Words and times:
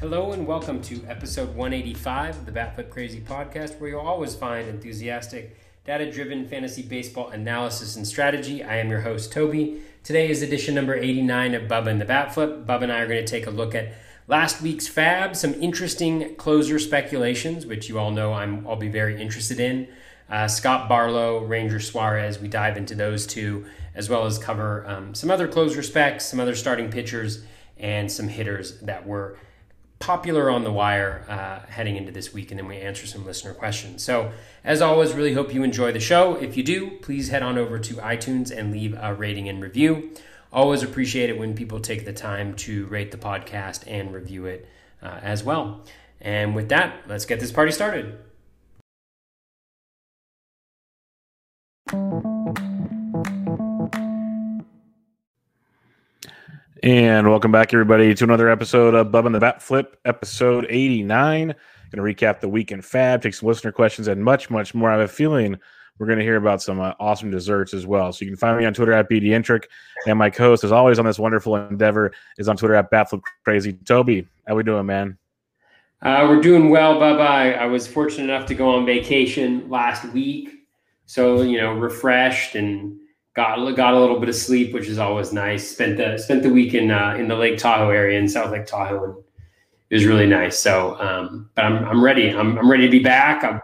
Hello 0.00 0.32
and 0.32 0.46
welcome 0.46 0.82
to 0.82 1.02
episode 1.08 1.48
185 1.54 2.36
of 2.36 2.46
the 2.46 2.52
Batflip 2.52 2.90
Crazy 2.90 3.18
podcast, 3.18 3.80
where 3.80 3.88
you'll 3.88 4.00
always 4.00 4.34
find 4.34 4.68
enthusiastic, 4.68 5.56
data 5.86 6.12
driven 6.12 6.46
fantasy 6.46 6.82
baseball 6.82 7.30
analysis 7.30 7.96
and 7.96 8.06
strategy. 8.06 8.62
I 8.62 8.76
am 8.76 8.90
your 8.90 9.00
host, 9.00 9.32
Toby. 9.32 9.80
Today 10.04 10.28
is 10.28 10.42
edition 10.42 10.74
number 10.74 10.94
89 10.94 11.54
of 11.54 11.62
Bubba 11.62 11.86
and 11.86 11.98
the 11.98 12.04
Batflip. 12.04 12.66
Bubba 12.66 12.82
and 12.82 12.92
I 12.92 13.00
are 13.00 13.08
going 13.08 13.24
to 13.24 13.26
take 13.26 13.46
a 13.46 13.50
look 13.50 13.74
at 13.74 13.94
last 14.28 14.60
week's 14.60 14.86
fab, 14.86 15.34
some 15.34 15.54
interesting 15.54 16.36
closer 16.36 16.78
speculations, 16.78 17.64
which 17.64 17.88
you 17.88 17.98
all 17.98 18.10
know 18.10 18.34
I'm, 18.34 18.68
I'll 18.68 18.76
be 18.76 18.90
very 18.90 19.18
interested 19.18 19.58
in. 19.58 19.88
Uh, 20.28 20.46
Scott 20.46 20.90
Barlow, 20.90 21.42
Ranger 21.42 21.80
Suarez, 21.80 22.38
we 22.38 22.48
dive 22.48 22.76
into 22.76 22.94
those 22.94 23.26
two, 23.26 23.64
as 23.94 24.10
well 24.10 24.26
as 24.26 24.38
cover 24.38 24.86
um, 24.86 25.14
some 25.14 25.30
other 25.30 25.48
closer 25.48 25.82
specs, 25.82 26.26
some 26.26 26.38
other 26.38 26.54
starting 26.54 26.90
pitchers, 26.90 27.42
and 27.78 28.12
some 28.12 28.28
hitters 28.28 28.78
that 28.80 29.06
were 29.06 29.38
popular 29.98 30.50
on 30.50 30.64
the 30.64 30.72
wire 30.72 31.24
uh, 31.28 31.70
heading 31.70 31.96
into 31.96 32.12
this 32.12 32.32
week, 32.32 32.50
and 32.50 32.58
then 32.58 32.66
we 32.66 32.76
answer 32.76 33.06
some 33.06 33.24
listener 33.24 33.54
questions. 33.54 34.02
So, 34.02 34.32
as 34.64 34.82
always, 34.82 35.12
really 35.12 35.34
hope 35.34 35.54
you 35.54 35.62
enjoy 35.62 35.92
the 35.92 36.00
show. 36.00 36.34
If 36.34 36.56
you 36.56 36.62
do, 36.62 36.98
please 37.02 37.28
head 37.28 37.42
on 37.42 37.56
over 37.56 37.78
to 37.78 37.94
iTunes 37.94 38.56
and 38.56 38.72
leave 38.72 38.96
a 39.00 39.14
rating 39.14 39.48
and 39.48 39.62
review. 39.62 40.10
Always 40.52 40.82
appreciate 40.82 41.30
it 41.30 41.38
when 41.38 41.54
people 41.54 41.80
take 41.80 42.04
the 42.04 42.12
time 42.12 42.54
to 42.56 42.86
rate 42.86 43.10
the 43.10 43.18
podcast 43.18 43.84
and 43.86 44.12
review 44.12 44.46
it 44.46 44.68
uh, 45.02 45.18
as 45.22 45.42
well. 45.42 45.82
And 46.20 46.54
with 46.54 46.68
that, 46.70 47.02
let's 47.06 47.26
get 47.26 47.40
this 47.40 47.52
party 47.52 47.72
started. 47.72 48.18
And 56.82 57.26
welcome 57.30 57.50
back, 57.50 57.72
everybody, 57.72 58.14
to 58.14 58.24
another 58.24 58.50
episode 58.50 58.94
of 58.94 59.10
Bub 59.10 59.24
and 59.24 59.34
the 59.34 59.40
Bat 59.40 59.62
Flip, 59.62 59.98
episode 60.04 60.66
89. 60.68 61.46
Going 61.46 61.56
to 61.90 62.24
recap 62.24 62.40
the 62.40 62.50
week 62.50 62.70
in 62.70 62.82
fab, 62.82 63.22
take 63.22 63.32
some 63.32 63.48
listener 63.48 63.72
questions, 63.72 64.08
and 64.08 64.22
much, 64.22 64.50
much 64.50 64.74
more. 64.74 64.90
I 64.90 64.98
have 64.98 65.00
a 65.00 65.08
feeling 65.08 65.56
we're 65.98 66.06
going 66.06 66.18
to 66.18 66.24
hear 66.24 66.36
about 66.36 66.60
some 66.60 66.78
uh, 66.78 66.92
awesome 67.00 67.30
desserts 67.30 67.72
as 67.72 67.86
well. 67.86 68.12
So 68.12 68.26
you 68.26 68.30
can 68.30 68.36
find 68.36 68.58
me 68.58 68.66
on 68.66 68.74
Twitter 68.74 68.92
at 68.92 69.08
BDintric, 69.08 69.64
and 70.06 70.18
my 70.18 70.28
co-host, 70.28 70.64
as 70.64 70.72
always, 70.72 70.98
on 70.98 71.06
this 71.06 71.18
wonderful 71.18 71.56
endeavor 71.56 72.12
is 72.36 72.46
on 72.46 72.58
Twitter 72.58 72.74
at 72.74 72.90
Batflip 72.90 73.22
Crazy. 73.42 73.72
Toby, 73.72 74.28
how 74.46 74.54
we 74.54 74.62
doing, 74.62 74.84
man? 74.84 75.16
Uh, 76.02 76.26
we're 76.28 76.42
doing 76.42 76.68
well, 76.68 76.96
Bubba. 76.96 77.26
I, 77.26 77.52
I 77.52 77.66
was 77.66 77.86
fortunate 77.86 78.24
enough 78.24 78.46
to 78.48 78.54
go 78.54 78.68
on 78.68 78.84
vacation 78.84 79.70
last 79.70 80.04
week, 80.12 80.50
so 81.06 81.40
you 81.40 81.56
know, 81.56 81.72
refreshed 81.72 82.54
and 82.54 83.00
got 83.36 83.76
got 83.76 83.94
a 83.94 84.00
little 84.00 84.18
bit 84.18 84.28
of 84.28 84.34
sleep, 84.34 84.72
which 84.72 84.88
is 84.88 84.98
always 84.98 85.32
nice. 85.32 85.70
Spent 85.70 85.98
the 85.98 86.18
spent 86.18 86.42
the 86.42 86.50
week 86.50 86.74
in 86.74 86.90
uh, 86.90 87.14
in 87.18 87.28
the 87.28 87.36
Lake 87.36 87.58
Tahoe 87.58 87.90
area 87.90 88.18
in 88.18 88.28
South 88.28 88.50
Lake 88.50 88.66
Tahoe, 88.66 89.04
and 89.04 89.14
it 89.90 89.94
was 89.94 90.06
really 90.06 90.26
nice. 90.26 90.58
So, 90.58 90.98
um, 91.00 91.50
but 91.54 91.66
I'm 91.66 91.84
I'm 91.84 92.02
ready. 92.02 92.30
I'm 92.30 92.58
I'm 92.58 92.68
ready 92.68 92.86
to 92.86 92.90
be 92.90 93.02
back. 93.02 93.44
I'm, 93.44 93.60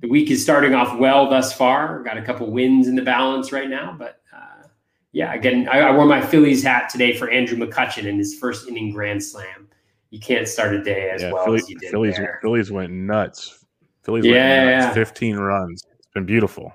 the 0.00 0.08
week 0.08 0.30
is 0.30 0.42
starting 0.42 0.74
off 0.74 0.98
well 0.98 1.28
thus 1.28 1.52
far. 1.52 2.02
Got 2.02 2.18
a 2.18 2.22
couple 2.22 2.50
wins 2.50 2.88
in 2.88 2.94
the 2.94 3.02
balance 3.02 3.52
right 3.52 3.68
now, 3.68 3.94
but 3.98 4.20
uh, 4.34 4.66
yeah, 5.12 5.34
again, 5.34 5.68
I, 5.70 5.80
I, 5.80 5.90
wore 5.94 6.06
my 6.06 6.22
Phillies 6.22 6.62
hat 6.62 6.88
today 6.88 7.14
for 7.14 7.28
Andrew 7.28 7.58
McCutchen 7.58 8.04
in 8.04 8.16
his 8.16 8.34
first 8.34 8.66
inning 8.66 8.92
grand 8.92 9.22
slam. 9.22 9.68
You 10.08 10.18
can't 10.18 10.48
start 10.48 10.74
a 10.74 10.82
day 10.82 11.10
as 11.10 11.20
yeah, 11.20 11.32
well 11.32 11.44
Philly, 11.44 11.58
as 11.58 11.68
you 11.68 11.78
did. 11.78 11.90
Phillies, 11.90 12.16
there. 12.16 12.38
Phillies 12.40 12.70
went 12.70 12.92
nuts. 12.92 13.62
Phillies 14.02 14.24
yeah, 14.24 14.64
went 14.64 14.78
nuts. 14.78 14.96
Yeah. 14.96 15.04
15 15.04 15.36
runs. 15.36 15.84
It's 15.98 16.08
been 16.14 16.24
beautiful. 16.24 16.74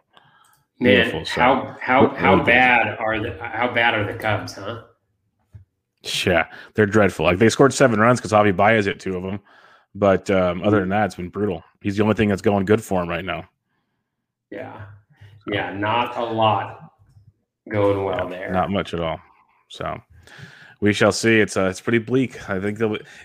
Man, 0.79 1.25
so. 1.25 1.41
how 1.41 1.77
how 1.79 2.09
how 2.15 2.43
bad 2.43 2.97
are 2.99 3.19
the 3.19 3.37
how 3.41 3.73
bad 3.73 3.93
are 3.93 4.11
the 4.11 4.17
Cubs, 4.19 4.53
huh? 4.53 4.83
Yeah, 6.25 6.47
they're 6.73 6.85
dreadful. 6.85 7.25
Like 7.25 7.39
they 7.39 7.49
scored 7.49 7.73
seven 7.73 7.99
runs 7.99 8.19
because 8.19 8.31
Javy 8.31 8.55
Baez 8.55 8.85
hit 8.85 8.99
two 8.99 9.15
of 9.15 9.23
them, 9.23 9.39
but 9.95 10.29
um, 10.29 10.61
other 10.63 10.81
than 10.81 10.89
that, 10.89 11.05
it's 11.05 11.15
been 11.15 11.29
brutal. 11.29 11.63
He's 11.81 11.95
the 11.95 12.03
only 12.03 12.15
thing 12.15 12.29
that's 12.29 12.41
going 12.41 12.65
good 12.65 12.83
for 12.83 13.01
him 13.01 13.07
right 13.07 13.23
now. 13.23 13.47
Yeah, 14.51 14.85
yeah, 15.47 15.73
not 15.73 16.17
a 16.17 16.23
lot 16.23 16.91
going 17.69 18.03
well 18.03 18.29
yeah, 18.29 18.37
there. 18.37 18.51
Not 18.51 18.69
much 18.69 18.93
at 18.93 18.99
all. 18.99 19.19
So 19.69 19.97
we 20.81 20.91
shall 20.91 21.13
see. 21.13 21.39
It's 21.39 21.55
uh, 21.55 21.69
it's 21.69 21.81
pretty 21.81 21.99
bleak. 21.99 22.49
I 22.49 22.59
think 22.59 22.79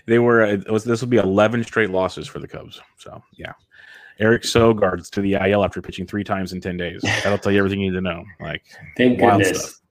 they 0.05 0.19
were. 0.19 0.41
It 0.41 0.71
was, 0.71 0.85
this 0.85 1.01
will 1.01 1.09
be 1.09 1.17
eleven 1.17 1.63
straight 1.63 1.89
losses 1.89 2.27
for 2.27 2.39
the 2.39 2.47
Cubs. 2.47 2.81
So 2.97 3.21
yeah, 3.33 3.53
Eric 4.19 4.43
Sogard's 4.43 5.09
to 5.11 5.21
the 5.21 5.33
IL 5.33 5.63
after 5.63 5.81
pitching 5.81 6.05
three 6.05 6.23
times 6.23 6.53
in 6.53 6.61
10 6.61 6.77
days. 6.77 7.01
That'll 7.01 7.37
tell 7.37 7.51
you 7.51 7.59
everything 7.59 7.81
you 7.81 7.91
need 7.91 7.95
to 7.95 8.01
know. 8.01 8.23
Like, 8.39 8.63
thank 8.97 9.19
goodness. 9.19 9.59
Stuff. 9.59 9.81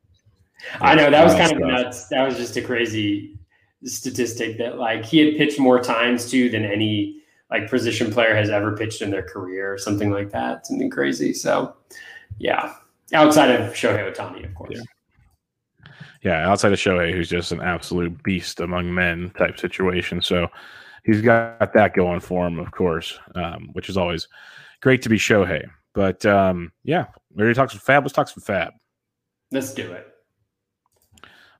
I 0.81 0.95
know 0.95 1.11
that 1.11 1.25
was 1.25 1.35
kind 1.35 1.49
stuff. 1.49 1.61
of 1.61 1.69
nuts. 1.69 2.09
That 2.09 2.25
was 2.25 2.37
just 2.37 2.57
a 2.57 2.63
crazy 2.63 3.39
statistic 3.85 4.59
that 4.59 4.79
like 4.79 5.05
he 5.05 5.19
had 5.19 5.37
pitched 5.37 5.59
more 5.59 5.81
times 5.81 6.31
too 6.31 6.51
than 6.51 6.65
any 6.65 7.21
like 7.51 7.69
position 7.69 8.13
player 8.13 8.35
has 8.35 8.51
ever 8.51 8.77
pitched 8.77 9.03
in 9.03 9.11
their 9.11 9.23
career 9.23 9.73
or 9.73 9.79
something 9.79 10.11
like 10.11 10.31
that. 10.31 10.67
Something 10.67 10.91
crazy. 10.91 11.33
So, 11.33 11.75
yeah, 12.39 12.75
outside 13.13 13.51
of 13.51 13.73
Shohei 13.73 14.15
Ohtani, 14.15 14.45
of 14.45 14.55
course. 14.55 14.77
Yeah. 14.77 15.93
yeah, 16.23 16.49
outside 16.51 16.73
of 16.73 16.79
Shohei, 16.79 17.13
who's 17.13 17.29
just 17.29 17.53
an 17.53 17.61
absolute 17.61 18.23
beast 18.23 18.61
among 18.61 18.95
men 18.95 19.33
type 19.37 19.59
situation. 19.59 20.23
So, 20.23 20.49
he's 21.05 21.23
got 21.23 21.73
that 21.73 21.95
going 21.95 22.21
for 22.21 22.47
him, 22.47 22.59
of 22.59 22.71
course, 22.73 23.19
um, 23.35 23.71
which 23.73 23.89
is 23.89 23.97
always 23.97 24.29
great 24.81 25.03
to 25.03 25.09
be 25.09 25.19
Shohei. 25.19 25.69
But 25.95 26.25
um, 26.27 26.73
yeah, 26.85 27.07
we 27.35 27.43
already 27.43 27.55
talked 27.55 27.73
some 27.73 27.81
fab. 27.81 28.05
Let's 28.05 28.15
talk 28.15 28.29
some 28.29 28.43
fab. 28.43 28.73
Let's 29.51 29.75
do 29.75 29.91
it. 29.93 30.07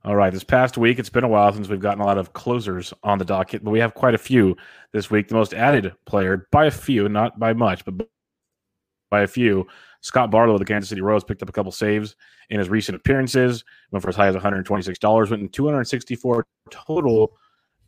All 0.03 0.15
right. 0.15 0.33
This 0.33 0.43
past 0.43 0.77
week, 0.77 0.97
it's 0.97 1.09
been 1.09 1.23
a 1.23 1.27
while 1.27 1.53
since 1.53 1.67
we've 1.67 1.79
gotten 1.79 2.01
a 2.01 2.05
lot 2.05 2.17
of 2.17 2.33
closers 2.33 2.91
on 3.03 3.19
the 3.19 3.25
docket, 3.25 3.63
but 3.63 3.69
we 3.69 3.79
have 3.79 3.93
quite 3.93 4.15
a 4.15 4.19
few 4.19 4.57
this 4.93 5.11
week. 5.11 5.27
The 5.27 5.35
most 5.35 5.53
added 5.53 5.93
player 6.05 6.47
by 6.51 6.65
a 6.65 6.71
few, 6.71 7.07
not 7.07 7.37
by 7.37 7.53
much, 7.53 7.85
but 7.85 8.07
by 9.11 9.21
a 9.21 9.27
few. 9.27 9.67
Scott 9.99 10.31
Barlow 10.31 10.53
of 10.53 10.59
the 10.59 10.65
Kansas 10.65 10.89
City 10.89 11.01
Royals 11.01 11.23
picked 11.23 11.43
up 11.43 11.49
a 11.49 11.51
couple 11.51 11.71
saves 11.71 12.15
in 12.49 12.57
his 12.57 12.69
recent 12.69 12.95
appearances. 12.95 13.63
Went 13.91 14.01
for 14.01 14.09
as 14.09 14.15
high 14.15 14.27
as 14.27 14.35
$126. 14.35 15.29
Went 15.29 15.43
in 15.43 15.49
264 15.49 16.47
total 16.71 17.33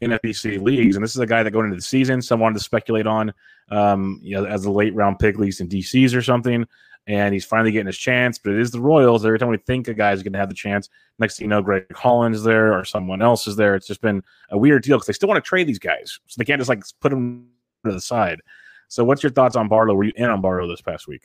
in 0.04 0.12
FBC 0.12 0.62
leagues. 0.62 0.96
And 0.96 1.04
this 1.04 1.16
is 1.16 1.20
a 1.20 1.26
guy 1.26 1.44
that 1.44 1.52
going 1.52 1.66
into 1.66 1.78
the 1.78 1.82
season, 1.82 2.22
some 2.22 2.40
wanted 2.40 2.58
to 2.58 2.64
speculate 2.64 3.08
on, 3.08 3.34
um, 3.70 4.20
you 4.22 4.36
know, 4.36 4.46
as 4.46 4.66
a 4.66 4.72
late 4.72 4.94
round 4.94 5.20
pick, 5.20 5.36
at 5.36 5.42
least 5.42 5.62
in 5.62 5.68
DCs 5.68 6.16
or 6.16 6.22
something. 6.22 6.66
And 7.06 7.34
he's 7.34 7.44
finally 7.44 7.72
getting 7.72 7.88
his 7.88 7.98
chance, 7.98 8.38
but 8.38 8.54
it 8.54 8.60
is 8.60 8.72
the 8.72 8.80
Royals. 8.80 9.26
Every 9.26 9.38
time 9.38 9.50
we 9.50 9.58
think 9.58 9.90
a 9.90 9.94
guy 9.94 10.14
is 10.14 10.24
going 10.24 10.34
to 10.34 10.40
have 10.40 10.48
the 10.48 10.56
chance, 10.56 10.88
next 11.20 11.38
thing 11.38 11.46
you 11.46 11.50
know, 11.50 11.62
Greg 11.62 11.86
Holland 11.94 12.34
is 12.34 12.44
there 12.44 12.78
or 12.78 12.86
someone 12.86 13.22
else 13.22 13.46
is 13.46 13.58
there. 13.58 13.76
It's 13.76 13.88
just 13.88 14.02
been 14.02 14.24
a 14.52 14.58
weird 14.58 14.84
deal 14.84 14.98
because 14.98 15.08
they 15.08 15.14
still 15.14 15.28
want 15.28 15.44
to 15.44 15.48
trade 15.48 15.68
these 15.68 15.80
guys, 15.80 16.20
so 16.28 16.36
they 16.38 16.46
can't 16.46 16.60
just 16.60 16.70
like 16.70 16.82
put 17.02 17.10
them 17.10 17.50
to 17.86 17.92
the 17.92 18.00
side. 18.00 18.40
So, 18.88 19.04
what's 19.04 19.22
your 19.22 19.34
thoughts 19.34 19.58
on 19.58 19.68
Barlow? 19.68 19.96
Were 19.96 20.06
you 20.06 20.14
in 20.16 20.30
on 20.30 20.40
Barlow 20.40 20.68
this 20.68 20.82
past 20.82 21.08
week? 21.08 21.24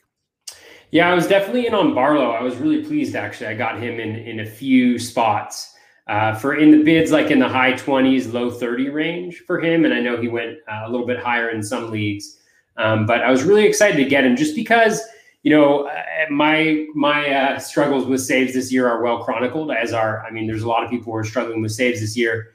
Yeah, 0.91 1.09
I 1.09 1.13
was 1.13 1.27
definitely 1.27 1.67
in 1.67 1.73
on 1.73 1.93
Barlow. 1.93 2.31
I 2.31 2.41
was 2.41 2.57
really 2.57 2.83
pleased 2.83 3.15
actually. 3.15 3.47
I 3.47 3.53
got 3.53 3.81
him 3.81 4.01
in 4.01 4.15
in 4.17 4.41
a 4.41 4.45
few 4.45 4.99
spots 4.99 5.75
uh, 6.09 6.33
for 6.33 6.55
in 6.55 6.71
the 6.71 6.83
bids 6.83 7.11
like 7.11 7.29
in 7.29 7.37
the 7.37 7.47
high 7.47 7.73
20s, 7.73 8.33
low 8.33 8.49
30 8.49 8.89
range 8.89 9.43
for 9.45 9.61
him. 9.61 9.85
And 9.85 9.93
I 9.93 9.99
know 9.99 10.19
he 10.19 10.27
went 10.27 10.57
uh, 10.67 10.81
a 10.85 10.89
little 10.89 11.05
bit 11.05 11.19
higher 11.19 11.49
in 11.51 11.61
some 11.61 11.91
leagues. 11.91 12.39
Um, 12.77 13.05
but 13.05 13.21
I 13.21 13.29
was 13.29 13.43
really 13.43 13.63
excited 13.63 13.97
to 13.97 14.09
get 14.09 14.25
him 14.25 14.35
just 14.35 14.55
because, 14.55 15.01
you 15.43 15.51
know, 15.51 15.87
uh, 15.87 16.01
my 16.31 16.87
my 16.95 17.29
uh, 17.29 17.59
struggles 17.59 18.07
with 18.07 18.21
saves 18.21 18.55
this 18.55 18.71
year 18.71 18.89
are 18.89 19.03
well 19.03 19.23
chronicled, 19.23 19.69
as 19.71 19.93
are, 19.93 20.25
I 20.25 20.31
mean, 20.31 20.47
there's 20.47 20.63
a 20.63 20.67
lot 20.67 20.83
of 20.83 20.89
people 20.89 21.13
who 21.13 21.17
are 21.19 21.23
struggling 21.23 21.61
with 21.61 21.73
saves 21.73 22.01
this 22.01 22.17
year. 22.17 22.53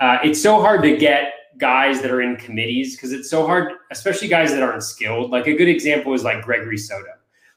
Uh, 0.00 0.18
it's 0.24 0.42
so 0.42 0.60
hard 0.60 0.82
to 0.82 0.96
get 0.96 1.32
guys 1.58 2.02
that 2.02 2.10
are 2.10 2.22
in 2.22 2.36
committees 2.36 2.96
because 2.96 3.12
it's 3.12 3.30
so 3.30 3.46
hard, 3.46 3.72
especially 3.92 4.26
guys 4.26 4.50
that 4.50 4.64
aren't 4.64 4.82
skilled. 4.82 5.30
Like 5.30 5.46
a 5.46 5.54
good 5.54 5.68
example 5.68 6.12
is 6.12 6.24
like 6.24 6.42
Gregory 6.42 6.76
Soto. 6.76 7.12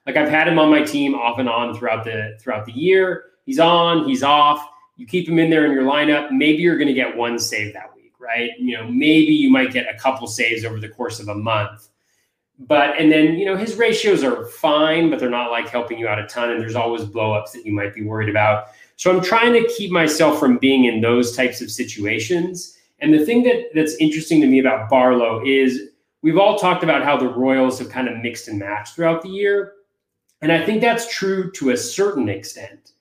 Like 0.06 0.16
I've 0.16 0.30
had 0.30 0.48
him 0.48 0.60
on 0.60 0.70
my 0.70 0.84
team 0.84 1.16
off 1.16 1.40
and 1.40 1.50
on 1.50 1.76
throughout 1.76 2.04
the 2.04 2.38
throughout 2.40 2.68
the 2.68 2.74
year. 2.74 3.26
He's 3.46 3.60
on, 3.60 4.08
he's 4.08 4.22
off 4.22 4.69
you 5.00 5.06
keep 5.06 5.30
him 5.30 5.40
in 5.40 5.50
there 5.50 5.66
in 5.66 5.72
your 5.72 5.84
lineup, 5.84 6.30
maybe 6.30 6.62
you're 6.62 6.78
going 6.78 6.90
to 6.90 6.94
get 6.94 7.16
one 7.16 7.40
save 7.40 7.74
that 7.74 7.96
week, 7.96 8.12
right? 8.20 8.52
You 8.60 8.78
know, 8.78 8.86
maybe 8.92 9.32
you 9.32 9.50
might 9.50 9.72
get 9.72 9.88
a 9.94 9.98
couple 9.98 10.28
saves 10.28 10.66
over 10.66 10.78
the 10.78 10.90
course 10.90 11.22
of 11.22 11.30
a 11.30 11.36
month. 11.36 11.88
But 12.68 13.00
and 13.00 13.10
then, 13.10 13.40
you 13.40 13.46
know, 13.46 13.56
his 13.56 13.76
ratios 13.78 14.26
are 14.26 14.46
fine, 14.48 15.10
but 15.10 15.18
they're 15.18 15.30
not 15.30 15.52
like 15.52 15.70
helping 15.70 15.98
you 15.98 16.10
out 16.10 16.20
a 16.20 16.28
ton. 16.28 16.52
And 16.52 16.60
there's 16.60 16.76
always 16.76 17.04
blowups 17.06 17.54
that 17.54 17.66
you 17.66 17.72
might 17.72 17.96
be 17.96 18.04
worried 18.04 18.28
about. 18.28 18.66
So 18.98 19.10
I'm 19.10 19.24
trying 19.24 19.54
to 19.54 19.66
keep 19.78 19.90
myself 19.90 20.38
from 20.38 20.58
being 20.58 20.84
in 20.84 21.00
those 21.00 21.34
types 21.34 21.62
of 21.62 21.72
situations. 21.72 22.78
And 23.00 23.14
the 23.14 23.26
thing 23.26 23.44
that 23.44 23.70
that's 23.74 23.96
interesting 24.02 24.42
to 24.42 24.48
me 24.48 24.60
about 24.60 24.90
Barlow 24.90 25.42
is 25.46 25.92
we've 26.22 26.38
all 26.38 26.60
talked 26.60 26.84
about 26.84 27.06
how 27.06 27.16
the 27.16 27.30
Royals 27.30 27.80
have 27.80 27.90
kind 27.90 28.10
of 28.10 28.18
mixed 28.18 28.50
and 28.50 28.60
matched 28.60 28.96
throughout 28.96 29.22
the 29.22 29.30
year. 29.30 29.76
And 30.42 30.52
I 30.52 30.66
think 30.66 30.82
that's 30.82 31.10
true 31.16 31.50
to 31.52 31.70
a 31.70 31.78
certain 31.78 32.28
extent. 32.28 32.92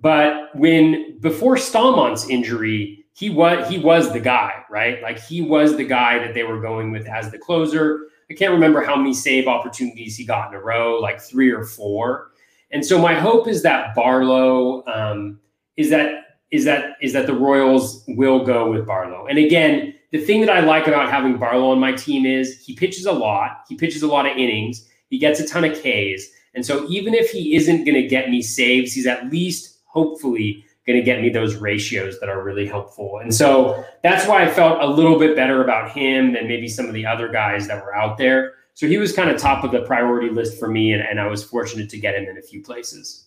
But 0.00 0.54
when 0.54 1.18
before 1.20 1.56
Staumont's 1.56 2.28
injury, 2.28 3.04
he 3.12 3.30
was 3.30 3.68
he 3.68 3.78
was 3.78 4.12
the 4.12 4.20
guy, 4.20 4.62
right? 4.70 5.02
Like 5.02 5.18
he 5.18 5.40
was 5.40 5.76
the 5.76 5.84
guy 5.84 6.18
that 6.18 6.34
they 6.34 6.44
were 6.44 6.60
going 6.60 6.92
with 6.92 7.06
as 7.08 7.30
the 7.30 7.38
closer. 7.38 8.06
I 8.30 8.34
can't 8.34 8.52
remember 8.52 8.82
how 8.82 8.94
many 8.94 9.12
save 9.12 9.48
opportunities 9.48 10.16
he 10.16 10.24
got 10.24 10.48
in 10.48 10.54
a 10.54 10.62
row, 10.62 10.98
like 11.00 11.20
three 11.20 11.50
or 11.50 11.64
four. 11.64 12.30
And 12.70 12.84
so 12.84 13.00
my 13.00 13.14
hope 13.14 13.48
is 13.48 13.62
that 13.62 13.94
Barlow 13.94 14.84
um, 14.86 15.40
is 15.76 15.90
that 15.90 16.38
is 16.50 16.64
that 16.64 16.96
is 17.02 17.12
that 17.14 17.26
the 17.26 17.34
Royals 17.34 18.04
will 18.08 18.44
go 18.44 18.70
with 18.70 18.86
Barlow. 18.86 19.26
And 19.26 19.38
again, 19.38 19.94
the 20.12 20.18
thing 20.18 20.40
that 20.42 20.50
I 20.50 20.60
like 20.60 20.86
about 20.86 21.10
having 21.10 21.38
Barlow 21.38 21.70
on 21.70 21.80
my 21.80 21.92
team 21.92 22.24
is 22.24 22.60
he 22.64 22.74
pitches 22.76 23.06
a 23.06 23.12
lot. 23.12 23.64
He 23.68 23.74
pitches 23.74 24.02
a 24.02 24.06
lot 24.06 24.26
of 24.26 24.36
innings. 24.36 24.86
He 25.10 25.18
gets 25.18 25.40
a 25.40 25.46
ton 25.46 25.64
of 25.64 25.72
Ks. 25.72 26.22
And 26.54 26.64
so 26.64 26.88
even 26.88 27.14
if 27.14 27.30
he 27.30 27.56
isn't 27.56 27.84
going 27.84 27.94
to 27.94 28.06
get 28.06 28.30
me 28.30 28.42
saves, 28.42 28.92
he's 28.92 29.06
at 29.06 29.30
least 29.30 29.77
hopefully 29.88 30.64
going 30.86 30.98
to 30.98 31.04
get 31.04 31.20
me 31.20 31.28
those 31.28 31.56
ratios 31.56 32.18
that 32.20 32.30
are 32.30 32.42
really 32.42 32.66
helpful. 32.66 33.18
And 33.18 33.34
so 33.34 33.84
that's 34.02 34.26
why 34.26 34.42
I 34.42 34.50
felt 34.50 34.80
a 34.80 34.86
little 34.86 35.18
bit 35.18 35.36
better 35.36 35.62
about 35.62 35.90
him 35.90 36.32
than 36.32 36.48
maybe 36.48 36.66
some 36.66 36.86
of 36.86 36.94
the 36.94 37.04
other 37.04 37.28
guys 37.28 37.68
that 37.68 37.84
were 37.84 37.94
out 37.94 38.16
there. 38.16 38.54
So 38.72 38.86
he 38.86 38.96
was 38.96 39.12
kind 39.12 39.28
of 39.28 39.38
top 39.38 39.64
of 39.64 39.72
the 39.72 39.82
priority 39.82 40.30
list 40.30 40.58
for 40.58 40.68
me, 40.68 40.92
and, 40.92 41.02
and 41.02 41.20
I 41.20 41.26
was 41.26 41.44
fortunate 41.44 41.90
to 41.90 41.98
get 41.98 42.14
him 42.14 42.24
in 42.28 42.38
a 42.38 42.42
few 42.42 42.62
places. 42.62 43.26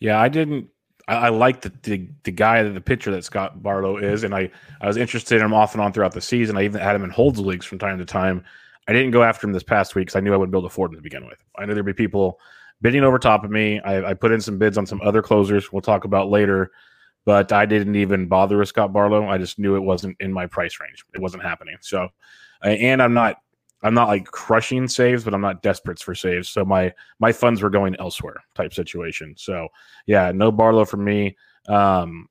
Yeah, 0.00 0.20
I 0.20 0.28
didn't 0.28 0.68
I, 1.06 1.14
I 1.14 1.28
like 1.28 1.60
the, 1.60 1.72
the, 1.82 2.08
the 2.24 2.30
guy, 2.30 2.62
the 2.62 2.80
pitcher 2.80 3.10
that 3.12 3.24
Scott 3.24 3.62
Barlow 3.62 3.96
is, 3.96 4.24
and 4.24 4.34
I 4.34 4.50
I 4.80 4.86
was 4.86 4.96
interested 4.96 5.38
in 5.38 5.44
him 5.44 5.54
off 5.54 5.74
and 5.74 5.82
on 5.82 5.92
throughout 5.92 6.12
the 6.12 6.20
season. 6.20 6.56
I 6.56 6.64
even 6.64 6.80
had 6.80 6.96
him 6.96 7.04
in 7.04 7.10
holds 7.10 7.38
leagues 7.38 7.66
from 7.66 7.78
time 7.78 7.98
to 7.98 8.04
time. 8.04 8.44
I 8.88 8.92
didn't 8.92 9.12
go 9.12 9.22
after 9.22 9.46
him 9.46 9.52
this 9.52 9.62
past 9.62 9.94
week 9.94 10.06
because 10.06 10.16
I 10.16 10.20
knew 10.20 10.34
I 10.34 10.36
wouldn't 10.36 10.52
be 10.52 10.58
able 10.58 10.68
to 10.68 10.96
to 10.96 11.02
begin 11.02 11.26
with. 11.26 11.42
I 11.56 11.64
knew 11.64 11.74
there'd 11.74 11.86
be 11.86 11.92
people 11.92 12.38
bidding 12.80 13.04
over 13.04 13.18
top 13.18 13.44
of 13.44 13.50
me. 13.50 13.80
I, 13.80 14.10
I, 14.10 14.14
put 14.14 14.32
in 14.32 14.40
some 14.40 14.58
bids 14.58 14.78
on 14.78 14.86
some 14.86 15.00
other 15.02 15.22
closers 15.22 15.72
we'll 15.72 15.82
talk 15.82 16.04
about 16.04 16.28
later, 16.28 16.70
but 17.24 17.52
I 17.52 17.66
didn't 17.66 17.96
even 17.96 18.26
bother 18.26 18.58
with 18.58 18.68
Scott 18.68 18.92
Barlow. 18.92 19.28
I 19.28 19.38
just 19.38 19.58
knew 19.58 19.76
it 19.76 19.80
wasn't 19.80 20.16
in 20.20 20.32
my 20.32 20.46
price 20.46 20.78
range. 20.80 21.04
It 21.14 21.20
wasn't 21.20 21.42
happening. 21.42 21.76
So, 21.80 22.08
and 22.62 23.02
I'm 23.02 23.14
not 23.14 23.36
I'm 23.84 23.94
not 23.94 24.08
like 24.08 24.24
crushing 24.24 24.88
saves, 24.88 25.24
but 25.24 25.34
I'm 25.34 25.42
not 25.42 25.62
desperate 25.62 25.98
for 25.98 26.14
saves. 26.14 26.48
So 26.48 26.64
my 26.64 26.92
my 27.20 27.32
funds 27.32 27.62
were 27.62 27.70
going 27.70 27.94
elsewhere 27.98 28.42
type 28.54 28.72
situation. 28.72 29.34
So 29.36 29.68
yeah, 30.06 30.32
no 30.32 30.50
Barlow 30.50 30.86
for 30.86 30.96
me. 30.96 31.36
Um, 31.68 32.28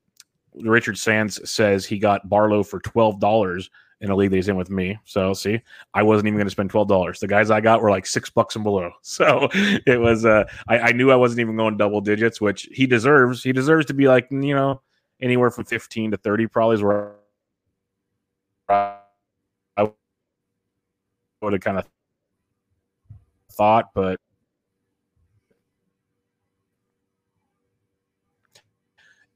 Richard 0.56 0.98
Sands 0.98 1.48
says 1.48 1.86
he 1.86 1.98
got 1.98 2.28
Barlow 2.28 2.64
for 2.64 2.80
twelve 2.80 3.20
dollars 3.20 3.70
in 4.04 4.10
a 4.10 4.14
league 4.14 4.30
that 4.30 4.36
he's 4.36 4.48
in 4.48 4.56
with 4.56 4.68
me. 4.68 4.98
So 5.06 5.32
see, 5.32 5.60
I 5.94 6.02
wasn't 6.02 6.28
even 6.28 6.36
going 6.36 6.46
to 6.46 6.50
spend 6.50 6.68
twelve 6.70 6.88
dollars. 6.88 7.20
The 7.20 7.26
guys 7.26 7.50
I 7.50 7.60
got 7.62 7.80
were 7.80 7.90
like 7.90 8.04
six 8.04 8.28
bucks 8.28 8.54
and 8.54 8.62
below. 8.62 8.92
So 9.02 9.48
it 9.52 9.98
was. 10.00 10.24
Uh, 10.24 10.44
I, 10.68 10.78
I 10.78 10.92
knew 10.92 11.10
I 11.10 11.16
wasn't 11.16 11.40
even 11.40 11.56
going 11.56 11.76
double 11.78 12.00
digits, 12.00 12.40
which 12.40 12.68
he 12.70 12.86
deserves. 12.86 13.42
He 13.42 13.52
deserves 13.52 13.86
to 13.86 13.94
be 13.94 14.06
like 14.06 14.28
you 14.30 14.54
know 14.54 14.82
anywhere 15.22 15.50
from 15.50 15.64
fifteen 15.64 16.10
to 16.10 16.18
thirty 16.18 16.46
probably 16.46 16.74
is 16.76 16.82
where 16.82 17.14
I 18.68 18.98
would 21.40 21.54
have 21.54 21.62
kind 21.62 21.78
of 21.78 21.86
thought, 23.52 23.90
but 23.94 24.20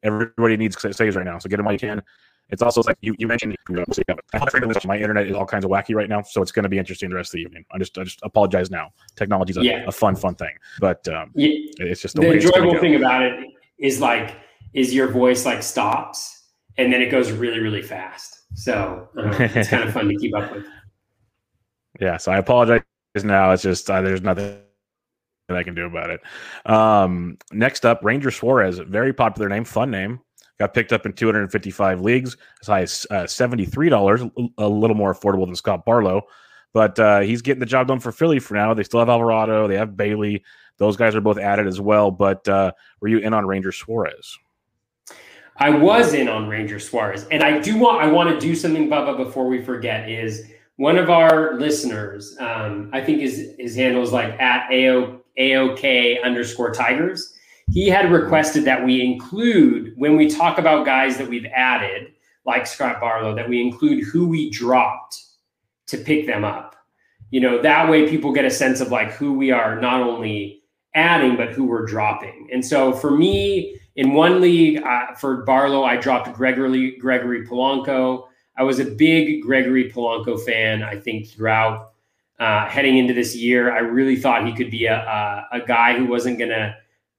everybody 0.03 0.56
needs 0.56 0.76
saves 0.97 1.17
right 1.17 1.25
now. 1.25 1.38
So 1.38 1.49
get 1.49 1.56
them 1.56 1.67
while 1.67 1.75
you 1.75 1.79
can. 1.79 2.03
It's 2.50 2.62
also 2.62 2.83
like 2.87 2.97
you, 3.00 3.15
you 3.19 3.27
mentioned 3.27 3.56
my 3.69 4.97
internet 4.97 5.27
is 5.27 5.37
all 5.37 5.45
kinds 5.45 5.65
of 5.65 5.71
wacky 5.71 5.95
right 5.95 6.09
now, 6.09 6.23
so 6.23 6.41
it's 6.41 6.53
going 6.53 6.62
to 6.62 6.69
be 6.69 6.79
interesting 6.79 7.11
the 7.11 7.17
rest 7.17 7.35
of 7.35 7.39
the 7.39 7.43
evening. 7.43 7.65
I 7.73 7.79
just 7.79 7.99
I 7.99 8.05
just 8.05 8.21
apologize 8.23 8.71
now. 8.71 8.91
Technology 9.17 9.50
is 9.50 9.59
a, 9.59 9.65
yeah. 9.65 9.85
a, 9.87 9.93
fun 9.93 10.17
fun 10.17 10.35
thing, 10.35 10.55
but 10.81 11.06
um, 11.09 11.31
yeah. 11.35 11.50
it's 11.79 12.00
just 12.00 12.15
the, 12.15 12.23
the 12.23 12.33
enjoyable 12.33 12.79
thing 12.81 12.95
about 12.95 13.23
it 13.23 13.50
is 13.79 14.00
like 14.00 14.37
is 14.73 14.95
your 14.95 15.09
voice 15.09 15.45
like 15.45 15.62
stops 15.62 16.39
and 16.79 16.93
then 16.93 17.03
it 17.03 17.11
goes 17.11 17.33
really 17.33 17.59
really 17.59 17.83
fast. 17.83 18.43
So 18.55 19.09
uh, 19.19 19.31
it's 19.39 19.69
kind 19.69 19.85
of 19.85 19.93
fun 19.95 20.09
to 20.09 20.17
keep 20.17 20.35
up 20.35 20.50
with. 20.50 20.65
Yeah, 22.00 22.17
so 22.17 22.33
I 22.33 22.39
apologize 22.39 22.83
now. 23.23 23.50
It's 23.53 23.62
just 23.62 23.91
uh, 23.91 24.00
there's 24.00 24.23
nothing 24.23 24.59
that 25.49 25.56
I 25.56 25.62
can 25.62 25.75
do 25.75 25.87
about 25.87 26.11
it. 26.11 26.21
Um, 26.71 27.39
next 27.53 27.85
up, 27.85 28.05
Ranger 28.05 28.31
Suarez, 28.31 28.79
very 28.79 29.12
popular 29.12 29.49
name, 29.49 29.65
fun 29.65 29.91
name. 29.91 30.21
Got 30.59 30.75
picked 30.75 30.93
up 30.93 31.07
in 31.07 31.13
255 31.13 32.01
leagues, 32.01 32.37
as 32.61 32.67
high 32.67 32.83
as 32.83 33.07
uh, 33.11 33.25
$73, 33.25 34.51
a 34.59 34.69
little 34.69 34.97
more 34.97 35.15
affordable 35.15 35.47
than 35.47 35.55
Scott 35.55 35.85
Barlow. 35.85 36.23
But 36.73 36.99
uh, 36.99 37.21
he's 37.21 37.43
getting 37.43 37.61
the 37.61 37.67
job 37.67 37.89
done 37.89 38.01
for 38.01 38.13
Philly 38.13 38.41
for 38.41 38.55
now. 38.55 38.75
They 38.75 38.83
still 38.83 39.01
have 39.01 39.09
Alvarado, 39.09 39.69
they 39.69 39.77
have 39.77 39.97
Bailey. 39.97 40.43
Those 40.79 40.97
guys 40.97 41.15
are 41.15 41.21
both 41.21 41.39
added 41.39 41.67
as 41.67 41.81
well. 41.81 42.11
But 42.11 42.47
uh, 42.49 42.73
were 43.01 43.09
you 43.09 43.19
in 43.19 43.35
on 43.35 43.47
Ranger 43.47 43.73
Suarez? 43.73 44.39
I 45.57 45.71
was 45.71 46.15
in 46.15 46.29
on 46.29 46.49
Ranger 46.49 46.79
Suarez, 46.79 47.27
and 47.31 47.43
I 47.43 47.59
do 47.59 47.77
want 47.79 48.01
I 48.01 48.07
want 48.07 48.29
to 48.31 48.39
do 48.39 48.55
something, 48.55 48.89
Bubba, 48.89 49.17
before 49.17 49.49
we 49.49 49.61
forget. 49.61 50.09
Is 50.09 50.47
one 50.77 50.97
of 50.97 51.11
our 51.11 51.59
listeners, 51.59 52.37
um, 52.39 52.91
I 52.93 53.01
think 53.01 53.21
his 53.21 53.55
his 53.59 53.75
handle 53.75 54.03
is 54.03 54.13
like 54.13 54.41
at 54.41 54.71
AO, 54.71 55.21
AOK 55.37 56.23
underscore 56.23 56.73
Tigers. 56.73 57.35
He 57.70 57.88
had 57.88 58.11
requested 58.11 58.65
that 58.65 58.85
we 58.85 59.03
include 59.03 59.93
when 59.97 60.17
we 60.17 60.29
talk 60.29 60.59
about 60.59 60.87
guys 60.87 61.19
that 61.19 61.29
we've 61.29 61.47
added, 61.55 62.12
like 62.47 62.67
Scott 62.67 63.00
Barlow, 63.00 63.35
that 63.35 63.49
we 63.49 63.61
include 63.61 64.05
who 64.05 64.26
we 64.26 64.50
dropped 64.50 65.23
to 65.88 65.99
pick 65.99 66.26
them 66.26 66.44
up. 66.44 66.76
You 67.31 67.41
know, 67.41 67.61
that 67.61 67.91
way 67.91 68.09
people 68.09 68.32
get 68.32 68.47
a 68.47 68.50
sense 68.50 68.81
of 68.81 68.88
like 68.88 69.11
who 69.12 69.35
we 69.35 69.50
are 69.50 69.79
not 69.79 70.00
only 70.00 70.62
adding, 70.94 71.37
but 71.37 71.50
who 71.50 71.65
we're 71.65 71.85
dropping. 71.85 72.49
And 72.53 72.65
so 72.65 72.93
for 72.93 73.11
me, 73.11 73.79
in 73.97 74.14
one 74.14 74.41
league 74.41 74.82
uh, 74.82 75.14
for 75.14 75.44
Barlow, 75.44 75.85
I 75.85 75.97
dropped 75.97 76.32
Gregory 76.32 76.97
Gregory 76.97 77.47
Polanco. 77.47 78.29
I 78.56 78.62
was 78.62 78.81
a 78.81 78.85
big 78.85 79.43
Gregory 79.43 79.91
Polanco 79.91 80.43
fan. 80.43 80.82
I 80.82 80.97
think 80.97 81.29
throughout 81.29 81.93
uh, 82.38 82.67
heading 82.69 82.97
into 82.97 83.12
this 83.12 83.37
year, 83.37 83.73
I 83.73 83.81
really 83.81 84.17
thought 84.17 84.47
he 84.47 84.55
could 84.55 84.71
be 84.71 84.87
a, 84.87 84.97
a, 84.97 85.49
a 85.59 85.61
guy 85.67 85.99
who 85.99 86.06
wasn't 86.06 86.38
going 86.38 86.50
to 86.50 86.75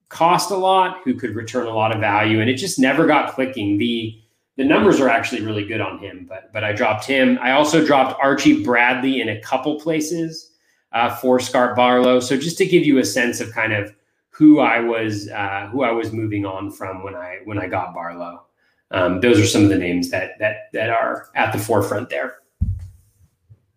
cost 0.09 0.51
a 0.51 0.55
lot, 0.55 1.01
who 1.03 1.13
could 1.13 1.35
return 1.35 1.67
a 1.67 1.73
lot 1.73 1.93
of 1.93 1.99
value, 1.99 2.41
and 2.41 2.49
it 2.49 2.55
just 2.55 2.79
never 2.79 3.05
got 3.07 3.33
clicking. 3.33 3.77
the 3.77 4.19
The 4.57 4.63
numbers 4.63 4.99
are 4.99 5.09
actually 5.09 5.41
really 5.41 5.65
good 5.65 5.81
on 5.81 5.99
him, 5.99 6.25
but 6.27 6.51
but 6.53 6.63
I 6.63 6.73
dropped 6.73 7.05
him. 7.05 7.39
I 7.41 7.51
also 7.51 7.85
dropped 7.85 8.19
Archie 8.21 8.63
Bradley 8.63 9.21
in 9.21 9.29
a 9.29 9.41
couple 9.41 9.79
places 9.79 10.51
uh, 10.91 11.15
for 11.15 11.39
Scott 11.39 11.75
Barlow. 11.75 12.19
So 12.19 12.37
just 12.37 12.57
to 12.57 12.65
give 12.65 12.85
you 12.85 12.97
a 12.99 13.05
sense 13.05 13.39
of 13.39 13.51
kind 13.53 13.73
of 13.73 13.93
who 14.29 14.59
I 14.59 14.79
was 14.79 15.29
uh, 15.29 15.69
who 15.71 15.83
I 15.83 15.91
was 15.91 16.11
moving 16.11 16.45
on 16.45 16.71
from 16.71 17.03
when 17.03 17.15
I 17.15 17.39
when 17.45 17.57
I 17.57 17.67
got 17.67 17.93
Barlow 17.93 18.45
um, 18.91 19.21
those 19.21 19.39
are 19.39 19.45
some 19.45 19.63
of 19.63 19.69
the 19.69 19.77
names 19.77 20.09
that 20.09 20.37
that 20.39 20.69
that 20.73 20.89
are 20.89 21.29
at 21.35 21.53
the 21.53 21.59
forefront 21.59 22.09
there. 22.09 22.37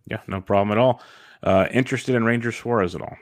Yeah, 0.07 0.21
no 0.27 0.41
problem 0.41 0.73
at 0.73 0.79
all. 0.79 1.03
Uh, 1.43 1.67
interested 1.71 2.15
in 2.15 2.25
Ranger 2.25 2.53
Suarez 2.53 2.95
at 2.95 3.03
all? 3.03 3.17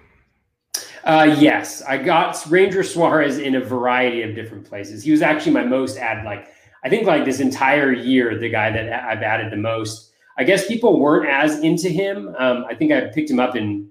Uh, 1.05 1.37
yes, 1.39 1.83
I 1.83 1.97
got 1.99 2.45
Ranger 2.51 2.83
Suarez 2.83 3.39
in 3.39 3.55
a 3.55 3.61
variety 3.61 4.23
of 4.23 4.35
different 4.35 4.65
places. 4.65 5.03
He 5.03 5.11
was 5.11 5.23
actually 5.23 5.53
my 5.53 5.65
most 5.65 5.97
added. 5.97 6.25
Like 6.25 6.49
I 6.85 6.89
think 6.89 7.07
like 7.07 7.25
this 7.25 7.41
entire 7.41 7.93
year, 7.93 8.39
the 8.39 8.49
guy 8.49 8.71
that 8.71 8.93
I've 9.05 9.23
added 9.23 9.53
the 9.53 9.57
most. 9.57 10.13
I 10.39 10.45
guess 10.45 10.67
people 10.67 11.01
weren't 11.01 11.29
as 11.29 11.61
into 11.61 11.89
him. 11.89 12.35
Um, 12.39 12.65
I 12.69 12.75
think 12.75 12.93
I 12.93 13.09
picked 13.09 13.31
him 13.31 13.41
up 13.41 13.57
in 13.57 13.91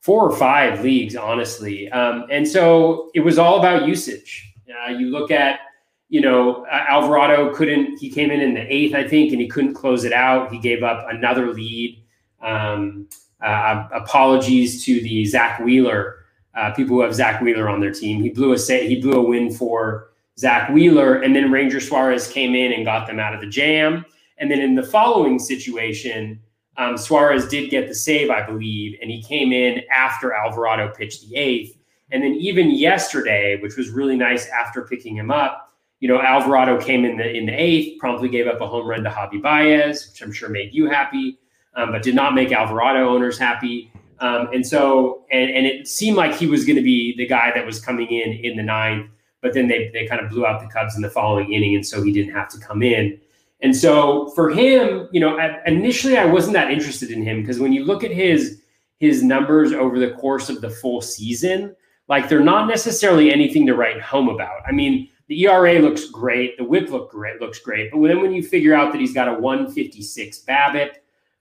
four 0.00 0.22
or 0.28 0.36
five 0.36 0.82
leagues, 0.82 1.16
honestly. 1.16 1.90
Um, 1.90 2.26
and 2.30 2.46
so 2.46 3.10
it 3.14 3.20
was 3.20 3.38
all 3.38 3.58
about 3.58 3.88
usage. 3.88 4.52
Uh, 4.86 4.90
you 4.90 5.10
look 5.10 5.30
at 5.30 5.60
you 6.08 6.22
know, 6.22 6.66
Alvarado 6.70 7.54
couldn't, 7.54 7.98
he 7.98 8.08
came 8.08 8.30
in 8.30 8.40
in 8.40 8.54
the 8.54 8.72
eighth, 8.72 8.94
I 8.94 9.06
think, 9.06 9.32
and 9.32 9.40
he 9.40 9.48
couldn't 9.48 9.74
close 9.74 10.04
it 10.04 10.12
out. 10.12 10.50
He 10.50 10.58
gave 10.58 10.82
up 10.82 11.06
another 11.08 11.52
lead. 11.52 12.02
Um, 12.40 13.08
uh, 13.42 13.88
apologies 13.92 14.84
to 14.84 15.00
the 15.02 15.24
Zack 15.26 15.60
Wheeler 15.60 16.17
uh, 16.58 16.72
people 16.72 16.96
who 16.96 17.02
have 17.02 17.14
Zack 17.14 17.40
Wheeler 17.40 17.68
on 17.68 17.80
their 17.80 17.92
team. 17.92 18.20
He 18.22 18.30
blew 18.30 18.52
a 18.52 18.58
he 18.58 19.00
blew 19.00 19.12
a 19.12 19.22
win 19.22 19.52
for 19.52 20.10
Zack 20.38 20.70
Wheeler, 20.70 21.22
and 21.22 21.34
then 21.34 21.52
Ranger 21.52 21.80
Suarez 21.80 22.26
came 22.26 22.54
in 22.54 22.72
and 22.72 22.84
got 22.84 23.06
them 23.06 23.20
out 23.20 23.32
of 23.32 23.40
the 23.40 23.46
jam. 23.46 24.04
And 24.38 24.50
then 24.50 24.60
in 24.60 24.74
the 24.74 24.82
following 24.82 25.38
situation, 25.38 26.40
um, 26.76 26.96
Suarez 26.96 27.48
did 27.48 27.70
get 27.70 27.88
the 27.88 27.94
save, 27.94 28.30
I 28.30 28.44
believe, 28.44 28.98
and 29.00 29.10
he 29.10 29.22
came 29.22 29.52
in 29.52 29.82
after 29.94 30.32
Alvarado 30.32 30.92
pitched 30.94 31.28
the 31.28 31.36
eighth. 31.36 31.76
And 32.10 32.22
then 32.22 32.34
even 32.34 32.70
yesterday, 32.70 33.60
which 33.60 33.76
was 33.76 33.90
really 33.90 34.16
nice 34.16 34.48
after 34.48 34.82
picking 34.82 35.16
him 35.16 35.30
up, 35.30 35.72
you 36.00 36.08
know, 36.08 36.20
Alvarado 36.20 36.80
came 36.80 37.04
in 37.04 37.16
the 37.16 37.28
in 37.28 37.46
the 37.46 37.52
eighth, 37.52 37.98
promptly 38.00 38.28
gave 38.28 38.48
up 38.48 38.60
a 38.60 38.66
home 38.66 38.86
run 38.86 39.04
to 39.04 39.10
Javy 39.10 39.40
Baez, 39.40 40.08
which 40.10 40.22
I'm 40.22 40.32
sure 40.32 40.48
made 40.48 40.72
you 40.72 40.88
happy, 40.88 41.38
um, 41.74 41.92
but 41.92 42.02
did 42.02 42.14
not 42.14 42.34
make 42.34 42.50
Alvarado 42.50 43.08
owners 43.08 43.38
happy. 43.38 43.92
Um, 44.20 44.48
and 44.52 44.66
so, 44.66 45.24
and, 45.30 45.50
and 45.50 45.66
it 45.66 45.86
seemed 45.86 46.16
like 46.16 46.34
he 46.34 46.46
was 46.46 46.64
going 46.64 46.76
to 46.76 46.82
be 46.82 47.16
the 47.16 47.26
guy 47.26 47.52
that 47.54 47.64
was 47.64 47.80
coming 47.80 48.08
in 48.08 48.32
in 48.32 48.56
the 48.56 48.62
ninth, 48.62 49.10
but 49.40 49.54
then 49.54 49.68
they 49.68 49.90
they 49.92 50.06
kind 50.06 50.20
of 50.20 50.30
blew 50.30 50.44
out 50.44 50.60
the 50.60 50.66
Cubs 50.66 50.96
in 50.96 51.02
the 51.02 51.10
following 51.10 51.52
inning, 51.52 51.74
and 51.74 51.86
so 51.86 52.02
he 52.02 52.12
didn't 52.12 52.32
have 52.32 52.48
to 52.48 52.58
come 52.58 52.82
in. 52.82 53.18
And 53.60 53.76
so 53.76 54.30
for 54.30 54.50
him, 54.50 55.08
you 55.12 55.20
know, 55.20 55.38
initially 55.66 56.16
I 56.16 56.24
wasn't 56.24 56.54
that 56.54 56.70
interested 56.70 57.10
in 57.10 57.22
him 57.22 57.40
because 57.40 57.58
when 57.58 57.72
you 57.72 57.84
look 57.84 58.04
at 58.04 58.10
his 58.10 58.62
his 58.98 59.22
numbers 59.22 59.72
over 59.72 59.98
the 59.98 60.10
course 60.12 60.48
of 60.48 60.60
the 60.60 60.70
full 60.70 61.00
season, 61.00 61.74
like 62.08 62.28
they're 62.28 62.40
not 62.40 62.66
necessarily 62.66 63.32
anything 63.32 63.66
to 63.66 63.74
write 63.74 64.00
home 64.00 64.28
about. 64.28 64.62
I 64.66 64.72
mean 64.72 65.08
the 65.28 65.44
ERA 65.44 65.78
looks 65.78 66.06
great. 66.06 66.56
The 66.56 66.64
WHIP 66.64 66.90
look 66.90 67.10
great, 67.10 67.40
looks 67.40 67.58
great. 67.58 67.90
But 67.92 68.00
then 68.08 68.22
when 68.22 68.32
you 68.32 68.42
figure 68.42 68.74
out 68.74 68.92
that 68.92 69.00
he's 69.00 69.12
got 69.12 69.28
a 69.28 69.34
156 69.34 70.44
BABIP, 70.48 70.90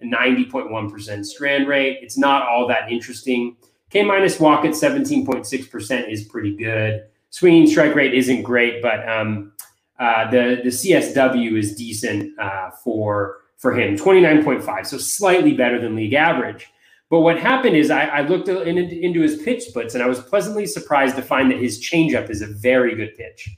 a 0.01 0.05
90.1% 0.05 1.25
strand 1.25 1.67
rate, 1.67 1.99
it's 2.01 2.17
not 2.17 2.47
all 2.47 2.67
that 2.67 2.91
interesting. 2.91 3.55
K 3.89 4.03
minus 4.03 4.39
walk 4.39 4.65
at 4.65 4.71
17.6% 4.71 6.11
is 6.11 6.23
pretty 6.25 6.55
good. 6.55 7.05
Swinging 7.29 7.67
strike 7.67 7.95
rate 7.95 8.13
isn't 8.13 8.43
great, 8.43 8.81
but 8.81 9.07
um, 9.07 9.53
uh, 9.99 10.29
the 10.29 10.61
the 10.63 10.69
CSW 10.69 11.57
is 11.57 11.75
decent 11.75 12.37
uh, 12.39 12.71
for 12.83 13.37
for 13.57 13.73
him, 13.73 13.97
29.5, 13.97 14.85
so 14.85 14.97
slightly 14.97 15.53
better 15.53 15.81
than 15.81 15.95
league 15.95 16.13
average. 16.13 16.67
But 17.09 17.21
what 17.21 17.39
happened 17.39 17.75
is 17.75 17.89
I, 17.89 18.05
I 18.05 18.21
looked 18.21 18.49
in, 18.49 18.77
into 18.77 19.21
his 19.21 19.41
pitch 19.41 19.63
splits 19.63 19.95
and 19.95 20.03
I 20.03 20.07
was 20.07 20.19
pleasantly 20.19 20.65
surprised 20.65 21.15
to 21.15 21.21
find 21.21 21.49
that 21.51 21.59
his 21.59 21.79
changeup 21.79 22.29
is 22.29 22.41
a 22.41 22.47
very 22.47 22.95
good 22.95 23.15
pitch. 23.15 23.49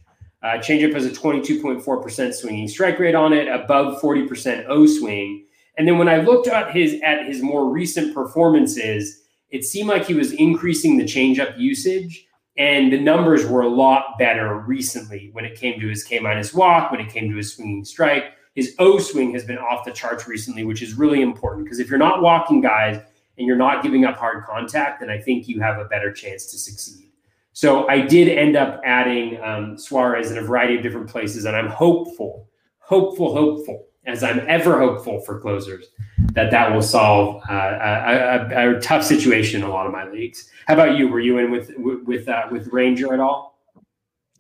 Uh, 0.42 0.58
changeup 0.60 0.94
has 0.94 1.06
a 1.06 1.10
22.4% 1.10 2.34
swinging 2.34 2.68
strike 2.68 2.98
rate 3.00 3.16
on 3.16 3.34
it, 3.34 3.48
above 3.48 4.02
40% 4.02 4.66
O 4.70 4.86
swing. 4.86 5.46
And 5.80 5.88
then 5.88 5.98
when 5.98 6.10
I 6.10 6.18
looked 6.18 6.50
at 6.50 6.76
his 6.76 7.00
at 7.04 7.26
his 7.26 7.42
more 7.42 7.72
recent 7.72 8.14
performances, 8.14 9.22
it 9.50 9.64
seemed 9.64 9.88
like 9.88 10.06
he 10.06 10.14
was 10.14 10.34
increasing 10.34 10.98
the 10.98 11.06
changeup 11.06 11.58
usage, 11.58 12.28
and 12.58 12.92
the 12.92 13.00
numbers 13.00 13.46
were 13.46 13.62
a 13.62 13.70
lot 13.70 14.20
better 14.20 14.60
recently 14.60 15.30
when 15.32 15.46
it 15.46 15.58
came 15.58 15.80
to 15.80 15.88
his 15.88 16.04
K 16.04 16.20
minus 16.20 16.54
walk, 16.54 16.92
when 16.92 17.00
it 17.00 17.10
came 17.10 17.30
to 17.32 17.38
his 17.38 17.56
swinging 17.56 17.86
strike. 17.86 18.26
His 18.56 18.76
O 18.78 19.00
swing 19.00 19.32
has 19.32 19.46
been 19.46 19.58
off 19.58 19.86
the 19.86 19.92
charts 19.92 20.28
recently, 20.28 20.66
which 20.66 20.82
is 20.82 20.96
really 20.96 21.22
important 21.22 21.64
because 21.64 21.80
if 21.80 21.90
you're 21.90 21.98
not 21.98 22.22
walking 22.22 22.60
guys 22.60 22.98
and 23.38 23.48
you're 23.48 23.56
not 23.56 23.82
giving 23.82 24.04
up 24.04 24.18
hard 24.18 24.44
contact, 24.44 25.00
then 25.00 25.10
I 25.10 25.18
think 25.18 25.48
you 25.48 25.62
have 25.62 25.80
a 25.80 25.86
better 25.86 26.12
chance 26.12 26.52
to 26.52 26.58
succeed. 26.58 27.14
So 27.54 27.88
I 27.88 28.02
did 28.02 28.28
end 28.28 28.58
up 28.58 28.82
adding 28.84 29.42
um, 29.42 29.78
Suarez 29.78 30.30
in 30.30 30.40
a 30.40 30.42
variety 30.42 30.76
of 30.76 30.84
different 30.84 31.10
places, 31.10 31.46
and 31.46 31.56
I'm 31.56 31.70
hopeful, 31.70 32.50
hopeful, 32.80 33.34
hopeful, 33.34 33.89
as 34.06 34.24
I'm 34.24 34.42
ever 34.48 34.80
hopeful 34.80 35.22
for 35.22 35.40
closers, 35.40 35.88
that 36.34 36.52
that 36.52 36.74
will 36.74 36.82
solve 36.82 37.44
uh, 37.50 37.54
a, 37.54 38.54
a, 38.54 38.78
a, 38.78 38.80
tough 38.80 39.04
situation 39.04 39.62
in 39.62 39.68
a 39.68 39.72
lot 39.72 39.86
of 39.86 39.92
my 39.92 40.10
leagues. 40.10 40.50
How 40.68 40.74
about 40.76 40.98
you? 40.98 41.08
Were 41.08 41.20
you 41.20 41.38
in 41.38 41.52
with 41.52 41.72
with 41.78 42.28
uh, 42.28 42.48
with 42.52 42.68
Ranger 42.68 43.14
at 43.14 43.20
all? 43.20 43.50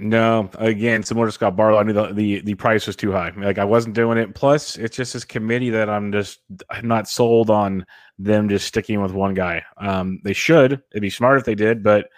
No, 0.02 0.50
again, 0.60 1.04
similar 1.04 1.26
to 1.26 1.32
Scott 1.34 1.58
Barlow, 1.58 1.78
I 1.78 1.84
knew 1.84 1.92
the, 1.92 2.14
the, 2.14 2.40
the 2.40 2.56
price 2.56 2.88
was 2.88 2.96
too 2.96 3.12
high. 3.12 3.34
Like 3.36 3.58
I 3.58 3.66
wasn't 3.66 3.96
doing 3.96 4.18
it. 4.18 4.34
Plus, 4.34 4.78
it's 4.78 4.96
just 4.96 5.12
this 5.12 5.26
committee 5.26 5.72
that 5.72 5.90
I'm 5.90 6.14
just 6.14 6.40
I'm 6.70 6.88
not 6.88 7.10
sold 7.10 7.50
on 7.50 7.86
them 8.18 8.48
just 8.48 8.66
sticking 8.66 9.02
with 9.02 9.12
one 9.12 9.34
guy. 9.34 9.62
Um, 9.78 10.22
they 10.24 10.32
should. 10.32 10.82
It'd 10.92 11.02
be 11.02 11.10
smart 11.10 11.40
if 11.40 11.46
they 11.46 11.56
did, 11.56 11.84
but 11.84 12.10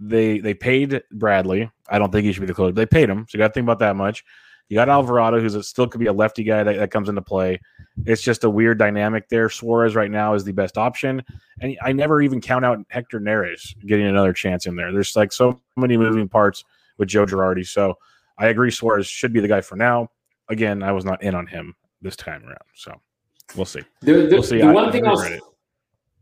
they 0.00 0.40
they 0.40 0.52
paid 0.52 1.00
Bradley. 1.12 1.70
I 1.88 2.00
don't 2.00 2.10
think 2.10 2.24
he 2.24 2.32
should 2.32 2.40
be 2.40 2.46
the 2.46 2.54
closer. 2.54 2.72
They 2.72 2.86
paid 2.86 3.08
him, 3.08 3.26
so 3.28 3.38
you 3.38 3.38
got 3.38 3.48
to 3.48 3.54
think 3.54 3.66
about 3.66 3.78
that 3.78 3.94
much. 3.94 4.24
You 4.68 4.74
got 4.74 4.88
Alvarado, 4.88 5.40
who's 5.40 5.54
a, 5.54 5.62
still 5.62 5.86
could 5.86 6.00
be 6.00 6.06
a 6.06 6.12
lefty 6.12 6.44
guy 6.44 6.62
that, 6.62 6.76
that 6.76 6.90
comes 6.90 7.08
into 7.08 7.22
play. 7.22 7.60
It's 8.04 8.22
just 8.22 8.44
a 8.44 8.50
weird 8.50 8.78
dynamic 8.78 9.28
there. 9.28 9.48
Suarez 9.48 9.94
right 9.94 10.10
now 10.10 10.34
is 10.34 10.44
the 10.44 10.52
best 10.52 10.76
option, 10.76 11.22
and 11.60 11.76
I 11.82 11.92
never 11.92 12.20
even 12.20 12.40
count 12.40 12.64
out 12.64 12.78
Hector 12.88 13.18
Neris 13.18 13.74
getting 13.86 14.06
another 14.06 14.32
chance 14.32 14.66
in 14.66 14.76
there. 14.76 14.92
There's 14.92 15.16
like 15.16 15.32
so 15.32 15.60
many 15.76 15.96
moving 15.96 16.28
parts 16.28 16.64
with 16.98 17.08
Joe 17.08 17.24
Girardi. 17.24 17.66
So 17.66 17.96
I 18.36 18.48
agree 18.48 18.70
Suarez 18.70 19.06
should 19.06 19.32
be 19.32 19.40
the 19.40 19.48
guy 19.48 19.62
for 19.62 19.76
now. 19.76 20.10
Again, 20.48 20.82
I 20.82 20.92
was 20.92 21.04
not 21.04 21.22
in 21.22 21.34
on 21.34 21.46
him 21.46 21.74
this 22.02 22.16
time 22.16 22.44
around. 22.44 22.58
So 22.74 22.92
we'll 23.56 23.66
see. 23.66 23.82
The, 24.00 24.12
the, 24.12 24.28
we'll 24.30 24.42
see. 24.42 24.58
The 24.58 24.68
I, 24.68 24.72
one 24.72 24.92
thing 24.92 25.06
I'll, 25.06 25.16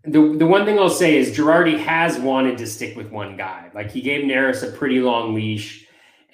the, 0.04 0.36
the 0.38 0.46
one 0.46 0.64
thing 0.64 0.78
I'll 0.78 0.88
say 0.88 1.16
is 1.16 1.36
Girardi 1.36 1.78
has 1.78 2.18
wanted 2.18 2.58
to 2.58 2.66
stick 2.66 2.96
with 2.96 3.10
one 3.10 3.36
guy. 3.36 3.70
Like 3.74 3.90
he 3.90 4.00
gave 4.00 4.24
Neris 4.24 4.66
a 4.66 4.70
pretty 4.70 5.00
long 5.00 5.34
leash. 5.34 5.86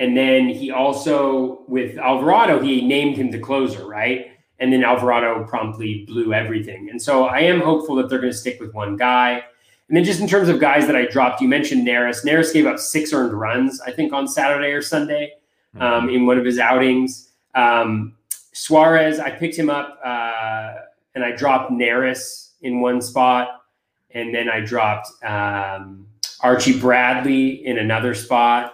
And 0.03 0.17
then 0.17 0.49
he 0.49 0.73
also, 0.73 1.63
with 1.69 1.97
Alvarado, 1.97 2.61
he 2.61 2.85
named 2.85 3.17
him 3.17 3.31
the 3.31 3.39
closer, 3.39 3.87
right? 3.87 4.33
And 4.59 4.73
then 4.73 4.83
Alvarado 4.83 5.45
promptly 5.45 6.05
blew 6.09 6.35
everything. 6.35 6.91
And 6.91 7.01
so 7.01 7.27
I 7.27 7.39
am 7.39 7.61
hopeful 7.61 7.95
that 7.95 8.09
they're 8.09 8.19
going 8.19 8.33
to 8.33 8.37
stick 8.37 8.59
with 8.61 8.75
one 8.75 8.97
guy. 8.97 9.45
And 9.87 9.97
then 9.97 10.03
just 10.03 10.19
in 10.19 10.27
terms 10.27 10.49
of 10.49 10.59
guys 10.59 10.89
that 10.89 10.97
I 10.97 11.07
dropped, 11.07 11.41
you 11.41 11.47
mentioned 11.47 11.87
Neris. 11.87 12.25
Neris 12.25 12.53
gave 12.53 12.67
up 12.67 12.81
six 12.81 13.13
earned 13.13 13.33
runs, 13.33 13.81
I 13.81 13.93
think, 13.93 14.13
on 14.13 14.27
Saturday 14.27 14.73
or 14.73 14.83
Sunday 14.83 15.35
mm-hmm. 15.77 15.83
um, 15.83 16.11
in 16.11 16.27
one 16.27 16.37
of 16.37 16.45
his 16.45 16.59
outings. 16.59 17.31
Um, 17.55 18.17
Suarez, 18.53 19.21
I 19.21 19.31
picked 19.31 19.55
him 19.55 19.71
up 19.71 20.01
uh, 20.05 20.75
and 21.15 21.25
I 21.25 21.31
dropped 21.31 21.71
Neris 21.71 22.55
in 22.63 22.81
one 22.81 23.01
spot. 23.01 23.63
And 24.11 24.35
then 24.35 24.49
I 24.49 24.59
dropped 24.59 25.13
um, 25.23 26.09
Archie 26.41 26.81
Bradley 26.81 27.65
in 27.65 27.79
another 27.79 28.17
spot. 28.17 28.73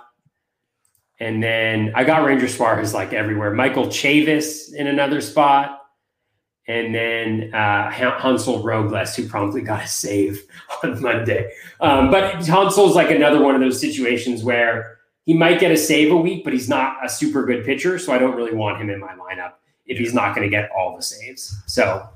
And 1.21 1.43
then 1.43 1.93
I 1.95 2.05
got 2.05 2.25
Ranger 2.25 2.49
Suarez 2.49 2.95
like 2.95 3.13
everywhere. 3.13 3.53
Michael 3.53 3.87
Chavis 3.87 4.73
in 4.73 4.87
another 4.87 5.21
spot 5.21 5.79
and 6.69 6.95
then 6.95 7.55
uh, 7.55 7.91
Hansel 7.91 8.63
Robles, 8.63 9.17
who 9.17 9.27
promptly 9.27 9.63
got 9.63 9.85
a 9.85 9.89
save 9.89 10.43
on 10.85 11.01
Monday. 11.01 11.51
Um, 11.81 12.11
but 12.11 12.47
Hansel's 12.47 12.95
like 12.95 13.11
another 13.11 13.43
one 13.43 13.55
of 13.55 13.61
those 13.61 13.81
situations 13.81 14.45
where 14.45 14.99
he 15.25 15.35
might 15.35 15.61
get 15.61 15.71
a 15.73 15.77
save 15.77 16.13
a 16.13 16.17
week, 16.17 16.45
but 16.45 16.53
he's 16.53 16.69
not 16.69 17.05
a 17.05 17.09
super 17.09 17.45
good 17.47 17.65
pitcher, 17.65 17.99
so 17.99 18.13
I 18.13 18.19
don't 18.19 18.37
really 18.37 18.55
want 18.55 18.81
him 18.81 18.91
in 18.91 19.01
my 19.01 19.15
lineup 19.15 19.55
if 19.87 19.99
he's 19.99 20.13
not 20.13 20.37
going 20.37 20.47
to 20.47 20.51
get 20.51 20.71
all 20.77 20.95
the 20.95 21.03
saves. 21.03 21.57
So. 21.67 22.07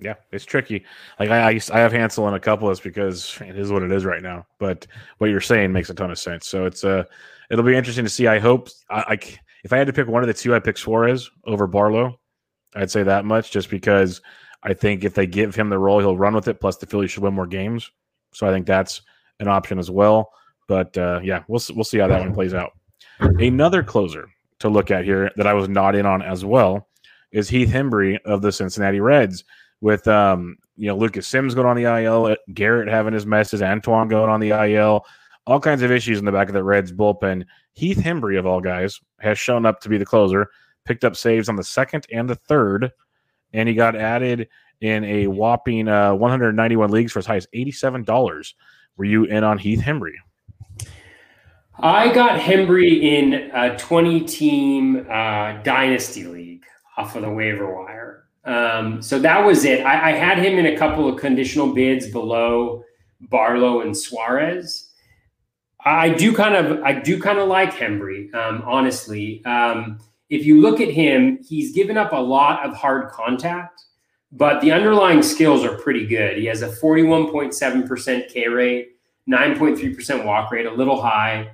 Yeah, 0.00 0.14
it's 0.30 0.44
tricky. 0.44 0.84
Like 1.18 1.28
I, 1.30 1.50
I, 1.50 1.60
I 1.72 1.80
have 1.80 1.92
Hansel 1.92 2.28
in 2.28 2.34
a 2.34 2.40
couple 2.40 2.68
of 2.68 2.72
us 2.72 2.80
because 2.80 3.36
it 3.40 3.58
is 3.58 3.72
what 3.72 3.82
it 3.82 3.90
is 3.90 4.04
right 4.04 4.22
now. 4.22 4.46
But 4.58 4.86
what 5.18 5.28
you're 5.28 5.40
saying 5.40 5.72
makes 5.72 5.90
a 5.90 5.94
ton 5.94 6.10
of 6.10 6.18
sense. 6.18 6.46
So 6.46 6.66
it's 6.66 6.84
uh, 6.84 7.04
it'll 7.50 7.64
be 7.64 7.76
interesting 7.76 8.04
to 8.04 8.10
see. 8.10 8.26
I 8.26 8.38
hope 8.38 8.68
I, 8.90 9.00
I 9.00 9.18
if 9.64 9.72
I 9.72 9.78
had 9.78 9.86
to 9.86 9.92
pick 9.92 10.06
one 10.06 10.22
of 10.22 10.28
the 10.28 10.34
two, 10.34 10.54
I 10.54 10.60
pick 10.60 10.78
Suarez 10.78 11.30
over 11.44 11.66
Barlow 11.66 12.18
I'd 12.74 12.90
say 12.90 13.02
that 13.02 13.24
much 13.24 13.50
just 13.50 13.70
because 13.70 14.20
I 14.62 14.74
think 14.74 15.04
if 15.04 15.14
they 15.14 15.26
give 15.26 15.54
him 15.54 15.68
the 15.68 15.78
role, 15.78 16.00
he'll 16.00 16.16
run 16.16 16.34
with 16.34 16.48
it. 16.48 16.60
Plus, 16.60 16.76
the 16.76 16.86
Phillies 16.86 17.10
should 17.10 17.22
win 17.22 17.34
more 17.34 17.46
games. 17.46 17.90
So 18.32 18.46
I 18.46 18.52
think 18.52 18.66
that's 18.66 19.02
an 19.40 19.48
option 19.48 19.78
as 19.78 19.90
well. 19.90 20.30
But 20.66 20.96
uh, 20.98 21.20
yeah, 21.22 21.44
we'll 21.48 21.62
we'll 21.74 21.84
see 21.84 21.98
how 21.98 22.08
that 22.08 22.20
one 22.20 22.34
plays 22.34 22.54
out. 22.54 22.72
Another 23.20 23.82
closer 23.82 24.28
to 24.58 24.68
look 24.68 24.90
at 24.90 25.04
here 25.04 25.30
that 25.36 25.46
I 25.46 25.54
was 25.54 25.68
not 25.68 25.94
in 25.94 26.04
on 26.04 26.20
as 26.20 26.44
well 26.44 26.88
is 27.32 27.48
Heath 27.48 27.70
Hembree 27.70 28.18
of 28.24 28.42
the 28.42 28.52
Cincinnati 28.52 29.00
Reds. 29.00 29.44
With 29.80 30.06
um, 30.08 30.58
you 30.76 30.88
know 30.88 30.96
Lucas 30.96 31.26
Sims 31.26 31.54
going 31.54 31.66
on 31.66 31.76
the 31.76 32.02
IL, 32.02 32.36
Garrett 32.52 32.88
having 32.88 33.14
his 33.14 33.24
messes, 33.24 33.62
Antone 33.62 34.08
going 34.08 34.28
on 34.28 34.40
the 34.40 34.50
IL, 34.50 35.04
all 35.48 35.58
kinds 35.58 35.80
of 35.80 35.90
issues 35.90 36.18
in 36.18 36.26
the 36.26 36.32
back 36.32 36.48
of 36.48 36.52
the 36.52 36.62
Reds 36.62 36.92
bullpen. 36.92 37.46
Heath 37.72 37.96
Hembree 37.96 38.38
of 38.38 38.44
all 38.44 38.60
guys 38.60 39.00
has 39.18 39.38
shown 39.38 39.64
up 39.64 39.80
to 39.80 39.88
be 39.88 39.96
the 39.96 40.04
closer 40.04 40.50
picked 40.84 41.04
up 41.04 41.16
saves 41.16 41.48
on 41.48 41.56
the 41.56 41.64
second 41.64 42.06
and 42.12 42.28
the 42.28 42.34
third, 42.34 42.92
and 43.54 43.66
he 43.68 43.74
got 43.74 43.96
added 43.96 44.48
in 44.82 45.04
a 45.04 45.26
whopping 45.26 45.88
uh, 45.88 46.14
191 46.14 46.90
leagues 46.90 47.12
for 47.12 47.18
as 47.18 47.26
high 47.26 47.36
as 47.36 47.46
$87. 47.54 48.54
Were 48.98 49.04
you 49.04 49.24
in 49.24 49.42
on 49.42 49.56
Heath 49.56 49.80
Hembree? 49.80 50.12
I 51.80 52.12
got 52.12 52.40
Hembree 52.40 53.02
in 53.02 53.50
a 53.54 53.78
20 53.78 54.20
team 54.24 55.06
uh, 55.08 55.62
dynasty 55.62 56.24
league 56.24 56.64
off 56.98 57.16
of 57.16 57.22
the 57.22 57.30
waiver 57.30 57.74
wire. 57.74 58.24
Um, 58.44 59.00
so 59.00 59.18
that 59.18 59.44
was 59.44 59.64
it. 59.64 59.84
I, 59.84 60.10
I, 60.10 60.12
had 60.12 60.38
him 60.38 60.58
in 60.58 60.66
a 60.66 60.76
couple 60.76 61.08
of 61.08 61.18
conditional 61.18 61.74
bids 61.74 62.08
below 62.08 62.82
Barlow 63.20 63.82
and 63.82 63.96
Suarez. 63.96 64.87
I 65.84 66.10
do 66.10 66.34
kind 66.34 66.54
of, 66.54 66.82
I 66.82 66.92
do 66.92 67.20
kind 67.20 67.38
of 67.38 67.48
like 67.48 67.72
Hembree, 67.72 68.34
um, 68.34 68.62
honestly. 68.66 69.44
Um, 69.44 70.00
if 70.28 70.44
you 70.44 70.60
look 70.60 70.80
at 70.80 70.88
him, 70.88 71.38
he's 71.46 71.72
given 71.74 71.96
up 71.96 72.12
a 72.12 72.16
lot 72.16 72.64
of 72.66 72.74
hard 72.74 73.10
contact, 73.10 73.84
but 74.32 74.60
the 74.60 74.72
underlying 74.72 75.22
skills 75.22 75.64
are 75.64 75.78
pretty 75.78 76.06
good. 76.06 76.36
He 76.36 76.46
has 76.46 76.62
a 76.62 76.68
41.7% 76.68 78.28
K 78.28 78.48
rate, 78.48 78.88
9.3% 79.30 80.24
walk 80.24 80.50
rate, 80.50 80.66
a 80.66 80.72
little 80.72 81.00
high. 81.00 81.52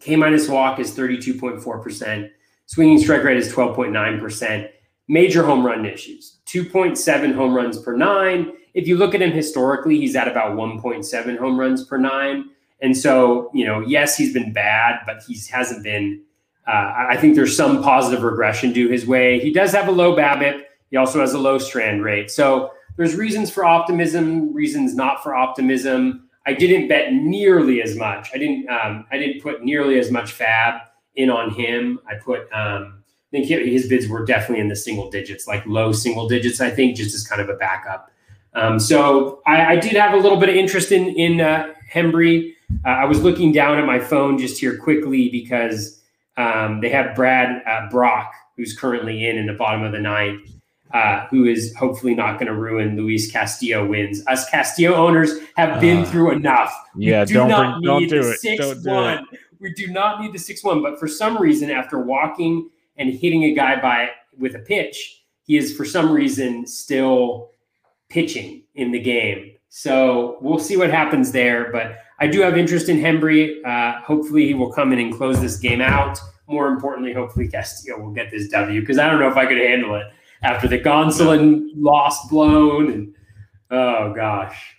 K 0.00 0.16
minus 0.16 0.48
walk 0.48 0.78
is 0.78 0.96
32.4%. 0.96 2.30
Swinging 2.66 2.98
strike 2.98 3.24
rate 3.24 3.36
is 3.36 3.52
12.9%. 3.52 4.68
Major 5.08 5.44
home 5.44 5.66
run 5.66 5.84
issues 5.84 6.38
2.7 6.46 7.34
home 7.34 7.54
runs 7.54 7.78
per 7.78 7.96
nine. 7.96 8.52
If 8.74 8.88
you 8.88 8.96
look 8.96 9.14
at 9.14 9.20
him 9.20 9.32
historically, 9.32 9.98
he's 9.98 10.16
at 10.16 10.28
about 10.28 10.56
1.7 10.56 11.38
home 11.38 11.58
runs 11.58 11.84
per 11.84 11.98
nine. 11.98 12.50
And 12.82 12.96
so, 12.96 13.50
you 13.54 13.64
know, 13.64 13.80
yes, 13.80 14.16
he's 14.16 14.34
been 14.34 14.52
bad, 14.52 15.00
but 15.06 15.22
he 15.26 15.38
hasn't 15.50 15.82
been 15.82 16.22
uh, 16.66 17.06
I 17.10 17.16
think 17.16 17.34
there's 17.34 17.56
some 17.56 17.82
positive 17.82 18.22
regression 18.22 18.72
due 18.72 18.88
his 18.88 19.06
way. 19.06 19.40
He 19.40 19.52
does 19.52 19.72
have 19.72 19.88
a 19.88 19.90
low 19.90 20.14
BABIP. 20.16 20.62
He 20.90 20.96
also 20.96 21.20
has 21.20 21.32
a 21.32 21.38
low 21.38 21.58
strand 21.58 22.04
rate. 22.04 22.30
So 22.30 22.70
there's 22.96 23.16
reasons 23.16 23.50
for 23.50 23.64
optimism, 23.64 24.52
reasons 24.54 24.94
not 24.94 25.22
for 25.22 25.34
optimism. 25.34 26.28
I 26.46 26.54
didn't 26.54 26.88
bet 26.88 27.12
nearly 27.12 27.82
as 27.82 27.96
much. 27.96 28.30
I 28.34 28.38
didn't. 28.38 28.68
Um, 28.68 29.06
I 29.10 29.18
didn't 29.18 29.42
put 29.42 29.64
nearly 29.64 29.98
as 29.98 30.10
much 30.10 30.32
fab 30.32 30.80
in 31.16 31.30
on 31.30 31.50
him. 31.50 31.98
I 32.08 32.14
put. 32.14 32.42
Um, 32.52 33.02
I 33.32 33.38
think 33.38 33.46
his 33.46 33.88
bids 33.88 34.08
were 34.08 34.24
definitely 34.26 34.60
in 34.60 34.68
the 34.68 34.76
single 34.76 35.10
digits, 35.10 35.46
like 35.46 35.64
low 35.66 35.92
single 35.92 36.28
digits. 36.28 36.60
I 36.60 36.70
think 36.70 36.96
just 36.96 37.14
as 37.14 37.26
kind 37.26 37.40
of 37.40 37.48
a 37.48 37.54
backup. 37.54 38.10
Um, 38.54 38.78
so 38.78 39.40
I, 39.46 39.64
I, 39.72 39.76
did 39.76 39.92
have 39.92 40.12
a 40.12 40.18
little 40.18 40.38
bit 40.38 40.50
of 40.50 40.54
interest 40.54 40.92
in 40.92 41.08
in 41.16 41.40
uh, 41.40 41.72
Hembree. 41.90 42.52
Uh, 42.84 42.88
I 42.88 43.04
was 43.04 43.22
looking 43.22 43.52
down 43.52 43.78
at 43.78 43.86
my 43.86 43.98
phone 43.98 44.38
just 44.38 44.60
here 44.60 44.76
quickly 44.76 45.28
because 45.28 46.02
um, 46.36 46.80
they 46.80 46.88
have 46.88 47.14
Brad 47.14 47.62
uh, 47.66 47.88
Brach, 47.90 48.32
who's 48.56 48.76
currently 48.76 49.26
in 49.26 49.36
in 49.36 49.46
the 49.46 49.52
bottom 49.52 49.82
of 49.82 49.92
the 49.92 49.98
ninth, 50.00 50.50
uh, 50.92 51.26
who 51.26 51.44
is 51.44 51.74
hopefully 51.76 52.14
not 52.14 52.34
going 52.34 52.46
to 52.46 52.54
ruin 52.54 52.96
Luis 52.96 53.30
Castillo 53.30 53.86
wins. 53.86 54.26
Us 54.26 54.48
Castillo 54.50 54.94
owners 54.94 55.38
have 55.56 55.80
been 55.80 55.98
uh, 55.98 56.04
through 56.06 56.32
enough. 56.32 56.72
Yeah, 56.96 57.24
do 57.24 57.46
not 57.46 57.82
bring, 57.82 57.98
need 57.98 58.10
don't 58.10 58.22
the 58.22 58.34
six 58.34 58.64
don't 58.64 58.84
one. 58.84 59.26
We 59.58 59.72
do 59.72 59.86
not 59.88 60.20
need 60.20 60.32
the 60.32 60.38
six 60.38 60.64
one. 60.64 60.82
But 60.82 60.98
for 60.98 61.08
some 61.08 61.38
reason, 61.38 61.70
after 61.70 61.98
walking 61.98 62.68
and 62.96 63.10
hitting 63.10 63.44
a 63.44 63.54
guy 63.54 63.80
by 63.80 64.10
with 64.38 64.54
a 64.54 64.60
pitch, 64.60 65.22
he 65.44 65.56
is 65.56 65.76
for 65.76 65.84
some 65.84 66.10
reason 66.12 66.66
still 66.66 67.50
pitching 68.08 68.64
in 68.74 68.90
the 68.92 69.00
game. 69.00 69.52
So 69.68 70.36
we'll 70.42 70.58
see 70.58 70.76
what 70.76 70.90
happens 70.90 71.32
there. 71.32 71.72
But 71.72 71.96
I 72.22 72.28
do 72.28 72.40
have 72.42 72.56
interest 72.56 72.88
in 72.88 72.98
Hembree. 72.98 73.66
Uh, 73.66 74.00
hopefully, 74.00 74.46
he 74.46 74.54
will 74.54 74.72
come 74.72 74.92
in 74.92 75.00
and 75.00 75.12
close 75.12 75.40
this 75.40 75.56
game 75.56 75.80
out. 75.80 76.20
More 76.46 76.68
importantly, 76.68 77.12
hopefully 77.12 77.48
Castillo 77.48 77.98
will 77.98 78.12
get 78.12 78.30
this 78.30 78.46
W 78.50 78.80
because 78.80 78.96
I 78.96 79.10
don't 79.10 79.18
know 79.18 79.28
if 79.28 79.36
I 79.36 79.44
could 79.44 79.56
handle 79.56 79.96
it 79.96 80.06
after 80.44 80.68
the 80.68 80.78
Gonsolin 80.78 81.70
lost 81.74 82.30
blown 82.30 82.92
and 82.92 83.14
oh 83.72 84.12
gosh. 84.14 84.76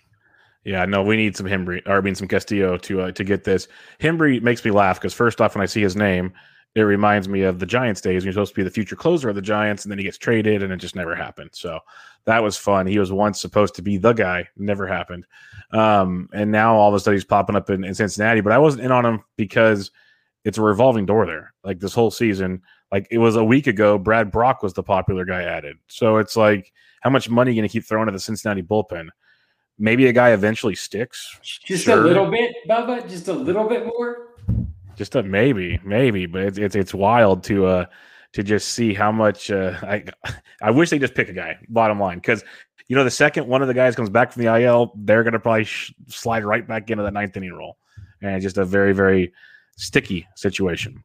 Yeah, 0.64 0.86
no, 0.86 1.02
we 1.02 1.16
need 1.16 1.36
some 1.36 1.44
Hembree, 1.44 1.82
or 1.84 1.98
I 1.98 2.00
mean 2.00 2.14
some 2.14 2.28
Castillo 2.28 2.78
to 2.78 3.02
uh, 3.02 3.12
to 3.12 3.24
get 3.24 3.44
this. 3.44 3.68
Hembree 4.00 4.40
makes 4.40 4.64
me 4.64 4.70
laugh 4.70 4.98
because 4.98 5.12
first 5.12 5.42
off, 5.42 5.54
when 5.54 5.62
I 5.62 5.66
see 5.66 5.82
his 5.82 5.96
name, 5.96 6.32
it 6.74 6.80
reminds 6.80 7.28
me 7.28 7.42
of 7.42 7.58
the 7.58 7.66
Giants 7.66 8.00
days. 8.00 8.22
He 8.22 8.28
was 8.28 8.36
supposed 8.36 8.54
to 8.54 8.56
be 8.56 8.64
the 8.64 8.70
future 8.70 8.96
closer 8.96 9.28
of 9.28 9.34
the 9.34 9.42
Giants, 9.42 9.84
and 9.84 9.92
then 9.92 9.98
he 9.98 10.04
gets 10.04 10.16
traded, 10.16 10.62
and 10.62 10.72
it 10.72 10.78
just 10.78 10.96
never 10.96 11.14
happened. 11.14 11.50
So 11.52 11.80
that 12.26 12.42
was 12.42 12.56
fun. 12.56 12.86
He 12.86 12.98
was 12.98 13.12
once 13.12 13.40
supposed 13.40 13.74
to 13.76 13.82
be 13.82 13.98
the 13.98 14.12
guy, 14.12 14.48
never 14.56 14.86
happened. 14.86 15.26
Um, 15.72 16.28
and 16.32 16.50
now 16.50 16.74
all 16.76 16.88
of 16.88 16.94
a 16.94 17.00
sudden 17.00 17.16
he's 17.16 17.24
popping 17.24 17.56
up 17.56 17.68
in, 17.70 17.84
in 17.84 17.94
Cincinnati. 17.94 18.40
But 18.40 18.52
I 18.52 18.58
wasn't 18.58 18.84
in 18.84 18.92
on 18.92 19.04
him 19.04 19.24
because 19.36 19.90
it's 20.44 20.58
a 20.58 20.62
revolving 20.62 21.06
door 21.06 21.26
there. 21.26 21.52
Like 21.62 21.80
this 21.80 21.94
whole 21.94 22.10
season, 22.10 22.62
like 22.92 23.06
it 23.10 23.18
was 23.18 23.36
a 23.36 23.44
week 23.44 23.66
ago, 23.66 23.98
Brad 23.98 24.30
Brach 24.30 24.62
was 24.62 24.72
the 24.72 24.82
popular 24.82 25.24
guy 25.24 25.42
added. 25.42 25.76
So 25.88 26.18
it's 26.18 26.36
like, 26.36 26.72
how 27.00 27.10
much 27.10 27.28
money 27.28 27.50
are 27.50 27.54
you 27.54 27.60
going 27.60 27.68
to 27.68 27.72
keep 27.72 27.84
throwing 27.84 28.08
at 28.08 28.12
the 28.12 28.20
Cincinnati 28.20 28.62
bullpen? 28.62 29.08
Maybe 29.78 30.06
a 30.06 30.12
guy 30.12 30.30
eventually 30.30 30.74
sticks. 30.76 31.38
Just 31.42 31.84
sure. 31.84 31.98
a 31.98 32.00
little 32.00 32.30
bit, 32.30 32.54
Bubba. 32.68 33.08
Just 33.08 33.28
a 33.28 33.32
little 33.32 33.68
bit 33.68 33.84
more. 33.84 34.28
Just 34.96 35.16
a 35.16 35.22
maybe, 35.22 35.80
maybe, 35.84 36.26
but 36.26 36.42
it's 36.42 36.58
it's, 36.58 36.76
it's 36.76 36.94
wild 36.94 37.42
to 37.44 37.66
uh 37.66 37.86
to 38.34 38.42
just 38.42 38.68
see 38.68 38.92
how 38.92 39.10
much 39.10 39.50
uh, 39.50 39.78
I 39.82 40.04
I 40.60 40.70
wish 40.70 40.90
they 40.90 40.98
just 40.98 41.14
pick 41.14 41.28
a 41.28 41.32
guy. 41.32 41.56
Bottom 41.68 41.98
line, 41.98 42.18
because 42.18 42.44
you 42.88 42.96
know 42.96 43.04
the 43.04 43.10
second 43.10 43.46
one 43.46 43.62
of 43.62 43.68
the 43.68 43.74
guys 43.74 43.96
comes 43.96 44.10
back 44.10 44.32
from 44.32 44.42
the 44.42 44.54
IL, 44.60 44.92
they're 44.96 45.22
going 45.22 45.32
to 45.32 45.40
probably 45.40 45.64
sh- 45.64 45.94
slide 46.08 46.44
right 46.44 46.66
back 46.66 46.90
into 46.90 47.02
the 47.02 47.10
ninth 47.10 47.36
inning 47.36 47.54
role, 47.54 47.78
and 48.20 48.42
just 48.42 48.58
a 48.58 48.64
very 48.64 48.92
very 48.92 49.32
sticky 49.76 50.26
situation. 50.36 51.02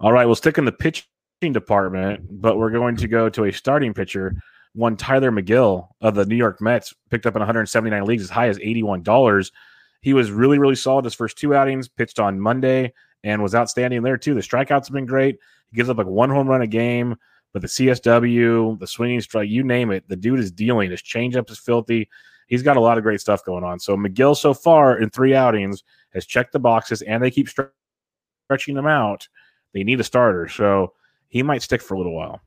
All 0.00 0.12
right, 0.12 0.24
we'll 0.24 0.34
stick 0.34 0.58
in 0.58 0.64
the 0.64 0.72
pitching 0.72 1.04
department, 1.52 2.22
but 2.30 2.56
we're 2.56 2.70
going 2.70 2.96
to 2.96 3.08
go 3.08 3.28
to 3.28 3.44
a 3.44 3.52
starting 3.52 3.92
pitcher. 3.92 4.34
One 4.74 4.96
Tylor 4.96 5.30
Megill 5.30 5.88
of 6.00 6.14
the 6.14 6.24
New 6.24 6.36
York 6.36 6.60
Mets 6.60 6.94
picked 7.10 7.26
up 7.26 7.36
in 7.36 7.40
179 7.40 8.04
leagues 8.06 8.22
as 8.22 8.30
high 8.30 8.48
as 8.48 8.58
$81. 8.58 9.52
He 10.00 10.14
was 10.14 10.30
really, 10.30 10.58
really 10.58 10.74
solid 10.76 11.04
his 11.04 11.14
first 11.14 11.36
two 11.36 11.54
outings, 11.54 11.88
pitched 11.88 12.18
on 12.18 12.40
Monday 12.40 12.94
and 13.24 13.42
was 13.42 13.54
outstanding 13.54 14.02
there 14.02 14.16
too. 14.16 14.34
The 14.34 14.40
strikeouts 14.40 14.86
have 14.86 14.92
been 14.92 15.06
great. 15.06 15.38
He 15.70 15.76
gives 15.76 15.88
up 15.88 15.98
like 15.98 16.06
one 16.06 16.30
home 16.30 16.48
run 16.48 16.62
a 16.62 16.66
game, 16.66 17.16
but 17.52 17.62
the 17.62 17.68
CSW, 17.68 18.78
the 18.78 18.86
swinging 18.86 19.20
strike, 19.20 19.48
you 19.48 19.62
name 19.62 19.90
it, 19.90 20.08
the 20.08 20.16
dude 20.16 20.40
is 20.40 20.50
dealing. 20.50 20.90
His 20.90 21.02
changeup 21.02 21.50
is 21.50 21.58
filthy. 21.58 22.08
He's 22.46 22.62
got 22.62 22.76
a 22.76 22.80
lot 22.80 22.98
of 22.98 23.04
great 23.04 23.20
stuff 23.20 23.44
going 23.44 23.64
on. 23.64 23.78
So 23.78 23.96
Megill, 23.96 24.36
so 24.36 24.52
far 24.52 24.98
in 24.98 25.10
three 25.10 25.34
outings 25.34 25.84
has 26.12 26.26
checked 26.26 26.52
the 26.52 26.58
boxes, 26.58 27.02
and 27.02 27.22
they 27.22 27.30
keep 27.30 27.48
stretching 27.48 28.74
them 28.74 28.86
out. 28.86 29.28
They 29.72 29.84
need 29.84 30.00
a 30.00 30.04
starter, 30.04 30.48
so 30.48 30.92
he 31.28 31.42
might 31.42 31.62
stick 31.62 31.80
for 31.80 31.94
a 31.94 31.96
little 31.96 32.14
while. 32.14 32.42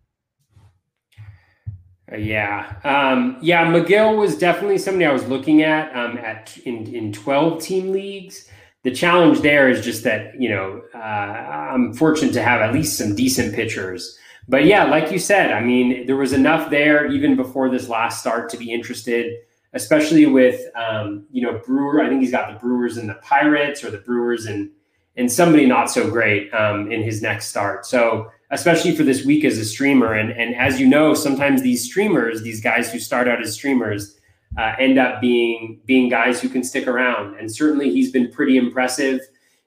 Uh, 2.11 2.17
yeah, 2.17 2.75
um, 2.83 3.37
yeah. 3.41 3.65
Megill 3.65 4.15
was 4.15 4.37
definitely 4.37 4.77
somebody 4.77 5.05
I 5.05 5.11
was 5.11 5.27
looking 5.27 5.63
at 5.63 5.95
um, 5.95 6.19
at 6.19 6.55
in 6.65 6.93
in 6.93 7.11
twelve 7.11 7.63
team 7.63 7.91
leagues. 7.91 8.47
The 8.85 8.91
challenge 8.91 9.41
there 9.41 9.67
is 9.67 9.83
just 9.83 10.03
that 10.03 10.39
you 10.39 10.47
know 10.47 10.81
uh, 10.93 10.97
I'm 10.97 11.93
fortunate 11.93 12.33
to 12.33 12.43
have 12.43 12.61
at 12.61 12.73
least 12.73 12.97
some 12.97 13.15
decent 13.15 13.53
pitchers. 13.53 14.17
But 14.47 14.65
yeah, 14.65 14.85
like 14.85 15.11
you 15.11 15.19
said, 15.19 15.51
I 15.51 15.59
mean 15.59 16.05
there 16.05 16.15
was 16.15 16.31
enough 16.31 16.69
there 16.69 17.05
even 17.11 17.35
before 17.35 17.69
this 17.69 17.89
last 17.89 18.21
start 18.21 18.49
to 18.51 18.57
be 18.57 18.71
interested, 18.71 19.33
especially 19.73 20.27
with 20.27 20.61
um, 20.75 21.25
you 21.31 21.41
know 21.41 21.59
Brewer. 21.65 22.01
I 22.01 22.07
think 22.07 22.21
he's 22.21 22.31
got 22.31 22.53
the 22.53 22.59
Brewers 22.59 22.95
and 22.95 23.09
the 23.09 23.15
Pirates, 23.15 23.83
or 23.83 23.91
the 23.91 23.97
Brewers 23.97 24.45
and 24.45 24.69
and 25.17 25.31
somebody 25.31 25.65
not 25.65 25.89
so 25.89 26.09
great 26.09 26.53
um, 26.53 26.91
in 26.91 27.01
his 27.03 27.21
next 27.21 27.47
start. 27.47 27.85
So 27.85 28.31
especially 28.51 28.95
for 28.95 29.03
this 29.03 29.25
week 29.25 29.43
as 29.43 29.57
a 29.57 29.65
streamer. 29.65 30.13
And, 30.13 30.31
and 30.31 30.55
as 30.55 30.79
you 30.79 30.87
know, 30.87 31.13
sometimes 31.13 31.61
these 31.61 31.83
streamers, 31.83 32.41
these 32.41 32.61
guys 32.61 32.91
who 32.91 32.99
start 32.99 33.27
out 33.27 33.41
as 33.41 33.53
streamers, 33.53 34.17
uh, 34.57 34.73
end 34.79 34.97
up 34.97 35.21
being 35.21 35.81
being 35.85 36.09
guys 36.09 36.41
who 36.41 36.49
can 36.49 36.63
stick 36.63 36.87
around. 36.87 37.37
And 37.37 37.53
certainly, 37.53 37.91
he's 37.91 38.11
been 38.11 38.31
pretty 38.31 38.57
impressive. 38.57 39.21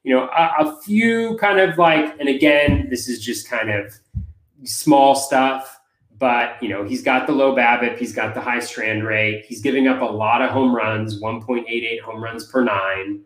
You 0.05 0.15
know, 0.15 0.29
a, 0.29 0.53
a 0.61 0.81
few 0.83 1.37
kind 1.39 1.59
of 1.59 1.77
like, 1.77 2.19
and 2.19 2.29
again, 2.29 2.89
this 2.89 3.09
is 3.09 3.21
just 3.21 3.49
kind 3.49 3.71
of 3.71 3.95
small 4.65 5.15
stuff. 5.15 5.81
But 6.19 6.61
you 6.63 6.69
know, 6.69 6.85
he's 6.85 7.03
got 7.03 7.27
the 7.27 7.33
low 7.33 7.55
BABIP, 7.55 7.99
he's 7.99 8.13
got 8.13 8.35
the 8.35 8.41
high 8.41 8.61
strand 8.61 9.05
rate, 9.05 9.45
he's 9.47 9.61
giving 9.61 9.87
up 9.87 10.01
a 10.01 10.05
lot 10.05 10.43
of 10.43 10.51
home 10.51 10.75
runs, 10.75 11.21
1.88 11.21 12.01
home 12.01 12.23
runs 12.23 12.45
per 12.45 12.65
nine. 12.65 13.21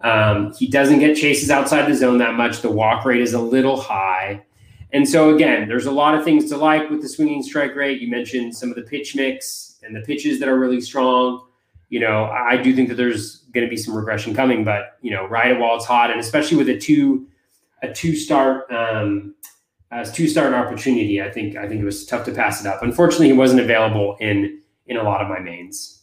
Um, 0.00 0.52
he 0.52 0.66
doesn't 0.66 0.98
get 0.98 1.16
chases 1.16 1.50
outside 1.50 1.86
the 1.86 1.94
zone 1.94 2.18
that 2.18 2.34
much. 2.34 2.60
The 2.60 2.70
walk 2.70 3.04
rate 3.04 3.22
is 3.22 3.32
a 3.32 3.40
little 3.40 3.80
high. 3.80 4.44
And 4.92 5.08
so 5.08 5.34
again, 5.34 5.68
there's 5.68 5.86
a 5.86 5.92
lot 5.92 6.14
of 6.14 6.24
things 6.24 6.48
to 6.50 6.56
like 6.56 6.90
with 6.90 7.02
the 7.02 7.08
swinging 7.08 7.42
strike 7.42 7.74
rate. 7.74 8.00
You 8.00 8.10
mentioned 8.10 8.54
some 8.54 8.68
of 8.68 8.76
the 8.76 8.82
pitch 8.82 9.16
mix 9.16 9.63
and 9.84 9.94
the 9.94 10.00
pitches 10.00 10.40
that 10.40 10.48
are 10.48 10.58
really 10.58 10.80
strong. 10.80 11.46
You 11.88 12.00
know, 12.00 12.24
I 12.24 12.56
do 12.56 12.74
think 12.74 12.88
that 12.88 12.96
there's 12.96 13.38
going 13.52 13.64
to 13.64 13.70
be 13.70 13.76
some 13.76 13.94
regression 13.94 14.34
coming, 14.34 14.64
but 14.64 14.98
you 15.00 15.10
know, 15.10 15.26
ride 15.26 15.52
it 15.52 15.58
while 15.58 15.76
it's 15.76 15.84
hot, 15.84 16.10
and 16.10 16.20
especially 16.20 16.56
with 16.56 16.68
a 16.68 16.78
two 16.78 17.26
a 17.82 17.92
two 17.92 18.16
start 18.16 18.70
um, 18.70 19.34
as 19.90 20.10
two 20.12 20.26
start 20.26 20.52
opportunity, 20.54 21.22
I 21.22 21.30
think 21.30 21.56
I 21.56 21.68
think 21.68 21.80
it 21.80 21.84
was 21.84 22.04
tough 22.04 22.24
to 22.26 22.32
pass 22.32 22.60
it 22.60 22.66
up. 22.66 22.82
Unfortunately, 22.82 23.28
he 23.28 23.32
wasn't 23.32 23.60
available 23.60 24.16
in 24.20 24.60
in 24.86 24.96
a 24.96 25.02
lot 25.02 25.20
of 25.22 25.28
my 25.28 25.38
mains. 25.38 25.93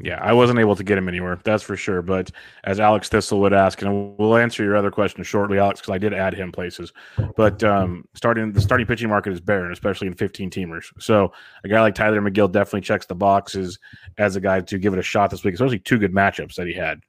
Yeah, 0.00 0.18
I 0.22 0.32
wasn't 0.32 0.60
able 0.60 0.76
to 0.76 0.84
get 0.84 0.96
him 0.96 1.08
anywhere. 1.08 1.38
That's 1.42 1.62
for 1.62 1.76
sure. 1.76 2.02
But 2.02 2.30
as 2.64 2.78
Alex 2.78 3.08
Thistlewood 3.08 3.52
ask, 3.52 3.82
and 3.82 4.16
we'll 4.16 4.36
answer 4.36 4.62
your 4.62 4.76
other 4.76 4.90
question 4.90 5.24
shortly, 5.24 5.58
Alex, 5.58 5.80
because 5.80 5.92
I 5.92 5.98
did 5.98 6.14
add 6.14 6.34
him 6.34 6.52
places. 6.52 6.92
But 7.36 7.64
um, 7.64 8.04
starting 8.14 8.52
the 8.52 8.60
starting 8.60 8.86
pitching 8.86 9.08
market 9.08 9.32
is 9.32 9.40
barren, 9.40 9.72
especially 9.72 10.06
in 10.06 10.14
15 10.14 10.50
teamers. 10.50 10.92
So 11.00 11.32
a 11.64 11.68
guy 11.68 11.80
like 11.80 11.94
Tylor 11.94 12.20
Megill 12.20 12.50
definitely 12.50 12.82
checks 12.82 13.06
the 13.06 13.16
boxes 13.16 13.78
as 14.18 14.36
a 14.36 14.40
guy 14.40 14.60
to 14.60 14.78
give 14.78 14.92
it 14.92 14.98
a 14.98 15.02
shot 15.02 15.30
this 15.30 15.42
week, 15.42 15.54
especially 15.54 15.80
two 15.80 15.98
good 15.98 16.12
matchups 16.12 16.54
that 16.54 16.68
he 16.68 16.74
had. 16.74 17.00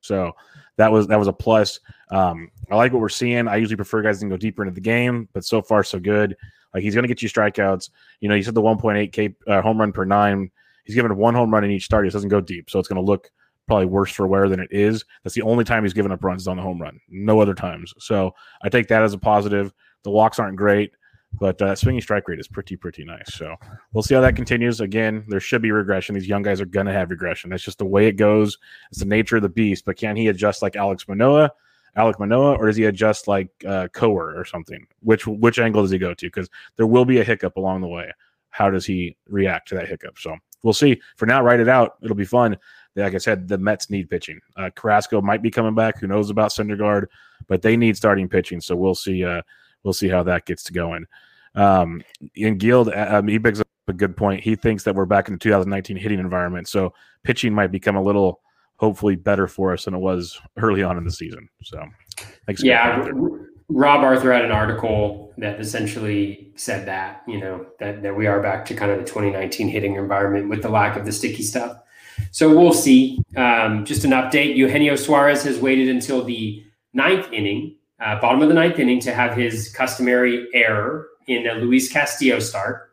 So 0.00 0.32
that 0.78 0.90
was 0.90 1.06
that 1.08 1.18
was 1.18 1.28
a 1.28 1.32
plus. 1.32 1.80
Um, 2.10 2.50
I 2.70 2.76
like 2.76 2.92
what 2.92 3.02
we're 3.02 3.10
seeing. 3.10 3.46
I 3.46 3.56
usually 3.56 3.76
prefer 3.76 4.00
guys 4.00 4.20
to 4.20 4.28
go 4.28 4.38
deeper 4.38 4.62
into 4.62 4.74
the 4.74 4.80
game, 4.80 5.28
but 5.34 5.44
so 5.44 5.60
far 5.60 5.84
so 5.84 5.98
good. 5.98 6.34
Like 6.72 6.82
he's 6.82 6.94
going 6.94 7.02
to 7.02 7.08
get 7.08 7.20
you 7.20 7.28
strikeouts. 7.28 7.90
You 8.20 8.28
know, 8.28 8.34
you 8.34 8.42
said 8.42 8.54
the 8.54 8.62
1.8 8.62 9.12
K 9.12 9.34
uh, 9.46 9.60
home 9.60 9.80
run 9.80 9.92
per 9.92 10.04
nine 10.04 10.50
He's 10.88 10.96
given 10.96 11.14
one 11.18 11.34
home 11.34 11.52
run 11.52 11.64
in 11.64 11.70
each 11.70 11.84
start. 11.84 12.06
He 12.06 12.10
doesn't 12.10 12.30
go 12.30 12.40
deep, 12.40 12.70
so 12.70 12.78
it's 12.78 12.88
going 12.88 13.00
to 13.00 13.06
look 13.06 13.30
probably 13.66 13.84
worse 13.84 14.10
for 14.10 14.26
wear 14.26 14.48
than 14.48 14.58
it 14.58 14.70
is. 14.70 15.04
That's 15.22 15.34
the 15.34 15.42
only 15.42 15.62
time 15.62 15.82
he's 15.82 15.92
given 15.92 16.10
up 16.10 16.24
runs 16.24 16.42
is 16.42 16.48
on 16.48 16.56
the 16.56 16.62
home 16.62 16.80
run. 16.80 16.98
No 17.10 17.40
other 17.40 17.52
times. 17.52 17.92
So 17.98 18.34
I 18.62 18.70
take 18.70 18.88
that 18.88 19.02
as 19.02 19.12
a 19.12 19.18
positive. 19.18 19.74
The 20.04 20.10
walks 20.10 20.38
aren't 20.38 20.56
great, 20.56 20.92
but 21.38 21.60
uh, 21.60 21.76
swinging 21.76 22.00
strike 22.00 22.26
rate 22.26 22.40
is 22.40 22.48
pretty 22.48 22.74
pretty 22.74 23.04
nice. 23.04 23.34
So 23.34 23.54
we'll 23.92 24.02
see 24.02 24.14
how 24.14 24.22
that 24.22 24.34
continues. 24.36 24.80
Again, 24.80 25.24
there 25.28 25.40
should 25.40 25.60
be 25.60 25.72
regression. 25.72 26.14
These 26.14 26.26
young 26.26 26.42
guys 26.42 26.58
are 26.62 26.66
going 26.66 26.86
to 26.86 26.92
have 26.92 27.10
regression. 27.10 27.50
That's 27.50 27.62
just 27.62 27.76
the 27.76 27.84
way 27.84 28.06
it 28.06 28.12
goes. 28.12 28.56
It's 28.90 29.00
the 29.00 29.04
nature 29.06 29.36
of 29.36 29.42
the 29.42 29.50
beast. 29.50 29.84
But 29.84 29.98
can 29.98 30.16
he 30.16 30.28
adjust 30.28 30.62
like 30.62 30.74
Alex 30.74 31.06
Manoah? 31.06 31.52
Alek 31.96 32.18
Manoah, 32.18 32.54
or 32.54 32.66
does 32.66 32.76
he 32.76 32.84
adjust 32.84 33.26
like 33.26 33.50
uh, 33.66 33.88
Kowar 33.88 34.36
or 34.38 34.44
something? 34.44 34.86
Which 35.00 35.26
which 35.26 35.58
angle 35.58 35.82
does 35.82 35.90
he 35.90 35.98
go 35.98 36.14
to? 36.14 36.26
Because 36.26 36.48
there 36.76 36.86
will 36.86 37.04
be 37.04 37.18
a 37.18 37.24
hiccup 37.24 37.56
along 37.56 37.80
the 37.80 37.88
way. 37.88 38.10
How 38.50 38.70
does 38.70 38.86
he 38.86 39.16
react 39.28 39.68
to 39.68 39.74
that 39.74 39.88
hiccup? 39.88 40.18
So 40.18 40.36
we'll 40.62 40.72
see. 40.72 41.00
For 41.16 41.26
now, 41.26 41.42
write 41.42 41.60
it 41.60 41.68
out. 41.68 41.96
It'll 42.02 42.16
be 42.16 42.24
fun. 42.24 42.56
Like 42.96 43.14
I 43.14 43.18
said, 43.18 43.46
the 43.46 43.58
Mets 43.58 43.90
need 43.90 44.10
pitching. 44.10 44.40
Uh, 44.56 44.70
Carrasco 44.74 45.20
might 45.20 45.42
be 45.42 45.50
coming 45.50 45.74
back. 45.74 46.00
Who 46.00 46.06
knows 46.06 46.30
about 46.30 46.50
Syndergaard? 46.50 47.06
But 47.46 47.62
they 47.62 47.76
need 47.76 47.96
starting 47.96 48.28
pitching. 48.28 48.60
So 48.60 48.74
we'll 48.74 48.94
see. 48.94 49.24
Uh, 49.24 49.42
we'll 49.84 49.94
see 49.94 50.08
how 50.08 50.22
that 50.24 50.46
gets 50.46 50.64
to 50.64 50.72
going. 50.72 51.06
Um, 51.54 52.02
and 52.36 52.58
Guild, 52.58 52.88
uh, 52.88 53.06
um, 53.10 53.28
he 53.28 53.38
brings 53.38 53.60
up 53.60 53.68
a 53.86 53.92
good 53.92 54.16
point. 54.16 54.42
He 54.42 54.54
thinks 54.54 54.84
that 54.84 54.94
we're 54.94 55.06
back 55.06 55.28
in 55.28 55.34
the 55.34 55.38
2019 55.38 55.96
hitting 55.96 56.18
environment. 56.18 56.68
So 56.68 56.92
pitching 57.22 57.54
might 57.54 57.72
become 57.72 57.96
a 57.96 58.02
little, 58.02 58.40
hopefully, 58.76 59.16
better 59.16 59.46
for 59.46 59.72
us 59.72 59.84
than 59.84 59.94
it 59.94 59.98
was 59.98 60.38
early 60.56 60.82
on 60.82 60.98
in 60.98 61.04
the 61.04 61.10
season. 61.10 61.48
So, 61.62 61.82
thanks. 62.46 62.62
Yeah. 62.62 63.08
Rob 63.68 64.02
Arthur 64.02 64.32
had 64.32 64.44
an 64.44 64.50
article 64.50 65.32
that 65.38 65.60
essentially 65.60 66.52
said 66.56 66.86
that, 66.86 67.22
you 67.28 67.38
know, 67.38 67.66
that, 67.78 68.02
that 68.02 68.16
we 68.16 68.26
are 68.26 68.42
back 68.42 68.64
to 68.66 68.74
kind 68.74 68.90
of 68.90 68.98
the 68.98 69.04
2019 69.04 69.68
hitting 69.68 69.94
environment 69.96 70.48
with 70.48 70.62
the 70.62 70.68
lack 70.68 70.96
of 70.96 71.04
the 71.04 71.12
sticky 71.12 71.42
stuff. 71.42 71.78
So 72.30 72.56
we'll 72.56 72.72
see. 72.72 73.22
Um, 73.36 73.84
just 73.84 74.04
an 74.04 74.10
update 74.10 74.56
Eugenio 74.56 74.96
Suarez 74.96 75.44
has 75.44 75.58
waited 75.58 75.88
until 75.88 76.24
the 76.24 76.64
ninth 76.92 77.32
inning, 77.32 77.76
uh, 78.00 78.20
bottom 78.20 78.42
of 78.42 78.48
the 78.48 78.54
ninth 78.54 78.78
inning, 78.78 79.00
to 79.00 79.14
have 79.14 79.36
his 79.36 79.68
customary 79.68 80.48
error 80.54 81.06
in 81.28 81.46
a 81.46 81.54
Luis 81.54 81.92
Castillo 81.92 82.40
start. 82.40 82.90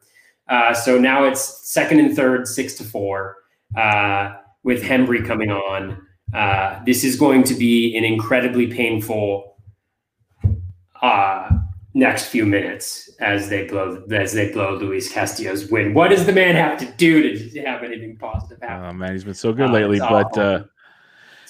Uh, 0.48 0.74
so 0.74 1.00
now 1.00 1.24
it's 1.24 1.68
second 1.68 2.00
and 2.00 2.16
third, 2.16 2.48
six 2.48 2.76
to 2.76 2.84
four, 2.84 3.38
uh, 3.76 4.34
with 4.64 4.84
Hembree 4.84 5.26
coming 5.26 5.50
on. 5.50 6.06
Uh, 6.34 6.84
this 6.86 7.04
is 7.04 7.16
going 7.16 7.44
to 7.44 7.56
be 7.56 7.96
an 7.98 8.04
incredibly 8.04 8.68
painful 8.68 9.55
uh, 11.06 11.50
next 11.94 12.26
few 12.26 12.46
minutes 12.46 13.10
as 13.20 13.50
they 13.50 13.66
blow 13.66 14.04
as 14.12 14.34
they 14.34 14.52
blow 14.52 14.76
Luis 14.76 15.12
Castillo's 15.12 15.70
win. 15.70 15.94
What 15.94 16.10
does 16.10 16.26
the 16.26 16.34
man 16.34 16.56
have 16.56 16.78
to 16.80 16.86
do 16.98 17.38
to 17.50 17.62
have 17.62 17.84
anything 17.84 18.18
positive 18.18 18.60
happen? 18.62 18.86
Oh 18.90 18.94
man, 18.94 19.14
he's 19.14 19.24
been 19.24 19.34
so 19.34 19.54
good 19.54 19.70
uh, 19.70 19.74
lately. 19.74 20.00
But 20.00 20.38
uh, 20.38 20.64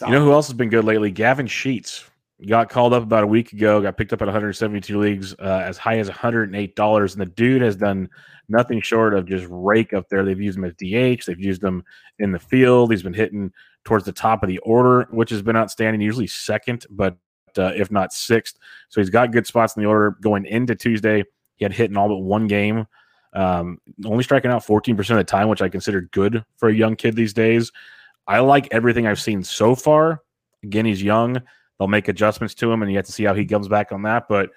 you 0.02 0.12
know 0.12 0.24
who 0.24 0.32
else 0.32 0.48
has 0.48 0.54
been 0.54 0.70
good 0.70 0.86
lately? 0.86 1.12
Gavin 1.12 1.48
Sheets 1.48 2.04
got 2.48 2.70
called 2.70 2.94
up 2.94 3.04
about 3.04 3.24
a 3.24 3.28
week 3.28 3.54
ago. 3.54 3.82
Got 3.82 3.98
picked 3.98 4.14
up 4.14 4.22
at 4.22 4.28
172 4.28 5.00
leagues, 5.00 5.34
uh, 5.40 5.64
as 5.66 5.78
high 5.78 5.98
as 5.98 6.08
108 6.08 6.76
dollars, 6.76 7.14
and 7.14 7.22
the 7.22 7.26
dude 7.26 7.62
has 7.62 7.76
done 7.76 8.10
nothing 8.48 8.80
short 8.82 9.16
of 9.16 9.26
just 9.26 9.48
rake 9.50 9.94
up 9.94 10.08
there. 10.10 10.24
They've 10.24 10.40
used 10.40 10.58
him 10.58 10.66
as 10.66 10.74
DH. 10.74 11.26
They've 11.26 11.40
used 11.40 11.64
him 11.64 11.84
in 12.20 12.32
the 12.32 12.40
field. 12.40 12.92
He's 12.92 13.04
been 13.04 13.14
hitting 13.14 13.52
towards 13.84 14.06
the 14.06 14.12
top 14.12 14.44
of 14.44 14.50
the 14.50 14.60
order, 14.60 15.08
which 15.12 15.30
has 15.32 15.42
been 15.42 15.56
outstanding. 15.56 16.02
Usually 16.02 16.28
second, 16.28 16.86
but 16.90 17.18
uh, 17.58 17.72
if 17.76 17.92
not 17.92 18.14
sixth. 18.14 18.58
So 18.90 19.02
he's 19.02 19.10
got 19.10 19.32
good 19.32 19.48
spots 19.48 19.76
in 19.76 19.84
the 19.84 19.90
order 19.90 20.18
going 20.22 20.46
into 20.46 20.76
Tuesday. 20.76 21.24
He 21.56 21.66
had 21.66 21.74
hit 21.74 21.90
in 21.90 21.98
all 21.98 22.10
but 22.10 22.18
one 22.18 22.48
game, 22.48 22.86
um, 23.34 23.80
only 24.06 24.24
striking 24.24 24.52
out 24.52 24.66
14% 24.66 24.98
of 24.98 25.18
the 25.18 25.24
time, 25.24 25.48
which 25.48 25.62
I 25.62 25.70
consider 25.70 26.02
good 26.02 26.44
for 26.58 26.70
a 26.70 26.74
young 26.74 26.96
kid 26.96 27.16
these 27.16 27.34
days. 27.34 27.72
I 28.28 28.40
like 28.40 28.68
everything 28.72 29.08
I've 29.08 29.22
seen 29.22 29.44
so 29.44 29.76
far. 29.76 30.22
Again, 30.64 30.86
he's 30.86 31.04
young. 31.04 31.42
They'll 31.78 31.88
make 31.88 32.08
adjustments 32.08 32.56
to 32.56 32.72
him, 32.72 32.82
and 32.82 32.92
you 32.92 32.98
have 32.98 33.06
to 33.06 33.12
see 33.12 33.24
how 33.24 33.34
he 33.34 33.46
comes 33.46 33.68
back 33.68 33.92
on 33.92 34.04
that. 34.04 34.28
But 34.28 34.50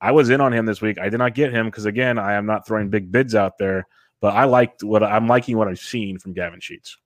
I 0.00 0.12
was 0.12 0.30
in 0.30 0.40
on 0.40 0.52
him 0.52 0.66
this 0.66 0.80
week. 0.80 0.98
I 0.98 1.08
did 1.08 1.18
not 1.18 1.34
get 1.34 1.52
him 1.52 1.66
because, 1.66 1.86
again, 1.86 2.18
I 2.18 2.34
am 2.34 2.46
not 2.46 2.66
throwing 2.66 2.90
big 2.90 3.10
bids 3.10 3.34
out 3.34 3.58
there. 3.58 3.86
But 4.20 4.34
I 4.34 4.44
liked 4.44 4.82
what 4.82 5.02
I'm 5.02 5.26
liking 5.26 5.56
what 5.56 5.68
I've 5.68 5.78
seen 5.78 6.18
from 6.18 6.34
Gavin 6.34 6.60
Sheets. 6.60 6.98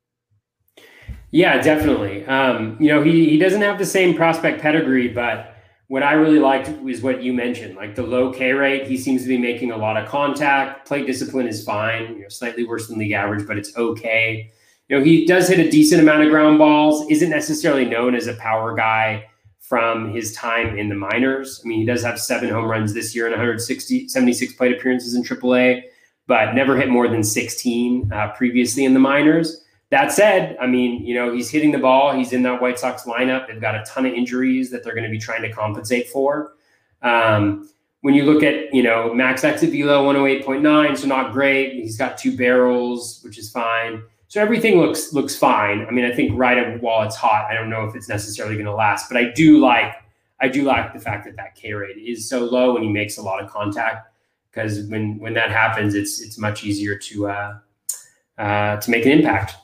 Yeah, 1.35 1.61
definitely. 1.61 2.25
Um, 2.27 2.77
you 2.79 2.87
know, 2.87 3.03
he 3.03 3.29
he 3.29 3.38
doesn't 3.38 3.61
have 3.61 3.77
the 3.77 3.85
same 3.85 4.14
prospect 4.14 4.62
pedigree, 4.62 5.09
but 5.09 5.57
what 5.88 6.05
I 6.05 6.12
really 6.12 6.38
liked 6.38 6.68
was 6.81 7.03
what 7.03 7.25
you 7.25 7.33
mentioned, 7.33 7.75
like 7.75 7.97
the 7.97 8.05
low 8.05 8.33
K 8.33 8.53
rate. 8.53 8.87
He 8.87 8.97
seems 8.97 9.23
to 9.23 9.29
be 9.29 9.37
making 9.37 9.73
a 9.73 9.77
lot 9.77 9.97
of 9.97 10.09
contact. 10.09 10.87
Plate 10.87 11.09
discipline 11.09 11.49
is 11.49 11.64
fine. 11.64 12.14
You 12.14 12.23
know, 12.23 12.29
slightly 12.29 12.64
worse 12.64 12.87
than 12.87 13.01
league 13.01 13.11
average, 13.11 13.49
but 13.49 13.59
it's 13.59 13.77
okay. 13.77 14.53
You 14.87 14.97
know, 14.97 15.05
he 15.05 15.27
does 15.27 15.49
hit 15.49 15.59
a 15.59 15.68
decent 15.68 16.01
amount 16.01 16.23
of 16.23 16.31
ground 16.31 16.59
balls. 16.59 17.05
Isn't 17.11 17.31
necessarily 17.31 17.85
known 17.85 18.14
as 18.14 18.29
a 18.29 18.35
power 18.35 18.73
guy 18.77 19.29
from 19.59 20.14
his 20.14 20.33
time 20.35 20.79
in 20.79 20.88
the 20.88 20.94
minors. 20.94 21.61
I 21.64 21.66
mean, 21.66 21.81
he 21.81 21.85
does 21.85 22.05
have 22.05 22.20
seven 22.20 22.49
home 22.49 22.66
runs 22.66 22.94
this 22.94 23.12
year 23.12 23.27
and 23.27 23.33
160 23.33 24.07
76 24.07 24.53
plate 24.53 24.70
appearances 24.79 25.16
in 25.16 25.25
AAA, 25.25 25.83
but 26.29 26.55
never 26.55 26.77
hit 26.77 26.90
more 26.90 27.09
than 27.09 27.25
16 27.25 28.12
uh, 28.12 28.31
previously 28.37 28.85
in 28.85 28.94
the 28.94 29.01
minors. 29.01 29.63
That 29.94 30.11
said, 30.11 30.57
I 30.61 30.66
mean, 30.66 31.07
you 31.07 31.14
know, 31.14 31.33
he's 31.33 31.48
hitting 31.48 31.70
the 31.70 31.78
ball. 31.78 32.12
He's 32.12 32.33
in 32.33 32.42
that 32.42 32.61
White 32.61 32.80
Sox 32.80 33.04
lineup. 33.04 33.46
They've 33.46 33.61
got 33.61 33.76
a 33.76 33.85
ton 33.87 34.04
of 34.07 34.12
injuries 34.12 34.68
that 34.72 34.83
they're 34.83 34.92
going 34.92 35.04
to 35.04 35.09
be 35.11 35.20
trying 35.20 35.42
to 35.42 35.52
compensate 35.52 36.09
for. 36.09 36.54
Um, 37.02 37.70
when 38.00 38.12
you 38.12 38.24
look 38.24 38.42
at, 38.42 38.74
you 38.74 38.83
know, 38.83 39.14
max 39.14 39.44
exit 39.44 39.70
108.9, 39.70 40.98
so 40.98 41.07
not 41.07 41.33
great. 41.33 41.74
He's 41.74 41.96
got 41.96 42.18
two 42.18 42.37
barrels, 42.37 43.20
which 43.22 43.38
is 43.38 43.52
fine. 43.52 44.02
So 44.26 44.42
everything 44.42 44.80
looks 44.80 45.12
looks 45.12 45.37
fine. 45.37 45.87
I 45.87 45.92
mean, 45.92 46.04
I 46.04 46.12
think 46.12 46.33
right 46.37 46.83
while 46.83 47.07
it's 47.07 47.14
hot, 47.14 47.48
I 47.48 47.54
don't 47.54 47.70
know 47.70 47.85
if 47.85 47.94
it's 47.94 48.09
necessarily 48.09 48.57
going 48.57 48.66
to 48.66 48.74
last, 48.74 49.09
but 49.09 49.16
I 49.16 49.30
do 49.30 49.61
like 49.61 49.94
I 50.40 50.48
do 50.48 50.64
like 50.64 50.92
the 50.92 50.98
fact 50.98 51.24
that 51.26 51.37
that 51.37 51.54
K 51.54 51.72
rate 51.72 51.98
is 51.98 52.28
so 52.28 52.40
low 52.40 52.74
and 52.74 52.85
he 52.85 52.90
makes 52.90 53.16
a 53.16 53.22
lot 53.22 53.40
of 53.40 53.48
contact 53.48 54.12
because 54.50 54.88
when 54.88 55.20
when 55.20 55.35
that 55.35 55.52
happens, 55.52 55.94
it's 55.94 56.20
it's 56.20 56.37
much 56.37 56.64
easier 56.64 56.98
to 56.98 57.28
uh, 57.28 57.59
uh, 58.38 58.76
to 58.78 58.90
make 58.90 59.07
an 59.07 59.12
impact. 59.12 59.54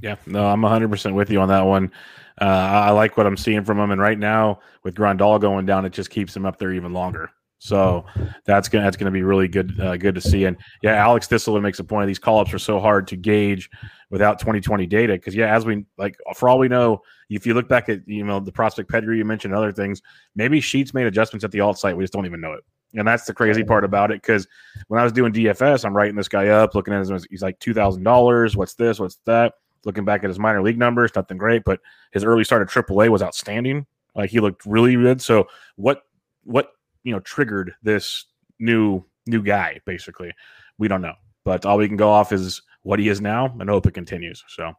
Yeah, 0.00 0.16
no, 0.26 0.46
I'm 0.46 0.60
100% 0.60 1.14
with 1.14 1.30
you 1.30 1.40
on 1.40 1.48
that 1.48 1.62
one. 1.62 1.92
Uh, 2.40 2.44
I 2.44 2.90
like 2.90 3.16
what 3.16 3.26
I'm 3.26 3.36
seeing 3.36 3.64
from 3.64 3.78
him, 3.80 3.90
and 3.90 4.00
right 4.00 4.18
now 4.18 4.60
with 4.84 4.94
Grandal 4.94 5.40
going 5.40 5.66
down, 5.66 5.84
it 5.84 5.92
just 5.92 6.10
keeps 6.10 6.36
him 6.36 6.46
up 6.46 6.58
there 6.58 6.72
even 6.72 6.92
longer. 6.92 7.30
So 7.58 8.04
that's 8.44 8.68
gonna 8.68 8.84
that's 8.84 8.96
gonna 8.96 9.10
be 9.10 9.24
really 9.24 9.48
good 9.48 9.78
uh, 9.80 9.96
good 9.96 10.14
to 10.14 10.20
see. 10.20 10.44
And 10.44 10.56
yeah, 10.80 10.94
Alex 10.94 11.26
Thistlewood 11.26 11.62
makes 11.62 11.80
a 11.80 11.84
point. 11.84 12.06
These 12.06 12.20
call 12.20 12.38
ups 12.38 12.54
are 12.54 12.58
so 12.58 12.78
hard 12.78 13.08
to 13.08 13.16
gauge 13.16 13.68
without 14.10 14.38
2020 14.38 14.86
data 14.86 15.14
because 15.14 15.34
yeah, 15.34 15.52
as 15.54 15.66
we 15.66 15.84
like 15.96 16.16
for 16.36 16.48
all 16.48 16.58
we 16.58 16.68
know, 16.68 17.02
if 17.30 17.44
you 17.46 17.54
look 17.54 17.68
back 17.68 17.88
at 17.88 18.06
you 18.06 18.24
know 18.24 18.38
the 18.38 18.52
prospect 18.52 18.88
pedigree 18.88 19.18
you 19.18 19.24
mentioned 19.24 19.54
other 19.54 19.72
things, 19.72 20.00
maybe 20.36 20.60
Sheets 20.60 20.94
made 20.94 21.08
adjustments 21.08 21.44
at 21.44 21.50
the 21.50 21.60
alt 21.60 21.78
site. 21.78 21.96
We 21.96 22.04
just 22.04 22.12
don't 22.12 22.26
even 22.26 22.40
know 22.40 22.52
it. 22.52 22.62
And 22.94 23.06
that's 23.06 23.26
the 23.26 23.34
crazy 23.34 23.64
part 23.64 23.84
about 23.84 24.12
it 24.12 24.22
because 24.22 24.46
when 24.86 25.00
I 25.00 25.04
was 25.04 25.12
doing 25.12 25.32
DFS, 25.32 25.84
I'm 25.84 25.94
writing 25.94 26.16
this 26.16 26.28
guy 26.28 26.48
up, 26.48 26.74
looking 26.74 26.94
at 26.94 27.06
his, 27.06 27.26
he's 27.28 27.42
like 27.42 27.58
two 27.58 27.74
thousand 27.74 28.04
dollars. 28.04 28.56
What's 28.56 28.74
this? 28.74 29.00
What's 29.00 29.18
that? 29.26 29.54
Looking 29.84 30.04
back 30.04 30.24
at 30.24 30.28
his 30.28 30.38
minor 30.38 30.62
league 30.62 30.78
numbers, 30.78 31.12
nothing 31.14 31.38
great, 31.38 31.62
but 31.64 31.80
his 32.12 32.24
early 32.24 32.44
start 32.44 32.62
at 32.62 32.68
AAA 32.68 33.08
was 33.08 33.22
outstanding. 33.22 33.86
Like 34.14 34.30
he 34.30 34.40
looked 34.40 34.66
really 34.66 34.94
good. 34.94 35.22
So 35.22 35.48
what 35.76 36.02
what 36.44 36.72
you 37.04 37.12
know 37.12 37.20
triggered 37.20 37.74
this 37.82 38.24
new 38.58 39.04
new 39.26 39.42
guy? 39.42 39.80
Basically, 39.86 40.32
we 40.78 40.88
don't 40.88 41.02
know. 41.02 41.14
But 41.44 41.64
all 41.64 41.78
we 41.78 41.86
can 41.86 41.96
go 41.96 42.10
off 42.10 42.32
is 42.32 42.62
what 42.82 42.98
he 42.98 43.08
is 43.08 43.20
now, 43.20 43.54
and 43.60 43.70
hope 43.70 43.86
it 43.86 43.94
continues. 43.94 44.42
So 44.48 44.72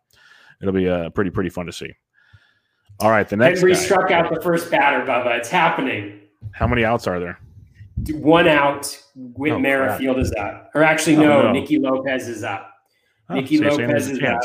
it'll 0.62 0.74
be 0.74 0.90
uh, 0.90 1.10
pretty 1.12 1.30
pretty 1.30 1.50
fun 1.50 1.66
to 1.66 1.72
see. 1.72 1.94
All 3.00 3.10
right, 3.10 3.28
the 3.28 3.38
next 3.38 3.62
Hembree 3.62 3.74
guy. 3.74 3.80
struck 3.80 4.12
out 4.12 4.34
the 4.34 4.42
first 4.42 4.70
batter, 4.70 5.06
Bubba. 5.06 5.38
It's 5.38 5.50
happening. 5.50 6.20
How 6.52 6.68
many 6.68 6.84
outs 6.84 7.08
are 7.08 7.20
there? 7.20 7.40
One 8.12 8.48
out. 8.48 8.98
Whit 9.16 9.54
oh, 9.54 9.60
Merrifield 9.60 10.20
is 10.20 10.34
up, 10.34 10.70
or 10.76 10.84
actually, 10.84 11.18
oh, 11.18 11.22
no, 11.22 11.42
no, 11.44 11.52
Nicky 11.52 11.80
Lopez 11.80 12.28
is 12.28 12.44
up. 12.44 12.74
Oh, 13.30 13.36
Nicky 13.36 13.58
Lopez 13.58 14.10
is 14.10 14.22
up. 14.22 14.42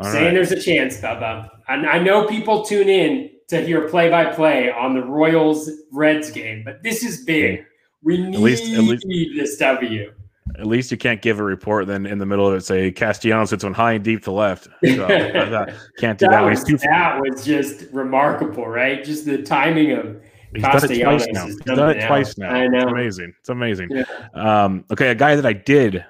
All 0.00 0.10
saying 0.10 0.26
right. 0.26 0.34
there's 0.34 0.52
a 0.52 0.60
chance, 0.60 0.98
Bubba. 0.98 1.48
And 1.68 1.86
I 1.86 1.98
know 1.98 2.26
people 2.26 2.64
tune 2.64 2.88
in 2.88 3.30
to 3.48 3.60
hear 3.60 3.88
play 3.88 4.08
by 4.08 4.26
play 4.26 4.70
on 4.70 4.94
the 4.94 5.02
Royals 5.02 5.70
Reds 5.92 6.30
game, 6.30 6.62
but 6.64 6.82
this 6.82 7.04
is 7.04 7.24
big. 7.24 7.64
We 8.02 8.18
need 8.18 8.34
at 8.34 8.40
least, 8.40 8.72
at 8.72 8.80
least, 8.80 9.06
this 9.36 9.56
W. 9.58 10.12
At 10.58 10.66
least 10.66 10.90
you 10.90 10.96
can't 10.96 11.20
give 11.20 11.38
a 11.38 11.44
report 11.44 11.86
then 11.86 12.06
in 12.06 12.18
the 12.18 12.26
middle 12.26 12.48
of 12.48 12.54
it 12.54 12.62
say 12.62 12.90
Castellanos 12.90 13.50
sits 13.50 13.62
on 13.62 13.74
high 13.74 13.92
and 13.92 14.04
deep 14.04 14.24
to 14.24 14.32
left. 14.32 14.68
So, 14.84 15.06
can't 15.98 16.18
do 16.18 16.26
that. 16.26 16.30
that, 16.30 16.42
was, 16.42 16.64
that 16.64 17.20
was 17.20 17.44
just 17.44 17.84
remarkable, 17.92 18.66
right? 18.66 19.04
Just 19.04 19.26
the 19.26 19.42
timing 19.42 19.92
of 19.92 20.20
He's 20.54 20.62
done 20.62 20.90
it 20.90 21.02
twice 21.02 21.26
now. 21.30 21.46
He's 21.46 21.56
done 21.58 21.96
it 21.96 22.06
twice 22.06 22.38
now. 22.38 22.50
I 22.50 22.66
know. 22.66 22.78
It's 22.78 22.90
amazing. 22.90 23.34
It's 23.38 23.48
amazing. 23.48 23.88
Yeah. 23.90 24.04
Um, 24.34 24.84
okay, 24.90 25.10
a 25.10 25.14
guy 25.14 25.36
that 25.36 25.46
I 25.46 25.52
did 25.52 26.04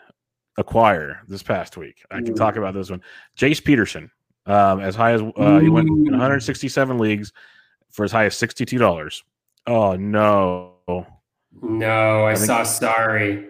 acquire 0.56 1.20
this 1.28 1.42
past 1.42 1.76
week. 1.76 2.02
I 2.10 2.20
can 2.20 2.34
talk 2.34 2.56
about 2.56 2.74
this 2.74 2.90
one. 2.90 3.02
Jace 3.36 3.62
Peterson, 3.62 4.10
um, 4.46 4.80
as 4.80 4.94
high 4.94 5.12
as 5.12 5.22
uh, 5.36 5.58
he 5.58 5.68
went 5.68 5.90
167 5.90 6.98
leagues 6.98 7.32
for 7.90 8.04
as 8.04 8.12
high 8.12 8.26
as 8.26 8.36
sixty-two 8.36 8.78
dollars. 8.78 9.24
Oh 9.66 9.96
no! 9.96 10.74
No, 11.62 12.24
I, 12.24 12.32
I 12.32 12.34
saw 12.34 12.62
sorry. 12.62 13.46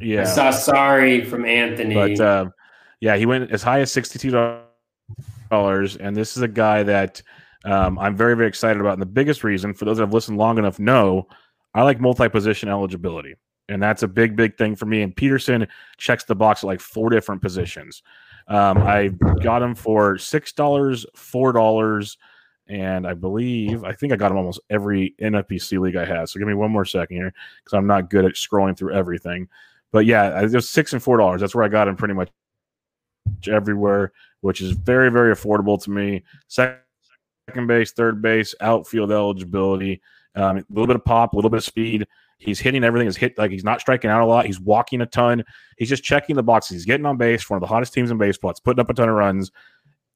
Yeah, 0.00 0.22
I 0.22 0.24
saw 0.24 0.50
sorry 0.50 1.24
from 1.24 1.44
Anthony. 1.44 1.94
But 1.94 2.20
uh, 2.20 2.46
yeah, 3.00 3.16
he 3.16 3.26
went 3.26 3.50
as 3.50 3.62
high 3.62 3.80
as 3.80 3.92
sixty-two 3.92 4.30
dollars, 5.50 5.96
and 5.96 6.16
this 6.16 6.36
is 6.36 6.42
a 6.42 6.48
guy 6.48 6.82
that 6.82 7.22
um, 7.64 7.98
I'm 7.98 8.16
very 8.16 8.36
very 8.36 8.48
excited 8.48 8.80
about. 8.80 8.94
And 8.94 9.02
the 9.02 9.06
biggest 9.06 9.44
reason 9.44 9.74
for 9.74 9.84
those 9.84 9.98
that 9.98 10.02
have 10.02 10.14
listened 10.14 10.38
long 10.38 10.58
enough 10.58 10.78
know 10.78 11.28
I 11.74 11.82
like 11.82 12.00
multi-position 12.00 12.68
eligibility 12.68 13.34
and 13.68 13.82
that's 13.82 14.02
a 14.02 14.08
big, 14.08 14.36
big 14.36 14.56
thing 14.56 14.76
for 14.76 14.86
me. 14.86 15.02
And 15.02 15.14
Peterson 15.14 15.66
checks 15.96 16.24
the 16.24 16.34
box 16.34 16.62
at 16.62 16.66
like 16.66 16.80
four 16.80 17.10
different 17.10 17.42
positions. 17.42 18.02
Um, 18.48 18.78
I 18.78 19.08
got 19.42 19.62
him 19.62 19.74
for 19.74 20.18
six 20.18 20.52
dollars, 20.52 21.06
four 21.14 21.52
dollars, 21.52 22.18
and 22.68 23.06
I 23.06 23.14
believe 23.14 23.84
I 23.84 23.92
think 23.92 24.12
I 24.12 24.16
got 24.16 24.30
him 24.30 24.36
almost 24.36 24.60
every 24.70 25.14
NFBC 25.20 25.78
league 25.80 25.96
I 25.96 26.04
have. 26.04 26.28
So 26.28 26.38
give 26.38 26.48
me 26.48 26.54
one 26.54 26.70
more 26.70 26.84
second 26.84 27.16
here 27.16 27.32
because 27.62 27.76
I'm 27.76 27.86
not 27.86 28.10
good 28.10 28.24
at 28.24 28.34
scrolling 28.34 28.76
through 28.76 28.94
everything. 28.94 29.48
But 29.92 30.06
yeah, 30.06 30.42
it 30.42 30.52
was 30.52 30.68
six 30.68 30.92
and 30.92 31.02
four 31.02 31.16
dollars. 31.16 31.40
That's 31.40 31.54
where 31.54 31.64
I 31.64 31.68
got 31.68 31.88
him 31.88 31.96
pretty 31.96 32.14
much 32.14 32.30
everywhere, 33.48 34.12
which 34.40 34.60
is 34.60 34.72
very, 34.72 35.10
very 35.10 35.34
affordable 35.34 35.82
to 35.82 35.90
me. 35.90 36.22
Second 36.48 37.66
base, 37.66 37.92
third 37.92 38.20
base, 38.20 38.54
outfield 38.60 39.12
eligibility, 39.12 40.02
um, 40.34 40.58
a 40.58 40.64
little 40.68 40.86
bit 40.86 40.96
of 40.96 41.04
pop, 41.04 41.32
a 41.32 41.36
little 41.36 41.50
bit 41.50 41.58
of 41.58 41.64
speed. 41.64 42.06
He's 42.38 42.60
hitting 42.60 42.84
everything. 42.84 43.06
He's 43.06 43.16
hit 43.16 43.38
like 43.38 43.50
he's 43.50 43.64
not 43.64 43.80
striking 43.80 44.10
out 44.10 44.22
a 44.22 44.26
lot. 44.26 44.46
He's 44.46 44.60
walking 44.60 45.00
a 45.00 45.06
ton. 45.06 45.44
He's 45.78 45.88
just 45.88 46.04
checking 46.04 46.36
the 46.36 46.42
boxes. 46.42 46.74
He's 46.74 46.84
getting 46.84 47.06
on 47.06 47.16
base 47.16 47.42
for 47.42 47.54
one 47.54 47.62
of 47.62 47.68
the 47.68 47.72
hottest 47.72 47.94
teams 47.94 48.10
in 48.10 48.18
baseball. 48.18 48.50
It's 48.50 48.60
putting 48.60 48.80
up 48.80 48.90
a 48.90 48.94
ton 48.94 49.08
of 49.08 49.14
runs. 49.14 49.50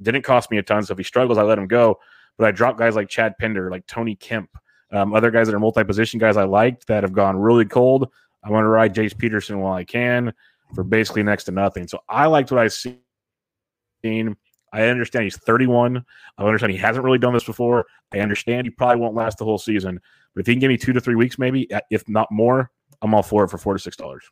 Didn't 0.03 0.23
cost 0.23 0.51
me 0.51 0.59
a 0.59 0.63
ton. 0.63 0.85
So 0.85 0.93
if 0.93 0.99
he 0.99 1.05
struggles, 1.05 1.39
I 1.39 1.43
let 1.43 1.59
him 1.59 1.67
go. 1.67 1.99
But 2.37 2.49
I 2.49 2.51
drop 2.53 2.79
guys 2.79 2.95
like 2.95 3.09
Chad 3.09 3.37
Pinder, 3.39 3.71
like 3.71 3.87
Tony 3.87 4.15
Kemp, 4.15 4.51
um, 4.93 5.15
other 5.15 5.31
guys 5.31 5.49
that 5.49 5.55
are 5.55 5.61
multi-position 5.61 6.21
guys 6.21 6.37
I 6.37 6.45
liked 6.45 6.87
that 6.87 7.03
have 7.03 7.13
gone 7.13 7.37
really 7.37 7.65
cold. 7.65 8.09
I 8.45 8.51
want 8.51 8.65
to 8.65 8.69
ride 8.69 8.95
Jace 8.95 9.17
Peterson 9.17 9.59
while 9.59 9.73
I 9.73 9.85
can 9.85 10.33
for 10.75 10.85
basically 10.85 11.23
next 11.23 11.45
to 11.45 11.53
nothing. 11.53 11.89
So 11.89 12.01
I 12.09 12.27
liked 12.27 12.51
what 12.51 12.61
I've 12.61 12.73
seen. 12.73 14.37
I 14.73 14.83
understand 14.85 15.25
he's 15.25 15.37
31. 15.37 16.05
I 16.37 16.45
understand 16.45 16.73
he 16.73 16.79
hasn't 16.79 17.05
really 17.05 17.19
done 17.19 17.33
this 17.33 17.45
before. 17.45 17.87
I 18.13 18.21
understand 18.21 18.67
he 18.67 18.71
probably 18.71 19.01
won't 19.01 19.15
last 19.15 19.39
the 19.39 19.45
whole 19.45 19.59
season. 19.59 20.01
But 20.35 20.41
if 20.41 20.47
he 20.47 20.55
can 20.55 20.61
give 20.61 20.69
me 20.69 20.77
two 20.77 20.93
to 20.93 21.01
three 21.01 21.15
weeks, 21.15 21.39
maybe 21.39 21.69
if 21.91 22.09
not 22.09 22.31
more, 22.31 22.71
I'm 23.03 23.15
all 23.15 23.23
for 23.23 23.45
it 23.45 23.49
for 23.49 23.59
four 23.59 23.75
to 23.75 23.79
six 23.79 23.97
dollars. 23.97 24.25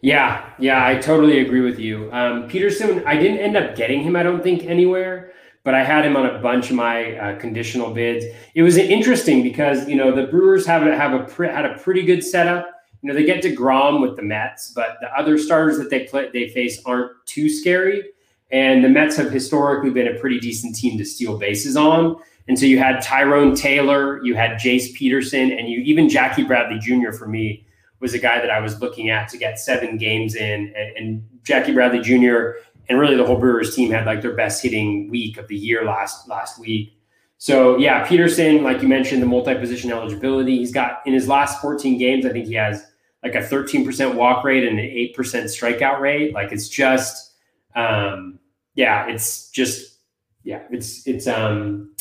Yeah, 0.00 0.48
yeah, 0.58 0.86
I 0.86 0.96
totally 0.96 1.40
agree 1.40 1.60
with 1.60 1.78
you. 1.78 2.10
Um, 2.12 2.46
Peterson, 2.48 3.02
I 3.06 3.16
didn't 3.16 3.38
end 3.38 3.56
up 3.56 3.74
getting 3.74 4.02
him. 4.02 4.14
I 4.14 4.22
don't 4.22 4.42
think 4.42 4.64
anywhere, 4.64 5.32
but 5.64 5.74
I 5.74 5.82
had 5.82 6.04
him 6.04 6.16
on 6.16 6.26
a 6.26 6.38
bunch 6.38 6.70
of 6.70 6.76
my 6.76 7.16
uh, 7.16 7.38
conditional 7.40 7.92
bids. 7.92 8.24
It 8.54 8.62
was 8.62 8.76
interesting 8.76 9.42
because 9.42 9.88
you 9.88 9.96
know 9.96 10.14
the 10.14 10.26
Brewers 10.28 10.66
have 10.66 10.86
a, 10.86 10.96
have 10.96 11.12
a 11.12 11.24
pre- 11.24 11.48
had 11.48 11.64
a 11.64 11.78
pretty 11.78 12.02
good 12.02 12.22
setup. 12.22 12.68
You 13.02 13.08
know 13.08 13.14
they 13.14 13.24
get 13.24 13.42
Degrom 13.42 14.00
with 14.00 14.16
the 14.16 14.22
Mets, 14.22 14.72
but 14.72 14.98
the 15.00 15.12
other 15.18 15.38
starters 15.38 15.78
that 15.78 15.90
they 15.90 16.04
play 16.04 16.30
they 16.32 16.48
face 16.50 16.80
aren't 16.84 17.12
too 17.26 17.48
scary. 17.48 18.04
And 18.52 18.84
the 18.84 18.88
Mets 18.88 19.16
have 19.16 19.32
historically 19.32 19.90
been 19.90 20.06
a 20.06 20.18
pretty 20.20 20.38
decent 20.38 20.76
team 20.76 20.96
to 20.98 21.04
steal 21.04 21.36
bases 21.36 21.76
on. 21.76 22.16
And 22.48 22.58
so 22.58 22.64
you 22.64 22.78
had 22.78 23.00
Tyrone 23.02 23.54
Taylor, 23.54 24.24
you 24.24 24.34
had 24.34 24.52
Jace 24.52 24.94
Peterson, 24.94 25.50
and 25.50 25.68
you 25.68 25.80
even 25.80 26.08
Jackie 26.08 26.44
Bradley 26.44 26.78
Jr. 26.78 27.10
for 27.12 27.26
me 27.26 27.66
was 27.98 28.14
a 28.14 28.18
guy 28.18 28.40
that 28.40 28.50
I 28.50 28.60
was 28.60 28.80
looking 28.80 29.10
at 29.10 29.28
to 29.30 29.38
get 29.38 29.58
seven 29.58 29.96
games 29.96 30.34
in. 30.36 30.72
And, 30.76 30.96
and 30.96 31.28
Jackie 31.42 31.72
Bradley 31.72 32.00
Jr 32.00 32.58
and 32.88 32.98
really 32.98 33.16
the 33.16 33.24
whole 33.24 33.38
Brewers 33.38 33.74
team 33.74 33.90
had 33.90 34.06
like 34.06 34.22
their 34.22 34.34
best 34.34 34.62
hitting 34.62 35.08
week 35.10 35.36
of 35.38 35.48
the 35.48 35.56
year 35.56 35.84
last 35.84 36.28
last 36.28 36.58
week. 36.58 36.92
So 37.38 37.76
yeah, 37.76 38.06
Peterson, 38.06 38.62
like 38.62 38.80
you 38.80 38.88
mentioned, 38.88 39.22
the 39.22 39.26
multi-position 39.26 39.90
eligibility. 39.90 40.56
He's 40.58 40.72
got 40.72 41.00
in 41.04 41.12
his 41.12 41.28
last 41.28 41.60
14 41.60 41.98
games, 41.98 42.24
I 42.24 42.30
think 42.30 42.46
he 42.46 42.54
has 42.54 42.84
like 43.22 43.34
a 43.34 43.40
13% 43.40 44.14
walk 44.14 44.44
rate 44.44 44.64
and 44.64 44.78
an 44.78 44.84
8% 44.84 45.14
strikeout 45.16 46.00
rate. 46.00 46.32
Like 46.32 46.52
it's 46.52 46.68
just 46.68 47.34
um 47.74 48.38
yeah, 48.74 49.06
it's 49.08 49.50
just 49.50 49.98
yeah, 50.44 50.62
it's 50.70 51.06
it's 51.06 51.26
um 51.26 51.94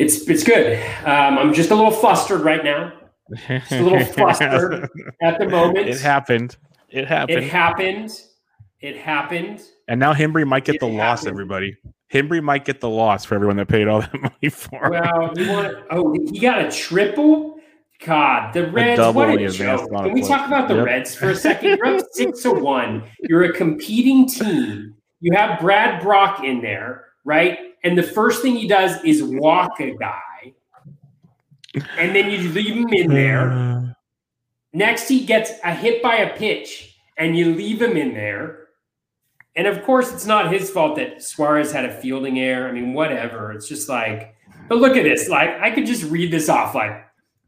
it's 0.00 0.28
it's 0.28 0.42
good. 0.42 0.82
Um 1.04 1.38
I'm 1.38 1.54
just 1.54 1.70
a 1.70 1.74
little 1.74 1.92
flustered 1.92 2.40
right 2.40 2.64
now. 2.64 2.92
Just 3.48 3.72
a 3.72 3.82
little 3.82 4.04
flustered 4.14 4.88
at 5.22 5.38
the 5.38 5.48
moment. 5.48 5.88
It 5.88 6.00
happened. 6.00 6.56
It 6.88 7.06
happened. 7.06 7.38
It 7.38 7.44
happened. 7.44 8.20
It 8.80 8.96
happened. 8.96 9.62
And 9.88 10.00
now 10.00 10.14
Hembree 10.14 10.46
might 10.46 10.64
get 10.64 10.76
it 10.76 10.80
the 10.80 10.86
happened. 10.86 10.98
loss, 10.98 11.26
everybody. 11.26 11.76
Hembree 12.12 12.42
might 12.42 12.64
get 12.64 12.80
the 12.80 12.88
loss 12.88 13.24
for 13.24 13.34
everyone 13.34 13.56
that 13.58 13.68
paid 13.68 13.86
all 13.86 14.00
that 14.00 14.14
money 14.20 14.48
for. 14.48 14.90
Well, 14.90 15.32
you 15.36 15.48
want 15.48 15.76
oh, 15.90 16.12
he 16.32 16.40
got 16.40 16.64
a 16.64 16.70
triple. 16.70 17.58
God, 18.04 18.54
the 18.54 18.70
Reds. 18.70 18.98
A 18.98 19.12
what 19.12 19.28
a 19.28 19.48
joke! 19.50 19.90
Can 19.90 20.12
we 20.12 20.22
talk 20.22 20.46
about 20.46 20.68
the 20.68 20.76
yep. 20.76 20.86
Reds 20.86 21.14
for 21.14 21.30
a 21.30 21.36
second? 21.48 21.76
You're 21.76 21.98
up 21.98 22.06
six 22.12 22.42
to 22.42 22.52
one. 22.52 23.04
You're 23.20 23.44
a 23.44 23.52
competing 23.52 24.26
team. 24.26 24.94
You 25.20 25.36
have 25.36 25.60
Brad 25.60 26.02
Brach 26.02 26.42
in 26.42 26.62
there, 26.62 27.04
right? 27.24 27.58
And 27.82 27.96
the 27.96 28.02
first 28.02 28.42
thing 28.42 28.56
he 28.56 28.68
does 28.68 29.02
is 29.04 29.22
walk 29.22 29.80
a 29.80 29.94
guy, 29.96 30.54
and 31.98 32.14
then 32.14 32.30
you 32.30 32.48
leave 32.50 32.76
him 32.76 32.92
in 32.92 33.08
there. 33.08 33.50
Hmm. 33.50 33.86
Next, 34.72 35.08
he 35.08 35.24
gets 35.24 35.52
a 35.64 35.74
hit 35.74 36.02
by 36.02 36.16
a 36.16 36.36
pitch, 36.36 36.96
and 37.16 37.36
you 37.36 37.54
leave 37.54 37.80
him 37.80 37.96
in 37.96 38.14
there. 38.14 38.68
And 39.56 39.66
of 39.66 39.82
course, 39.82 40.12
it's 40.12 40.26
not 40.26 40.52
his 40.52 40.70
fault 40.70 40.96
that 40.96 41.22
Suarez 41.22 41.72
had 41.72 41.84
a 41.84 42.00
fielding 42.00 42.38
error. 42.38 42.68
I 42.68 42.72
mean, 42.72 42.94
whatever. 42.94 43.52
It's 43.52 43.68
just 43.68 43.88
like, 43.88 44.36
but 44.68 44.78
look 44.78 44.96
at 44.96 45.02
this. 45.02 45.28
Like, 45.28 45.60
I 45.60 45.70
could 45.70 45.86
just 45.86 46.04
read 46.04 46.32
this 46.32 46.48
off 46.48 46.74
like 46.74 47.04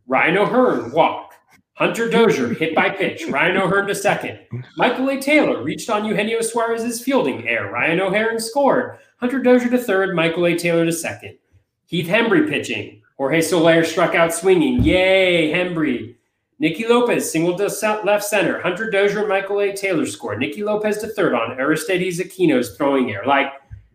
Ryan 0.07 0.39
O'Hearn 0.39 0.91
walk, 0.91 1.32
Hunter 1.75 2.09
Dozier 2.09 2.49
hit 2.49 2.75
by 2.75 2.91
pitch, 2.91 3.25
Ryan 3.29 3.57
O'Hearn 3.57 3.87
to 3.87 3.95
second, 3.95 4.39
Michael 4.77 5.09
A. 5.11 5.21
Taylor 5.21 5.63
reached 5.63 5.89
on 5.89 6.05
Eugenio 6.05 6.41
Suarez's 6.41 7.03
fielding 7.03 7.49
error, 7.49 7.73
Ryan 7.73 8.01
O'Hearn 8.01 8.39
scored, 8.39 8.99
Hunter 9.17 9.39
Dozier 9.39 9.71
to 9.71 9.79
third, 9.79 10.15
Michael 10.15 10.47
A. 10.47 10.57
Taylor 10.57 10.85
to 10.85 10.93
second, 10.93 11.39
Heath 11.87 12.09
Hembree 12.09 12.49
pitching, 12.49 13.03
Jorge 13.17 13.41
Soler 13.41 13.85
struck 13.85 14.15
out 14.15 14.35
swinging, 14.35 14.83
yay 14.83 15.53
Hembree. 15.53 16.17
Nicky 16.59 16.87
Lopez 16.87 17.31
single 17.31 17.59
to 17.59 17.65
left 18.05 18.23
center. 18.23 18.61
Hunter 18.61 18.89
Dozier 18.89 19.21
and 19.21 19.29
Michael 19.29 19.61
A. 19.61 19.73
Taylor 19.73 20.07
scored. 20.07 20.39
Nicky 20.39 20.63
Lopez 20.63 20.99
to 20.99 21.09
third 21.09 21.35
on 21.35 21.59
Aristides 21.59 22.21
Aquino's 22.21 22.77
throwing 22.77 23.11
air. 23.11 23.25
Like, 23.27 23.53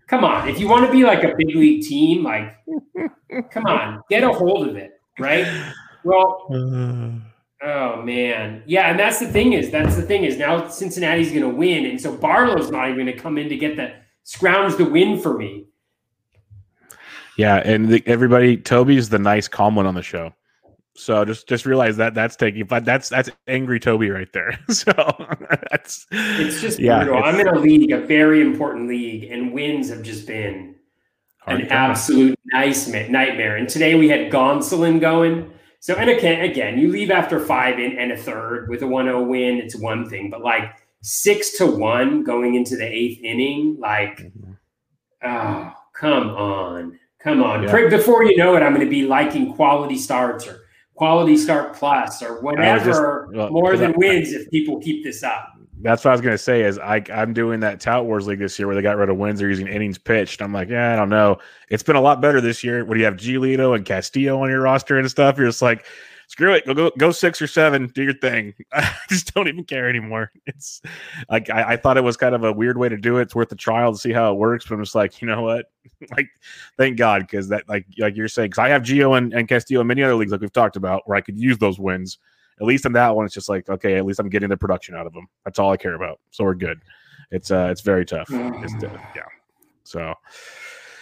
come 0.08 0.26
on. 0.26 0.50
If 0.50 0.60
you 0.60 0.68
want 0.68 0.86
to 0.86 0.92
be 0.92 1.06
like 1.06 1.24
a 1.24 1.34
big 1.38 1.56
league 1.56 1.84
team, 1.84 2.24
like, 2.24 2.58
come 3.52 3.66
on, 3.66 4.02
get 4.10 4.24
a 4.24 4.34
hold 4.34 4.68
of 4.68 4.76
it, 4.76 5.00
right? 5.20 5.74
Well, 6.04 6.48
uh, 6.54 7.27
oh 7.62 8.02
man, 8.02 8.64
yeah, 8.66 8.90
and 8.90 9.00
that's 9.00 9.20
the 9.20 9.28
thing 9.28 9.54
is 9.54 9.70
that's 9.72 9.96
the 9.96 10.02
thing 10.02 10.24
is 10.24 10.38
now 10.38 10.68
Cincinnati's 10.68 11.30
going 11.30 11.42
to 11.42 11.50
win, 11.50 11.86
and 11.86 12.00
so 12.00 12.16
Barlow's 12.16 12.72
not 12.72 12.90
even 12.90 13.06
going 13.06 13.16
to 13.16 13.22
come 13.22 13.38
in 13.38 13.50
to 13.50 13.58
get 13.58 13.76
the 13.76 13.94
scrounge 14.24 14.76
the 14.76 14.86
win 14.86 15.20
for 15.20 15.38
me. 15.38 15.68
Yeah, 17.38 17.58
and 17.58 17.88
the, 17.88 18.04
everybody, 18.08 18.58
Toby's 18.58 19.10
the 19.10 19.20
nice, 19.20 19.48
calm 19.48 19.76
one 19.76 19.86
on 19.86 19.94
the 19.94 20.02
show. 20.02 20.34
So 20.96 21.24
just 21.24 21.48
just 21.48 21.68
realize 21.68 21.96
that 21.98 22.16
that's 22.16 22.36
taking 22.36 22.66
but 22.66 22.84
that's 22.84 23.08
that's 23.08 23.30
angry 23.48 23.80
Toby 23.80 24.10
right 24.10 24.32
there. 24.34 24.60
So 24.70 24.92
that's 25.72 26.08
it's 26.12 26.60
just 26.60 26.80
yeah, 26.80 27.04
brutal. 27.04 27.20
It's, 27.20 27.28
I'm 27.28 27.40
in 27.40 27.48
a 27.48 27.60
league, 27.60 27.92
a 27.92 28.02
very 28.02 28.42
important 28.42 28.90
league, 28.90 29.26
and 29.26 29.54
wins 29.54 29.90
have 29.90 30.02
just 30.02 30.26
been 30.26 30.76
an 31.46 31.68
absolute 31.68 32.38
nice 32.52 32.88
nightmare. 32.88 33.58
And 33.58 33.70
today 33.70 33.96
we 33.96 34.10
had 34.10 34.32
Gonsolin 34.32 35.00
going. 35.00 35.52
So 35.88 35.96
and 35.96 36.10
again, 36.10 36.42
again, 36.42 36.78
you 36.78 36.90
leave 36.90 37.12
after 37.12 37.40
five 37.40 37.80
in, 37.80 37.98
and 37.98 38.12
a 38.12 38.18
third 38.18 38.68
with 38.68 38.82
a 38.82 38.86
1-0 38.86 39.26
win, 39.26 39.56
it's 39.56 39.74
one 39.74 40.10
thing, 40.10 40.30
but 40.30 40.42
like 40.42 40.74
six 41.02 41.58
to 41.60 41.66
one 41.66 42.26
going 42.26 42.56
into 42.56 42.76
the 42.76 42.84
eighth 42.84 43.24
inning, 43.24 43.78
like 43.80 44.18
mm-hmm. 44.18 44.52
oh 45.24 45.72
come 45.94 46.32
on. 46.32 47.00
Come 47.20 47.42
on. 47.42 47.64
Yeah. 47.64 47.88
Before 47.88 48.26
you 48.26 48.36
know 48.36 48.58
it, 48.58 48.64
I'm 48.64 48.74
going 48.74 48.86
to 48.86 48.92
be 48.92 49.04
liking 49.04 49.54
quality 49.54 49.98
starts 49.98 50.46
or 50.46 50.66
quality 50.96 51.38
start 51.38 51.74
plus 51.74 52.22
or 52.22 52.42
whatever 52.42 53.30
just, 53.30 53.38
well, 53.38 53.50
more 53.50 53.78
than 53.78 53.94
I, 53.94 53.98
wins 53.98 54.34
if 54.34 54.50
people 54.50 54.82
keep 54.82 55.06
this 55.06 55.24
up. 55.24 55.57
That's 55.82 56.04
what 56.04 56.12
I 56.12 56.14
was 56.14 56.22
to 56.22 56.38
say. 56.38 56.64
Is 56.64 56.80
I 56.80 57.04
I'm 57.14 57.34
doing 57.34 57.60
that 57.60 57.80
tout 57.80 58.06
wars 58.06 58.28
league 58.28 58.40
this 58.40 58.58
year 58.58 58.68
where 58.68 58.76
they 58.76 58.82
got 58.82 58.98
rid 58.98 59.10
of 59.10 59.18
wins. 59.18 59.40
They're 59.40 59.50
using 59.50 59.68
innings 59.68 59.98
pitched. 59.98 60.42
I'm 60.42 60.54
like, 60.54 60.70
yeah, 60.70 60.94
I 60.94 60.96
don't 60.96 61.10
know. 61.10 61.38
It's 61.70 61.84
been 61.84 61.96
a 61.96 62.02
lot 62.02 62.22
better 62.22 62.42
this 62.42 62.64
year. 62.64 62.84
When 62.84 62.98
you 62.98 63.06
have 63.06 63.16
Giolito 63.16 63.76
and 63.76 63.86
Castillo 63.86 64.42
on 64.42 64.50
your 64.50 64.62
roster 64.62 64.98
and 64.98 65.10
stuff, 65.10 65.38
you're 65.38 65.48
just 65.48 65.62
like, 65.62 65.86
screw 66.28 66.54
it, 66.54 66.66
go 66.66 66.74
go, 66.74 66.92
go 66.98 67.12
six 67.12 67.42
or 67.42 67.48
seven, 67.48 67.88
do 67.88 68.04
your 68.04 68.14
thing. 68.14 68.54
I 68.72 68.94
just 69.10 69.34
don't 69.34 69.48
even 69.48 69.64
care 69.64 69.90
anymore. 69.90 70.32
It's 70.46 70.82
like 71.30 71.50
I, 71.50 71.74
I, 71.74 71.78
thought 71.78 71.98
it 71.98 72.04
was 72.04 72.18
kind 72.18 72.36
of 72.36 72.44
a 72.44 72.52
weird 72.52 72.78
way 72.78 72.90
to 72.90 72.98
do 72.98 73.18
it. 73.18 73.24
It's 73.24 73.36
worth 73.36 73.52
a 73.52 73.56
trial 73.56 73.94
to 73.94 73.98
see 73.98 74.12
how 74.12 74.32
it 74.32 74.38
works, 74.38 74.66
but 74.68 74.76
I'm 74.76 74.84
just 74.84 74.96
like, 74.96 75.22
you 75.22 75.28
know 75.28 75.42
what? 75.42 75.72
like, 76.16 76.30
thank 76.78 76.98
God, 76.98 77.22
because 77.22 77.50
that 77.50 77.68
like 77.68 77.86
like 77.98 78.16
you're 78.16 78.28
saying, 78.28 78.50
because 78.52 78.60
I 78.60 78.70
have 78.70 78.84
Gio 78.84 79.18
and, 79.18 79.34
and 79.34 79.48
Castillo 79.48 79.82
in 79.82 79.88
many 79.88 80.04
other 80.04 80.16
leagues 80.16 80.32
like 80.32 80.42
we've 80.42 80.52
talked 80.52 80.76
about 80.76 81.08
where 81.08 81.18
I 81.18 81.22
could 81.22 81.40
use 81.40 81.58
those 81.58 81.80
wins. 81.80 82.20
At 82.60 82.66
least 82.66 82.86
in 82.86 82.94
that 82.94 83.16
one, 83.16 83.26
it's 83.26 83.34
just 83.34 83.50
like, 83.50 83.70
okay, 83.70 83.98
at 83.98 84.06
least 84.06 84.20
I'm 84.20 84.30
getting 84.30 84.50
the 84.50 84.58
production 84.58 84.96
out 84.96 85.06
of 85.06 85.14
them. 85.14 85.28
That's 85.46 85.60
all 85.60 85.72
I 85.72 85.78
care 85.78 85.96
about. 85.96 86.20
So 86.32 86.44
we're 86.44 86.56
good. 86.56 86.82
It's 87.32 87.52
uh 87.52 87.68
it's 87.72 87.82
very 87.82 88.06
tough. 88.06 88.28
It's, 88.32 88.84
uh, 88.84 88.98
yeah. 89.16 89.24
So 89.84 90.14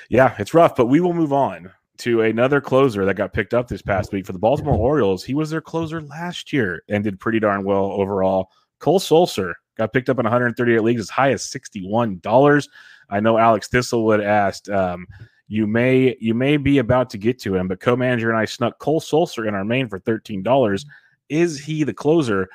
yeah, 0.09 0.35
it's 0.39 0.53
rough, 0.53 0.75
but 0.75 0.87
we 0.87 0.99
will 0.99 1.13
move 1.13 1.33
on 1.33 1.71
to 1.97 2.21
another 2.21 2.59
closer 2.59 3.05
that 3.05 3.15
got 3.15 3.33
picked 3.33 3.53
up 3.53 3.67
this 3.67 3.81
past 3.81 4.11
week 4.11 4.25
for 4.25 4.33
the 4.33 4.39
Baltimore 4.39 4.75
Orioles. 4.75 5.23
He 5.23 5.33
was 5.33 5.49
their 5.49 5.61
closer 5.61 6.01
last 6.01 6.51
year 6.51 6.83
and 6.89 7.03
did 7.03 7.19
pretty 7.19 7.39
darn 7.39 7.63
well 7.63 7.85
overall. 7.85 8.49
Cole 8.79 8.99
Sulser 8.99 9.53
got 9.77 9.93
picked 9.93 10.09
up 10.09 10.19
in 10.19 10.25
138 10.25 10.81
leagues 10.81 11.01
as 11.01 11.09
high 11.09 11.31
as 11.31 11.43
$61. 11.43 12.67
I 13.09 13.19
know 13.19 13.37
Alex 13.37 13.69
Thistlewood 13.69 14.23
asked, 14.23 14.69
um, 14.69 15.07
you 15.47 15.67
may 15.67 16.17
you 16.19 16.33
may 16.33 16.57
be 16.57 16.79
about 16.79 17.09
to 17.11 17.17
get 17.19 17.39
to 17.41 17.55
him, 17.55 17.67
but 17.67 17.79
co-manager 17.79 18.29
and 18.29 18.37
I 18.37 18.45
snuck 18.45 18.79
Cole 18.79 18.99
Sulser 18.99 19.47
in 19.47 19.53
our 19.53 19.63
main 19.63 19.87
for 19.87 19.99
$13. 19.99 20.85
Is 21.29 21.59
he 21.59 21.83
the 21.83 21.93
closer? 21.93 22.49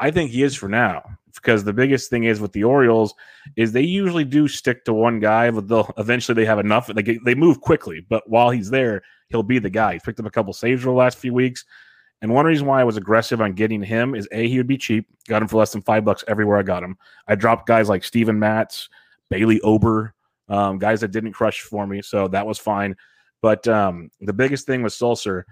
I 0.00 0.10
think 0.10 0.30
he 0.30 0.42
is 0.42 0.54
for 0.54 0.68
now 0.68 1.02
because 1.34 1.64
the 1.64 1.72
biggest 1.72 2.10
thing 2.10 2.24
is 2.24 2.40
with 2.40 2.52
the 2.52 2.64
Orioles 2.64 3.14
is 3.56 3.72
they 3.72 3.82
usually 3.82 4.24
do 4.24 4.48
stick 4.48 4.84
to 4.84 4.92
one 4.92 5.20
guy, 5.20 5.50
but 5.50 5.68
they'll 5.68 5.92
eventually 5.98 6.34
they 6.34 6.46
have 6.46 6.58
enough. 6.58 6.86
They 6.86 7.02
get, 7.02 7.24
they 7.24 7.34
move 7.34 7.60
quickly, 7.60 8.04
but 8.08 8.28
while 8.28 8.50
he's 8.50 8.70
there, 8.70 9.02
he'll 9.28 9.42
be 9.42 9.58
the 9.58 9.70
guy. 9.70 9.94
He's 9.94 10.02
picked 10.02 10.20
up 10.20 10.26
a 10.26 10.30
couple 10.30 10.52
saves 10.52 10.82
over 10.82 10.90
the 10.90 10.98
last 10.98 11.18
few 11.18 11.32
weeks, 11.32 11.64
and 12.22 12.32
one 12.32 12.46
reason 12.46 12.66
why 12.66 12.80
I 12.80 12.84
was 12.84 12.96
aggressive 12.96 13.40
on 13.40 13.52
getting 13.52 13.82
him 13.82 14.14
is 14.14 14.28
a 14.32 14.48
he 14.48 14.58
would 14.58 14.66
be 14.66 14.78
cheap. 14.78 15.06
Got 15.28 15.42
him 15.42 15.48
for 15.48 15.58
less 15.58 15.72
than 15.72 15.82
five 15.82 16.04
bucks 16.04 16.24
everywhere 16.28 16.58
I 16.58 16.62
got 16.62 16.82
him. 16.82 16.96
I 17.28 17.34
dropped 17.34 17.66
guys 17.66 17.88
like 17.88 18.04
Steven 18.04 18.38
Matz, 18.38 18.88
Bailey 19.30 19.60
Ober, 19.60 20.14
um, 20.48 20.78
guys 20.78 21.00
that 21.00 21.10
didn't 21.10 21.32
crush 21.32 21.60
for 21.60 21.86
me, 21.86 22.02
so 22.02 22.28
that 22.28 22.46
was 22.46 22.58
fine. 22.58 22.96
But 23.42 23.66
um, 23.68 24.10
the 24.20 24.32
biggest 24.32 24.66
thing 24.66 24.82
with 24.82 24.92
Sulser, 24.92 25.44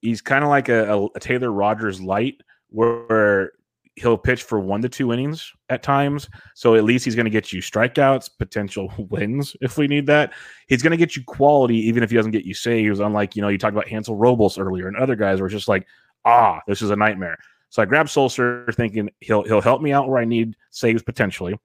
he's 0.00 0.20
kind 0.20 0.44
of 0.44 0.50
like 0.50 0.68
a, 0.68 1.08
a, 1.14 1.20
Taylor 1.20 1.52
Rogers 1.52 2.00
light, 2.00 2.40
where 2.68 3.52
he'll 3.96 4.16
pitch 4.16 4.42
for 4.42 4.60
one 4.60 4.80
to 4.82 4.88
two 4.88 5.12
innings 5.12 5.52
at 5.68 5.82
times. 5.82 6.28
So 6.54 6.74
at 6.74 6.84
least 6.84 7.04
he's 7.04 7.14
going 7.14 7.26
to 7.26 7.30
get 7.30 7.52
you 7.52 7.60
strikeouts, 7.60 8.30
potential 8.38 8.92
wins 9.10 9.56
if 9.60 9.76
we 9.76 9.86
need 9.86 10.06
that. 10.06 10.32
He's 10.68 10.82
going 10.82 10.92
to 10.92 10.96
get 10.96 11.16
you 11.16 11.24
quality, 11.24 11.76
even 11.76 12.02
if 12.02 12.10
he 12.10 12.16
doesn't 12.16 12.32
get 12.32 12.44
you 12.44 12.54
saves. 12.54 13.00
Unlike, 13.00 13.36
you 13.36 13.42
know, 13.42 13.48
you 13.48 13.58
talked 13.58 13.74
about 13.74 13.88
Hansel 13.88 14.16
Robles 14.16 14.58
earlier 14.58 14.88
and 14.88 14.96
other 14.96 15.16
guys 15.16 15.40
were 15.40 15.48
just 15.48 15.68
like, 15.68 15.86
ah, 16.24 16.60
this 16.66 16.82
is 16.82 16.90
a 16.90 16.96
nightmare. 16.96 17.38
So 17.68 17.82
I 17.82 17.84
grabbed 17.84 18.08
Sulser 18.08 18.74
thinking 18.74 19.10
he'll 19.20 19.44
he'll 19.44 19.60
help 19.60 19.80
me 19.80 19.92
out 19.92 20.08
where 20.08 20.20
I 20.20 20.24
need 20.24 20.56
saves 20.70 21.02
potentially. 21.02 21.58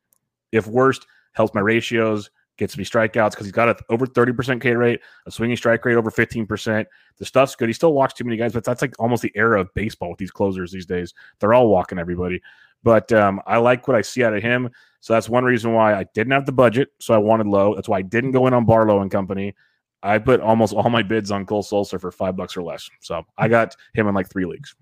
If 0.51 0.67
worst, 0.67 1.07
helps 1.33 1.53
my 1.53 1.61
ratios, 1.61 2.29
gets 2.57 2.77
me 2.77 2.83
strikeouts 2.83 3.31
because 3.31 3.45
he's 3.45 3.51
got 3.51 3.69
a 3.69 3.77
over 3.89 4.05
30% 4.05 4.61
K 4.61 4.73
rate, 4.73 5.01
a 5.25 5.31
swinging 5.31 5.57
strike 5.57 5.83
rate 5.85 5.95
over 5.95 6.11
15%. 6.11 6.85
The 7.17 7.25
stuff's 7.25 7.55
good. 7.55 7.69
He 7.69 7.73
still 7.73 7.93
walks 7.93 8.13
too 8.13 8.23
many 8.23 8.37
guys, 8.37 8.53
but 8.53 8.63
that's 8.63 8.81
like 8.81 8.93
almost 8.99 9.21
the 9.21 9.31
era 9.35 9.61
of 9.61 9.73
baseball 9.73 10.09
with 10.09 10.19
these 10.19 10.31
closers 10.31 10.71
these 10.71 10.85
days. 10.85 11.13
They're 11.39 11.53
all 11.53 11.67
walking 11.67 11.99
everybody. 11.99 12.41
But 12.83 13.11
um, 13.13 13.41
I 13.47 13.57
like 13.57 13.87
what 13.87 13.97
I 13.97 14.01
see 14.01 14.23
out 14.23 14.35
of 14.35 14.43
him. 14.43 14.69
So 14.99 15.13
that's 15.13 15.29
one 15.29 15.43
reason 15.43 15.73
why 15.73 15.95
I 15.95 16.05
didn't 16.13 16.31
have 16.33 16.45
the 16.45 16.51
budget. 16.51 16.89
So 16.99 17.13
I 17.13 17.17
wanted 17.17 17.47
low. 17.47 17.75
That's 17.75 17.89
why 17.89 17.99
I 17.99 18.03
didn't 18.03 18.31
go 18.31 18.47
in 18.47 18.53
on 18.53 18.65
Barlow 18.65 19.01
and 19.01 19.09
company. 19.09 19.55
I 20.03 20.19
put 20.19 20.39
almost 20.39 20.73
all 20.73 20.89
my 20.89 21.01
bids 21.01 21.31
on 21.31 21.45
Cole 21.45 21.63
Sulser 21.63 21.99
for 21.99 22.11
five 22.11 22.35
bucks 22.35 22.55
or 22.55 22.63
less. 22.63 22.87
So 23.01 23.23
I 23.37 23.47
got 23.47 23.75
him 23.95 24.07
in 24.07 24.13
like 24.13 24.29
three 24.29 24.45
leagues. 24.45 24.75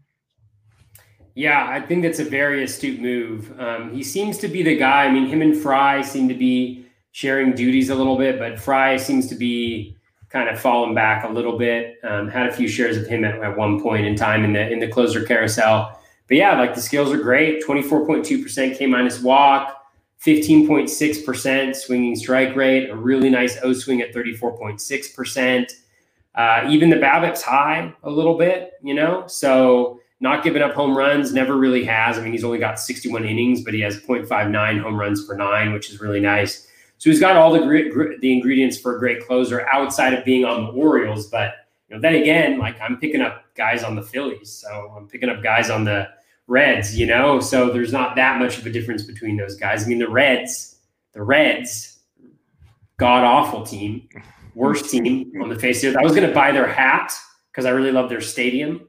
Yeah, 1.36 1.66
I 1.68 1.80
think 1.80 2.04
that's 2.04 2.20
a 2.20 2.26
very 2.26 2.64
astute 2.64 3.00
move. 3.00 3.58
Um, 3.60 3.92
he 3.92 4.04
seems 4.04 4.38
to 4.40 4.48
be 4.48 4.62
the 4.62 4.78
guy. 4.78 5.06
I 5.06 5.12
mean, 5.12 5.26
him 5.26 5.42
and 5.42 5.58
Fry 5.58 6.02
seem 6.02 6.28
to 6.28 6.36
be 6.36 6.86
sharing 7.14 7.54
duties 7.54 7.90
a 7.90 7.96
little 7.96 8.18
bit, 8.18 8.38
but 8.38 8.60
Fry 8.60 8.98
seems 8.98 9.28
to 9.28 9.36
be 9.36 9.96
kind 10.30 10.50
of 10.50 10.60
falling 10.60 10.96
back 10.96 11.24
a 11.24 11.30
little 11.30 11.58
bit. 11.58 12.00
Um, 12.04 12.28
had 12.28 12.48
a 12.48 12.52
few 12.52 12.68
shares 12.68 12.98
of 12.98 13.06
him 13.08 13.24
at, 13.24 13.40
at 13.42 13.56
one 13.56 13.82
point 13.82 14.06
in 14.06 14.16
time 14.16 14.44
in 14.44 14.52
the 14.52 14.70
in 14.70 14.80
the 14.80 14.88
closer 14.88 15.24
carousel. 15.24 15.98
But 16.28 16.38
yeah, 16.38 16.60
like 16.60 16.74
the 16.74 16.82
skills 16.82 17.14
are 17.14 17.22
great. 17.22 17.64
Twenty 17.64 17.84
four 17.84 18.06
point 18.06 18.26
two 18.26 18.42
percent 18.44 18.78
K 18.78 18.88
minus 18.88 19.22
walk. 19.22 19.80
15.6% 20.26 21.76
swinging 21.76 22.16
strike 22.16 22.56
rate, 22.56 22.90
a 22.90 22.96
really 22.96 23.30
nice 23.30 23.58
O 23.62 23.74
swing 23.74 24.00
at 24.00 24.14
34.6%. 24.14 25.72
Uh, 26.36 26.66
even 26.70 26.90
the 26.90 26.96
BABIP's 26.96 27.42
high 27.42 27.94
a 28.04 28.10
little 28.10 28.38
bit, 28.38 28.72
you 28.82 28.94
know? 28.94 29.28
So 29.28 30.00
not 30.22 30.42
giving 30.42 30.62
up 30.62 30.74
home 30.76 30.98
runs, 30.98 31.34
never 31.34 31.58
really 31.58 31.84
has. 31.84 32.18
I 32.18 32.22
mean, 32.22 32.32
he's 32.32 32.46
only 32.46 32.58
got 32.58 32.80
61 32.80 33.26
innings, 33.26 33.66
but 33.66 33.74
he 33.74 33.82
has 33.82 34.00
0.59 34.00 34.82
home 34.82 34.98
runs 34.98 35.28
per 35.28 35.36
nine, 35.36 35.74
which 35.74 35.90
is 35.90 36.00
really 36.00 36.22
nice. 36.22 36.70
So 37.04 37.10
he's 37.10 37.20
got 37.20 37.36
all 37.36 37.52
the 37.52 38.18
the 38.22 38.32
ingredients 38.32 38.80
for 38.80 38.96
a 38.96 39.00
great 39.00 39.28
closer 39.28 39.68
outside 39.68 40.14
of 40.14 40.24
being 40.24 40.46
on 40.46 40.64
the 40.64 40.72
Orioles. 40.72 41.28
But 41.28 41.56
you 41.90 41.96
know, 41.98 42.02
then 42.02 42.16
again, 42.16 42.60
like 42.60 42.80
I'm 42.80 42.96
picking 42.96 43.20
up 43.20 43.44
guys 43.56 43.84
on 43.84 43.96
the 43.96 44.02
Phillies, 44.02 44.50
so 44.50 44.94
I'm 44.96 45.10
picking 45.10 45.28
up 45.28 45.44
guys 45.44 45.70
on 45.70 45.84
the 45.84 46.08
Reds. 46.48 46.98
You 46.98 47.06
know, 47.06 47.42
so 47.42 47.70
there's 47.72 47.92
not 47.92 48.16
that 48.16 48.40
much 48.40 48.58
of 48.58 48.66
a 48.66 48.70
difference 48.70 49.04
between 49.04 49.36
those 49.36 49.58
guys. 49.58 49.84
I 49.84 49.88
mean, 49.88 50.00
the 50.00 50.08
Reds, 50.08 50.78
the 51.12 51.22
Reds, 51.22 52.00
god 52.96 53.26
awful 53.26 53.66
team, 53.66 54.08
worst 54.56 54.90
team 54.90 55.30
on 55.42 55.50
the 55.50 55.60
face 55.60 55.84
of 55.84 55.96
it. 55.96 55.98
I 55.98 56.04
was 56.04 56.16
going 56.16 56.26
to 56.26 56.34
buy 56.34 56.54
their 56.54 56.68
hat 56.68 57.12
because 57.52 57.66
I 57.66 57.72
really 57.72 57.92
love 57.92 58.08
their 58.08 58.22
stadium. 58.22 58.88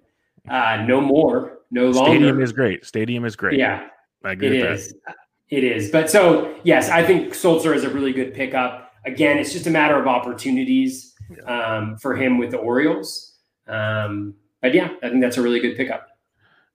Uh, 0.49 0.85
no 0.87 1.01
more, 1.01 1.63
no 1.73 1.87
longer. 1.91 2.13
Stadium 2.13 2.41
is 2.41 2.53
great. 2.53 2.85
Stadium 2.85 3.25
is 3.25 3.35
great. 3.35 3.59
Yeah, 3.59 3.89
I 4.23 4.33
agree 4.35 4.61
it 4.61 4.71
is. 4.71 4.95
That. 5.05 5.17
It 5.55 5.63
is. 5.63 5.89
But 5.89 6.11
so 6.11 6.53
yes, 6.65 6.89
I 6.89 7.05
think 7.05 7.33
Sulser 7.33 7.77
is 7.77 7.85
a 7.85 7.89
really 7.89 8.13
good 8.13 8.35
pickup. 8.35 8.91
Again, 9.07 9.39
it's 9.39 9.53
just 9.53 9.69
a 9.69 9.71
matter 9.71 9.97
of 9.97 10.09
opportunities 10.09 11.15
um, 11.47 11.97
for 11.99 12.17
him 12.17 12.39
with 12.39 12.51
the 12.51 12.57
Orioles. 12.57 13.37
Um, 13.69 14.35
but 14.61 14.75
yeah, 14.75 14.91
I 15.01 15.11
think 15.11 15.21
that's 15.21 15.37
a 15.37 15.43
really 15.43 15.61
good 15.61 15.77
pickup. 15.77 16.09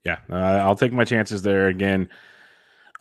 Yeah, 0.05 0.19
uh, 0.31 0.63
I'll 0.63 0.77
take 0.77 0.93
my 0.93 1.03
chances 1.03 1.41
there 1.41 1.67
again. 1.67 2.07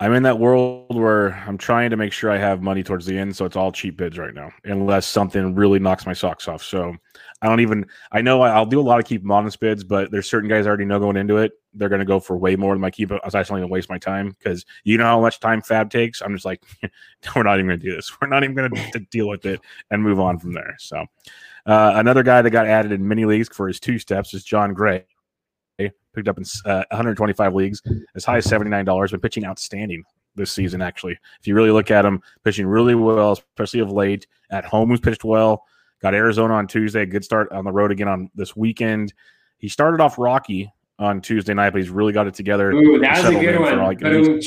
I'm 0.00 0.14
in 0.14 0.24
that 0.24 0.40
world 0.40 0.96
where 0.96 1.34
I'm 1.46 1.58
trying 1.58 1.90
to 1.90 1.96
make 1.96 2.12
sure 2.12 2.28
I 2.28 2.38
have 2.38 2.60
money 2.60 2.82
towards 2.82 3.06
the 3.06 3.16
end, 3.16 3.36
so 3.36 3.44
it's 3.44 3.54
all 3.54 3.70
cheap 3.70 3.96
bids 3.98 4.18
right 4.18 4.34
now, 4.34 4.50
unless 4.64 5.06
something 5.06 5.54
really 5.54 5.78
knocks 5.78 6.06
my 6.06 6.12
socks 6.12 6.48
off. 6.48 6.62
So 6.62 6.96
I 7.40 7.48
don't 7.48 7.60
even. 7.60 7.86
I 8.10 8.20
know 8.20 8.42
I'll 8.42 8.66
do 8.66 8.80
a 8.80 8.82
lot 8.82 8.98
of 8.98 9.06
keep 9.06 9.22
modest 9.22 9.60
bids, 9.60 9.84
but 9.84 10.10
there's 10.10 10.28
certain 10.28 10.48
guys 10.48 10.66
I 10.66 10.68
already 10.68 10.84
know 10.84 10.98
going 10.98 11.16
into 11.16 11.36
it. 11.36 11.52
They're 11.72 11.88
going 11.88 12.00
to 12.00 12.04
go 12.04 12.18
for 12.18 12.36
way 12.36 12.56
more 12.56 12.74
than 12.74 12.80
my 12.80 12.90
keep. 12.90 13.12
I 13.12 13.20
was 13.24 13.34
actually 13.34 13.60
going 13.60 13.68
to 13.68 13.72
waste 13.72 13.88
my 13.88 13.98
time 13.98 14.30
because 14.30 14.64
you 14.82 14.98
know 14.98 15.04
how 15.04 15.20
much 15.20 15.38
time 15.38 15.62
Fab 15.62 15.90
takes. 15.90 16.20
I'm 16.20 16.34
just 16.34 16.44
like, 16.44 16.62
we're 17.36 17.44
not 17.44 17.54
even 17.54 17.68
going 17.68 17.80
to 17.80 17.86
do 17.86 17.94
this. 17.94 18.10
We're 18.20 18.28
not 18.28 18.42
even 18.42 18.56
going 18.56 18.74
to 18.92 18.98
deal 19.10 19.28
with 19.28 19.46
it 19.46 19.60
and 19.90 20.02
move 20.02 20.18
on 20.18 20.38
from 20.38 20.52
there. 20.52 20.74
So 20.78 21.04
uh, 21.66 21.92
another 21.94 22.22
guy 22.22 22.42
that 22.42 22.50
got 22.50 22.66
added 22.66 22.92
in 22.92 23.06
mini 23.06 23.24
leagues 23.24 23.48
for 23.48 23.68
his 23.68 23.78
two 23.78 23.98
steps 23.98 24.34
is 24.34 24.42
Jon 24.42 24.74
Gray 24.74 25.04
picked 26.18 26.28
up 26.28 26.38
in 26.38 26.44
uh, 26.64 26.84
125 26.90 27.54
leagues, 27.54 27.82
as 28.14 28.24
high 28.24 28.38
as 28.38 28.46
$79. 28.46 29.10
Been 29.10 29.20
pitching 29.20 29.46
outstanding 29.46 30.02
this 30.34 30.50
season, 30.50 30.82
actually. 30.82 31.18
If 31.40 31.46
you 31.46 31.54
really 31.54 31.70
look 31.70 31.90
at 31.90 32.04
him, 32.04 32.22
pitching 32.44 32.66
really 32.66 32.94
well, 32.94 33.32
especially 33.32 33.80
of 33.80 33.92
late. 33.92 34.26
At 34.50 34.64
home, 34.64 34.90
he's 34.90 35.00
pitched 35.00 35.24
well. 35.24 35.64
Got 36.00 36.14
Arizona 36.14 36.54
on 36.54 36.66
Tuesday. 36.66 37.06
Good 37.06 37.24
start 37.24 37.50
on 37.52 37.64
the 37.64 37.72
road 37.72 37.90
again 37.90 38.08
on 38.08 38.30
this 38.34 38.54
weekend. 38.54 39.12
He 39.58 39.68
started 39.68 40.00
off 40.00 40.18
rocky 40.18 40.72
on 40.98 41.20
Tuesday 41.20 41.54
night, 41.54 41.70
but 41.70 41.80
he's 41.80 41.90
really 41.90 42.12
got 42.12 42.26
it 42.26 42.34
together. 42.34 42.72
Ooh, 42.72 42.98
that 43.00 43.24
was 43.24 43.34
a 43.34 43.40
good 43.40 43.58
one. 43.58 43.78
Like 43.78 44.00
you 44.00 44.40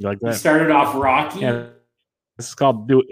like 0.00 0.20
that? 0.20 0.32
He 0.32 0.38
started 0.38 0.70
off 0.70 0.94
rocky. 0.94 1.40
Yeah, 1.40 1.66
this 2.36 2.48
is 2.48 2.54
called 2.54 2.88
do, 2.88 3.02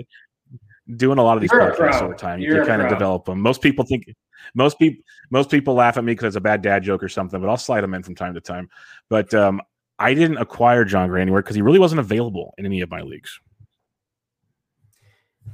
doing 0.96 1.18
a 1.18 1.22
lot 1.22 1.36
of 1.36 1.40
these 1.40 1.50
You're 1.52 1.72
podcasts 1.72 2.02
over 2.02 2.14
time. 2.14 2.40
You 2.40 2.64
kind 2.64 2.82
of 2.82 2.88
develop 2.88 3.24
them. 3.24 3.40
Most 3.40 3.62
people 3.62 3.84
think 3.84 4.04
most 4.54 4.78
people 4.78 5.02
most 5.30 5.50
people 5.50 5.74
laugh 5.74 5.96
at 5.96 6.04
me 6.04 6.12
because 6.12 6.26
it's 6.26 6.36
a 6.36 6.40
bad 6.40 6.62
dad 6.62 6.82
joke 6.82 7.02
or 7.02 7.08
something, 7.08 7.40
but 7.40 7.48
I'll 7.48 7.56
slide 7.56 7.82
them 7.82 7.94
in 7.94 8.02
from 8.02 8.14
time 8.14 8.34
to 8.34 8.40
time. 8.40 8.68
But 9.08 9.32
um, 9.34 9.60
I 9.98 10.14
didn't 10.14 10.38
acquire 10.38 10.84
Jon 10.84 11.08
Gray 11.08 11.22
anywhere 11.22 11.42
because 11.42 11.56
he 11.56 11.62
really 11.62 11.78
wasn't 11.78 12.00
available 12.00 12.54
in 12.58 12.64
any 12.64 12.80
of 12.80 12.90
my 12.90 13.02
leagues. 13.02 13.40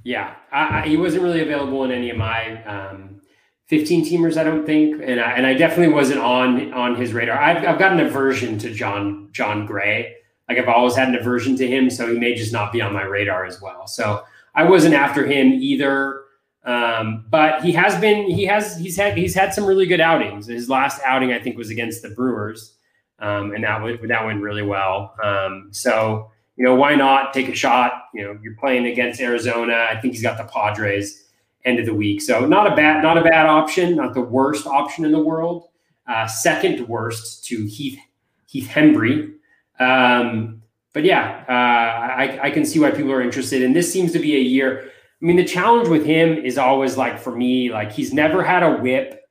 Yeah, 0.06 0.36
I, 0.52 0.82
I, 0.82 0.86
he 0.86 0.96
wasn't 0.96 1.24
really 1.24 1.40
available 1.40 1.82
in 1.82 1.90
any 1.90 2.10
of 2.10 2.16
my 2.16 2.62
um, 2.62 3.20
15 3.66 4.04
teamers, 4.04 4.36
I 4.36 4.44
don't 4.44 4.64
think, 4.64 5.02
and 5.04 5.20
I, 5.20 5.32
and 5.32 5.44
I 5.44 5.54
definitely 5.54 5.92
wasn't 5.92 6.20
on 6.20 6.72
on 6.72 6.94
his 6.94 7.12
radar. 7.12 7.36
I've, 7.36 7.66
I've 7.66 7.78
got 7.80 7.90
an 7.90 7.98
aversion 7.98 8.56
to 8.60 8.72
John 8.72 9.30
Jon 9.32 9.66
Gray. 9.66 10.14
Like 10.48 10.58
I've 10.58 10.68
always 10.68 10.94
had 10.94 11.08
an 11.08 11.16
aversion 11.16 11.56
to 11.56 11.66
him, 11.66 11.90
so 11.90 12.06
he 12.12 12.20
may 12.20 12.36
just 12.36 12.52
not 12.52 12.72
be 12.72 12.80
on 12.80 12.92
my 12.92 13.02
radar 13.02 13.46
as 13.46 13.60
well. 13.60 13.88
So 13.88 14.22
I 14.54 14.62
wasn't 14.62 14.94
after 14.94 15.26
him 15.26 15.48
either. 15.54 16.22
Um, 16.64 17.24
but 17.28 17.64
he 17.64 17.72
has 17.72 18.00
been 18.00 18.30
he 18.30 18.44
has 18.44 18.78
he's 18.78 18.96
had 18.96 19.18
he's 19.18 19.34
had 19.34 19.54
some 19.54 19.66
really 19.66 19.86
good 19.86 20.00
outings. 20.00 20.46
His 20.46 20.68
last 20.68 21.00
outing 21.04 21.32
I 21.32 21.40
think 21.40 21.58
was 21.58 21.70
against 21.70 22.02
the 22.02 22.10
Brewers, 22.10 22.76
um, 23.18 23.52
and 23.52 23.64
that 23.64 23.82
went 23.82 24.06
that 24.06 24.24
went 24.24 24.40
really 24.40 24.62
well. 24.62 25.16
Um, 25.20 25.70
so 25.72 26.30
you 26.56 26.64
know 26.64 26.74
why 26.74 26.94
not 26.94 27.34
take 27.34 27.48
a 27.48 27.54
shot? 27.54 27.92
You 28.14 28.24
know 28.24 28.38
you're 28.42 28.56
playing 28.56 28.86
against 28.86 29.20
Arizona. 29.20 29.88
I 29.90 30.00
think 30.00 30.14
he's 30.14 30.22
got 30.22 30.38
the 30.38 30.44
Padres 30.44 31.24
end 31.64 31.78
of 31.78 31.86
the 31.86 31.94
week, 31.94 32.22
so 32.22 32.46
not 32.46 32.70
a 32.70 32.76
bad 32.76 33.02
not 33.02 33.18
a 33.18 33.22
bad 33.22 33.46
option, 33.46 33.96
not 33.96 34.14
the 34.14 34.20
worst 34.20 34.66
option 34.66 35.04
in 35.04 35.12
the 35.12 35.22
world. 35.22 35.68
Uh, 36.06 36.26
second 36.26 36.86
worst 36.88 37.44
to 37.46 37.66
Heath 37.66 37.98
Heath 38.46 38.68
Hembree. 38.68 39.34
Um, 39.78 40.62
but 40.92 41.04
yeah, 41.04 41.44
uh, 41.46 41.52
I, 41.52 42.38
I 42.44 42.50
can 42.50 42.64
see 42.64 42.78
why 42.78 42.90
people 42.90 43.12
are 43.12 43.20
interested. 43.20 43.62
And 43.62 43.76
this 43.76 43.92
seems 43.92 44.12
to 44.12 44.18
be 44.18 44.34
a 44.34 44.40
year 44.40 44.90
I 45.20 45.24
mean, 45.24 45.36
the 45.36 45.44
challenge 45.44 45.88
with 45.88 46.04
him 46.04 46.36
is 46.36 46.58
always 46.58 46.98
like 46.98 47.18
for 47.18 47.34
me, 47.34 47.72
like 47.72 47.90
he's 47.90 48.12
never 48.12 48.42
had 48.42 48.62
a 48.62 48.76
whip 48.76 49.22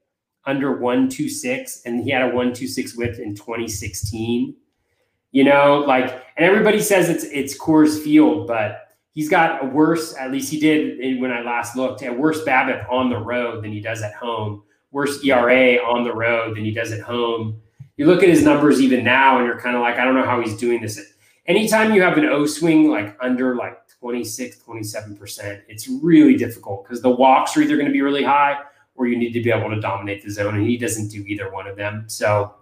under 0.45 0.71
126, 0.71 1.81
and 1.85 2.03
he 2.03 2.09
had 2.09 2.23
a 2.23 2.27
126 2.27 2.97
whip 2.97 3.19
in 3.19 3.35
2016. 3.35 4.55
You 5.35 5.43
know, 5.43 5.83
like, 5.85 6.05
and 6.37 6.45
everybody 6.45 6.79
says 6.79 7.09
it's 7.09 7.25
it's 7.25 7.59
Coors 7.59 8.01
Field, 8.01 8.47
but 8.47 8.87
he's 9.11 9.27
got 9.27 9.61
a 9.61 9.67
worse, 9.67 10.15
at 10.15 10.31
least 10.31 10.49
he 10.49 10.57
did 10.57 11.19
when 11.19 11.29
I 11.29 11.41
last 11.41 11.75
looked, 11.75 12.03
a 12.03 12.09
worse 12.09 12.41
BABIP 12.45 12.89
on 12.89 13.09
the 13.09 13.17
road 13.17 13.61
than 13.61 13.73
he 13.73 13.81
does 13.81 14.01
at 14.01 14.13
home, 14.13 14.63
worse 14.91 15.21
ERA 15.25 15.75
on 15.83 16.05
the 16.05 16.13
road 16.13 16.55
than 16.55 16.63
he 16.63 16.71
does 16.71 16.93
at 16.93 17.01
home. 17.01 17.61
You 17.97 18.05
look 18.05 18.23
at 18.23 18.29
his 18.29 18.43
numbers 18.43 18.79
even 18.79 19.03
now, 19.03 19.37
and 19.37 19.45
you're 19.45 19.59
kind 19.59 19.75
of 19.75 19.81
like, 19.81 19.97
I 19.97 20.05
don't 20.05 20.15
know 20.15 20.23
how 20.23 20.39
he's 20.39 20.55
doing 20.55 20.81
this. 20.81 21.01
Anytime 21.47 21.93
you 21.93 22.01
have 22.01 22.17
an 22.17 22.27
O 22.27 22.45
swing 22.45 22.89
like 22.89 23.17
under 23.19 23.57
like 23.57 23.77
26, 23.99 24.59
27%. 24.59 25.61
It's 25.67 25.89
really 25.89 26.37
difficult 26.37 26.85
because 26.85 27.01
the 27.01 27.09
walks 27.09 27.57
are 27.57 27.61
either 27.61 27.75
going 27.75 27.87
to 27.87 27.91
be 27.91 28.01
really 28.01 28.23
high 28.23 28.57
or 28.95 29.07
you 29.07 29.17
need 29.17 29.33
to 29.33 29.41
be 29.41 29.51
able 29.51 29.69
to 29.69 29.81
dominate 29.81 30.23
the 30.23 30.29
zone. 30.29 30.55
And 30.55 30.65
he 30.65 30.77
doesn't 30.77 31.09
do 31.09 31.25
either 31.27 31.51
one 31.51 31.67
of 31.67 31.75
them. 31.75 32.05
So, 32.07 32.53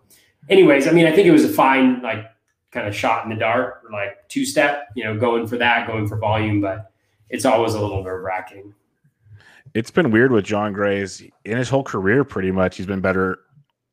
anyways, 0.49 0.87
I 0.87 0.91
mean, 0.91 1.05
I 1.05 1.11
think 1.11 1.27
it 1.27 1.31
was 1.31 1.43
a 1.45 1.49
fine, 1.49 2.01
like, 2.01 2.25
kind 2.73 2.87
of 2.87 2.95
shot 2.95 3.23
in 3.23 3.29
the 3.29 3.35
dark, 3.35 3.83
like 3.91 4.27
two 4.27 4.45
step, 4.45 4.87
you 4.95 5.03
know, 5.03 5.17
going 5.17 5.47
for 5.47 5.57
that, 5.57 5.87
going 5.87 6.07
for 6.07 6.17
volume, 6.17 6.59
but 6.59 6.91
it's 7.29 7.45
always 7.45 7.75
a 7.75 7.79
little 7.79 8.03
nerve 8.03 8.23
wracking. 8.23 8.73
It's 9.73 9.91
been 9.91 10.11
weird 10.11 10.31
with 10.31 10.45
Jon 10.45 10.73
Gray's 10.73 11.23
in 11.45 11.57
his 11.57 11.69
whole 11.69 11.83
career, 11.83 12.23
pretty 12.23 12.51
much. 12.51 12.77
He's 12.77 12.85
been 12.85 13.01
better 13.01 13.39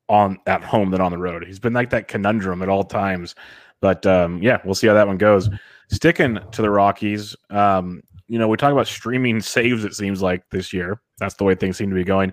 on 0.08 0.38
at 0.46 0.62
home 0.62 0.90
than 0.90 1.00
on 1.00 1.12
the 1.12 1.18
road. 1.18 1.44
He's 1.46 1.58
been 1.58 1.72
like 1.72 1.90
that 1.90 2.08
conundrum 2.08 2.62
at 2.62 2.68
all 2.68 2.84
times. 2.84 3.34
But 3.80 4.04
um, 4.06 4.42
yeah, 4.42 4.58
we'll 4.64 4.74
see 4.74 4.86
how 4.86 4.94
that 4.94 5.06
one 5.06 5.16
goes. 5.16 5.48
Sticking 5.88 6.38
to 6.52 6.62
the 6.62 6.70
Rockies, 6.70 7.34
um, 7.50 8.02
you 8.28 8.38
know, 8.38 8.46
we 8.46 8.56
talk 8.56 8.72
about 8.72 8.86
streaming 8.86 9.40
saves, 9.40 9.84
it 9.84 9.94
seems 9.94 10.20
like 10.20 10.48
this 10.50 10.72
year. 10.72 11.00
That's 11.18 11.34
the 11.34 11.44
way 11.44 11.54
things 11.54 11.76
seem 11.76 11.90
to 11.90 11.94
be 11.94 12.04
going. 12.04 12.32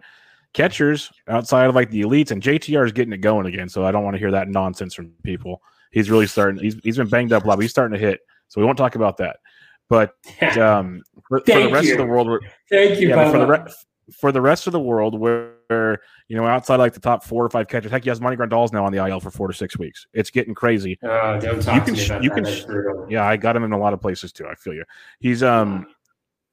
Catchers 0.54 1.12
outside 1.28 1.68
of 1.68 1.76
like 1.76 1.90
the 1.90 2.02
elites 2.02 2.32
and 2.32 2.42
JTR 2.42 2.86
is 2.86 2.92
getting 2.92 3.14
it 3.14 3.18
going 3.18 3.46
again. 3.46 3.70
So 3.70 3.86
I 3.86 3.92
don't 3.92 4.04
want 4.04 4.16
to 4.16 4.20
hear 4.20 4.32
that 4.32 4.50
nonsense 4.50 4.94
from 4.94 5.12
people. 5.24 5.62
He's 5.92 6.10
really 6.10 6.28
starting, 6.28 6.62
he's, 6.62 6.76
he's 6.84 6.98
been 6.98 7.10
banged 7.10 7.34
up 7.34 7.44
a 7.44 7.48
lot, 7.48 7.56
but 7.56 7.62
he's 7.62 7.72
starting 7.72 7.98
to 7.98 8.06
hit. 8.06 8.20
So 8.48 8.62
we 8.62 8.66
won't 8.66 8.78
talk 8.78 8.96
about 8.96 9.18
that. 9.18 9.38
But 9.90 10.14
um, 10.58 11.02
for, 11.28 11.42
for 11.42 11.60
the 11.60 11.70
rest 11.70 11.88
you. 11.88 11.94
of 11.94 12.00
the 12.00 12.06
world, 12.06 12.44
thank 12.70 13.00
you. 13.00 13.10
Yeah, 13.10 13.32
for 13.32 13.40
the 13.40 13.48
re- 13.48 13.74
for 14.12 14.32
the 14.32 14.42
rest 14.42 14.68
of 14.68 14.74
the 14.74 14.80
world, 14.80 15.20
where 15.20 16.00
you 16.28 16.38
know 16.38 16.46
outside 16.46 16.78
like 16.78 16.94
the 16.94 17.00
top 17.00 17.24
four 17.24 17.44
or 17.44 17.50
five 17.50 17.68
catchers, 17.68 17.92
heck, 17.92 18.04
he 18.04 18.10
Yasmani 18.10 18.38
Grandal's 18.38 18.72
now 18.72 18.86
on 18.86 18.92
the 18.92 19.06
IL 19.06 19.20
for 19.20 19.32
four 19.32 19.48
to 19.48 19.54
six 19.54 19.78
weeks. 19.78 20.06
It's 20.14 20.30
getting 20.30 20.54
crazy. 20.54 20.98
Uh, 21.04 21.40
don't 21.40 21.62
talk 21.62 21.76
you 21.76 21.82
can, 21.82 21.96
to 21.96 22.00
me 22.00 22.06
about 22.06 22.24
you 22.24 22.30
that. 22.30 22.66
Can, 22.68 23.10
yeah, 23.10 23.26
I 23.26 23.38
got 23.38 23.56
him 23.56 23.64
in 23.64 23.72
a 23.72 23.78
lot 23.78 23.94
of 23.94 24.02
places 24.02 24.32
too. 24.32 24.48
I 24.48 24.56
feel 24.56 24.74
you. 24.74 24.84
He's 25.20 25.44
um 25.44 25.88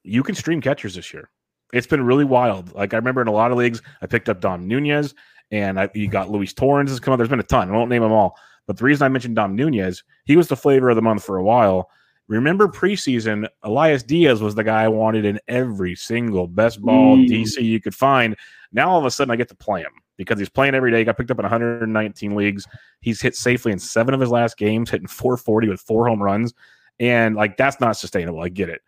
you 0.03 0.23
can 0.23 0.35
stream 0.35 0.61
catchers 0.61 0.95
this 0.95 1.13
year. 1.13 1.31
It's 1.73 1.87
been 1.87 2.05
really 2.05 2.25
wild. 2.25 2.75
Like 2.75 2.95
I 2.95 2.97
remember 2.97 3.23
in 3.23 3.29
a 3.29 3.33
lot 3.33 3.51
of 3.51 3.57
leagues, 3.57 3.83
I 4.03 4.07
picked 4.07 4.29
up 4.29 4.41
Dom 4.41 4.69
Nunez, 4.69 5.15
and 5.51 5.81
I, 5.81 5.89
you 5.95 6.09
got 6.09 6.31
Luis 6.31 6.53
Torrens 6.53 6.91
has 6.91 7.01
come 7.01 7.13
up. 7.13 7.19
There's 7.19 7.29
been 7.29 7.41
a 7.41 7.45
ton. 7.45 7.69
I 7.69 7.73
won't 7.73 7.91
name 7.91 8.03
them 8.03 8.13
all, 8.13 8.37
but 8.67 8.77
the 8.77 8.85
reason 8.85 9.05
I 9.05 9.09
mentioned 9.09 9.37
Dom 9.37 9.55
Nunez, 9.55 10.03
he 10.25 10.37
was 10.37 10.49
the 10.49 10.57
flavor 10.57 10.91
of 10.91 10.97
the 10.97 11.03
month 11.03 11.25
for 11.25 11.37
a 11.37 11.45
while. 11.45 11.91
Remember 12.27 12.67
preseason, 12.69 13.47
Elias 13.63 14.03
Diaz 14.03 14.41
was 14.41 14.55
the 14.55 14.65
guy 14.65 14.85
I 14.85 14.89
wanted 14.89 15.27
in 15.27 15.39
every 15.47 15.95
single 15.95 16.47
best 16.47 16.81
ball 16.81 17.19
mm. 17.19 17.29
DC 17.29 17.63
you 17.63 17.81
could 17.81 17.95
find. 17.95 18.35
Now 18.73 18.91
all 18.91 18.99
of 18.99 19.05
a 19.05 19.11
sudden 19.11 19.31
I 19.31 19.37
get 19.37 19.49
to 19.49 19.55
play 19.55 19.83
him 19.83 19.93
because 20.17 20.39
he's 20.39 20.49
playing 20.49 20.75
every 20.75 20.91
day. 20.91 20.99
He 20.99 21.05
got 21.05 21.19
picked 21.19 21.31
up 21.31 21.39
in 21.39 21.45
119 21.45 22.35
leagues. 22.35 22.67
He's 23.01 23.21
hit 23.21 23.37
safely 23.37 23.73
in 23.73 23.79
seven 23.79 24.15
of 24.15 24.21
his 24.21 24.31
last 24.31 24.57
games, 24.57 24.91
hitting 24.91 25.07
440 25.07 25.69
with 25.69 25.81
four 25.81 26.09
home 26.09 26.23
runs. 26.23 26.55
And 26.99 27.37
like 27.37 27.57
that's 27.57 27.81
not 27.81 27.97
sustainable. 27.97 28.41
I 28.41 28.49
get 28.49 28.71
it. 28.71 28.81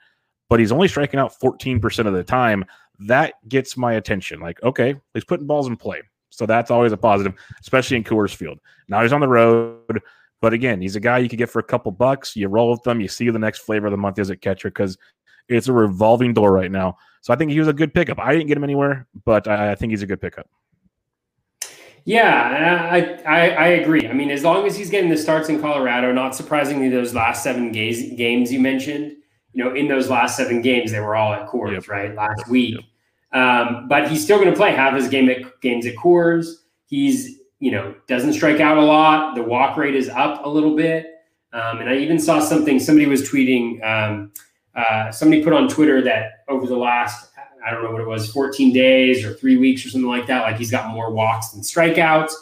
But 0.48 0.60
he's 0.60 0.72
only 0.72 0.88
striking 0.88 1.20
out 1.20 1.34
14% 1.38 2.06
of 2.06 2.14
the 2.14 2.24
time. 2.24 2.64
That 3.00 3.34
gets 3.48 3.76
my 3.76 3.94
attention. 3.94 4.40
Like, 4.40 4.62
okay, 4.62 4.94
he's 5.12 5.24
putting 5.24 5.46
balls 5.46 5.66
in 5.66 5.76
play. 5.76 6.00
So 6.36 6.44
that's 6.44 6.70
always 6.70 6.92
a 6.92 6.98
positive, 6.98 7.32
especially 7.62 7.96
in 7.96 8.04
Coors 8.04 8.34
Field. 8.34 8.60
Now 8.88 9.00
he's 9.02 9.12
on 9.12 9.22
the 9.22 9.28
road. 9.28 10.02
But 10.42 10.52
again, 10.52 10.82
he's 10.82 10.96
a 10.96 11.00
guy 11.00 11.16
you 11.16 11.30
could 11.30 11.38
get 11.38 11.48
for 11.48 11.60
a 11.60 11.64
couple 11.64 11.90
bucks. 11.92 12.36
You 12.36 12.48
roll 12.48 12.70
with 12.70 12.82
them. 12.82 13.00
You 13.00 13.08
see 13.08 13.30
the 13.30 13.38
next 13.38 13.60
flavor 13.60 13.86
of 13.86 13.90
the 13.90 13.96
month 13.96 14.18
is 14.18 14.30
at 14.30 14.42
catcher 14.42 14.68
because 14.68 14.98
it's 15.48 15.68
a 15.68 15.72
revolving 15.72 16.34
door 16.34 16.52
right 16.52 16.70
now. 16.70 16.98
So 17.22 17.32
I 17.32 17.36
think 17.36 17.52
he 17.52 17.58
was 17.58 17.68
a 17.68 17.72
good 17.72 17.94
pickup. 17.94 18.18
I 18.18 18.32
didn't 18.32 18.48
get 18.48 18.58
him 18.58 18.64
anywhere, 18.64 19.06
but 19.24 19.48
I, 19.48 19.72
I 19.72 19.74
think 19.76 19.92
he's 19.92 20.02
a 20.02 20.06
good 20.06 20.20
pickup. 20.20 20.46
Yeah, 22.04 22.88
I, 22.92 22.98
I, 23.24 23.48
I 23.48 23.66
agree. 23.68 24.06
I 24.06 24.12
mean, 24.12 24.30
as 24.30 24.44
long 24.44 24.66
as 24.66 24.76
he's 24.76 24.90
getting 24.90 25.08
the 25.08 25.16
starts 25.16 25.48
in 25.48 25.58
Colorado, 25.58 26.12
not 26.12 26.36
surprisingly, 26.36 26.90
those 26.90 27.14
last 27.14 27.42
seven 27.42 27.72
games 27.72 28.14
games 28.16 28.52
you 28.52 28.60
mentioned, 28.60 29.16
you 29.54 29.64
know, 29.64 29.74
in 29.74 29.88
those 29.88 30.10
last 30.10 30.36
seven 30.36 30.60
games, 30.60 30.92
they 30.92 31.00
were 31.00 31.16
all 31.16 31.32
at 31.32 31.48
Coors, 31.48 31.72
yep. 31.72 31.88
right? 31.88 32.14
Last 32.14 32.46
week. 32.48 32.74
Yep. 32.74 32.84
Um, 33.36 33.86
but 33.86 34.08
he's 34.08 34.22
still 34.24 34.38
going 34.38 34.50
to 34.50 34.56
play 34.56 34.72
half 34.72 34.94
his 34.94 35.08
game 35.08 35.28
at 35.28 35.60
games 35.60 35.84
at 35.86 35.94
Coors. 35.96 36.46
He's, 36.86 37.38
you 37.58 37.70
know, 37.70 37.94
doesn't 38.08 38.32
strike 38.32 38.60
out 38.60 38.78
a 38.78 38.84
lot. 38.84 39.34
The 39.34 39.42
walk 39.42 39.76
rate 39.76 39.94
is 39.94 40.08
up 40.08 40.44
a 40.44 40.48
little 40.48 40.74
bit. 40.74 41.06
Um, 41.52 41.80
and 41.80 41.90
I 41.90 41.96
even 41.96 42.18
saw 42.18 42.40
something, 42.40 42.80
somebody 42.80 43.06
was 43.06 43.28
tweeting, 43.28 43.84
um, 43.84 44.32
uh, 44.74 45.10
somebody 45.10 45.42
put 45.42 45.52
on 45.52 45.68
Twitter 45.68 46.02
that 46.02 46.44
over 46.48 46.66
the 46.66 46.76
last 46.76 47.30
I 47.66 47.72
don't 47.72 47.82
know 47.82 47.90
what 47.90 48.00
it 48.00 48.06
was, 48.06 48.30
14 48.30 48.72
days 48.72 49.24
or 49.24 49.34
three 49.34 49.56
weeks 49.56 49.84
or 49.84 49.90
something 49.90 50.08
like 50.08 50.26
that. 50.28 50.42
Like 50.42 50.56
he's 50.56 50.70
got 50.70 50.94
more 50.94 51.10
walks 51.10 51.48
than 51.48 51.62
strikeouts. 51.62 52.32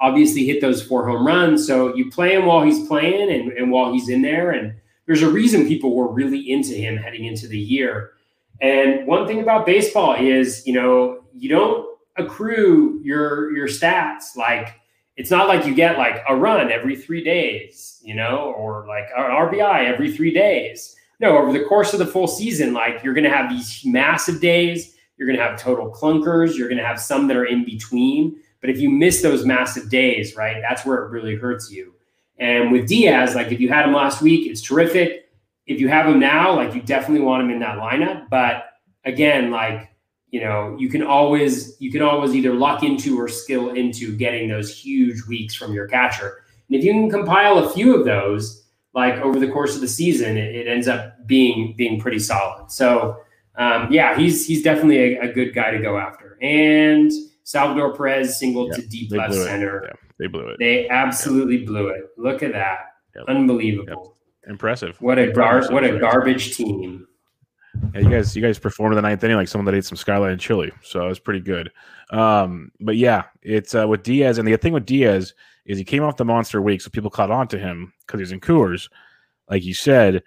Obviously, 0.00 0.44
hit 0.44 0.60
those 0.60 0.82
four 0.82 1.06
home 1.08 1.24
runs. 1.24 1.64
So 1.64 1.94
you 1.94 2.10
play 2.10 2.34
him 2.34 2.46
while 2.46 2.64
he's 2.64 2.84
playing 2.88 3.30
and, 3.30 3.52
and 3.52 3.70
while 3.70 3.92
he's 3.92 4.08
in 4.08 4.22
there. 4.22 4.50
And 4.50 4.74
there's 5.06 5.22
a 5.22 5.30
reason 5.30 5.68
people 5.68 5.94
were 5.94 6.12
really 6.12 6.50
into 6.50 6.74
him 6.74 6.96
heading 6.96 7.26
into 7.26 7.46
the 7.46 7.58
year. 7.58 8.10
And 8.62 9.06
one 9.06 9.26
thing 9.26 9.42
about 9.42 9.66
baseball 9.66 10.14
is, 10.14 10.66
you 10.66 10.72
know, 10.72 11.24
you 11.34 11.50
don't 11.50 11.86
accrue 12.16 13.00
your 13.02 13.54
your 13.56 13.66
stats 13.66 14.36
like 14.36 14.74
it's 15.16 15.30
not 15.30 15.48
like 15.48 15.66
you 15.66 15.74
get 15.74 15.98
like 15.98 16.22
a 16.28 16.34
run 16.34 16.72
every 16.72 16.96
three 16.96 17.22
days, 17.22 18.00
you 18.02 18.14
know, 18.14 18.54
or 18.56 18.86
like 18.86 19.08
an 19.16 19.24
RBI 19.24 19.86
every 19.86 20.10
three 20.10 20.32
days 20.32 20.96
no, 21.22 21.38
over 21.38 21.56
the 21.56 21.64
course 21.64 21.92
of 21.92 22.00
the 22.00 22.06
full 22.06 22.26
season, 22.26 22.74
like 22.74 23.02
you're 23.04 23.14
going 23.14 23.24
to 23.24 23.30
have 23.30 23.48
these 23.48 23.82
massive 23.84 24.40
days. 24.40 24.96
You're 25.16 25.28
going 25.28 25.38
to 25.38 25.44
have 25.44 25.58
total 25.58 25.88
clunkers. 25.88 26.58
You're 26.58 26.68
going 26.68 26.80
to 26.80 26.84
have 26.86 27.00
some 27.00 27.28
that 27.28 27.36
are 27.36 27.44
in 27.44 27.64
between. 27.64 28.40
But 28.60 28.70
if 28.70 28.78
you 28.78 28.90
miss 28.90 29.22
those 29.22 29.46
massive 29.46 29.88
days, 29.88 30.34
right, 30.34 30.60
that's 30.60 30.84
where 30.84 31.04
it 31.04 31.10
really 31.10 31.36
hurts 31.36 31.70
you. 31.70 31.94
And 32.38 32.72
with 32.72 32.88
Diaz, 32.88 33.36
like 33.36 33.52
if 33.52 33.60
you 33.60 33.68
had 33.68 33.86
him 33.86 33.94
last 33.94 34.20
week, 34.20 34.50
it's 34.50 34.60
terrific. 34.60 35.21
If 35.66 35.80
you 35.80 35.88
have 35.88 36.06
him 36.06 36.18
now, 36.18 36.54
like 36.54 36.74
you 36.74 36.82
definitely 36.82 37.24
want 37.24 37.44
him 37.44 37.50
in 37.50 37.60
that 37.60 37.78
lineup. 37.78 38.28
But 38.28 38.64
again, 39.04 39.50
like 39.50 39.90
you 40.30 40.40
know, 40.40 40.76
you 40.78 40.88
can 40.88 41.02
always 41.02 41.76
you 41.78 41.92
can 41.92 42.02
always 42.02 42.34
either 42.34 42.54
luck 42.54 42.82
into 42.82 43.20
or 43.20 43.28
skill 43.28 43.70
into 43.70 44.16
getting 44.16 44.48
those 44.48 44.76
huge 44.76 45.24
weeks 45.26 45.54
from 45.54 45.72
your 45.72 45.86
catcher. 45.86 46.42
And 46.68 46.76
if 46.76 46.84
you 46.84 46.92
can 46.92 47.10
compile 47.10 47.58
a 47.58 47.70
few 47.70 47.94
of 47.94 48.06
those, 48.06 48.66
like 48.94 49.14
over 49.16 49.38
the 49.38 49.48
course 49.48 49.74
of 49.74 49.82
the 49.82 49.88
season, 49.88 50.36
it, 50.36 50.54
it 50.54 50.66
ends 50.66 50.88
up 50.88 51.26
being 51.26 51.74
being 51.76 52.00
pretty 52.00 52.18
solid. 52.18 52.70
So 52.70 53.18
um, 53.56 53.88
yeah, 53.90 54.16
he's 54.16 54.46
he's 54.46 54.62
definitely 54.62 55.16
a, 55.16 55.20
a, 55.22 55.32
good 55.32 55.54
guy 55.54 55.70
to 55.70 55.78
go 55.78 55.98
after. 55.98 56.38
And 56.40 57.12
Salvador 57.44 57.94
Perez 57.94 58.38
singled 58.38 58.70
yeah, 58.70 58.76
to 58.76 58.86
deep 58.88 59.12
left 59.12 59.34
center. 59.34 59.84
Yeah, 59.84 59.92
they 60.18 60.26
blew 60.26 60.48
it. 60.48 60.58
They 60.58 60.88
absolutely 60.88 61.58
yeah. 61.58 61.66
blew 61.66 61.88
it. 61.88 62.04
Look 62.16 62.42
at 62.42 62.52
that, 62.52 62.94
unbelievable. 63.28 64.16
Impressive. 64.46 65.00
What 65.00 65.18
a 65.18 65.30
gar- 65.32 65.66
what 65.70 65.84
a 65.84 65.98
garbage 65.98 66.56
team. 66.56 67.06
Yeah, 67.94 68.00
you 68.00 68.10
guys, 68.10 68.36
you 68.36 68.42
guys 68.42 68.58
performed 68.58 68.92
in 68.92 68.96
the 68.96 69.08
ninth 69.08 69.24
inning 69.24 69.36
like 69.36 69.48
someone 69.48 69.64
that 69.66 69.74
ate 69.74 69.84
some 69.84 69.96
skyline 69.96 70.38
chili, 70.38 70.72
so 70.82 71.04
it 71.04 71.08
was 71.08 71.18
pretty 71.18 71.40
good. 71.40 71.70
Um, 72.10 72.70
but 72.80 72.96
yeah, 72.96 73.24
it's 73.42 73.74
uh, 73.74 73.88
with 73.88 74.02
Diaz, 74.02 74.38
and 74.38 74.46
the 74.46 74.56
thing 74.56 74.72
with 74.72 74.84
Diaz 74.84 75.32
is 75.64 75.78
he 75.78 75.84
came 75.84 76.02
off 76.02 76.16
the 76.16 76.24
monster 76.24 76.60
week, 76.60 76.80
so 76.80 76.90
people 76.90 77.10
caught 77.10 77.30
on 77.30 77.48
to 77.48 77.58
him 77.58 77.92
because 78.06 78.20
he's 78.20 78.32
in 78.32 78.40
Coors. 78.40 78.90
Like 79.48 79.64
you 79.64 79.74
said, 79.74 80.22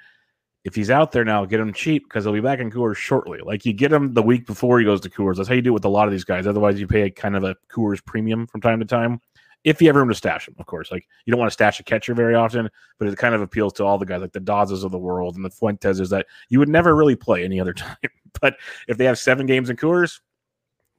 if 0.63 0.73
he's 0.73 0.89
out 0.89 1.11
there 1.11 1.23
now, 1.23 1.45
get 1.45 1.59
him 1.59 1.73
cheap 1.73 2.03
because 2.09 2.23
he'll 2.23 2.33
be 2.33 2.41
back 2.41 2.59
in 2.59 2.71
Coors 2.71 2.95
shortly. 2.95 3.39
Like 3.43 3.65
you 3.65 3.73
get 3.73 3.93
him 3.93 4.13
the 4.13 4.23
week 4.23 4.47
before 4.47 4.79
he 4.79 4.85
goes 4.85 5.01
to 5.01 5.09
Coors. 5.09 5.37
That's 5.37 5.47
how 5.47 5.55
you 5.55 5.61
do 5.61 5.69
it 5.71 5.73
with 5.73 5.85
a 5.85 5.89
lot 5.89 6.07
of 6.07 6.11
these 6.11 6.23
guys. 6.23 6.47
Otherwise, 6.47 6.79
you 6.79 6.87
pay 6.87 7.03
a 7.03 7.11
kind 7.11 7.35
of 7.35 7.43
a 7.43 7.55
Coors 7.71 8.03
premium 8.03 8.47
from 8.47 8.61
time 8.61 8.79
to 8.79 8.85
time. 8.85 9.19
If 9.65 9.81
you 9.81 9.87
have 9.87 9.95
room 9.95 10.07
to 10.07 10.15
stash 10.15 10.47
him, 10.47 10.55
of 10.59 10.65
course. 10.67 10.91
Like 10.91 11.07
you 11.25 11.31
don't 11.31 11.39
want 11.39 11.49
to 11.49 11.53
stash 11.53 11.79
a 11.79 11.83
catcher 11.83 12.13
very 12.13 12.35
often, 12.35 12.69
but 12.97 13.07
it 13.07 13.17
kind 13.17 13.35
of 13.35 13.41
appeals 13.41 13.73
to 13.73 13.83
all 13.83 13.97
the 13.97 14.05
guys 14.05 14.21
like 14.21 14.31
the 14.31 14.39
Dazas 14.39 14.85
of 14.85 14.91
the 14.91 14.97
world 14.97 15.35
and 15.35 15.43
the 15.43 15.49
Fuentes 15.49 15.99
is 15.99 16.09
that 16.11 16.27
you 16.49 16.59
would 16.59 16.69
never 16.69 16.95
really 16.95 17.15
play 17.15 17.43
any 17.43 17.59
other 17.59 17.73
time. 17.73 17.97
but 18.39 18.55
if 18.87 18.97
they 18.97 19.05
have 19.05 19.19
seven 19.19 19.45
games 19.45 19.69
in 19.69 19.75
Coors, 19.75 20.21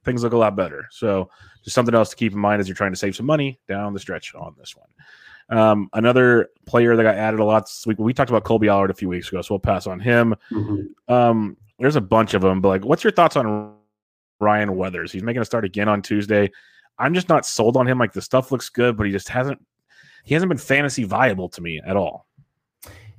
things 0.05 0.21
look 0.21 0.33
a 0.33 0.37
lot 0.37 0.55
better. 0.55 0.87
So 0.91 1.29
just 1.63 1.73
something 1.73 1.95
else 1.95 2.09
to 2.09 2.15
keep 2.15 2.33
in 2.33 2.39
mind 2.39 2.59
as 2.59 2.67
you're 2.67 2.75
trying 2.75 2.91
to 2.91 2.97
save 2.97 3.15
some 3.15 3.25
money 3.25 3.59
down 3.67 3.93
the 3.93 3.99
stretch 3.99 4.35
on 4.35 4.53
this 4.57 4.75
one. 4.75 4.87
Um, 5.49 5.89
another 5.93 6.49
player 6.65 6.95
that 6.95 7.03
got 7.03 7.15
added 7.15 7.39
a 7.39 7.45
lot 7.45 7.65
this 7.65 7.85
week. 7.85 7.99
We 7.99 8.13
talked 8.13 8.29
about 8.29 8.43
Kolby 8.43 8.69
Allard 8.69 8.91
a 8.91 8.93
few 8.93 9.07
weeks 9.09 9.29
ago, 9.29 9.41
so 9.41 9.53
we'll 9.53 9.59
pass 9.59 9.87
on 9.87 9.99
him. 9.99 10.35
Mm-hmm. 10.51 11.13
Um, 11.13 11.57
there's 11.79 11.95
a 11.95 12.01
bunch 12.01 12.33
of 12.33 12.41
them, 12.41 12.59
but 12.59 12.67
like, 12.69 12.85
what's 12.85 13.03
your 13.03 13.11
thoughts 13.11 13.35
on 13.37 13.75
Ryan 14.39 14.75
Weathers? 14.75 15.11
He's 15.11 15.23
making 15.23 15.41
a 15.41 15.45
start 15.45 15.63
again 15.63 15.87
on 15.87 16.01
Tuesday. 16.01 16.51
I'm 16.99 17.13
just 17.13 17.29
not 17.29 17.45
sold 17.45 17.77
on 17.77 17.87
him. 17.87 17.99
Like 17.99 18.13
the 18.13 18.21
stuff 18.21 18.51
looks 18.51 18.69
good, 18.69 18.97
but 18.97 19.05
he 19.05 19.11
just 19.11 19.29
hasn't. 19.29 19.63
He 20.23 20.33
hasn't 20.33 20.49
been 20.49 20.57
fantasy 20.57 21.05
viable 21.05 21.47
to 21.49 21.61
me 21.61 21.81
at 21.85 21.95
all. 21.95 22.27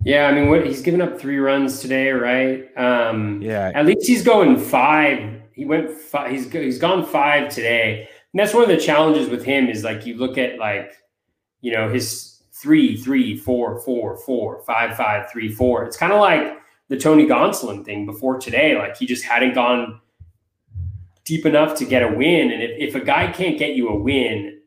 Yeah, 0.05 0.27
I 0.27 0.33
mean, 0.33 0.49
what 0.49 0.67
he's 0.67 0.83
given 0.83 1.01
up 1.01 1.19
three 1.19 1.39
runs 1.39 1.81
today, 1.81 2.11
right? 2.11 2.69
Um, 2.77 3.41
yeah. 3.43 3.73
At 3.75 3.87
least 3.87 4.07
he's 4.07 4.23
going 4.23 4.59
five. 4.59 5.43
He 5.53 5.65
went. 5.65 5.91
Five, 5.91 6.31
he's 6.31 6.51
he's 6.53 6.79
gone 6.79 7.05
five 7.05 7.53
today. 7.53 8.09
And 8.33 8.41
that's 8.41 8.55
one 8.55 8.63
of 8.63 8.69
the 8.69 8.77
challenges 8.77 9.29
with 9.29 9.45
him 9.45 9.69
is 9.69 9.85
like 9.85 10.07
you 10.07 10.17
look 10.17 10.39
at 10.39 10.59
like, 10.59 10.93
you 11.63 11.73
know, 11.73 11.89
his 11.89 12.43
three, 12.53 12.97
three, 12.97 13.37
four, 13.37 13.81
four, 13.81 14.19
four, 14.19 14.63
five, 14.65 14.97
five, 14.97 15.31
three, 15.31 15.51
four. 15.51 15.85
It's 15.85 15.97
kind 15.97 16.13
of 16.13 16.21
like 16.21 16.59
the 16.89 16.99
Tony 16.99 17.27
Gonsolin 17.27 17.85
thing 17.85 18.05
before 18.05 18.39
today. 18.39 18.77
Like 18.77 18.97
he 18.97 19.07
just 19.07 19.25
hadn't 19.25 19.55
gone 19.55 20.01
deep 21.29 21.45
enough 21.45 21.77
to 21.77 21.85
get 21.85 22.03
a 22.03 22.09
win. 22.09 22.51
And 22.51 22.63
if, 22.63 22.71
if 22.89 22.95
a 22.95 23.05
guy 23.05 23.31
can't 23.31 23.59
get 23.59 23.77
you 23.77 23.91
a 23.91 23.97
win 23.97 24.61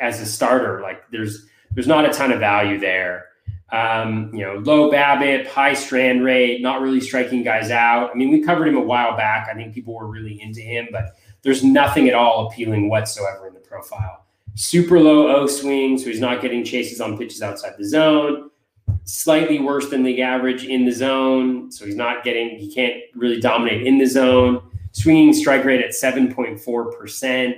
as 0.00 0.20
a 0.20 0.26
starter, 0.26 0.80
like 0.80 1.08
there's 1.12 1.46
there's 1.70 1.86
not 1.86 2.04
a 2.04 2.12
ton 2.12 2.32
of 2.32 2.40
value 2.40 2.80
there. 2.80 3.26
Um, 3.70 4.34
you 4.34 4.44
know, 4.44 4.54
low 4.56 4.90
BABIP, 4.90 5.46
high 5.46 5.74
strand 5.74 6.24
rate, 6.24 6.60
not 6.60 6.80
really 6.80 7.00
striking 7.00 7.44
guys 7.44 7.70
out. 7.70 8.10
I 8.10 8.14
mean, 8.14 8.30
we 8.30 8.42
covered 8.42 8.66
him 8.66 8.76
a 8.76 8.82
while 8.82 9.16
back. 9.16 9.46
I 9.48 9.54
think 9.54 9.72
people 9.72 9.94
were 9.94 10.08
really 10.08 10.42
into 10.42 10.60
him, 10.60 10.88
but 10.90 11.16
there's 11.42 11.62
nothing 11.62 12.08
at 12.08 12.14
all 12.14 12.48
appealing 12.48 12.88
whatsoever 12.88 13.46
in 13.46 13.54
the 13.54 13.60
profile. 13.60 14.26
Super 14.56 14.98
low 14.98 15.28
O 15.28 15.46
swing, 15.46 15.96
so 15.96 16.06
he's 16.06 16.18
not 16.18 16.42
getting 16.42 16.64
chases 16.64 17.00
on 17.00 17.16
pitches 17.16 17.40
outside 17.40 17.74
the 17.78 17.84
zone. 17.84 18.50
Slightly 19.04 19.60
worse 19.60 19.88
than 19.88 20.02
league 20.02 20.18
average 20.18 20.64
in 20.64 20.84
the 20.84 20.92
zone, 20.92 21.70
so 21.70 21.86
he's 21.86 21.94
not 21.94 22.24
getting, 22.24 22.58
he 22.58 22.74
can't 22.74 22.96
really 23.14 23.40
dominate 23.40 23.86
in 23.86 23.98
the 23.98 24.06
zone. 24.06 24.69
Swinging 24.92 25.32
strike 25.32 25.64
rate 25.64 25.80
at 25.80 25.90
7.4%, 25.90 27.54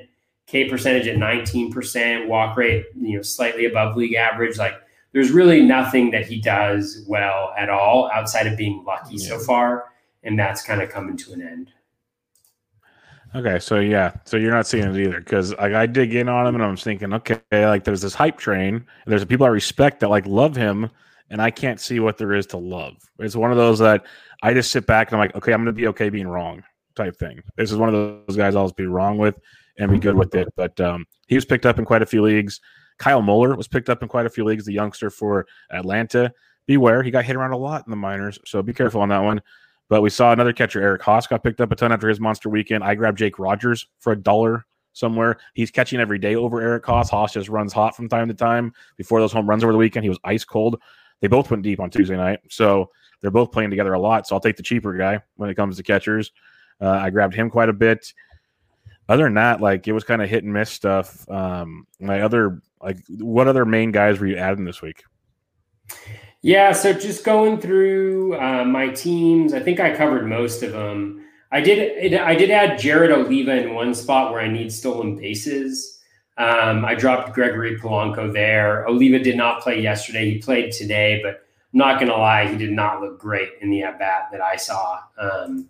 K 0.46 0.68
percentage 0.68 1.06
at 1.06 1.16
19%, 1.16 2.26
walk 2.26 2.56
rate, 2.56 2.84
you 3.00 3.16
know, 3.16 3.22
slightly 3.22 3.64
above 3.64 3.96
league 3.96 4.14
average. 4.14 4.58
Like 4.58 4.74
there's 5.12 5.30
really 5.30 5.62
nothing 5.62 6.10
that 6.10 6.26
he 6.26 6.40
does 6.40 7.04
well 7.08 7.54
at 7.56 7.70
all 7.70 8.10
outside 8.12 8.46
of 8.46 8.56
being 8.56 8.84
lucky 8.84 9.16
yeah. 9.16 9.28
so 9.28 9.38
far. 9.38 9.86
And 10.22 10.38
that's 10.38 10.62
kind 10.62 10.82
of 10.82 10.90
coming 10.90 11.16
to 11.18 11.32
an 11.32 11.42
end. 11.42 11.70
Okay, 13.34 13.58
so 13.58 13.80
yeah, 13.80 14.12
so 14.24 14.36
you're 14.36 14.52
not 14.52 14.66
seeing 14.66 14.84
it 14.84 14.96
either 14.96 15.18
because 15.18 15.54
like 15.54 15.72
I 15.72 15.86
dig 15.86 16.14
in 16.14 16.28
on 16.28 16.46
him 16.46 16.54
and 16.54 16.62
I'm 16.62 16.76
thinking, 16.76 17.14
okay, 17.14 17.40
like 17.50 17.84
there's 17.84 18.02
this 18.02 18.12
hype 18.12 18.36
train, 18.36 18.74
and 18.74 18.84
there's 19.06 19.24
people 19.24 19.46
I 19.46 19.48
respect 19.48 20.00
that 20.00 20.10
like 20.10 20.26
love 20.26 20.54
him, 20.54 20.90
and 21.30 21.40
I 21.40 21.50
can't 21.50 21.80
see 21.80 21.98
what 21.98 22.18
there 22.18 22.34
is 22.34 22.46
to 22.48 22.58
love. 22.58 22.96
It's 23.20 23.34
one 23.34 23.50
of 23.50 23.56
those 23.56 23.78
that 23.78 24.04
I 24.42 24.52
just 24.52 24.70
sit 24.70 24.86
back 24.86 25.08
and 25.08 25.14
I'm 25.14 25.26
like, 25.26 25.34
okay, 25.34 25.54
I'm 25.54 25.60
gonna 25.60 25.72
be 25.72 25.86
okay 25.86 26.10
being 26.10 26.28
wrong 26.28 26.62
type 26.94 27.16
thing. 27.16 27.40
This 27.56 27.70
is 27.70 27.78
one 27.78 27.88
of 27.88 28.24
those 28.26 28.36
guys 28.36 28.56
I'll 28.56 28.70
be 28.70 28.86
wrong 28.86 29.18
with 29.18 29.38
and 29.78 29.90
be 29.90 29.98
good 29.98 30.14
with 30.14 30.34
it. 30.34 30.48
But 30.56 30.80
um, 30.80 31.06
he 31.26 31.34
was 31.34 31.44
picked 31.44 31.66
up 31.66 31.78
in 31.78 31.84
quite 31.84 32.02
a 32.02 32.06
few 32.06 32.22
leagues. 32.22 32.60
Kyle 32.98 33.22
Muller 33.22 33.56
was 33.56 33.68
picked 33.68 33.88
up 33.88 34.02
in 34.02 34.08
quite 34.08 34.26
a 34.26 34.30
few 34.30 34.44
leagues, 34.44 34.64
the 34.64 34.72
youngster 34.72 35.10
for 35.10 35.46
Atlanta. 35.70 36.32
Beware, 36.66 37.02
he 37.02 37.10
got 37.10 37.24
hit 37.24 37.36
around 37.36 37.52
a 37.52 37.56
lot 37.56 37.84
in 37.86 37.90
the 37.90 37.96
minors, 37.96 38.38
so 38.44 38.62
be 38.62 38.72
careful 38.72 39.00
on 39.00 39.08
that 39.08 39.18
one. 39.18 39.40
But 39.88 40.02
we 40.02 40.10
saw 40.10 40.32
another 40.32 40.52
catcher, 40.52 40.80
Eric 40.80 41.02
Haas, 41.02 41.26
got 41.26 41.42
picked 41.42 41.60
up 41.60 41.72
a 41.72 41.76
ton 41.76 41.92
after 41.92 42.08
his 42.08 42.20
monster 42.20 42.48
weekend. 42.48 42.84
I 42.84 42.94
grabbed 42.94 43.18
Jake 43.18 43.38
Rogers 43.38 43.88
for 43.98 44.12
a 44.12 44.16
dollar 44.16 44.64
somewhere. 44.92 45.38
He's 45.54 45.70
catching 45.70 46.00
every 46.00 46.18
day 46.18 46.36
over 46.36 46.60
Eric 46.60 46.86
Haas. 46.86 47.10
Haas 47.10 47.32
just 47.32 47.48
runs 47.48 47.72
hot 47.72 47.96
from 47.96 48.08
time 48.08 48.28
to 48.28 48.34
time. 48.34 48.72
Before 48.96 49.20
those 49.20 49.32
home 49.32 49.48
runs 49.48 49.64
over 49.64 49.72
the 49.72 49.78
weekend, 49.78 50.04
he 50.04 50.08
was 50.08 50.18
ice 50.24 50.44
cold. 50.44 50.80
They 51.20 51.28
both 51.28 51.50
went 51.50 51.62
deep 51.62 51.80
on 51.80 51.90
Tuesday 51.90 52.16
night. 52.16 52.40
So 52.48 52.90
they're 53.20 53.30
both 53.30 53.52
playing 53.52 53.70
together 53.70 53.94
a 53.94 54.00
lot. 54.00 54.26
So 54.26 54.36
I'll 54.36 54.40
take 54.40 54.56
the 54.56 54.62
cheaper 54.62 54.92
guy 54.94 55.20
when 55.36 55.50
it 55.50 55.54
comes 55.54 55.76
to 55.76 55.82
catchers. 55.82 56.32
Uh, 56.82 56.90
I 56.90 57.10
grabbed 57.10 57.34
him 57.34 57.48
quite 57.48 57.68
a 57.68 57.72
bit. 57.72 58.12
Other 59.08 59.24
than 59.24 59.34
that, 59.34 59.60
like 59.60 59.86
it 59.86 59.92
was 59.92 60.04
kind 60.04 60.22
of 60.22 60.28
hit 60.28 60.44
and 60.44 60.52
miss 60.52 60.70
stuff. 60.70 61.28
Um, 61.30 61.86
my 62.00 62.22
other, 62.22 62.60
like, 62.82 62.98
what 63.08 63.46
other 63.46 63.64
main 63.64 63.92
guys 63.92 64.18
were 64.18 64.26
you 64.26 64.36
adding 64.36 64.64
this 64.64 64.82
week? 64.82 65.02
Yeah, 66.42 66.72
so 66.72 66.92
just 66.92 67.24
going 67.24 67.60
through 67.60 68.40
uh, 68.40 68.64
my 68.64 68.88
teams, 68.88 69.54
I 69.54 69.60
think 69.60 69.78
I 69.78 69.94
covered 69.94 70.26
most 70.26 70.62
of 70.62 70.72
them. 70.72 71.24
I 71.52 71.60
did 71.60 72.14
I 72.14 72.34
did 72.34 72.50
add 72.50 72.78
Jared 72.78 73.12
Oliva 73.12 73.62
in 73.62 73.74
one 73.74 73.94
spot 73.94 74.32
where 74.32 74.40
I 74.40 74.48
need 74.48 74.72
stolen 74.72 75.16
bases. 75.16 76.00
Um, 76.38 76.84
I 76.84 76.94
dropped 76.94 77.34
Gregory 77.34 77.78
Polanco 77.78 78.32
there. 78.32 78.88
Oliva 78.88 79.18
did 79.18 79.36
not 79.36 79.60
play 79.60 79.80
yesterday. 79.80 80.30
He 80.30 80.38
played 80.38 80.72
today, 80.72 81.20
but 81.22 81.42
I'm 81.72 81.78
not 81.78 82.00
going 82.00 82.10
to 82.10 82.16
lie, 82.16 82.48
he 82.48 82.56
did 82.56 82.72
not 82.72 83.00
look 83.00 83.18
great 83.18 83.50
in 83.60 83.70
the 83.70 83.82
at 83.82 83.98
bat 83.98 84.28
that 84.32 84.40
I 84.40 84.56
saw. 84.56 85.00
Um, 85.18 85.68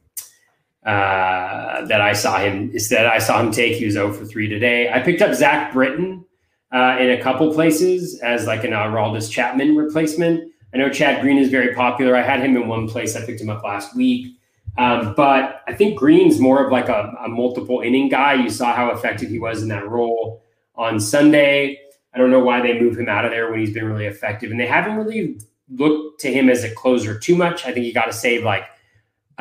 uh, 0.85 1.85
that 1.87 2.01
I 2.01 2.13
saw 2.13 2.39
him 2.39 2.71
is 2.73 2.89
that 2.89 3.07
I 3.07 3.19
saw 3.19 3.41
him 3.41 3.53
take. 3.53 3.77
He 3.77 3.85
was 3.85 3.95
0 3.95 4.13
for 4.13 4.25
3 4.25 4.49
today. 4.49 4.91
I 4.93 5.01
picked 5.01 5.23
up 5.23 5.35
Zach 5.35 5.73
Britton 5.73 6.25
uh, 6.73 6.97
in 6.99 7.11
a 7.11 7.23
couple 7.23 7.53
places 7.53 8.19
as 8.21 8.47
like 8.47 8.65
an 8.65 8.73
Aroldis 8.73 9.31
Chapman 9.31 9.77
replacement. 9.77 10.53
I 10.75 10.79
know 10.79 10.89
Chad 10.89 11.21
Green 11.21 11.39
is 11.39 11.51
very 11.51 11.75
popular. 11.75 12.17
I 12.17 12.23
had 12.23 12.41
him 12.41 12.57
in 12.57 12.67
one 12.67 12.89
place. 12.89 13.15
I 13.15 13.25
picked 13.25 13.41
him 13.41 13.51
up 13.51 13.63
last 13.63 13.95
week. 13.95 14.39
Um, 14.79 15.13
but 15.15 15.63
I 15.69 15.75
think 15.75 15.99
Green's 15.99 16.41
more 16.41 16.65
of 16.65 16.73
like 16.73 16.89
a, 16.89 17.15
a, 17.23 17.29
multiple 17.29 17.81
inning 17.81 18.09
guy. 18.09 18.33
You 18.33 18.49
saw 18.49 18.75
how 18.75 18.91
effective 18.91 19.29
he 19.29 19.39
was 19.39 19.63
in 19.63 19.69
that 19.69 19.87
role 19.87 20.43
on 20.77 20.99
Sunday. 20.99 21.79
I 22.15 22.19
don't 22.19 22.31
know 22.31 22.41
why 22.41 22.63
they 22.63 22.81
move 22.81 22.99
him 22.99 23.09
out 23.09 23.27
of 23.27 23.33
there 23.33 23.51
when 23.51 23.61
he's 23.61 23.75
been 23.75 23.85
really 23.85 24.07
effective. 24.07 24.51
And 24.51 24.59
they 24.59 24.67
haven't 24.67 24.97
really 24.97 25.39
looked 25.69 26.21
to 26.23 26.33
him 26.33 26.49
as 26.49 26.65
a 26.65 26.75
closer 26.75 27.19
too 27.19 27.37
much. 27.37 27.67
I 27.67 27.73
think 27.73 27.85
you 27.85 27.93
got 27.93 28.07
to 28.07 28.15
save 28.15 28.45
like 28.45 28.65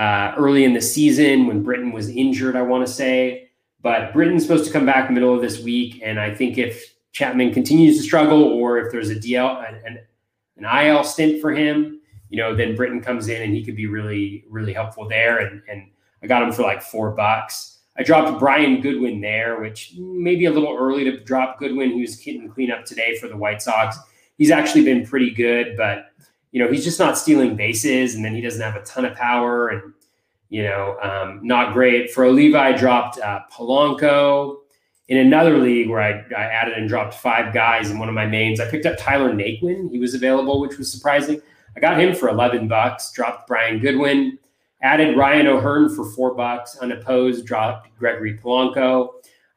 uh, 0.01 0.33
early 0.35 0.63
in 0.63 0.73
the 0.73 0.81
season 0.81 1.45
when 1.45 1.61
Britton 1.61 1.91
was 1.91 2.09
injured, 2.09 2.55
I 2.55 2.63
want 2.63 2.85
to 2.87 2.91
say. 2.91 3.51
But 3.83 4.13
Britton's 4.13 4.41
supposed 4.41 4.65
to 4.65 4.71
come 4.71 4.83
back 4.83 5.07
in 5.07 5.13
the 5.13 5.21
middle 5.21 5.35
of 5.35 5.41
this 5.41 5.61
week. 5.61 6.01
And 6.03 6.19
I 6.19 6.33
think 6.33 6.57
if 6.57 6.95
Chapman 7.11 7.53
continues 7.53 7.97
to 7.97 8.03
struggle 8.03 8.41
or 8.41 8.79
if 8.79 8.91
there's 8.91 9.11
a 9.11 9.15
DL, 9.15 9.63
an, 9.85 9.99
an 10.57 10.85
IL 10.87 11.03
stint 11.03 11.39
for 11.39 11.51
him, 11.51 12.01
you 12.29 12.37
know, 12.37 12.55
then 12.55 12.75
Britain 12.75 12.99
comes 12.99 13.27
in 13.27 13.43
and 13.43 13.53
he 13.53 13.63
could 13.63 13.75
be 13.75 13.85
really, 13.85 14.43
really 14.49 14.73
helpful 14.73 15.07
there. 15.07 15.37
And, 15.37 15.61
and 15.69 15.91
I 16.23 16.27
got 16.27 16.41
him 16.41 16.51
for 16.51 16.63
like 16.63 16.81
four 16.81 17.11
bucks. 17.11 17.81
I 17.95 18.01
dropped 18.01 18.39
Brian 18.39 18.81
Goodwin 18.81 19.21
there, 19.21 19.61
which 19.61 19.93
maybe 19.99 20.45
a 20.45 20.51
little 20.51 20.75
early 20.75 21.03
to 21.03 21.19
drop 21.19 21.59
Goodwin. 21.59 21.91
who's 21.91 22.19
hitting 22.19 22.49
cleanup 22.49 22.85
today 22.85 23.19
for 23.19 23.27
the 23.27 23.37
White 23.37 23.61
Sox. 23.61 23.99
He's 24.39 24.49
actually 24.49 24.83
been 24.83 25.05
pretty 25.05 25.29
good, 25.29 25.75
but 25.77 26.07
you 26.51 26.61
know, 26.61 26.71
he's 26.71 26.83
just 26.83 26.99
not 26.99 27.17
stealing 27.17 27.55
bases, 27.55 28.15
and 28.15 28.23
then 28.23 28.35
he 28.35 28.41
doesn't 28.41 28.61
have 28.61 28.75
a 28.75 28.83
ton 28.83 29.05
of 29.05 29.15
power, 29.15 29.69
and 29.69 29.93
you 30.49 30.63
know, 30.63 30.97
um, 31.01 31.39
not 31.41 31.73
great. 31.73 32.11
For 32.11 32.25
Oliva, 32.25 32.59
I 32.59 32.71
dropped 32.73 33.19
uh, 33.19 33.41
Polanco. 33.51 34.57
In 35.07 35.17
another 35.17 35.57
league 35.57 35.89
where 35.89 35.99
I, 35.99 36.23
I 36.33 36.43
added 36.43 36.77
and 36.77 36.87
dropped 36.87 37.15
five 37.15 37.53
guys 37.53 37.91
in 37.91 37.99
one 37.99 38.07
of 38.07 38.15
my 38.15 38.25
mains, 38.25 38.61
I 38.61 38.69
picked 38.69 38.85
up 38.85 38.97
Tyler 38.97 39.33
Naquin. 39.33 39.91
He 39.91 39.99
was 39.99 40.13
available, 40.13 40.61
which 40.61 40.77
was 40.77 40.89
surprising. 40.89 41.41
I 41.75 41.81
got 41.81 41.99
him 41.99 42.15
for 42.15 42.29
11 42.29 42.69
bucks, 42.69 43.11
dropped 43.11 43.47
Brian 43.47 43.79
Goodwin, 43.79 44.37
added 44.81 45.17
Ryan 45.17 45.47
O'Hearn 45.47 45.93
for 45.93 46.05
four 46.11 46.33
bucks, 46.33 46.77
unopposed, 46.77 47.45
dropped 47.45 47.89
Gregory 47.97 48.37
Polanco. 48.37 49.09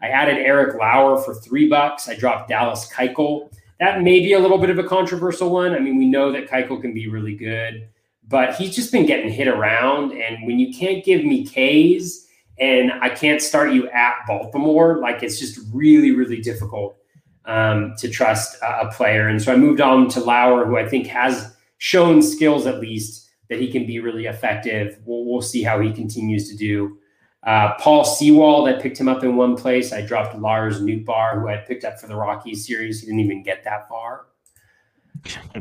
I 0.03 0.09
added 0.09 0.39
Eric 0.39 0.77
Lauer 0.77 1.23
for 1.23 1.35
three 1.35 1.69
bucks. 1.69 2.09
I 2.09 2.17
dropped 2.17 2.49
Dallas 2.49 2.91
Keuchel. 2.93 3.51
That 3.81 4.03
may 4.03 4.21
be 4.21 4.33
a 4.33 4.39
little 4.39 4.59
bit 4.59 4.71
of 4.71 4.79
a 4.79 4.85
controversial 4.85 5.51
one. 5.51 5.75
I 5.75 5.79
mean, 5.81 5.99
we 5.99 6.07
know 6.07 6.31
that 6.33 6.49
Keuchel 6.49 6.81
can 6.81 6.95
be 6.95 7.09
really 7.09 7.35
good, 7.35 7.89
but 8.29 8.55
he's 8.55 8.75
just 8.75 8.93
been 8.93 9.07
getting 9.07 9.31
hit 9.31 9.49
around. 9.49 10.13
And 10.13 10.47
when 10.47 10.59
you 10.59 10.73
can't 10.73 11.05
give 11.05 11.25
me 11.25 11.45
K's 11.45 12.27
and 12.59 12.93
I 12.93 13.09
can't 13.09 13.43
start 13.43 13.73
you 13.73 13.89
at 13.91 14.15
Baltimore, 14.27 14.99
like 14.99 15.23
it's 15.23 15.41
just 15.41 15.59
really, 15.73 16.13
really 16.13 16.41
difficult 16.41 16.97
um, 17.47 17.95
to 17.99 18.09
trust 18.09 18.61
a, 18.63 18.87
a 18.87 18.93
player. 18.93 19.29
And 19.29 19.43
so 19.43 19.53
I 19.53 19.57
moved 19.57 19.81
on 19.81 20.09
to 20.11 20.21
Lauer, 20.21 20.65
who 20.65 20.77
I 20.79 20.89
think 20.89 21.07
has 21.09 21.55
shown 21.79 22.23
skills 22.23 22.67
at 22.67 22.81
least 22.81 23.29
that 23.51 23.61
he 23.61 23.71
can 23.71 23.87
be 23.87 23.99
really 23.99 24.27
effective. 24.27 24.99
We'll, 25.05 25.25
we'll 25.25 25.43
see 25.43 25.63
how 25.63 25.81
he 25.81 25.93
continues 25.93 26.49
to 26.49 26.57
do. 26.57 26.97
Uh, 27.45 27.75
Paul 27.75 28.05
Sewald, 28.05 28.69
I 28.69 28.73
picked 28.75 28.99
him 28.99 29.09
up 29.09 29.23
in 29.23 29.37
one 29.37 29.57
place. 29.57 29.93
I 29.93 30.01
dropped 30.01 30.37
Lars 30.39 30.81
Nootbaar, 30.81 31.41
who 31.41 31.49
I 31.49 31.59
picked 31.59 31.85
up 31.85 32.01
for 32.01 32.07
the 32.07 32.17
Rockies 32.17 32.67
series. 32.67 33.01
He 33.01 33.07
didn't 33.07 33.21
even 33.21 33.43
get 33.43 33.65
that 33.65 33.89
far. 33.89 34.27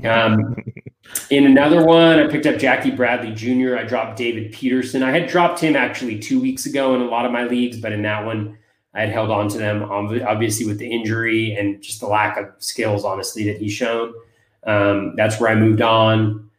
Um, 0.05 0.55
in 1.29 1.45
another 1.45 1.85
one, 1.85 2.19
I 2.19 2.27
picked 2.27 2.45
up 2.45 2.57
Jackie 2.57 2.91
Bradley 2.91 3.33
Jr. 3.33 3.75
I 3.75 3.83
dropped 3.83 4.17
David 4.17 4.53
Peterson. 4.53 5.03
I 5.03 5.11
had 5.11 5.29
dropped 5.29 5.59
him 5.59 5.75
actually 5.75 6.19
two 6.19 6.39
weeks 6.39 6.65
ago 6.65 6.95
in 6.95 7.01
a 7.01 7.05
lot 7.05 7.25
of 7.25 7.33
my 7.33 7.43
leagues, 7.45 7.79
but 7.79 7.91
in 7.91 8.01
that 8.03 8.25
one, 8.25 8.57
I 8.93 9.01
had 9.01 9.09
held 9.09 9.29
on 9.31 9.49
to 9.49 9.57
them, 9.57 9.83
obviously 9.83 10.65
with 10.65 10.77
the 10.77 10.89
injury 10.89 11.55
and 11.55 11.81
just 11.81 11.99
the 11.99 12.07
lack 12.07 12.37
of 12.37 12.45
skills, 12.59 13.03
honestly, 13.03 13.43
that 13.45 13.57
he's 13.57 13.73
shown. 13.73 14.13
Um, 14.65 15.15
that's 15.17 15.39
where 15.39 15.49
I 15.49 15.55
moved 15.55 15.81
on. 15.81 16.49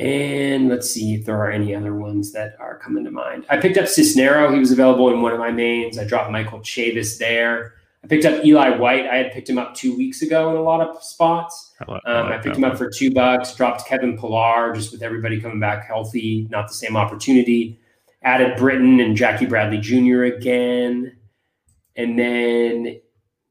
And 0.00 0.70
let's 0.70 0.90
see 0.90 1.12
if 1.14 1.26
there 1.26 1.36
are 1.36 1.50
any 1.50 1.74
other 1.74 1.94
ones 1.94 2.32
that 2.32 2.56
are 2.58 2.78
coming 2.78 3.04
to 3.04 3.10
mind. 3.10 3.44
I 3.50 3.58
picked 3.58 3.76
up 3.76 3.84
Cisnero. 3.84 4.50
He 4.50 4.58
was 4.58 4.72
available 4.72 5.12
in 5.12 5.20
one 5.20 5.32
of 5.32 5.38
my 5.38 5.50
mains. 5.50 5.98
I 5.98 6.04
dropped 6.04 6.30
Michael 6.30 6.60
Chavis 6.60 7.18
there. 7.18 7.74
I 8.02 8.06
picked 8.06 8.24
up 8.24 8.42
Eli 8.42 8.78
White. 8.78 9.06
I 9.06 9.16
had 9.16 9.30
picked 9.30 9.50
him 9.50 9.58
up 9.58 9.74
two 9.74 9.94
weeks 9.94 10.22
ago 10.22 10.48
in 10.48 10.56
a 10.56 10.62
lot 10.62 10.80
of 10.80 11.02
spots. 11.02 11.74
I, 11.80 11.92
like, 11.92 12.02
um, 12.06 12.26
I, 12.28 12.38
picked 12.38 12.56
him 12.56 12.64
up 12.64 12.78
for 12.78 12.88
two 12.88 13.12
bucks. 13.12 13.54
Dropped 13.54 13.86
Kevin 13.86 14.16
Pillar 14.16 14.72
just 14.74 14.90
with 14.90 15.02
everybody 15.02 15.38
coming 15.38 15.60
back 15.60 15.86
healthy, 15.86 16.48
not 16.50 16.68
the 16.68 16.74
same 16.74 16.96
opportunity. 16.96 17.78
Added 18.22 18.56
Britton 18.56 19.00
and 19.00 19.14
Jackie 19.14 19.44
Bradley 19.44 19.78
Jr. 19.78 20.22
again. 20.22 21.14
And 21.96 22.18
then 22.18 23.00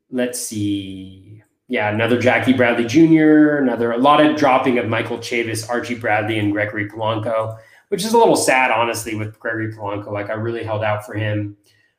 let's 0.10 0.40
see 0.40 1.29
yeah, 1.70 1.94
another 1.94 2.20
Jackie 2.20 2.54
Bradley 2.54 2.86
Jr., 2.86 3.58
another 3.58 3.92
a 3.92 3.98
lot 3.98 4.26
of 4.26 4.36
dropping 4.36 4.80
of 4.80 4.88
Michael 4.88 5.20
Chavis, 5.20 5.70
Archie 5.70 5.94
Bradley, 5.94 6.40
and 6.40 6.52
Gregory 6.52 6.90
Polanco, 6.90 7.60
which 7.90 8.04
is 8.04 8.12
a 8.12 8.18
little 8.18 8.36
sad, 8.36 8.72
honestly, 8.72 9.14
with 9.14 9.40
Gregory 9.40 9.72
Polanco. 9.72 10.12
Like 10.12 10.32
I 10.32 10.34
really 10.34 10.64
held 10.64 10.84
out 10.84 11.06
for 11.06 11.14
him. 11.14 11.56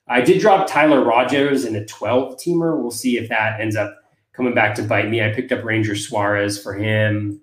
I 0.08 0.22
did 0.22 0.40
drop 0.40 0.66
Tyler 0.66 1.04
Rogers 1.04 1.64
in 1.64 1.76
a 1.76 1.86
12 1.86 2.36
teamer. 2.36 2.76
We'll 2.76 2.90
see 2.90 3.16
if 3.16 3.28
that 3.28 3.60
ends 3.60 3.76
up 3.76 3.96
coming 4.32 4.54
back 4.54 4.74
to 4.74 4.82
bite 4.82 5.08
me. 5.08 5.22
I 5.22 5.32
picked 5.32 5.52
up 5.52 5.62
Ranger 5.62 5.94
Suarez 5.94 6.60
for 6.60 6.74
him. 6.74 7.40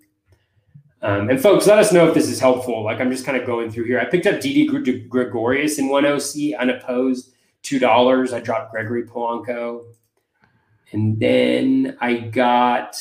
Um, 1.01 1.29
and 1.29 1.39
folks, 1.39 1.65
let 1.65 1.79
us 1.79 1.93
know 1.93 2.09
if 2.09 2.13
this 2.13 2.27
is 2.27 2.41
helpful. 2.41 2.83
Like 2.83 2.99
I'm 2.99 3.09
just 3.09 3.25
kind 3.25 3.37
of 3.37 3.47
going 3.47 3.71
through 3.71 3.85
here. 3.85 4.01
I 4.01 4.05
picked 4.05 4.25
up 4.25 4.41
Didi 4.41 4.67
Gregorius 5.07 5.79
in 5.79 5.87
one 5.87 6.05
OC 6.05 6.59
unopposed, 6.59 7.31
two 7.61 7.79
dollars. 7.79 8.33
I 8.33 8.41
dropped 8.41 8.71
Gregory 8.71 9.03
Polanco. 9.03 9.85
And 10.91 11.19
then 11.19 11.97
I 11.99 12.15
got 12.15 12.97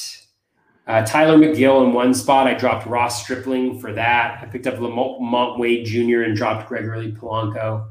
uh, 0.86 1.04
Tylor 1.04 1.36
Megill 1.36 1.84
in 1.84 1.92
one 1.92 2.14
spot. 2.14 2.46
I 2.46 2.54
dropped 2.54 2.86
Ross 2.86 3.22
Stripling 3.22 3.78
for 3.80 3.92
that. 3.92 4.40
I 4.42 4.46
picked 4.46 4.66
up 4.66 4.76
LaMonte 4.76 5.58
Wade 5.58 5.86
Jr. 5.86 6.22
and 6.22 6.36
dropped 6.36 6.68
Gregory 6.68 7.12
Polanco. 7.12 7.88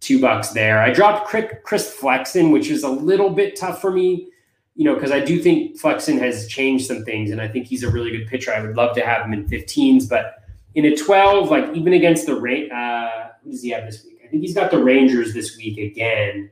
Two 0.00 0.20
bucks 0.20 0.50
there. 0.50 0.80
I 0.80 0.92
dropped 0.92 1.28
Chris 1.28 1.92
Flexen, 1.92 2.50
which 2.52 2.70
is 2.70 2.84
a 2.84 2.88
little 2.88 3.30
bit 3.30 3.56
tough 3.56 3.80
for 3.80 3.90
me, 3.90 4.28
you 4.76 4.84
know, 4.84 4.94
because 4.94 5.10
I 5.10 5.20
do 5.20 5.42
think 5.42 5.76
Flexen 5.76 6.18
has 6.18 6.46
changed 6.46 6.86
some 6.86 7.04
things, 7.04 7.32
and 7.32 7.40
I 7.40 7.48
think 7.48 7.66
he's 7.66 7.82
a 7.82 7.90
really 7.90 8.12
good 8.12 8.28
pitcher. 8.28 8.52
I 8.52 8.60
would 8.60 8.76
love 8.76 8.94
to 8.94 9.04
have 9.04 9.26
him 9.26 9.32
in 9.32 9.46
15s, 9.46 10.08
but 10.08 10.36
in 10.76 10.84
a 10.84 10.96
12, 10.96 11.50
like 11.50 11.74
even 11.74 11.94
against 11.94 12.26
the 12.26 12.36
rate, 12.36 12.70
uh, 12.70 13.30
who 13.42 13.50
does 13.50 13.62
he 13.62 13.70
have 13.70 13.86
this 13.86 14.04
week? 14.04 14.20
I 14.24 14.28
think 14.28 14.42
he's 14.42 14.54
got 14.54 14.70
the 14.70 14.82
Rangers 14.82 15.34
this 15.34 15.56
week 15.56 15.78
again. 15.78 16.50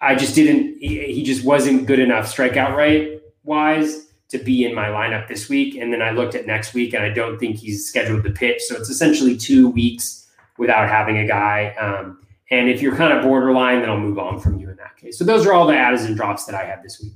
I 0.00 0.14
just 0.14 0.34
didn't. 0.34 0.78
He, 0.80 1.22
just 1.22 1.44
wasn't 1.44 1.86
good 1.86 1.98
enough 1.98 2.32
strikeout 2.32 2.76
rate 2.76 3.22
wise 3.42 4.06
to 4.28 4.38
be 4.38 4.64
in 4.64 4.74
my 4.74 4.86
lineup 4.86 5.26
this 5.26 5.48
week. 5.48 5.76
And 5.76 5.92
then 5.92 6.02
I 6.02 6.10
looked 6.10 6.34
at 6.34 6.46
next 6.46 6.74
week, 6.74 6.94
and 6.94 7.02
I 7.02 7.08
don't 7.08 7.38
think 7.38 7.56
he's 7.56 7.88
scheduled 7.88 8.22
to 8.24 8.30
pitch. 8.30 8.62
So 8.62 8.76
it's 8.76 8.90
essentially 8.90 9.36
two 9.36 9.68
weeks 9.70 10.28
without 10.58 10.88
having 10.88 11.18
a 11.18 11.26
guy. 11.26 11.74
Um, 11.80 12.20
and 12.50 12.68
if 12.68 12.80
you're 12.80 12.96
kind 12.96 13.12
of 13.12 13.22
borderline, 13.22 13.80
then 13.80 13.90
I'll 13.90 13.98
move 13.98 14.18
on 14.18 14.40
from 14.40 14.58
you 14.58 14.70
in 14.70 14.76
that 14.76 14.96
case. 14.96 15.18
So 15.18 15.24
those 15.24 15.46
are 15.46 15.52
all 15.52 15.66
the 15.66 15.76
adds 15.76 16.04
and 16.04 16.16
drops 16.16 16.44
that 16.46 16.54
I 16.54 16.64
had 16.64 16.82
this 16.82 17.00
week. 17.02 17.12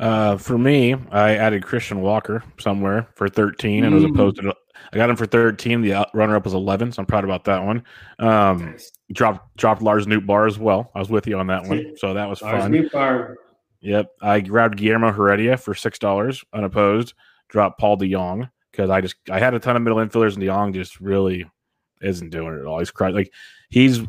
Uh, 0.00 0.36
for 0.36 0.58
me, 0.58 0.96
I 1.10 1.36
added 1.36 1.64
Christian 1.64 2.00
Walker 2.00 2.42
somewhere 2.58 3.06
for 3.14 3.28
13 3.28 3.84
and 3.84 3.94
was 3.94 4.04
opposed 4.04 4.36
to 4.36 4.54
I 4.92 4.96
got 4.96 5.08
him 5.08 5.16
for 5.16 5.26
13. 5.26 5.82
The 5.82 6.06
runner 6.12 6.36
up 6.36 6.44
was 6.44 6.54
11, 6.54 6.92
so 6.92 7.00
I'm 7.00 7.06
proud 7.06 7.24
about 7.24 7.44
that 7.44 7.64
one. 7.64 7.82
Um, 8.18 8.72
nice. 8.72 8.92
Dropped 9.12 9.56
dropped 9.56 9.82
Lars 9.82 10.06
bar 10.06 10.46
as 10.46 10.58
well. 10.58 10.90
I 10.94 10.98
was 10.98 11.08
with 11.08 11.26
you 11.26 11.38
on 11.38 11.46
that 11.48 11.66
one, 11.66 11.92
so 11.96 12.14
that 12.14 12.28
was 12.28 12.42
Lars 12.42 12.62
fun. 12.62 12.72
Nootbaar. 12.72 13.34
Yep, 13.80 14.10
I 14.20 14.40
grabbed 14.40 14.76
Guillermo 14.78 15.12
Heredia 15.12 15.56
for 15.56 15.74
six 15.74 15.98
dollars 15.98 16.44
unopposed. 16.52 17.14
Dropped 17.48 17.80
Paul 17.80 17.98
DeJong 17.98 18.50
because 18.70 18.90
I 18.90 19.00
just 19.00 19.16
I 19.30 19.38
had 19.38 19.54
a 19.54 19.58
ton 19.58 19.76
of 19.76 19.82
middle 19.82 19.98
infielders 19.98 20.34
and 20.34 20.42
DeJong 20.42 20.74
just 20.74 21.00
really 21.00 21.46
isn't 22.02 22.30
doing 22.30 22.54
it 22.54 22.60
at 22.60 22.66
all. 22.66 22.78
He's 22.78 22.90
crying 22.90 23.14
like 23.14 23.32
he's 23.70 24.00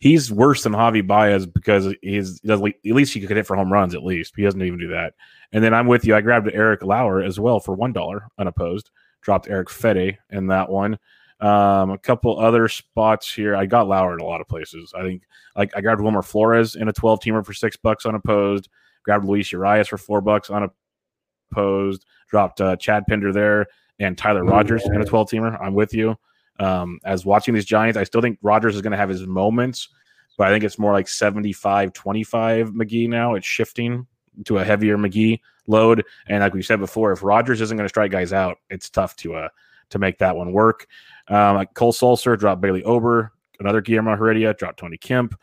he's 0.00 0.32
worse 0.32 0.62
than 0.62 0.72
Javy 0.72 1.06
Baez 1.06 1.46
because 1.46 1.94
he's 2.02 2.40
he 2.40 2.48
does 2.48 2.60
at 2.60 2.74
least 2.84 3.14
he 3.14 3.20
could 3.20 3.36
hit 3.36 3.46
for 3.46 3.56
home 3.56 3.72
runs 3.72 3.94
at 3.94 4.04
least. 4.04 4.34
He 4.36 4.42
doesn't 4.42 4.62
even 4.62 4.78
do 4.78 4.88
that. 4.88 5.14
And 5.52 5.62
then 5.62 5.74
I'm 5.74 5.86
with 5.86 6.04
you. 6.04 6.14
I 6.14 6.20
grabbed 6.20 6.50
Eric 6.52 6.82
Lauer 6.82 7.22
as 7.22 7.38
well 7.38 7.60
for 7.60 7.74
one 7.74 7.92
dollar 7.92 8.28
unopposed. 8.38 8.90
Dropped 9.22 9.48
Erick 9.48 9.68
Fedde 9.68 10.18
in 10.30 10.48
that 10.48 10.68
one. 10.68 10.98
Um, 11.40 11.90
a 11.90 11.98
couple 11.98 12.38
other 12.38 12.68
spots 12.68 13.32
here. 13.32 13.56
I 13.56 13.66
got 13.66 13.88
Lauer 13.88 14.14
in 14.14 14.20
a 14.20 14.24
lot 14.24 14.40
of 14.40 14.46
places. 14.46 14.92
I 14.96 15.02
think 15.02 15.22
like 15.56 15.76
I 15.76 15.80
grabbed 15.80 16.00
Wilmer 16.00 16.22
Flores 16.22 16.76
in 16.76 16.88
a 16.88 16.92
12 16.92 17.20
teamer 17.20 17.44
for 17.44 17.52
six 17.52 17.76
bucks 17.76 18.06
unopposed. 18.06 18.68
Grabbed 19.04 19.24
Luis 19.24 19.50
Urias 19.50 19.88
for 19.88 19.98
four 19.98 20.20
bucks 20.20 20.50
unopposed. 20.50 22.06
Dropped 22.28 22.60
uh, 22.60 22.76
Chad 22.76 23.06
Pinder 23.08 23.32
there 23.32 23.66
and 23.98 24.16
Tyler 24.16 24.44
Rogers 24.44 24.84
in 24.86 25.00
a 25.00 25.04
12 25.04 25.30
teamer. 25.30 25.60
I'm 25.60 25.74
with 25.74 25.94
you. 25.94 26.16
Um, 26.60 27.00
as 27.04 27.24
watching 27.24 27.54
these 27.54 27.64
Giants, 27.64 27.98
I 27.98 28.04
still 28.04 28.20
think 28.20 28.38
Rogers 28.42 28.76
is 28.76 28.82
going 28.82 28.92
to 28.92 28.96
have 28.96 29.08
his 29.08 29.26
moments, 29.26 29.88
but 30.38 30.46
I 30.46 30.50
think 30.50 30.62
it's 30.62 30.78
more 30.78 30.92
like 30.92 31.08
75 31.08 31.92
25 31.92 32.70
McGee 32.70 33.08
now. 33.08 33.34
It's 33.34 33.46
shifting 33.46 34.06
to 34.44 34.58
a 34.58 34.64
heavier 34.64 34.96
McGee 34.96 35.40
load. 35.66 36.04
And 36.28 36.40
like 36.40 36.54
we 36.54 36.62
said 36.62 36.80
before, 36.80 37.12
if 37.12 37.22
Rogers 37.22 37.60
isn't 37.60 37.76
going 37.76 37.84
to 37.84 37.88
strike 37.88 38.10
guys 38.10 38.32
out, 38.32 38.58
it's 38.70 38.90
tough 38.90 39.16
to 39.16 39.34
uh 39.34 39.48
to 39.90 39.98
make 39.98 40.18
that 40.18 40.36
one 40.36 40.52
work. 40.52 40.86
Um, 41.28 41.56
like 41.56 41.74
Cole 41.74 41.92
Sulser 41.92 42.38
dropped 42.38 42.60
Bailey 42.60 42.82
Ober, 42.82 43.32
another 43.60 43.80
Guillermo 43.80 44.16
Heredia 44.16 44.54
dropped 44.54 44.78
Tony 44.80 44.96
Kemp, 44.96 45.38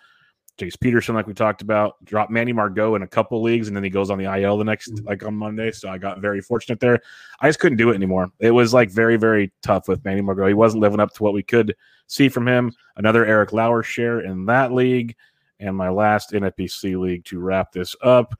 Jace 0.59 0.79
Peterson, 0.79 1.15
like 1.15 1.25
we 1.25 1.33
talked 1.33 1.61
about, 1.61 2.03
dropped 2.03 2.31
Manny 2.31 2.51
Margot 2.51 2.95
in 2.95 3.01
a 3.01 3.07
couple 3.07 3.41
leagues, 3.41 3.67
and 3.67 3.75
then 3.77 3.83
he 3.83 3.89
goes 3.89 4.09
on 4.09 4.17
the 4.17 4.25
IL 4.25 4.57
the 4.57 4.65
next 4.65 4.91
mm-hmm. 4.91 5.07
like 5.07 5.23
on 5.23 5.33
Monday. 5.33 5.71
So 5.71 5.89
I 5.89 5.97
got 5.97 6.19
very 6.19 6.41
fortunate 6.41 6.79
there. 6.79 6.99
I 7.39 7.47
just 7.47 7.59
couldn't 7.59 7.77
do 7.77 7.91
it 7.91 7.95
anymore. 7.95 8.31
It 8.39 8.51
was 8.51 8.73
like 8.73 8.91
very 8.91 9.15
very 9.15 9.51
tough 9.63 9.87
with 9.87 10.03
Manny 10.03 10.21
Margot. 10.21 10.47
He 10.47 10.53
wasn't 10.53 10.81
living 10.81 10.99
up 10.99 11.13
to 11.13 11.23
what 11.23 11.33
we 11.33 11.43
could 11.43 11.75
see 12.07 12.27
from 12.27 12.47
him. 12.47 12.73
Another 12.97 13.25
Eric 13.25 13.53
Lauer 13.53 13.83
share 13.83 14.19
in 14.19 14.45
that 14.47 14.73
league, 14.73 15.15
and 15.59 15.75
my 15.75 15.89
last 15.89 16.31
NFBC 16.31 16.99
league 16.99 17.25
to 17.25 17.39
wrap 17.39 17.71
this 17.71 17.95
up. 18.03 18.35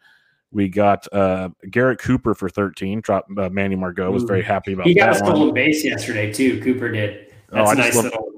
We 0.52 0.68
got 0.68 1.12
uh, 1.14 1.50
Garrett 1.70 2.00
Cooper 2.00 2.34
for 2.34 2.50
13. 2.50 3.02
Dropped 3.02 3.30
uh, 3.38 3.50
Manny 3.50 3.76
Margot. 3.76 4.12
Was 4.12 4.24
very 4.24 4.42
happy 4.42 4.74
about. 4.74 4.88
He 4.88 4.96
got 4.96 5.12
a 5.12 5.16
stolen 5.16 5.54
base 5.54 5.84
yesterday 5.84 6.34
too. 6.34 6.62
Cooper 6.62 6.90
did. 6.92 7.32
That's 7.50 7.72
oh, 7.72 7.74
nice 7.74 7.96
love, 7.96 8.06
little. 8.06 8.30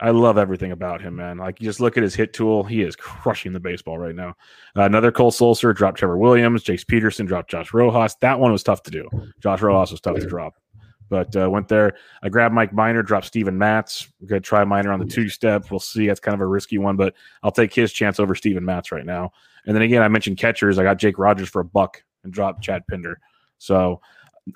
I 0.00 0.10
love 0.10 0.38
everything 0.38 0.72
about 0.72 1.00
him, 1.00 1.16
man. 1.16 1.38
Like 1.38 1.60
you 1.60 1.66
just 1.66 1.80
look 1.80 1.96
at 1.96 2.02
his 2.02 2.14
hit 2.14 2.32
tool; 2.32 2.62
he 2.64 2.82
is 2.82 2.94
crushing 2.96 3.52
the 3.52 3.60
baseball 3.60 3.98
right 3.98 4.14
now. 4.14 4.30
Uh, 4.76 4.82
another 4.82 5.10
Cole 5.10 5.32
Sulser 5.32 5.74
dropped 5.74 5.98
Trevor 5.98 6.16
Williams. 6.16 6.62
Jace 6.62 6.86
Peterson 6.86 7.26
dropped 7.26 7.50
Josh 7.50 7.74
Rojas. 7.74 8.14
That 8.20 8.38
one 8.38 8.52
was 8.52 8.62
tough 8.62 8.82
to 8.84 8.90
do. 8.90 9.08
Josh 9.40 9.60
Rojas 9.60 9.90
was 9.90 10.00
tough 10.00 10.16
to 10.16 10.26
drop, 10.26 10.54
but 11.08 11.34
uh, 11.36 11.50
went 11.50 11.66
there. 11.68 11.96
I 12.22 12.28
grabbed 12.28 12.54
Mike 12.54 12.72
Minor, 12.72 13.02
dropped 13.02 13.26
Steven 13.26 13.58
Matz. 13.58 14.08
Good 14.24 14.44
try 14.44 14.64
Minor 14.64 14.92
on 14.92 15.00
the 15.00 15.06
two 15.06 15.28
step. 15.28 15.70
We'll 15.70 15.80
see. 15.80 16.06
That's 16.06 16.20
kind 16.20 16.34
of 16.34 16.40
a 16.40 16.46
risky 16.46 16.78
one, 16.78 16.96
but 16.96 17.14
I'll 17.42 17.50
take 17.50 17.74
his 17.74 17.92
chance 17.92 18.20
over 18.20 18.34
Steven 18.36 18.64
Matz 18.64 18.92
right 18.92 19.06
now. 19.06 19.32
And 19.68 19.76
then 19.76 19.82
again, 19.82 20.02
I 20.02 20.08
mentioned 20.08 20.38
catchers. 20.38 20.78
I 20.78 20.82
got 20.82 20.96
Jake 20.96 21.18
Rogers 21.18 21.48
for 21.48 21.60
a 21.60 21.64
buck 21.64 22.02
and 22.24 22.32
dropped 22.32 22.62
Chad 22.62 22.86
Pinder. 22.88 23.20
So 23.58 24.00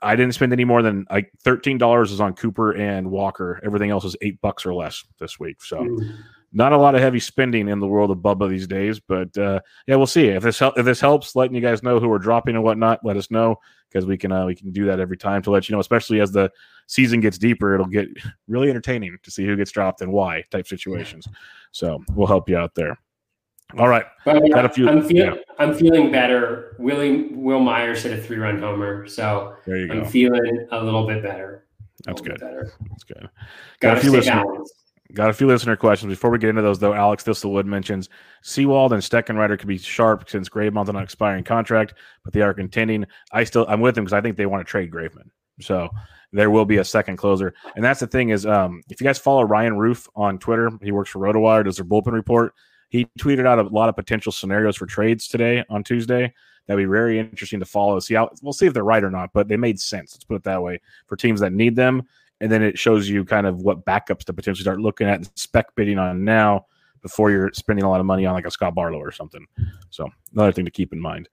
I 0.02 0.16
didn't 0.16 0.34
spend 0.34 0.54
any 0.54 0.64
more 0.64 0.80
than 0.80 1.06
like 1.10 1.30
thirteen 1.44 1.76
dollars 1.76 2.12
is 2.12 2.20
on 2.20 2.32
Cooper 2.32 2.72
and 2.72 3.10
Walker. 3.10 3.60
Everything 3.62 3.90
else 3.90 4.04
is 4.04 4.16
eight 4.22 4.40
bucks 4.40 4.64
or 4.64 4.72
less 4.72 5.04
this 5.20 5.38
week. 5.38 5.62
So 5.62 5.80
mm. 5.80 6.16
not 6.50 6.72
a 6.72 6.78
lot 6.78 6.94
of 6.94 7.02
heavy 7.02 7.20
spending 7.20 7.68
in 7.68 7.78
the 7.78 7.86
world 7.86 8.10
of 8.10 8.18
Bubba 8.18 8.48
these 8.48 8.66
days. 8.66 9.00
But 9.00 9.36
uh, 9.36 9.60
yeah, 9.86 9.96
we'll 9.96 10.06
see 10.06 10.28
if 10.28 10.42
this 10.42 10.62
if 10.62 10.84
this 10.86 11.00
helps. 11.00 11.36
Letting 11.36 11.54
you 11.54 11.60
guys 11.60 11.82
know 11.82 12.00
who 12.00 12.08
we're 12.08 12.18
dropping 12.18 12.54
and 12.54 12.64
whatnot. 12.64 13.04
Let 13.04 13.18
us 13.18 13.30
know 13.30 13.56
because 13.90 14.06
we 14.06 14.16
can 14.16 14.32
uh, 14.32 14.46
we 14.46 14.54
can 14.54 14.72
do 14.72 14.86
that 14.86 14.98
every 14.98 15.18
time 15.18 15.42
to 15.42 15.50
let 15.50 15.68
you 15.68 15.74
know. 15.74 15.80
Especially 15.80 16.20
as 16.20 16.32
the 16.32 16.50
season 16.86 17.20
gets 17.20 17.36
deeper, 17.36 17.74
it'll 17.74 17.84
get 17.84 18.08
really 18.48 18.70
entertaining 18.70 19.18
to 19.22 19.30
see 19.30 19.44
who 19.44 19.56
gets 19.56 19.72
dropped 19.72 20.00
and 20.00 20.10
why 20.10 20.42
type 20.50 20.66
situations. 20.66 21.26
So 21.72 22.02
we'll 22.14 22.28
help 22.28 22.48
you 22.48 22.56
out 22.56 22.74
there. 22.74 22.98
All 23.78 23.88
right. 23.88 24.04
Got 24.24 24.64
a 24.64 24.68
few, 24.68 24.88
I'm, 24.88 25.02
feel, 25.02 25.34
yeah. 25.34 25.34
I'm 25.58 25.74
feeling 25.74 26.12
better. 26.12 26.76
Willie 26.78 27.28
Wil 27.32 27.60
Myers 27.60 28.02
hit 28.02 28.18
a 28.18 28.20
three 28.20 28.36
run 28.36 28.60
homer. 28.60 29.06
So 29.06 29.56
I'm 29.66 30.04
feeling 30.04 30.66
a 30.70 30.82
little 30.82 31.06
bit 31.06 31.22
better. 31.22 31.66
That's 32.04 32.20
good. 32.20 32.40
Better. 32.40 32.72
That's 32.88 33.04
good. 33.04 33.28
Got, 33.80 33.94
Got 33.94 33.98
a 33.98 34.00
few 34.00 34.10
listener, 34.10 34.44
Got 35.14 35.30
a 35.30 35.34
few 35.34 35.46
listener 35.46 35.76
questions. 35.76 36.10
Before 36.10 36.30
we 36.30 36.38
get 36.38 36.50
into 36.50 36.62
those, 36.62 36.78
though, 36.78 36.94
Alex 36.94 37.22
Thistlewood 37.24 37.66
mentions 37.66 38.08
Sewald 38.42 38.92
and 38.92 39.02
Steckenrider 39.02 39.58
could 39.58 39.68
be 39.68 39.78
sharp 39.78 40.28
since 40.28 40.48
Graveman's 40.48 40.88
on 40.88 40.96
an 40.96 41.02
expiring 41.02 41.44
contract, 41.44 41.94
but 42.24 42.32
they 42.32 42.40
are 42.40 42.54
contending. 42.54 43.06
I 43.30 43.44
still 43.44 43.66
I'm 43.68 43.80
with 43.80 43.94
them 43.94 44.04
because 44.04 44.14
I 44.14 44.20
think 44.22 44.36
they 44.36 44.46
want 44.46 44.66
to 44.66 44.70
trade 44.70 44.90
Graveman. 44.90 45.30
So 45.60 45.90
there 46.32 46.50
will 46.50 46.64
be 46.64 46.78
a 46.78 46.84
second 46.84 47.18
closer. 47.18 47.52
And 47.76 47.84
that's 47.84 48.00
the 48.00 48.06
thing 48.06 48.30
is, 48.30 48.46
um, 48.46 48.82
if 48.88 49.00
you 49.00 49.04
guys 49.04 49.18
follow 49.18 49.42
Ryan 49.42 49.76
Rufe 49.76 50.08
on 50.16 50.38
Twitter, 50.38 50.70
he 50.82 50.92
works 50.92 51.10
for 51.10 51.18
RotoWire, 51.18 51.64
does 51.64 51.76
their 51.76 51.84
bullpen 51.84 52.12
report. 52.12 52.54
He 52.92 53.06
tweeted 53.18 53.46
out 53.46 53.58
a 53.58 53.62
lot 53.62 53.88
of 53.88 53.96
potential 53.96 54.32
scenarios 54.32 54.76
for 54.76 54.84
trades 54.84 55.26
today 55.26 55.64
on 55.70 55.82
Tuesday. 55.82 56.30
That'd 56.66 56.84
be 56.84 56.84
very 56.84 57.18
interesting 57.18 57.58
to 57.60 57.64
follow. 57.64 57.98
See 58.00 58.12
how 58.12 58.28
we'll 58.42 58.52
see 58.52 58.66
if 58.66 58.74
they're 58.74 58.84
right 58.84 59.02
or 59.02 59.10
not, 59.10 59.30
but 59.32 59.48
they 59.48 59.56
made 59.56 59.80
sense. 59.80 60.12
Let's 60.14 60.24
put 60.24 60.34
it 60.34 60.44
that 60.44 60.62
way 60.62 60.78
for 61.06 61.16
teams 61.16 61.40
that 61.40 61.54
need 61.54 61.74
them. 61.74 62.02
And 62.42 62.52
then 62.52 62.62
it 62.62 62.78
shows 62.78 63.08
you 63.08 63.24
kind 63.24 63.46
of 63.46 63.62
what 63.62 63.86
backups 63.86 64.24
to 64.24 64.34
potentially 64.34 64.62
start 64.62 64.78
looking 64.78 65.08
at 65.08 65.14
and 65.14 65.30
spec 65.36 65.74
bidding 65.74 65.98
on 65.98 66.22
now 66.22 66.66
before 67.00 67.30
you're 67.30 67.50
spending 67.54 67.82
a 67.82 67.88
lot 67.88 67.98
of 67.98 68.04
money 68.04 68.26
on 68.26 68.34
like 68.34 68.44
a 68.44 68.50
Scott 68.50 68.74
Barlow 68.74 68.98
or 68.98 69.10
something. 69.10 69.46
So 69.88 70.10
another 70.34 70.52
thing 70.52 70.66
to 70.66 70.70
keep 70.70 70.92
in 70.92 71.00
mind. 71.00 71.30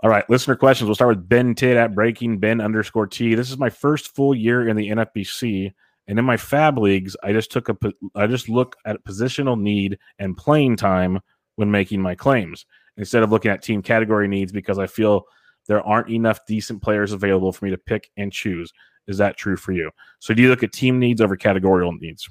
All 0.00 0.10
right, 0.10 0.28
listener 0.28 0.56
questions. 0.56 0.88
We'll 0.88 0.96
start 0.96 1.16
with 1.16 1.28
Ben 1.28 1.54
Tid 1.54 1.76
at 1.76 1.94
Breaking 1.94 2.38
Ben 2.38 2.60
underscore 2.60 3.06
T. 3.06 3.36
This 3.36 3.48
is 3.48 3.58
my 3.58 3.70
first 3.70 4.12
full 4.12 4.34
year 4.34 4.68
in 4.68 4.76
the 4.76 4.88
NFBC. 4.88 5.72
And 6.06 6.18
in 6.18 6.24
my 6.24 6.36
fab 6.36 6.78
leagues, 6.78 7.16
I 7.22 7.32
just 7.32 7.50
took 7.50 7.68
a 7.68 7.76
I 8.14 8.26
just 8.26 8.48
look 8.48 8.76
at 8.84 9.02
positional 9.04 9.58
need 9.58 9.98
and 10.18 10.36
playing 10.36 10.76
time 10.76 11.20
when 11.56 11.70
making 11.70 12.00
my 12.02 12.14
claims 12.14 12.66
instead 12.96 13.22
of 13.22 13.30
looking 13.30 13.50
at 13.50 13.62
team 13.62 13.82
category 13.82 14.28
needs 14.28 14.52
because 14.52 14.78
I 14.78 14.86
feel 14.86 15.24
there 15.66 15.82
aren't 15.82 16.10
enough 16.10 16.40
decent 16.46 16.82
players 16.82 17.12
available 17.12 17.52
for 17.52 17.64
me 17.64 17.70
to 17.70 17.78
pick 17.78 18.10
and 18.16 18.32
choose. 18.32 18.72
Is 19.06 19.18
that 19.18 19.36
true 19.36 19.56
for 19.56 19.72
you? 19.72 19.90
So 20.18 20.34
do 20.34 20.42
you 20.42 20.48
look 20.48 20.62
at 20.62 20.72
team 20.72 20.98
needs 20.98 21.20
over 21.20 21.36
categorical 21.36 21.92
needs? 21.92 22.28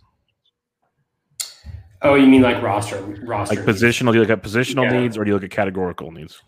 Oh, 2.02 2.16
you 2.16 2.28
mean 2.28 2.42
like 2.42 2.62
roster 2.62 3.02
roster 3.24 3.56
like 3.56 3.66
positional? 3.66 4.12
Do 4.12 4.16
you 4.16 4.22
look 4.22 4.30
at 4.30 4.44
positional 4.44 4.84
yeah. 4.84 5.00
needs 5.02 5.18
or 5.18 5.24
do 5.24 5.30
you 5.30 5.36
look 5.36 5.44
at 5.44 5.52
categorical 5.52 6.12
needs? 6.12 6.42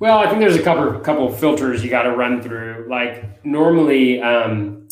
Well, 0.00 0.18
I 0.18 0.28
think 0.28 0.40
there's 0.40 0.56
a 0.56 0.62
couple 0.62 0.98
couple 1.00 1.28
of 1.28 1.38
filters 1.38 1.84
you 1.84 1.90
got 1.90 2.02
to 2.02 2.12
run 2.12 2.42
through. 2.42 2.86
Like 2.88 3.44
normally, 3.44 4.20
um, 4.20 4.88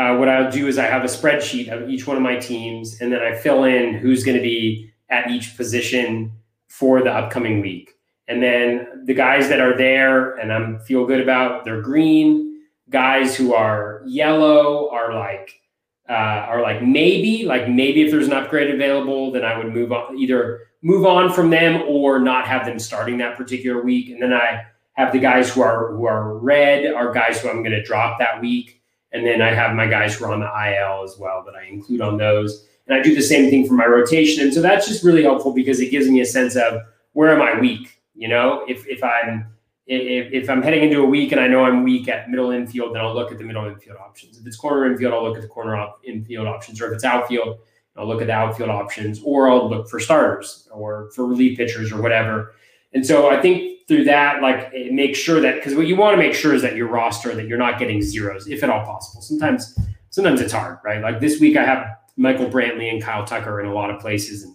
uh, 0.00 0.16
what 0.16 0.30
I'll 0.30 0.50
do 0.50 0.66
is 0.66 0.78
I 0.78 0.86
have 0.86 1.04
a 1.04 1.08
spreadsheet 1.08 1.68
of 1.68 1.90
each 1.90 2.06
one 2.06 2.16
of 2.16 2.22
my 2.22 2.36
teams, 2.36 3.02
and 3.02 3.12
then 3.12 3.20
I 3.20 3.36
fill 3.36 3.64
in 3.64 3.92
who's 3.92 4.24
going 4.24 4.36
to 4.36 4.42
be 4.42 4.90
at 5.10 5.30
each 5.30 5.58
position 5.58 6.32
for 6.68 7.02
the 7.02 7.12
upcoming 7.12 7.60
week. 7.60 7.90
And 8.26 8.42
then 8.42 9.02
the 9.04 9.12
guys 9.12 9.50
that 9.50 9.60
are 9.60 9.76
there 9.76 10.36
and 10.36 10.52
I'm 10.52 10.78
feel 10.80 11.04
good 11.04 11.20
about, 11.20 11.66
they're 11.66 11.82
green. 11.82 12.62
Guys 12.88 13.36
who 13.36 13.52
are 13.52 14.02
yellow 14.06 14.88
are 14.90 15.12
like 15.12 15.60
uh, 16.08 16.46
are 16.48 16.62
like 16.62 16.82
maybe, 16.82 17.44
like 17.44 17.68
maybe 17.68 18.00
if 18.00 18.10
there's 18.10 18.26
an 18.26 18.32
upgrade 18.32 18.74
available, 18.74 19.30
then 19.32 19.44
I 19.44 19.58
would 19.58 19.72
move 19.74 19.92
on, 19.92 20.18
either 20.18 20.60
move 20.80 21.04
on 21.04 21.30
from 21.30 21.50
them 21.50 21.82
or 21.86 22.18
not 22.18 22.46
have 22.46 22.64
them 22.64 22.78
starting 22.78 23.18
that 23.18 23.36
particular 23.36 23.82
week. 23.82 24.08
And 24.08 24.22
then 24.22 24.32
I 24.32 24.64
have 24.94 25.12
the 25.12 25.18
guys 25.18 25.52
who 25.52 25.60
are 25.60 25.92
who 25.92 26.06
are 26.06 26.38
red 26.38 26.90
are 26.90 27.12
guys 27.12 27.40
who 27.40 27.50
I'm 27.50 27.62
going 27.62 27.72
to 27.72 27.82
drop 27.82 28.18
that 28.18 28.40
week. 28.40 28.79
And 29.12 29.26
then 29.26 29.42
I 29.42 29.52
have 29.52 29.74
my 29.74 29.86
guys 29.86 30.16
who 30.16 30.24
are 30.24 30.32
on 30.32 30.40
the 30.40 30.46
IL 30.46 31.02
as 31.02 31.18
well 31.18 31.42
that 31.44 31.54
I 31.54 31.64
include 31.64 32.00
on 32.00 32.16
those. 32.16 32.66
And 32.86 32.98
I 32.98 33.02
do 33.02 33.14
the 33.14 33.22
same 33.22 33.50
thing 33.50 33.66
for 33.66 33.74
my 33.74 33.86
rotation. 33.86 34.44
And 34.44 34.54
so 34.54 34.60
that's 34.62 34.86
just 34.86 35.04
really 35.04 35.22
helpful 35.22 35.52
because 35.52 35.80
it 35.80 35.90
gives 35.90 36.08
me 36.08 36.20
a 36.20 36.26
sense 36.26 36.56
of 36.56 36.80
where 37.12 37.30
am 37.30 37.42
I 37.42 37.58
weak? 37.60 38.00
You 38.14 38.28
know, 38.28 38.64
if, 38.68 38.86
if 38.86 39.02
I'm 39.02 39.46
if, 39.86 40.44
if 40.44 40.50
I'm 40.50 40.62
heading 40.62 40.84
into 40.84 41.02
a 41.02 41.04
week 41.04 41.32
and 41.32 41.40
I 41.40 41.48
know 41.48 41.64
I'm 41.64 41.82
weak 41.82 42.08
at 42.08 42.30
middle 42.30 42.52
infield, 42.52 42.94
then 42.94 43.02
I'll 43.02 43.14
look 43.14 43.32
at 43.32 43.38
the 43.38 43.44
middle 43.44 43.66
infield 43.66 43.96
options. 43.96 44.38
If 44.38 44.46
it's 44.46 44.56
corner 44.56 44.86
infield, 44.86 45.12
I'll 45.12 45.24
look 45.24 45.36
at 45.36 45.42
the 45.42 45.48
corner 45.48 45.74
op- 45.76 46.00
infield 46.04 46.46
options. 46.46 46.80
Or 46.80 46.86
if 46.86 46.92
it's 46.92 47.04
outfield, 47.04 47.58
I'll 47.96 48.06
look 48.06 48.20
at 48.20 48.28
the 48.28 48.32
outfield 48.32 48.70
options. 48.70 49.20
Or 49.24 49.50
I'll 49.50 49.68
look 49.68 49.88
for 49.88 49.98
starters 49.98 50.68
or 50.70 51.10
for 51.10 51.26
relief 51.26 51.58
pitchers 51.58 51.90
or 51.90 52.00
whatever. 52.00 52.54
And 52.92 53.04
so 53.04 53.30
I 53.30 53.40
think 53.42 53.79
through 53.90 54.04
that, 54.04 54.40
like 54.40 54.72
make 54.92 55.16
sure 55.16 55.40
that 55.40 55.56
because 55.56 55.74
what 55.74 55.88
you 55.88 55.96
want 55.96 56.12
to 56.12 56.16
make 56.16 56.32
sure 56.32 56.54
is 56.54 56.62
that 56.62 56.76
your 56.76 56.86
roster 56.86 57.34
that 57.34 57.48
you're 57.48 57.58
not 57.58 57.76
getting 57.76 58.00
zeros, 58.00 58.46
if 58.46 58.62
at 58.62 58.70
all 58.70 58.86
possible. 58.86 59.20
Sometimes, 59.20 59.76
sometimes 60.10 60.40
it's 60.40 60.52
hard, 60.52 60.78
right? 60.84 61.02
Like 61.02 61.18
this 61.18 61.40
week, 61.40 61.56
I 61.56 61.64
have 61.64 61.98
Michael 62.16 62.46
Brantley 62.46 62.88
and 62.88 63.02
Kyle 63.02 63.24
Tucker 63.24 63.60
in 63.60 63.66
a 63.66 63.74
lot 63.74 63.90
of 63.90 64.00
places, 64.00 64.44
and 64.44 64.54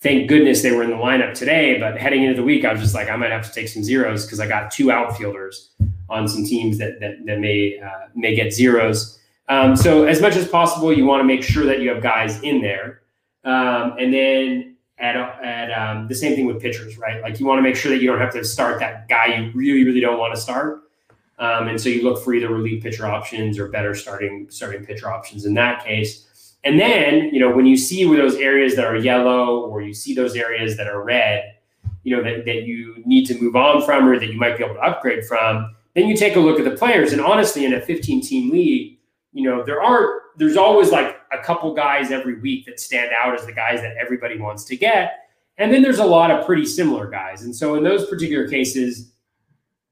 thank 0.00 0.28
goodness 0.28 0.62
they 0.62 0.70
were 0.70 0.84
in 0.84 0.90
the 0.90 0.96
lineup 0.96 1.34
today. 1.34 1.80
But 1.80 1.98
heading 1.98 2.22
into 2.22 2.36
the 2.36 2.44
week, 2.44 2.64
I 2.64 2.70
was 2.70 2.80
just 2.80 2.94
like, 2.94 3.10
I 3.10 3.16
might 3.16 3.32
have 3.32 3.44
to 3.48 3.52
take 3.52 3.66
some 3.66 3.82
zeros 3.82 4.26
because 4.26 4.38
I 4.38 4.46
got 4.46 4.70
two 4.70 4.92
outfielders 4.92 5.72
on 6.08 6.28
some 6.28 6.44
teams 6.44 6.78
that 6.78 7.00
that, 7.00 7.26
that 7.26 7.40
may 7.40 7.80
uh, 7.84 8.06
may 8.14 8.36
get 8.36 8.52
zeros. 8.52 9.18
Um, 9.48 9.74
so 9.74 10.04
as 10.04 10.20
much 10.20 10.36
as 10.36 10.46
possible, 10.46 10.92
you 10.92 11.04
want 11.04 11.18
to 11.18 11.24
make 11.24 11.42
sure 11.42 11.66
that 11.66 11.80
you 11.80 11.88
have 11.88 12.00
guys 12.00 12.40
in 12.42 12.60
there, 12.60 13.00
um, 13.42 13.96
and 13.98 14.14
then 14.14 14.76
at, 14.98 15.16
at 15.16 15.70
um, 15.70 16.08
the 16.08 16.14
same 16.14 16.34
thing 16.34 16.46
with 16.46 16.60
pitchers, 16.60 16.98
right? 16.98 17.22
Like 17.22 17.38
you 17.38 17.46
want 17.46 17.58
to 17.58 17.62
make 17.62 17.76
sure 17.76 17.90
that 17.90 18.00
you 18.00 18.08
don't 18.08 18.20
have 18.20 18.32
to 18.32 18.44
start 18.44 18.80
that 18.80 19.08
guy 19.08 19.36
you 19.36 19.52
really, 19.54 19.84
really 19.84 20.00
don't 20.00 20.18
want 20.18 20.34
to 20.34 20.40
start. 20.40 20.82
Um, 21.38 21.68
and 21.68 21.80
so 21.80 21.88
you 21.88 22.02
look 22.02 22.24
for 22.24 22.34
either 22.34 22.48
relief 22.48 22.82
pitcher 22.82 23.06
options 23.06 23.58
or 23.58 23.68
better 23.68 23.94
starting 23.94 24.48
starting 24.50 24.84
pitcher 24.84 25.08
options. 25.10 25.46
In 25.46 25.54
that 25.54 25.84
case, 25.84 26.56
And 26.64 26.80
then, 26.80 27.32
you 27.32 27.38
know, 27.38 27.54
when 27.54 27.66
you 27.66 27.76
see 27.76 28.04
where 28.06 28.18
those 28.18 28.34
areas 28.34 28.74
that 28.74 28.84
are 28.84 28.96
yellow 28.96 29.60
or 29.60 29.80
you 29.80 29.94
see 29.94 30.14
those 30.14 30.34
areas 30.34 30.76
that 30.76 30.88
are 30.88 31.04
red, 31.04 31.54
you 32.02 32.16
know, 32.16 32.22
that, 32.24 32.44
that 32.46 32.64
you 32.64 33.00
need 33.06 33.26
to 33.26 33.40
move 33.40 33.54
on 33.54 33.84
from 33.84 34.08
or 34.08 34.18
that 34.18 34.26
you 34.26 34.36
might 34.36 34.58
be 34.58 34.64
able 34.64 34.74
to 34.74 34.80
upgrade 34.80 35.24
from, 35.24 35.76
then 35.94 36.08
you 36.08 36.16
take 36.16 36.34
a 36.34 36.40
look 36.40 36.58
at 36.58 36.64
the 36.64 36.76
players. 36.76 37.12
And 37.12 37.20
honestly, 37.20 37.64
in 37.64 37.74
a 37.74 37.80
15 37.80 38.20
team 38.20 38.50
league, 38.50 38.98
you 39.32 39.48
know, 39.48 39.62
there 39.62 39.80
are 39.80 40.22
there's 40.36 40.56
always 40.56 40.90
like 40.90 41.17
a 41.32 41.38
couple 41.38 41.74
guys 41.74 42.10
every 42.10 42.38
week 42.40 42.66
that 42.66 42.80
stand 42.80 43.10
out 43.18 43.34
as 43.34 43.46
the 43.46 43.52
guys 43.52 43.80
that 43.80 43.96
everybody 43.96 44.38
wants 44.38 44.64
to 44.64 44.76
get. 44.76 45.28
And 45.56 45.72
then 45.72 45.82
there's 45.82 45.98
a 45.98 46.04
lot 46.04 46.30
of 46.30 46.46
pretty 46.46 46.66
similar 46.66 47.08
guys. 47.08 47.42
And 47.42 47.54
so 47.54 47.74
in 47.74 47.82
those 47.82 48.06
particular 48.08 48.48
cases, 48.48 49.10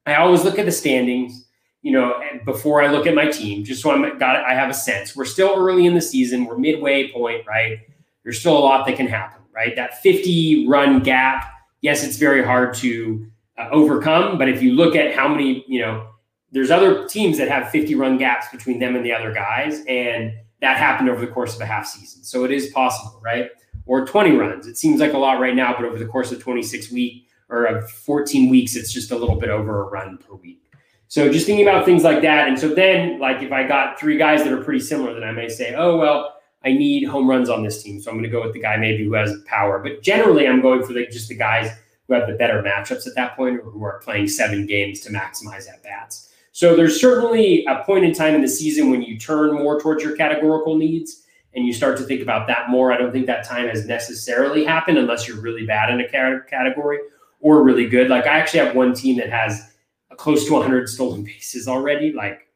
I 0.07 0.17
always 0.17 0.45
look 0.45 0.59
at 0.59 0.67
the 0.67 0.73
standings 0.73 1.47
you 1.87 1.93
know, 1.93 2.21
before 2.45 2.83
I 2.83 2.89
look 2.89 3.07
at 3.07 3.15
my 3.15 3.29
team, 3.29 3.63
just 3.63 3.81
so 3.81 3.93
I'm 3.93 4.19
got 4.19 4.35
I 4.45 4.55
have 4.55 4.69
a 4.69 4.75
sense. 4.75 5.15
We're 5.15 5.25
still 5.25 5.55
early 5.57 5.87
in 5.87 5.95
the 5.95 6.01
season. 6.01 6.45
We're 6.45 6.59
midway 6.59 7.13
point, 7.13 7.47
right? 7.47 7.79
There's 8.25 8.41
still 8.41 8.59
a 8.59 8.59
lot 8.59 8.87
that 8.87 8.97
can 8.97 9.07
happen, 9.07 9.41
right? 9.55 9.77
That 9.77 10.03
50 10.03 10.67
run 10.67 11.01
gap, 11.01 11.45
yes, 11.83 12.03
it's 12.03 12.17
very 12.17 12.45
hard 12.45 12.75
to 12.79 13.25
uh, 13.57 13.69
overcome. 13.71 14.37
But 14.37 14.49
if 14.49 14.65
you 14.65 14.73
look 14.73 14.97
at 14.97 15.15
how 15.15 15.29
many, 15.29 15.65
you 15.69 15.79
know, 15.79 16.09
there's 16.51 16.73
other 16.73 17.07
teams 17.07 17.39
that 17.39 17.49
have 17.49 17.71
50 17.71 17.95
run 17.95 18.19
gaps 18.19 18.49
between 18.51 18.81
them 18.81 18.97
and 18.97 19.05
the 19.05 19.13
other 19.13 19.33
guys, 19.33 19.85
and 19.87 20.35
that 20.61 20.77
happened 20.77 21.09
over 21.09 21.21
the 21.21 21.31
course 21.31 21.55
of 21.55 21.61
a 21.61 21.67
half 21.67 21.87
season. 21.87 22.25
So 22.25 22.45
it 22.45 22.51
is 22.51 22.69
possible, 22.69 23.21
right? 23.23 23.51
Or 23.87 24.07
20 24.07 24.33
runs. 24.33 24.67
It 24.67 24.77
seems 24.77 25.01
like 25.01 25.13
a 25.13 25.19
lot 25.19 25.41
right 25.41 25.55
now, 25.55 25.75
but 25.75 25.85
over 25.85 25.99
the 25.99 26.07
course 26.07 26.33
of 26.33 26.41
26 26.41 26.91
week 26.91 27.29
or 27.49 27.83
14 27.83 28.49
weeks, 28.51 28.75
it's 28.75 28.93
just 28.93 29.11
a 29.11 29.17
little 29.17 29.37
bit 29.37 29.51
over 29.51 29.83
a 29.83 29.85
run 29.85 30.19
per 30.19 30.35
week. 30.35 30.63
So 31.09 31.31
just 31.31 31.47
thinking 31.47 31.67
about 31.67 31.85
things 31.85 32.03
like 32.03 32.23
that. 32.23 32.49
And 32.49 32.59
so 32.59 32.69
then, 32.69 33.21
like, 33.21 33.41
if 33.43 33.53
I 33.53 33.67
got 33.67 33.99
three 33.99 34.17
guys 34.17 34.43
that 34.43 34.53
are 34.53 34.63
pretty 34.63 34.81
similar, 34.81 35.15
then 35.15 35.23
I 35.23 35.31
may 35.31 35.49
say, 35.49 35.75
oh, 35.77 35.97
well, 35.97 36.41
I 36.65 36.73
need 36.73 37.05
home 37.05 37.31
runs 37.31 37.49
on 37.49 37.63
this 37.63 37.81
team. 37.83 38.01
So 38.01 38.11
I'm 38.11 38.17
going 38.17 38.25
to 38.25 38.31
go 38.31 38.43
with 38.43 38.53
the 38.53 38.61
guy 38.61 38.77
maybe 38.77 39.05
who 39.05 39.15
has 39.15 39.33
power. 39.47 39.79
But 39.79 40.03
generally, 40.03 40.49
I'm 40.49 40.61
going 40.61 40.85
for 40.85 40.95
the, 40.95 41.07
just 41.07 41.29
the 41.29 41.37
guys 41.37 41.71
who 42.09 42.15
have 42.15 42.27
the 42.27 42.35
better 42.35 42.61
matchups 42.61 43.07
at 43.07 43.15
that 43.15 43.37
point 43.37 43.61
or 43.61 43.71
who 43.71 43.85
are 43.85 44.01
playing 44.01 44.27
seven 44.27 44.67
games 44.67 45.01
to 45.03 45.11
maximize 45.11 45.69
at 45.69 45.83
bats. 45.85 46.26
So 46.57 46.75
there's 46.75 46.99
certainly 46.99 47.67
a 47.67 47.85
point 47.85 48.07
in 48.07 48.15
time 48.15 48.35
in 48.35 48.41
the 48.41 48.49
season 48.49 48.89
when 48.89 49.03
you 49.03 49.19
turn 49.19 49.53
more 49.53 49.79
towards 49.79 50.03
your 50.03 50.17
categorical 50.17 50.75
needs 50.75 51.27
and 51.55 51.67
you 51.67 51.75
start 51.75 51.99
to 51.99 52.05
think 52.05 52.23
about 52.23 52.47
that 52.47 52.71
more. 52.71 52.91
I 52.91 52.97
don't 52.97 53.13
think 53.13 53.27
that 53.27 53.47
time 53.47 53.69
has 53.69 53.85
necessarily 53.85 54.65
happened 54.65 54.97
unless 54.97 55.29
you're 55.29 55.39
really 55.39 55.67
bad 55.67 55.91
in 55.91 56.01
a 56.01 56.09
category 56.09 56.99
or 57.41 57.63
really 57.63 57.87
good. 57.87 58.09
Like 58.09 58.27
I 58.27 58.39
actually 58.39 58.61
have 58.61 58.75
one 58.75 58.95
team 58.95 59.19
that 59.19 59.29
has 59.29 59.75
a 60.11 60.17
close 60.17 60.47
to 60.47 60.55
100 60.55 60.89
stolen 60.89 61.25
bases 61.25 61.69
already. 61.69 62.15
Like, 62.15 62.49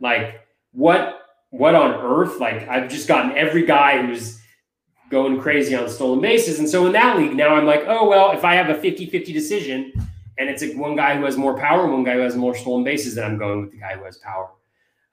like 0.00 0.40
what 0.72 1.26
what 1.50 1.74
on 1.74 1.90
earth? 1.92 2.40
Like 2.40 2.66
I've 2.68 2.88
just 2.88 3.06
gotten 3.06 3.36
every 3.36 3.66
guy 3.66 4.00
who's 4.00 4.40
going 5.10 5.38
crazy 5.42 5.74
on 5.74 5.90
stolen 5.90 6.22
bases. 6.22 6.58
And 6.58 6.66
so 6.66 6.86
in 6.86 6.92
that 6.92 7.18
league 7.18 7.36
now 7.36 7.54
I'm 7.54 7.66
like, 7.66 7.84
oh 7.86 8.08
well, 8.08 8.30
if 8.30 8.46
I 8.46 8.54
have 8.54 8.70
a 8.70 8.80
50-50 8.80 9.26
decision 9.34 9.92
and 10.38 10.48
it's 10.48 10.62
a, 10.62 10.74
one 10.76 10.96
guy 10.96 11.16
who 11.16 11.24
has 11.24 11.36
more 11.36 11.56
power, 11.56 11.86
one 11.86 12.04
guy 12.04 12.14
who 12.14 12.20
has 12.20 12.36
more 12.36 12.54
stolen 12.54 12.84
bases, 12.84 13.14
then 13.14 13.24
I'm 13.24 13.38
going 13.38 13.62
with 13.62 13.72
the 13.72 13.78
guy 13.78 13.96
who 13.96 14.04
has 14.04 14.18
power. 14.18 14.50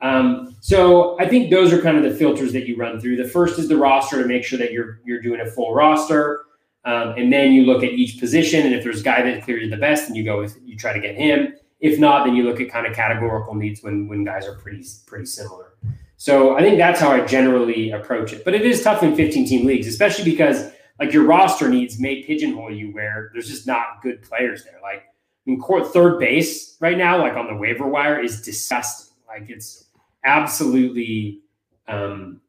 Um, 0.02 0.56
so 0.62 1.20
I 1.20 1.28
think 1.28 1.50
those 1.50 1.74
are 1.74 1.82
kind 1.82 1.98
of 1.98 2.04
the 2.04 2.14
filters 2.18 2.54
that 2.54 2.68
you 2.68 2.76
run 2.76 3.00
through. 3.00 3.18
The 3.18 3.28
first 3.28 3.58
is 3.58 3.68
the 3.68 3.78
roster 3.78 4.22
to 4.22 4.28
make 4.28 4.44
sure 4.44 4.60
that 4.60 4.72
you're 4.72 5.00
you're 5.06 5.22
doing 5.22 5.42
a 5.42 5.46
full 5.46 5.74
roster. 5.74 6.42
Um, 6.84 7.16
and 7.18 7.34
then 7.34 7.52
you 7.52 7.64
look 7.64 7.84
at 7.84 7.94
each 7.94 8.20
position, 8.20 8.66
and 8.66 8.76
if 8.76 8.84
there's 8.84 9.02
a 9.02 9.04
guy 9.04 9.24
that 9.24 9.44
clearly 9.44 9.68
the 9.68 9.78
best, 9.78 10.08
then 10.08 10.16
you 10.16 10.24
go 10.24 10.40
with 10.40 10.60
you 10.64 10.78
try 10.78 10.94
to 10.94 11.00
get 11.00 11.16
him. 11.16 11.56
If 11.80 12.00
not, 12.00 12.26
then 12.26 12.36
you 12.36 12.44
look 12.44 12.62
at 12.62 12.70
kind 12.70 12.86
of 12.86 12.94
categorical 12.94 13.56
needs 13.56 13.82
when 13.82 14.08
when 14.08 14.24
guys 14.24 14.46
are 14.46 14.56
pretty 14.56 14.86
pretty 15.08 15.26
similar. 15.26 15.74
So 16.18 16.56
I 16.56 16.62
think 16.62 16.78
that's 16.78 17.00
how 17.00 17.12
I 17.12 17.26
generally 17.26 17.92
approach 17.92 18.34
it. 18.34 18.46
But 18.46 18.54
it 18.54 18.62
is 18.62 18.84
tough 18.84 19.04
in 19.04 19.16
15 19.16 19.48
team 19.48 19.66
leagues, 19.66 19.88
especially 19.88 20.24
because 20.24 20.72
like 21.00 21.12
your 21.12 21.26
roster 21.26 21.68
needs 21.68 22.00
may 22.00 22.24
pigeonhole 22.24 22.72
you 22.72 22.94
where 22.94 23.30
there's 23.34 23.50
just 23.50 23.68
not 23.68 24.02
good 24.02 24.22
players 24.22 24.64
there. 24.64 24.80
Like 24.82 25.04
I 25.46 25.52
mean, 25.52 25.60
court 25.60 25.88
third 25.94 26.20
base 26.20 26.78
right 26.80 26.98
now, 26.98 27.20
like 27.20 27.36
on 27.36 27.48
the 27.48 27.56
waiver 27.56 27.88
wire, 27.88 28.20
is 28.20 28.42
disgusting. 28.42 29.16
Like 29.28 29.50
it's 29.50 29.86
absolutely 30.24 31.42
um, 31.88 32.42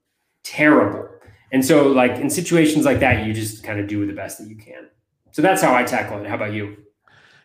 terrible. 0.42 1.08
And 1.52 1.64
so, 1.64 1.88
like 1.88 2.12
in 2.12 2.30
situations 2.30 2.84
like 2.84 3.00
that, 3.00 3.26
you 3.26 3.32
just 3.32 3.62
kind 3.62 3.78
of 3.78 3.86
do 3.86 4.06
the 4.06 4.12
best 4.12 4.38
that 4.38 4.48
you 4.48 4.56
can. 4.56 4.88
So 5.32 5.42
that's 5.42 5.60
how 5.60 5.74
I 5.74 5.84
tackle 5.84 6.18
it. 6.20 6.26
How 6.26 6.36
about 6.36 6.52
you? 6.52 6.76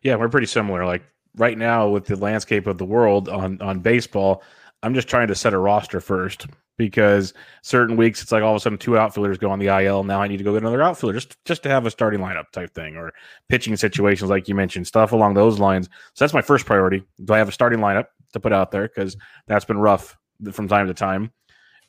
Yeah, 0.04 0.16
we're 0.16 0.30
pretty 0.30 0.48
similar. 0.48 0.86
Like 0.86 1.04
right 1.36 1.58
now, 1.58 1.90
with 1.90 2.06
the 2.06 2.16
landscape 2.16 2.68
of 2.68 2.78
the 2.78 2.86
world 2.86 3.28
on 3.30 3.62
on 3.62 3.80
baseball, 3.80 4.44
I'm 4.84 4.94
just 4.94 5.08
trying 5.08 5.28
to 5.28 5.36
set 5.36 5.54
a 5.54 5.58
roster 5.58 6.00
first 6.00 6.48
because 6.78 7.34
certain 7.62 7.96
weeks 7.96 8.22
it's 8.22 8.32
like 8.32 8.42
all 8.42 8.52
of 8.52 8.58
a 8.58 8.60
sudden 8.60 8.78
two 8.78 8.98
outfielders 8.98 9.38
go 9.38 9.52
on 9.52 9.60
the 9.60 9.68
IL. 9.68 10.04
Now 10.04 10.22
I 10.22 10.28
need 10.28 10.38
to 10.38 10.44
go 10.44 10.54
get 10.54 10.64
another 10.64 10.82
outfielder 10.82 11.14
just 11.14 11.38
just 11.46 11.64
to 11.64 11.70
have 11.70 11.86
a 11.86 11.92
starting 11.92 12.20
lineup 12.20 12.50
type 12.52 12.74
thing 12.74 12.96
or 12.96 13.14
pitching 13.50 13.76
situations 13.76 14.30
like 14.30 14.48
you 14.48 14.56
mentioned, 14.56 14.88
stuff 14.88 15.12
along 15.12 15.36
those 15.36 15.60
lines. 15.60 15.88
So 16.14 16.26
that's 16.26 16.34
my 16.34 16.42
first 16.42 16.66
priority. 16.66 17.04
Do 17.24 17.34
I 17.34 17.38
have 17.38 17.50
a 17.50 17.54
starting 17.54 17.80
lineup 17.80 18.06
to 18.34 18.40
put 18.40 18.54
out 18.54 18.72
there 18.72 18.88
because 18.88 19.16
that's 19.48 19.66
been 19.66 19.78
rough 19.78 20.18
from 20.52 20.68
time 20.68 20.88
to 20.88 20.94
time, 20.94 21.32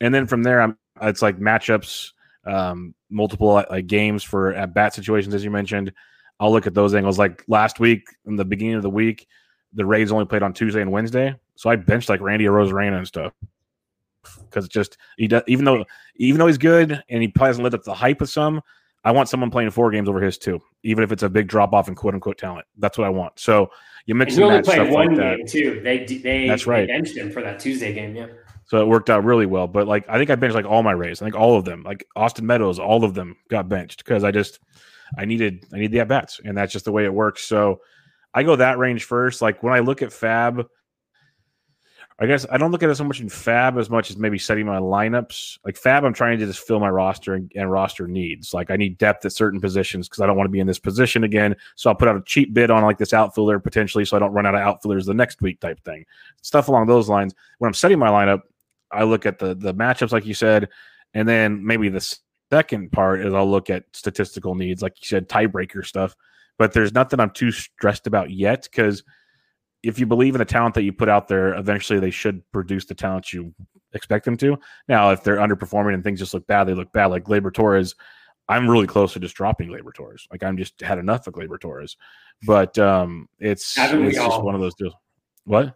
and 0.00 0.14
then 0.14 0.26
from 0.26 0.42
there 0.42 0.60
I'm 0.60 0.76
it's 1.00 1.22
like 1.22 1.38
matchups, 1.38 2.10
um, 2.44 2.94
multiple 3.08 3.48
like 3.48 3.86
games 3.86 4.22
for 4.22 4.52
at 4.52 4.74
bat 4.74 4.94
situations, 4.94 5.34
as 5.34 5.42
you 5.42 5.50
mentioned. 5.50 5.92
I'll 6.38 6.52
look 6.52 6.66
at 6.66 6.74
those 6.74 6.94
angles. 6.94 7.18
Like 7.18 7.44
last 7.48 7.80
week, 7.80 8.02
in 8.26 8.36
the 8.36 8.44
beginning 8.44 8.74
of 8.74 8.82
the 8.82 8.90
week, 8.90 9.26
the 9.72 9.86
Rays 9.86 10.12
only 10.12 10.24
played 10.26 10.42
on 10.42 10.52
Tuesday 10.52 10.82
and 10.82 10.90
Wednesday, 10.90 11.34
so 11.62 11.70
I 11.70 11.76
benched 11.76 12.08
like 12.08 12.20
Randy 12.20 12.46
Arozarena 12.46 12.98
and 12.98 13.06
stuff 13.06 13.32
because 14.50 14.66
just 14.66 14.98
he 15.16 15.28
does 15.28 15.44
even 15.46 15.64
though 15.64 15.84
even 16.16 16.40
though 16.40 16.48
he's 16.48 16.58
good 16.58 17.00
and 17.08 17.22
he 17.22 17.28
probably 17.28 17.50
hasn't 17.50 17.62
lived 17.62 17.76
up 17.76 17.82
to 17.82 17.90
the 17.90 17.94
hype 17.94 18.20
of 18.20 18.28
some. 18.28 18.60
I 19.04 19.12
want 19.12 19.28
someone 19.28 19.48
playing 19.48 19.70
four 19.70 19.92
games 19.92 20.08
over 20.08 20.20
his 20.20 20.38
too, 20.38 20.60
even 20.82 21.04
if 21.04 21.12
it's 21.12 21.22
a 21.22 21.28
big 21.28 21.46
drop 21.46 21.72
off 21.72 21.86
in 21.86 21.94
quote 21.94 22.14
unquote 22.14 22.36
talent. 22.36 22.66
That's 22.78 22.98
what 22.98 23.06
I 23.06 23.10
want. 23.10 23.38
So 23.38 23.70
you 24.06 24.16
mentioned 24.16 24.42
and 24.42 24.50
he 24.50 24.56
only 24.56 24.64
played 24.64 24.92
one 24.92 25.14
like 25.14 25.36
game 25.38 25.46
too. 25.46 25.80
They 25.84 26.04
they 26.04 26.48
that's 26.48 26.66
right. 26.66 26.80
They 26.80 26.94
benched 26.94 27.16
him 27.16 27.30
for 27.30 27.42
that 27.42 27.60
Tuesday 27.60 27.92
game. 27.92 28.16
Yeah. 28.16 28.26
So 28.64 28.80
it 28.80 28.88
worked 28.88 29.08
out 29.08 29.22
really 29.22 29.46
well. 29.46 29.68
But 29.68 29.86
like 29.86 30.04
I 30.08 30.18
think 30.18 30.30
I 30.30 30.34
benched 30.34 30.56
like 30.56 30.66
all 30.66 30.82
my 30.82 30.90
Rays. 30.90 31.22
I 31.22 31.26
think 31.26 31.36
all 31.36 31.56
of 31.56 31.64
them, 31.64 31.84
like 31.84 32.04
Austin 32.16 32.44
Meadows, 32.44 32.80
all 32.80 33.04
of 33.04 33.14
them 33.14 33.36
got 33.48 33.68
benched 33.68 34.04
because 34.04 34.24
I 34.24 34.32
just 34.32 34.58
I 35.16 35.26
needed 35.26 35.64
I 35.72 35.78
need 35.78 35.92
the 35.92 36.00
at 36.00 36.08
bats, 36.08 36.40
and 36.44 36.58
that's 36.58 36.72
just 36.72 36.86
the 36.86 36.92
way 36.92 37.04
it 37.04 37.14
works. 37.14 37.44
So 37.44 37.82
I 38.34 38.42
go 38.42 38.56
that 38.56 38.78
range 38.78 39.04
first. 39.04 39.42
Like 39.42 39.62
when 39.62 39.72
I 39.72 39.78
look 39.78 40.02
at 40.02 40.12
Fab, 40.12 40.66
I 42.18 42.26
guess 42.26 42.46
I 42.50 42.58
don't 42.58 42.70
look 42.70 42.82
at 42.82 42.90
it 42.90 42.94
so 42.94 43.04
much 43.04 43.20
in 43.20 43.28
Fab 43.28 43.78
as 43.78 43.90
much 43.90 44.10
as 44.10 44.16
maybe 44.16 44.38
setting 44.38 44.66
my 44.66 44.78
lineups. 44.78 45.58
Like 45.64 45.76
Fab, 45.76 46.04
I'm 46.04 46.12
trying 46.12 46.38
to 46.38 46.46
just 46.46 46.60
fill 46.60 46.78
my 46.78 46.90
roster 46.90 47.34
and, 47.34 47.50
and 47.56 47.70
roster 47.70 48.06
needs. 48.06 48.52
Like 48.52 48.70
I 48.70 48.76
need 48.76 48.98
depth 48.98 49.24
at 49.24 49.32
certain 49.32 49.60
positions 49.60 50.08
because 50.08 50.20
I 50.20 50.26
don't 50.26 50.36
want 50.36 50.46
to 50.46 50.52
be 50.52 50.60
in 50.60 50.66
this 50.66 50.78
position 50.78 51.24
again. 51.24 51.56
So 51.74 51.90
I'll 51.90 51.96
put 51.96 52.08
out 52.08 52.16
a 52.16 52.22
cheap 52.22 52.54
bid 52.54 52.70
on 52.70 52.82
like 52.82 52.98
this 52.98 53.12
outfielder 53.12 53.58
potentially, 53.58 54.04
so 54.04 54.16
I 54.16 54.20
don't 54.20 54.32
run 54.32 54.46
out 54.46 54.54
of 54.54 54.60
outfielders 54.60 55.06
the 55.06 55.14
next 55.14 55.40
week 55.40 55.58
type 55.60 55.82
thing. 55.84 56.04
Stuff 56.42 56.68
along 56.68 56.86
those 56.86 57.08
lines. 57.08 57.34
When 57.58 57.68
I'm 57.68 57.74
setting 57.74 57.98
my 57.98 58.08
lineup, 58.08 58.42
I 58.90 59.04
look 59.04 59.26
at 59.26 59.38
the 59.38 59.54
the 59.54 59.74
matchups, 59.74 60.12
like 60.12 60.26
you 60.26 60.34
said, 60.34 60.68
and 61.14 61.26
then 61.26 61.64
maybe 61.64 61.88
the 61.88 62.16
second 62.50 62.92
part 62.92 63.24
is 63.24 63.32
I'll 63.32 63.50
look 63.50 63.70
at 63.70 63.84
statistical 63.94 64.54
needs, 64.54 64.82
like 64.82 65.00
you 65.00 65.06
said, 65.06 65.28
tiebreaker 65.28 65.84
stuff. 65.84 66.14
But 66.58 66.72
there's 66.72 66.92
nothing 66.92 67.18
I'm 67.18 67.30
too 67.30 67.50
stressed 67.50 68.06
about 68.06 68.30
yet 68.30 68.68
because 68.70 69.02
if 69.82 69.98
you 69.98 70.06
believe 70.06 70.34
in 70.34 70.38
the 70.38 70.44
talent 70.44 70.74
that 70.74 70.82
you 70.82 70.92
put 70.92 71.08
out 71.08 71.28
there, 71.28 71.54
eventually 71.54 71.98
they 71.98 72.10
should 72.10 72.42
produce 72.52 72.84
the 72.84 72.94
talent 72.94 73.32
you 73.32 73.54
expect 73.92 74.24
them 74.24 74.36
to. 74.38 74.56
Now, 74.88 75.10
if 75.10 75.24
they're 75.24 75.36
underperforming 75.36 75.94
and 75.94 76.04
things 76.04 76.20
just 76.20 76.34
look 76.34 76.46
bad, 76.46 76.64
they 76.64 76.74
look 76.74 76.92
bad. 76.92 77.06
Like 77.06 77.24
Gleyber 77.24 77.52
Torres, 77.52 77.94
I'm 78.48 78.68
really 78.68 78.86
close 78.86 79.12
to 79.14 79.20
just 79.20 79.34
dropping 79.34 79.68
Gleyber 79.68 79.92
Torres. 79.94 80.26
Like 80.30 80.42
I'm 80.42 80.56
just 80.56 80.80
had 80.80 80.98
enough 80.98 81.26
of 81.26 81.34
Gleyber 81.34 81.60
Torres. 81.60 81.96
But 82.46 82.78
um, 82.78 83.28
it's, 83.38 83.76
it's 83.76 84.16
just 84.16 84.42
one 84.42 84.54
of 84.54 84.60
those 84.60 84.74
deals. 84.74 84.94
What? 85.44 85.74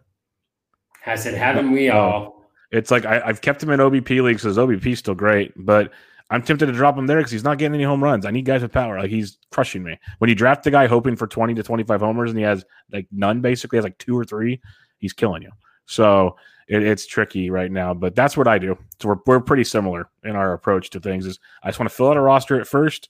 I 1.05 1.15
said, 1.15 1.35
haven't 1.35 1.71
we 1.71 1.89
oh. 1.89 1.97
all? 1.97 2.37
It's 2.71 2.91
like 2.91 3.05
I, 3.05 3.25
have 3.25 3.41
kept 3.41 3.63
him 3.63 3.69
in 3.69 3.79
OBP 3.79 4.21
leagues 4.21 4.43
because 4.43 4.57
OBP 4.57 4.87
is 4.87 4.99
still 4.99 5.15
great, 5.15 5.53
but 5.55 5.93
I'm 6.29 6.41
tempted 6.41 6.65
to 6.65 6.73
drop 6.73 6.97
him 6.97 7.07
there 7.07 7.17
because 7.17 7.31
he's 7.31 7.43
not 7.43 7.57
getting 7.57 7.75
any 7.75 7.85
home 7.85 8.03
runs. 8.03 8.25
I 8.25 8.31
need 8.31 8.45
guys 8.45 8.61
with 8.61 8.73
power. 8.73 8.99
Like 8.99 9.09
he's 9.09 9.37
crushing 9.51 9.83
me. 9.83 9.97
When 10.17 10.29
you 10.29 10.35
draft 10.35 10.63
the 10.63 10.71
guy 10.71 10.87
hoping 10.87 11.15
for 11.15 11.25
20 11.25 11.53
to 11.53 11.63
25 11.63 12.01
homers 12.01 12.31
and 12.31 12.37
he 12.37 12.43
has 12.43 12.65
like 12.91 13.07
none, 13.11 13.39
basically 13.39 13.77
has 13.77 13.83
like 13.83 13.97
two 13.97 14.17
or 14.17 14.25
three, 14.25 14.59
he's 14.97 15.13
killing 15.13 15.41
you. 15.41 15.51
So 15.85 16.35
it, 16.67 16.83
it's 16.83 17.07
tricky 17.07 17.49
right 17.49 17.71
now, 17.71 17.93
but 17.93 18.13
that's 18.13 18.35
what 18.35 18.47
I 18.47 18.57
do. 18.57 18.77
So 19.01 19.09
we're, 19.09 19.17
we're 19.25 19.39
pretty 19.39 19.63
similar 19.63 20.09
in 20.23 20.35
our 20.35 20.53
approach 20.53 20.89
to 20.91 20.99
things. 20.99 21.25
Is 21.25 21.39
I 21.63 21.69
just 21.69 21.79
want 21.79 21.89
to 21.89 21.95
fill 21.95 22.09
out 22.09 22.17
a 22.17 22.21
roster 22.21 22.59
at 22.59 22.67
first, 22.67 23.09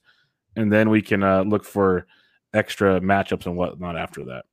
and 0.54 0.72
then 0.72 0.88
we 0.88 1.02
can 1.02 1.24
uh, 1.24 1.42
look 1.42 1.64
for 1.64 2.06
extra 2.54 3.00
matchups 3.00 3.46
and 3.46 3.56
whatnot 3.56 3.96
after 3.96 4.24
that. 4.26 4.44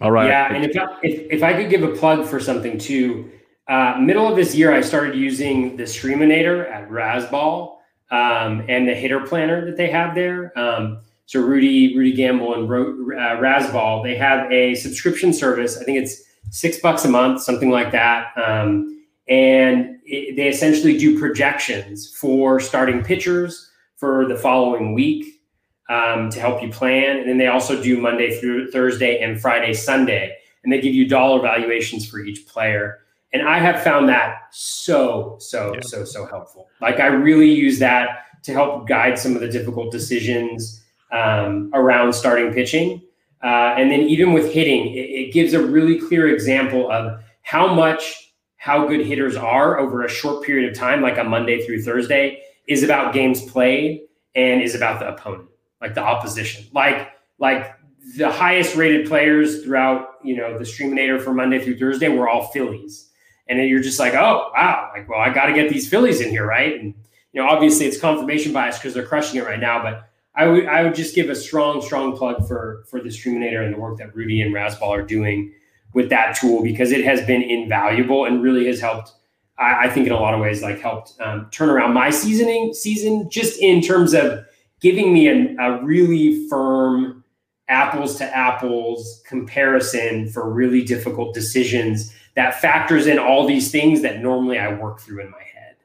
All 0.00 0.10
right. 0.10 0.26
Yeah, 0.26 0.52
and 0.52 0.64
if 0.64 0.76
I, 0.76 0.98
if, 1.02 1.32
if 1.32 1.42
I 1.42 1.52
could 1.52 1.70
give 1.70 1.82
a 1.82 1.94
plug 1.94 2.26
for 2.26 2.40
something 2.40 2.78
too 2.78 3.30
uh, 3.68 3.96
middle 4.00 4.28
of 4.28 4.36
this 4.36 4.54
year, 4.54 4.72
I 4.72 4.80
started 4.80 5.14
using 5.14 5.76
the 5.76 5.84
Streaminator 5.84 6.70
at 6.70 6.88
Razzball 6.90 7.76
um, 8.10 8.64
and 8.68 8.88
the 8.88 8.94
hitter 8.94 9.20
planner 9.20 9.64
that 9.64 9.76
they 9.76 9.88
have 9.88 10.14
there. 10.14 10.56
Um, 10.58 11.00
so 11.26 11.40
Rudy, 11.40 11.96
Rudy 11.96 12.12
Gamble, 12.12 12.54
and 12.54 12.68
Ro- 12.68 12.92
uh, 13.16 13.40
Razzball, 13.40 14.02
they 14.02 14.16
have 14.16 14.50
a 14.50 14.74
subscription 14.74 15.32
service. 15.32 15.78
I 15.78 15.84
think 15.84 15.98
it's 15.98 16.22
six 16.50 16.78
bucks 16.80 17.04
a 17.04 17.08
month, 17.08 17.42
something 17.42 17.70
like 17.70 17.92
that. 17.92 18.36
Um, 18.36 19.04
and 19.28 19.98
it, 20.04 20.36
they 20.36 20.48
essentially 20.48 20.98
do 20.98 21.18
projections 21.18 22.14
for 22.16 22.60
starting 22.60 23.02
pitchers 23.02 23.70
for 23.96 24.26
the 24.26 24.36
following 24.36 24.92
week 24.92 25.40
um, 25.88 26.28
to 26.30 26.40
help 26.40 26.62
you 26.62 26.68
plan. 26.70 27.18
And 27.18 27.28
then 27.28 27.38
they 27.38 27.46
also 27.46 27.80
do 27.80 28.00
Monday 28.00 28.38
through 28.40 28.70
Thursday 28.70 29.20
and 29.20 29.40
Friday, 29.40 29.72
Sunday, 29.72 30.36
and 30.64 30.72
they 30.72 30.80
give 30.80 30.94
you 30.94 31.08
dollar 31.08 31.40
valuations 31.40 32.08
for 32.08 32.18
each 32.18 32.46
player. 32.46 32.98
And 33.32 33.48
I 33.48 33.58
have 33.58 33.82
found 33.82 34.08
that 34.08 34.42
so, 34.50 35.36
so, 35.40 35.74
yeah. 35.74 35.80
so, 35.82 36.04
so 36.04 36.26
helpful. 36.26 36.68
Like 36.80 37.00
I 37.00 37.06
really 37.06 37.50
use 37.50 37.78
that 37.78 38.26
to 38.42 38.52
help 38.52 38.86
guide 38.86 39.18
some 39.18 39.34
of 39.34 39.40
the 39.40 39.48
difficult 39.48 39.90
decisions 39.90 40.82
um, 41.12 41.70
around 41.72 42.12
starting 42.12 42.52
pitching. 42.52 43.02
Uh, 43.42 43.74
and 43.76 43.90
then 43.90 44.00
even 44.00 44.32
with 44.32 44.52
hitting, 44.52 44.94
it, 44.94 45.10
it 45.10 45.32
gives 45.32 45.52
a 45.52 45.64
really 45.64 45.98
clear 45.98 46.32
example 46.32 46.90
of 46.90 47.22
how 47.42 47.72
much 47.72 48.32
how 48.56 48.86
good 48.86 49.04
hitters 49.04 49.34
are 49.34 49.78
over 49.80 50.04
a 50.04 50.08
short 50.08 50.44
period 50.44 50.70
of 50.70 50.78
time, 50.78 51.02
like 51.02 51.18
a 51.18 51.24
Monday 51.24 51.66
through 51.66 51.82
Thursday, 51.82 52.40
is 52.68 52.84
about 52.84 53.12
games 53.12 53.42
played 53.42 54.02
and 54.36 54.62
is 54.62 54.76
about 54.76 55.00
the 55.00 55.08
opponent, 55.08 55.48
like 55.80 55.94
the 55.94 56.00
opposition. 56.00 56.64
Like 56.72 57.10
like 57.38 57.74
the 58.16 58.30
highest 58.30 58.76
rated 58.76 59.08
players 59.08 59.64
throughout, 59.64 60.10
you 60.22 60.36
know, 60.36 60.58
the 60.58 60.64
Streaminator 60.64 61.20
for 61.20 61.34
Monday 61.34 61.58
through 61.62 61.78
Thursday 61.78 62.08
were 62.08 62.28
all 62.28 62.48
Phillies. 62.48 63.10
And 63.52 63.60
then 63.60 63.68
you're 63.68 63.82
just 63.82 63.98
like, 63.98 64.14
oh 64.14 64.50
wow, 64.54 64.90
like 64.94 65.06
well, 65.10 65.20
I 65.20 65.28
got 65.28 65.44
to 65.44 65.52
get 65.52 65.68
these 65.68 65.86
Phillies 65.86 66.22
in 66.22 66.30
here, 66.30 66.46
right? 66.46 66.80
And 66.80 66.94
you 67.34 67.42
know, 67.42 67.46
obviously 67.46 67.84
it's 67.84 68.00
confirmation 68.00 68.50
bias 68.50 68.78
because 68.78 68.94
they're 68.94 69.04
crushing 69.04 69.38
it 69.38 69.44
right 69.44 69.60
now, 69.60 69.82
but 69.82 70.08
I 70.34 70.46
would 70.46 70.64
I 70.64 70.82
would 70.82 70.94
just 70.94 71.14
give 71.14 71.28
a 71.28 71.34
strong, 71.34 71.82
strong 71.82 72.16
plug 72.16 72.48
for 72.48 72.82
for 72.88 72.98
the 72.98 73.10
Streaminator 73.10 73.62
and 73.62 73.74
the 73.74 73.78
work 73.78 73.98
that 73.98 74.16
Rudy 74.16 74.40
and 74.40 74.54
Razzball 74.54 74.88
are 74.88 75.02
doing 75.02 75.52
with 75.92 76.08
that 76.08 76.34
tool 76.34 76.62
because 76.62 76.92
it 76.92 77.04
has 77.04 77.20
been 77.26 77.42
invaluable 77.42 78.24
and 78.24 78.42
really 78.42 78.66
has 78.68 78.80
helped. 78.80 79.12
I, 79.58 79.84
I 79.84 79.90
think 79.90 80.06
in 80.06 80.14
a 80.14 80.18
lot 80.18 80.32
of 80.32 80.40
ways, 80.40 80.62
like 80.62 80.80
helped 80.80 81.12
um, 81.20 81.48
turn 81.50 81.68
around 81.68 81.92
my 81.92 82.08
seasoning 82.08 82.72
season 82.72 83.28
just 83.28 83.60
in 83.60 83.82
terms 83.82 84.14
of 84.14 84.46
giving 84.80 85.12
me 85.12 85.28
a, 85.28 85.54
a 85.58 85.84
really 85.84 86.48
firm 86.48 87.22
apples 87.68 88.16
to 88.16 88.24
apples 88.34 89.22
comparison 89.26 90.30
for 90.30 90.50
really 90.50 90.82
difficult 90.82 91.34
decisions 91.34 92.14
that 92.34 92.60
factors 92.60 93.06
in 93.06 93.18
all 93.18 93.46
these 93.46 93.70
things 93.70 94.02
that 94.02 94.20
normally 94.20 94.58
I 94.58 94.72
work 94.72 95.00
through 95.00 95.20
in 95.20 95.30
my 95.30 95.42
head. 95.42 95.76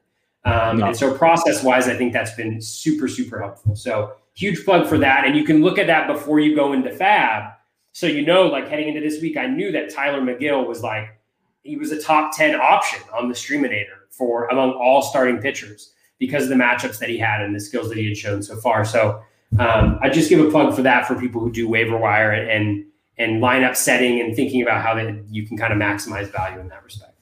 Um, 0.44 0.78
no. 0.78 0.86
And 0.86 0.96
so, 0.96 1.14
process 1.14 1.62
wise, 1.62 1.88
I 1.88 1.96
think 1.96 2.12
that's 2.12 2.34
been 2.34 2.60
super, 2.60 3.08
super 3.08 3.40
helpful. 3.40 3.76
So, 3.76 4.14
huge 4.34 4.64
plug 4.64 4.86
for 4.86 4.98
that. 4.98 5.26
And 5.26 5.36
you 5.36 5.44
can 5.44 5.62
look 5.62 5.78
at 5.78 5.88
that 5.88 6.06
before 6.06 6.38
you 6.40 6.54
go 6.54 6.72
into 6.72 6.90
Fab. 6.90 7.52
So 7.92 8.06
you 8.06 8.24
know, 8.24 8.46
like 8.46 8.68
heading 8.68 8.88
into 8.88 9.00
this 9.00 9.20
week, 9.20 9.36
I 9.36 9.46
knew 9.46 9.72
that 9.72 9.90
Tylor 9.90 10.20
Megill 10.20 10.66
was 10.66 10.82
like 10.82 11.18
he 11.64 11.76
was 11.76 11.90
a 11.90 12.00
top 12.00 12.36
10 12.36 12.54
option 12.54 13.00
on 13.12 13.28
the 13.28 13.34
Streaminator 13.34 14.06
for 14.10 14.46
among 14.46 14.70
all 14.72 15.02
starting 15.02 15.38
pitchers 15.38 15.92
because 16.18 16.44
of 16.44 16.50
the 16.50 16.54
matchups 16.54 16.98
that 17.00 17.08
he 17.08 17.18
had 17.18 17.40
and 17.40 17.54
the 17.54 17.60
skills 17.60 17.88
that 17.88 17.98
he 17.98 18.06
had 18.06 18.16
shown 18.16 18.42
so 18.42 18.56
far. 18.56 18.84
So 18.84 19.20
um, 19.58 19.98
I 20.00 20.10
just 20.10 20.28
give 20.28 20.38
a 20.38 20.50
plug 20.50 20.76
for 20.76 20.82
that 20.82 21.06
for 21.06 21.18
people 21.18 21.40
who 21.40 21.50
do 21.50 21.68
waiver 21.68 21.96
wire 21.96 22.30
and 22.30 22.48
and, 22.48 22.84
and 23.18 23.42
lineup 23.42 23.76
setting 23.76 24.20
and 24.20 24.34
thinking 24.34 24.62
about 24.62 24.82
how 24.82 24.94
they, 24.94 25.20
you 25.30 25.46
can 25.46 25.56
kind 25.56 25.72
of 25.72 25.78
maximize 25.78 26.30
value 26.30 26.60
in 26.60 26.68
that 26.68 26.84
respect. 26.84 27.14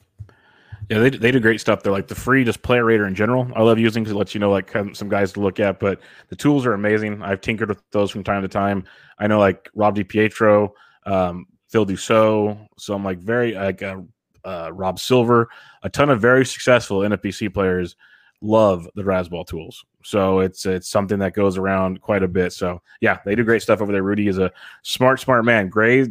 Yeah, 0.89 0.99
they, 0.99 1.09
they 1.09 1.31
do 1.31 1.39
great 1.39 1.59
stuff. 1.59 1.83
They're 1.83 1.91
like 1.91 2.07
the 2.07 2.15
free 2.15 2.45
just 2.45 2.61
player 2.61 2.85
rater 2.85 3.07
in 3.07 3.15
general. 3.15 3.51
I 3.55 3.61
love 3.61 3.77
using 3.77 4.03
because 4.03 4.13
it 4.13 4.17
lets 4.17 4.33
you 4.33 4.39
know 4.39 4.51
like 4.51 4.71
some 4.93 5.09
guys 5.09 5.33
to 5.33 5.41
look 5.41 5.59
at, 5.59 5.79
but 5.79 5.99
the 6.29 6.35
tools 6.35 6.65
are 6.65 6.73
amazing. 6.73 7.21
I've 7.21 7.41
tinkered 7.41 7.69
with 7.69 7.83
those 7.91 8.09
from 8.09 8.23
time 8.23 8.41
to 8.41 8.47
time. 8.47 8.85
I 9.19 9.27
know 9.27 9.39
like 9.39 9.69
Rob 9.75 9.97
DiPietro, 9.97 10.71
um, 11.05 11.45
Phil 11.69 11.85
Dussault. 11.85 12.67
So 12.77 12.93
I'm 12.93 13.03
like 13.03 13.19
very 13.19 13.53
like 13.53 13.83
uh, 13.83 13.97
uh, 14.45 14.71
Rob 14.73 14.97
Silver, 14.97 15.49
a 15.83 15.89
ton 15.89 16.09
of 16.09 16.21
very 16.21 16.45
successful 16.45 16.99
NFBC 16.99 17.53
players 17.53 17.97
love 18.41 18.87
the 18.95 19.03
Razzball 19.03 19.47
tools. 19.47 19.83
So 20.03 20.39
it's 20.39 20.65
it's 20.65 20.89
something 20.89 21.19
that 21.19 21.33
goes 21.33 21.57
around 21.57 22.01
quite 22.01 22.23
a 22.23 22.27
bit. 22.27 22.53
So 22.53 22.81
yeah, 23.01 23.19
they 23.25 23.35
do 23.35 23.43
great 23.43 23.61
stuff 23.61 23.81
over 23.81 23.91
there. 23.91 24.03
Rudy 24.03 24.27
is 24.27 24.37
a 24.37 24.51
smart, 24.83 25.19
smart 25.19 25.45
man. 25.45 25.69
Gray 25.69 26.07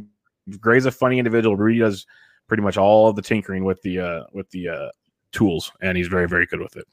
Gray's 0.60 0.86
a 0.86 0.90
funny 0.90 1.18
individual. 1.18 1.56
Rudy 1.56 1.78
does 1.78 2.06
pretty 2.46 2.62
much 2.62 2.76
all 2.76 3.08
of 3.08 3.16
the 3.16 3.22
tinkering 3.22 3.64
with 3.64 3.80
the 3.82 4.00
uh, 4.00 4.24
with 4.32 4.50
the 4.50 4.68
uh, 4.68 4.88
tools, 5.32 5.72
and 5.80 5.96
he's 5.96 6.08
very 6.08 6.28
very 6.28 6.46
good 6.46 6.60
with 6.60 6.76
it. 6.76 6.86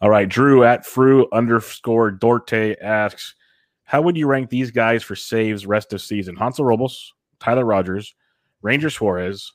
All 0.00 0.10
right, 0.10 0.28
Drew 0.28 0.64
at 0.64 0.84
Fru 0.84 1.28
underscore 1.32 2.10
Dorte 2.10 2.76
asks, 2.82 3.36
how 3.84 4.02
would 4.02 4.16
you 4.16 4.26
rank 4.26 4.50
these 4.50 4.72
guys 4.72 5.02
for 5.04 5.14
saves 5.14 5.64
rest 5.64 5.92
of 5.92 6.00
season? 6.00 6.34
Hansel 6.34 6.64
Robles, 6.64 7.14
Tyler 7.38 7.64
Rogers, 7.64 8.14
Ranger 8.62 8.90
Suarez, 8.90 9.52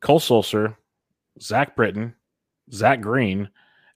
Cole 0.00 0.20
Sulser, 0.20 0.76
Zach 1.40 1.74
Britton, 1.74 2.14
Zach 2.70 3.00
Green, 3.00 3.48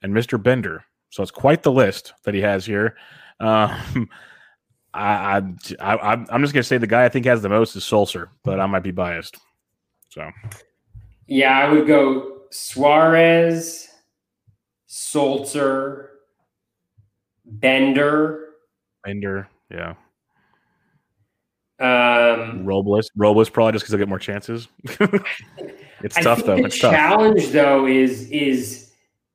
and 0.02 0.12
Mr. 0.12 0.42
Bender. 0.42 0.84
So 1.10 1.22
it's 1.22 1.32
quite 1.32 1.62
the 1.62 1.72
list 1.72 2.12
that 2.24 2.34
he 2.34 2.40
has 2.40 2.64
here. 2.64 2.96
Um, 3.40 4.08
I, 4.94 5.42
I, 5.80 5.94
I, 5.94 6.12
am 6.12 6.42
just 6.42 6.52
gonna 6.52 6.62
say 6.62 6.76
the 6.76 6.86
guy 6.86 7.04
I 7.04 7.08
think 7.08 7.24
has 7.24 7.40
the 7.40 7.48
most 7.48 7.76
is 7.76 7.82
Sulser, 7.82 8.28
but 8.44 8.60
I 8.60 8.66
might 8.66 8.82
be 8.82 8.90
biased. 8.90 9.38
So, 10.10 10.30
yeah, 11.26 11.58
I 11.58 11.70
would 11.72 11.86
go 11.86 12.42
Suarez, 12.50 13.88
Sulser, 14.86 16.08
Bender, 17.46 18.48
Bender, 19.04 19.48
yeah. 19.70 19.94
Um, 21.80 22.64
Robles, 22.64 23.10
Robles 23.16 23.48
probably 23.48 23.72
just 23.72 23.84
because 23.84 23.92
they 23.92 23.98
get 23.98 24.08
more 24.08 24.18
chances. 24.18 24.68
it's 26.02 26.16
I 26.16 26.22
tough 26.22 26.44
though. 26.44 26.56
The 26.56 26.66
it's 26.66 26.78
challenge 26.78 27.44
tough. 27.44 27.52
though 27.52 27.86
is 27.86 28.30
is 28.30 28.81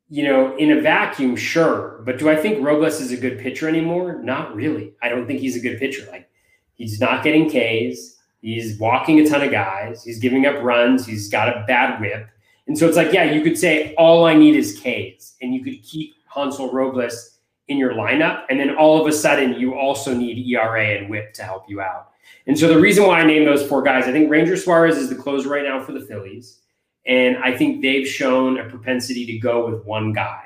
you 0.09 0.23
know 0.23 0.55
in 0.57 0.71
a 0.71 0.81
vacuum, 0.81 1.35
sure, 1.35 2.01
but 2.05 2.17
do 2.19 2.29
I 2.29 2.35
think 2.35 2.63
Robles 2.63 3.01
is 3.01 3.11
a 3.11 3.17
good 3.17 3.39
pitcher 3.39 3.67
anymore? 3.67 4.21
Not 4.21 4.55
really. 4.55 4.93
I 5.01 5.09
don't 5.09 5.27
think 5.27 5.39
he's 5.39 5.55
a 5.55 5.59
good 5.59 5.79
pitcher. 5.79 6.07
Like 6.09 6.29
he's 6.75 6.99
not 6.99 7.23
getting 7.23 7.49
Ks. 7.49 8.15
He's 8.41 8.77
walking 8.79 9.19
a 9.19 9.27
ton 9.27 9.43
of 9.43 9.51
guys. 9.51 10.03
He's 10.03 10.19
giving 10.19 10.45
up 10.45 10.61
runs. 10.63 11.05
He's 11.05 11.29
got 11.29 11.49
a 11.49 11.65
bad 11.67 11.99
whip. 11.99 12.27
And 12.67 12.77
so 12.77 12.87
it's 12.87 12.97
like, 12.97 13.13
yeah, 13.13 13.23
you 13.23 13.41
could 13.41 13.57
say 13.57 13.93
all 13.95 14.25
I 14.25 14.33
need 14.35 14.55
is 14.55 14.79
Ks, 14.79 15.35
and 15.41 15.53
you 15.53 15.63
could 15.63 15.81
keep 15.83 16.15
Hansel 16.33 16.71
Robles 16.71 17.39
in 17.67 17.77
your 17.77 17.93
lineup. 17.93 18.43
And 18.49 18.59
then 18.59 18.75
all 18.75 19.01
of 19.01 19.07
a 19.07 19.13
sudden, 19.13 19.59
you 19.59 19.75
also 19.75 20.13
need 20.13 20.45
ERA 20.47 20.97
and 20.97 21.09
whip 21.09 21.33
to 21.35 21.43
help 21.43 21.65
you 21.67 21.81
out. 21.81 22.11
And 22.45 22.57
so 22.57 22.67
the 22.67 22.79
reason 22.79 23.05
why 23.05 23.21
I 23.21 23.25
named 23.25 23.47
those 23.47 23.67
four 23.67 23.81
guys, 23.81 24.05
I 24.05 24.11
think 24.11 24.29
Ranger 24.29 24.55
Suarez 24.55 24.97
is 24.97 25.09
the 25.09 25.15
closer 25.15 25.49
right 25.49 25.63
now 25.63 25.81
for 25.81 25.91
the 25.91 26.01
Phillies. 26.01 26.59
And 27.07 27.37
I 27.37 27.55
think 27.57 27.81
they've 27.81 28.07
shown 28.07 28.59
a 28.59 28.69
propensity 28.69 29.25
to 29.25 29.37
go 29.39 29.69
with 29.69 29.85
one 29.85 30.13
guy. 30.13 30.43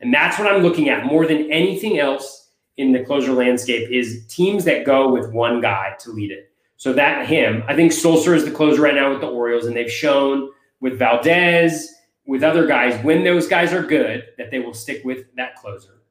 And 0.00 0.14
that's 0.14 0.38
what 0.38 0.46
I'm 0.46 0.62
looking 0.62 0.88
at 0.88 1.04
more 1.04 1.26
than 1.26 1.50
anything 1.50 1.98
else 1.98 2.50
in 2.76 2.92
the 2.92 3.04
closer 3.04 3.32
landscape 3.32 3.90
is 3.90 4.24
teams 4.28 4.64
that 4.64 4.86
go 4.86 5.10
with 5.12 5.32
one 5.32 5.60
guy 5.60 5.96
to 5.98 6.10
lead 6.10 6.30
it. 6.30 6.52
So 6.76 6.92
that 6.92 7.26
him, 7.26 7.64
I 7.66 7.74
think 7.74 7.90
Sulser 7.90 8.36
is 8.36 8.44
the 8.44 8.52
closer 8.52 8.80
right 8.80 8.94
now 8.94 9.10
with 9.10 9.20
the 9.20 9.26
Orioles, 9.26 9.66
and 9.66 9.76
they've 9.76 9.90
shown 9.90 10.52
with 10.80 10.96
Valdez, 10.96 11.92
with 12.24 12.44
other 12.44 12.66
guys, 12.66 13.02
when 13.02 13.24
those 13.24 13.48
guys 13.48 13.72
are 13.72 13.82
good, 13.82 14.26
that 14.38 14.52
they 14.52 14.60
will 14.60 14.74
stick 14.74 15.02
with 15.04 15.24
that 15.34 15.56
closer. 15.56 16.02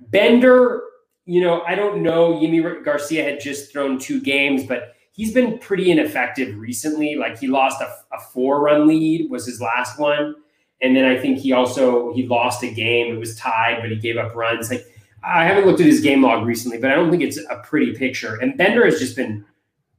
Bender, 0.00 0.82
you 1.24 1.40
know, 1.40 1.62
I 1.62 1.76
don't 1.76 2.02
know. 2.02 2.32
Yimi 2.32 2.84
Garcia 2.84 3.22
had 3.22 3.38
just 3.38 3.70
thrown 3.70 4.00
two 4.00 4.20
games, 4.20 4.64
but 4.64 4.94
he's 5.18 5.34
been 5.34 5.58
pretty 5.58 5.90
ineffective 5.90 6.56
recently. 6.56 7.16
Like 7.16 7.38
he 7.38 7.48
lost 7.48 7.82
a, 7.82 7.92
a 8.14 8.20
four-run 8.32 8.86
lead 8.86 9.28
was 9.28 9.44
his 9.44 9.60
last 9.60 9.98
one, 9.98 10.36
and 10.80 10.96
then 10.96 11.04
I 11.04 11.18
think 11.18 11.38
he 11.38 11.52
also 11.52 12.14
he 12.14 12.26
lost 12.26 12.62
a 12.62 12.70
game. 12.72 13.14
It 13.14 13.18
was 13.18 13.36
tied, 13.36 13.80
but 13.82 13.90
he 13.90 13.96
gave 13.96 14.16
up 14.16 14.34
runs. 14.34 14.70
Like 14.70 14.86
I 15.22 15.44
haven't 15.44 15.66
looked 15.66 15.80
at 15.80 15.86
his 15.86 16.00
game 16.00 16.22
log 16.22 16.46
recently, 16.46 16.78
but 16.78 16.90
I 16.90 16.94
don't 16.94 17.10
think 17.10 17.22
it's 17.22 17.36
a 17.36 17.56
pretty 17.64 17.92
picture. 17.94 18.36
And 18.36 18.56
Bender 18.56 18.84
has 18.86 18.98
just 18.98 19.16
been 19.16 19.44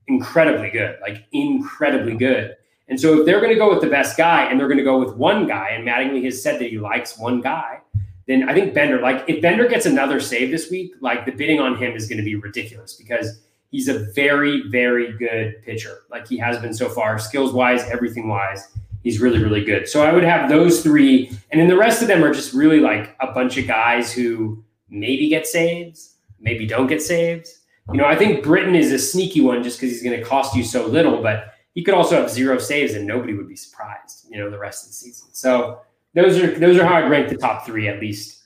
incredibly 0.07 0.71
good, 0.71 0.97
like 1.01 1.25
incredibly 1.33 2.15
good. 2.15 2.55
And 2.87 2.99
so 2.99 3.19
if 3.19 3.25
they're 3.25 3.41
going 3.41 3.53
to 3.53 3.59
go 3.59 3.69
with 3.69 3.81
the 3.81 3.89
best 3.89 4.17
guy 4.17 4.45
and 4.45 4.59
they're 4.59 4.67
going 4.67 4.79
to 4.79 4.83
go 4.83 4.97
with 4.97 5.15
one 5.15 5.45
guy, 5.45 5.69
and 5.69 5.87
Mattingly 5.87 6.23
has 6.23 6.41
said 6.41 6.59
that 6.59 6.69
he 6.69 6.79
likes 6.79 7.19
one 7.19 7.41
guy, 7.41 7.81
then 8.25 8.49
I 8.49 8.53
think 8.53 8.73
Bender, 8.73 8.99
like 9.01 9.25
if 9.27 9.41
Bender 9.41 9.67
gets 9.67 9.85
another 9.85 10.19
save 10.19 10.49
this 10.49 10.71
week, 10.71 10.93
like 11.01 11.25
the 11.25 11.31
bidding 11.31 11.59
on 11.59 11.75
him 11.75 11.91
is 11.91 12.07
going 12.07 12.17
to 12.17 12.23
be 12.23 12.35
ridiculous 12.35 12.93
because 12.93 13.41
he's 13.71 13.87
a 13.87 13.99
very, 14.13 14.67
very 14.69 15.13
good 15.17 15.63
pitcher. 15.63 15.99
Like 16.09 16.27
he 16.27 16.37
has 16.37 16.59
been 16.59 16.73
so 16.73 16.89
far, 16.89 17.19
skills 17.19 17.53
wise, 17.53 17.83
everything 17.89 18.27
wise. 18.27 18.75
He's 19.03 19.19
really, 19.19 19.41
really 19.41 19.63
good. 19.63 19.87
So 19.87 20.03
I 20.03 20.11
would 20.11 20.23
have 20.23 20.49
those 20.49 20.83
three. 20.83 21.29
And 21.51 21.61
then 21.61 21.69
the 21.69 21.77
rest 21.77 22.01
of 22.01 22.07
them 22.07 22.23
are 22.23 22.33
just 22.33 22.53
really 22.53 22.79
like 22.79 23.15
a 23.21 23.31
bunch 23.31 23.57
of 23.57 23.65
guys 23.65 24.11
who 24.11 24.63
maybe 24.89 25.29
get 25.29 25.47
saves, 25.47 26.15
maybe 26.39 26.67
don't 26.67 26.87
get 26.87 27.01
saves. 27.01 27.59
You 27.91 27.97
know, 27.97 28.05
I 28.05 28.15
think 28.15 28.43
Britton 28.43 28.75
is 28.75 28.91
a 28.91 28.99
sneaky 28.99 29.41
one 29.41 29.63
just 29.63 29.79
because 29.79 29.91
he's 29.91 30.03
going 30.03 30.19
to 30.19 30.23
cost 30.23 30.55
you 30.55 30.63
so 30.63 30.85
little, 30.85 31.23
but 31.23 31.55
he 31.73 31.83
could 31.83 31.93
also 31.93 32.19
have 32.19 32.29
zero 32.29 32.59
saves 32.59 32.93
and 32.93 33.07
nobody 33.07 33.33
would 33.33 33.47
be 33.47 33.55
surprised, 33.55 34.27
you 34.29 34.37
know, 34.37 34.49
the 34.49 34.59
rest 34.59 34.83
of 34.83 34.89
the 34.89 34.95
season. 34.95 35.29
So 35.31 35.79
those 36.13 36.37
are 36.37 36.59
those 36.59 36.77
are 36.77 36.85
how 36.85 36.95
I'd 36.95 37.09
rank 37.09 37.29
the 37.29 37.37
top 37.37 37.65
three 37.65 37.87
at 37.87 37.99
least. 37.99 38.38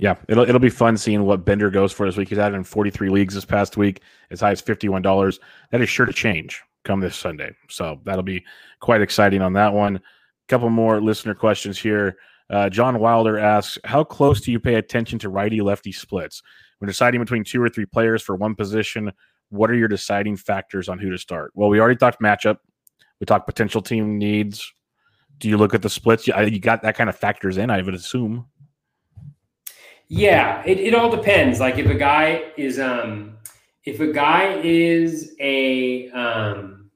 Yeah, 0.00 0.16
it'll 0.28 0.44
it'll 0.44 0.58
be 0.58 0.70
fun 0.70 0.96
seeing 0.96 1.24
what 1.24 1.44
Bender 1.44 1.70
goes 1.70 1.92
for 1.92 2.06
this 2.06 2.16
week. 2.16 2.30
He's 2.30 2.38
out 2.38 2.54
in 2.54 2.64
43 2.64 3.10
leagues 3.10 3.34
this 3.34 3.44
past 3.44 3.76
week, 3.76 4.00
as 4.30 4.40
high 4.40 4.50
as 4.50 4.62
$51. 4.62 5.38
That 5.70 5.82
is 5.82 5.90
sure 5.90 6.06
to 6.06 6.12
change. 6.12 6.62
come 6.84 7.00
this 7.00 7.14
Sunday. 7.16 7.54
So 7.68 8.00
that'll 8.04 8.22
be 8.22 8.42
quite 8.80 9.02
exciting 9.02 9.42
on 9.42 9.52
that 9.52 9.74
one. 9.74 9.96
A 9.96 10.00
couple 10.48 10.70
more 10.70 10.98
listener 11.02 11.34
questions 11.34 11.78
here. 11.78 12.16
Uh, 12.48 12.70
John 12.70 12.98
Wilder 12.98 13.38
asks, 13.38 13.78
"How 13.84 14.02
close 14.02 14.40
do 14.40 14.50
you 14.50 14.58
pay 14.58 14.76
attention 14.76 15.18
to 15.18 15.28
righty 15.28 15.60
lefty 15.60 15.92
splits 15.92 16.42
when 16.78 16.88
deciding 16.88 17.20
between 17.20 17.44
two 17.44 17.62
or 17.62 17.68
three 17.68 17.84
players 17.84 18.22
for 18.22 18.34
one 18.34 18.54
position? 18.54 19.12
What 19.50 19.70
are 19.70 19.74
your 19.74 19.88
deciding 19.88 20.36
factors 20.36 20.88
on 20.88 20.98
who 20.98 21.10
to 21.10 21.18
start?" 21.18 21.52
Well, 21.54 21.68
we 21.68 21.78
already 21.78 21.98
talked 21.98 22.22
matchup. 22.22 22.56
We 23.20 23.26
talked 23.26 23.46
potential 23.46 23.82
team 23.82 24.16
needs. 24.16 24.72
Do 25.36 25.48
you 25.50 25.58
look 25.58 25.74
at 25.74 25.82
the 25.82 25.90
splits? 25.90 26.26
You, 26.26 26.34
you 26.46 26.58
got 26.58 26.80
that 26.82 26.96
kind 26.96 27.10
of 27.10 27.16
factors 27.16 27.58
in, 27.58 27.68
I 27.68 27.82
would 27.82 27.94
assume. 27.94 28.46
Yeah, 30.12 30.64
it, 30.66 30.80
it 30.80 30.92
all 30.92 31.08
depends. 31.08 31.60
Like 31.60 31.78
if 31.78 31.86
a 31.86 31.94
guy 31.94 32.42
is 32.56 32.80
um 32.80 33.38
if 33.84 34.00
a 34.00 34.12
guy 34.12 34.60
is 34.64 35.36
a 35.38 36.10
um 36.10 36.90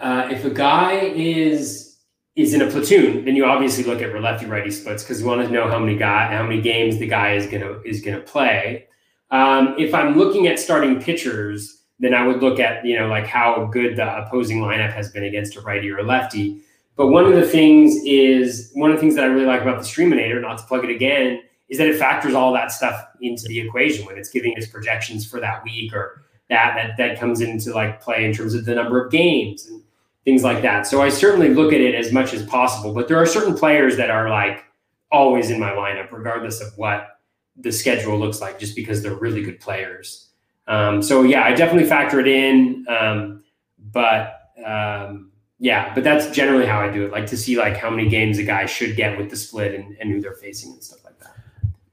uh, 0.00 0.28
if 0.32 0.44
a 0.44 0.50
guy 0.50 0.94
is 1.14 2.00
is 2.34 2.54
in 2.54 2.62
a 2.62 2.66
platoon, 2.66 3.24
then 3.24 3.36
you 3.36 3.44
obviously 3.44 3.84
look 3.84 4.02
at 4.02 4.12
lefty 4.20 4.46
righty 4.46 4.72
splits 4.72 5.04
because 5.04 5.20
you 5.20 5.26
want 5.28 5.46
to 5.46 5.52
know 5.52 5.70
how 5.70 5.78
many 5.78 5.96
guy 5.96 6.34
how 6.34 6.42
many 6.42 6.60
games 6.60 6.98
the 6.98 7.06
guy 7.06 7.34
is 7.34 7.46
gonna 7.46 7.78
is 7.84 8.00
gonna 8.00 8.20
play. 8.20 8.88
Um, 9.30 9.76
if 9.78 9.94
I'm 9.94 10.18
looking 10.18 10.48
at 10.48 10.58
starting 10.58 11.00
pitchers, 11.00 11.84
then 12.00 12.14
I 12.14 12.26
would 12.26 12.42
look 12.42 12.58
at 12.58 12.84
you 12.84 12.98
know 12.98 13.06
like 13.06 13.28
how 13.28 13.66
good 13.66 13.94
the 13.94 14.26
opposing 14.26 14.60
lineup 14.60 14.92
has 14.92 15.12
been 15.12 15.22
against 15.22 15.54
a 15.54 15.60
righty 15.60 15.88
or 15.88 15.98
a 15.98 16.02
lefty. 16.02 16.62
But 16.96 17.08
one 17.08 17.24
of 17.24 17.34
the 17.34 17.46
things 17.46 17.96
is 18.04 18.70
one 18.74 18.90
of 18.90 18.96
the 18.96 19.00
things 19.00 19.14
that 19.14 19.24
I 19.24 19.28
really 19.28 19.46
like 19.46 19.62
about 19.62 19.80
the 19.80 19.86
Streaminator, 19.86 20.40
not 20.40 20.58
to 20.58 20.64
plug 20.64 20.84
it 20.84 20.90
again, 20.90 21.42
is 21.68 21.78
that 21.78 21.86
it 21.86 21.98
factors 21.98 22.34
all 22.34 22.52
that 22.52 22.70
stuff 22.70 23.02
into 23.20 23.48
the 23.48 23.60
equation 23.60 24.04
when 24.04 24.18
it's 24.18 24.28
giving 24.28 24.56
us 24.58 24.66
projections 24.66 25.26
for 25.26 25.40
that 25.40 25.64
week 25.64 25.94
or 25.94 26.22
that 26.50 26.74
that 26.76 26.96
that 26.98 27.18
comes 27.18 27.40
into 27.40 27.72
like 27.72 28.02
play 28.02 28.24
in 28.24 28.32
terms 28.32 28.52
of 28.54 28.66
the 28.66 28.74
number 28.74 29.02
of 29.02 29.10
games 29.10 29.66
and 29.66 29.82
things 30.24 30.44
like 30.44 30.60
that. 30.62 30.86
So 30.86 31.00
I 31.00 31.08
certainly 31.08 31.48
look 31.48 31.72
at 31.72 31.80
it 31.80 31.94
as 31.94 32.12
much 32.12 32.34
as 32.34 32.44
possible. 32.44 32.92
But 32.92 33.08
there 33.08 33.16
are 33.16 33.26
certain 33.26 33.54
players 33.54 33.96
that 33.96 34.10
are 34.10 34.28
like 34.28 34.64
always 35.10 35.50
in 35.50 35.58
my 35.58 35.70
lineup, 35.70 36.12
regardless 36.12 36.60
of 36.60 36.76
what 36.76 37.18
the 37.56 37.72
schedule 37.72 38.18
looks 38.18 38.40
like, 38.40 38.58
just 38.58 38.76
because 38.76 39.02
they're 39.02 39.14
really 39.14 39.42
good 39.42 39.60
players. 39.60 40.28
Um, 40.68 41.02
so 41.02 41.22
yeah, 41.22 41.42
I 41.42 41.54
definitely 41.54 41.88
factor 41.88 42.20
it 42.20 42.28
in. 42.28 42.84
Um, 42.88 43.44
but 43.92 44.52
um, 44.64 45.31
yeah, 45.62 45.94
but 45.94 46.02
that's 46.02 46.28
generally 46.34 46.66
how 46.66 46.80
I 46.80 46.90
do 46.90 47.04
it. 47.04 47.12
Like 47.12 47.26
to 47.26 47.36
see 47.36 47.56
like 47.56 47.76
how 47.76 47.88
many 47.88 48.08
games 48.08 48.36
a 48.38 48.42
guy 48.42 48.66
should 48.66 48.96
get 48.96 49.16
with 49.16 49.30
the 49.30 49.36
split 49.36 49.76
and, 49.76 49.96
and 50.00 50.10
who 50.10 50.20
they're 50.20 50.34
facing 50.34 50.72
and 50.72 50.82
stuff 50.82 51.04
like 51.04 51.16
that. 51.20 51.36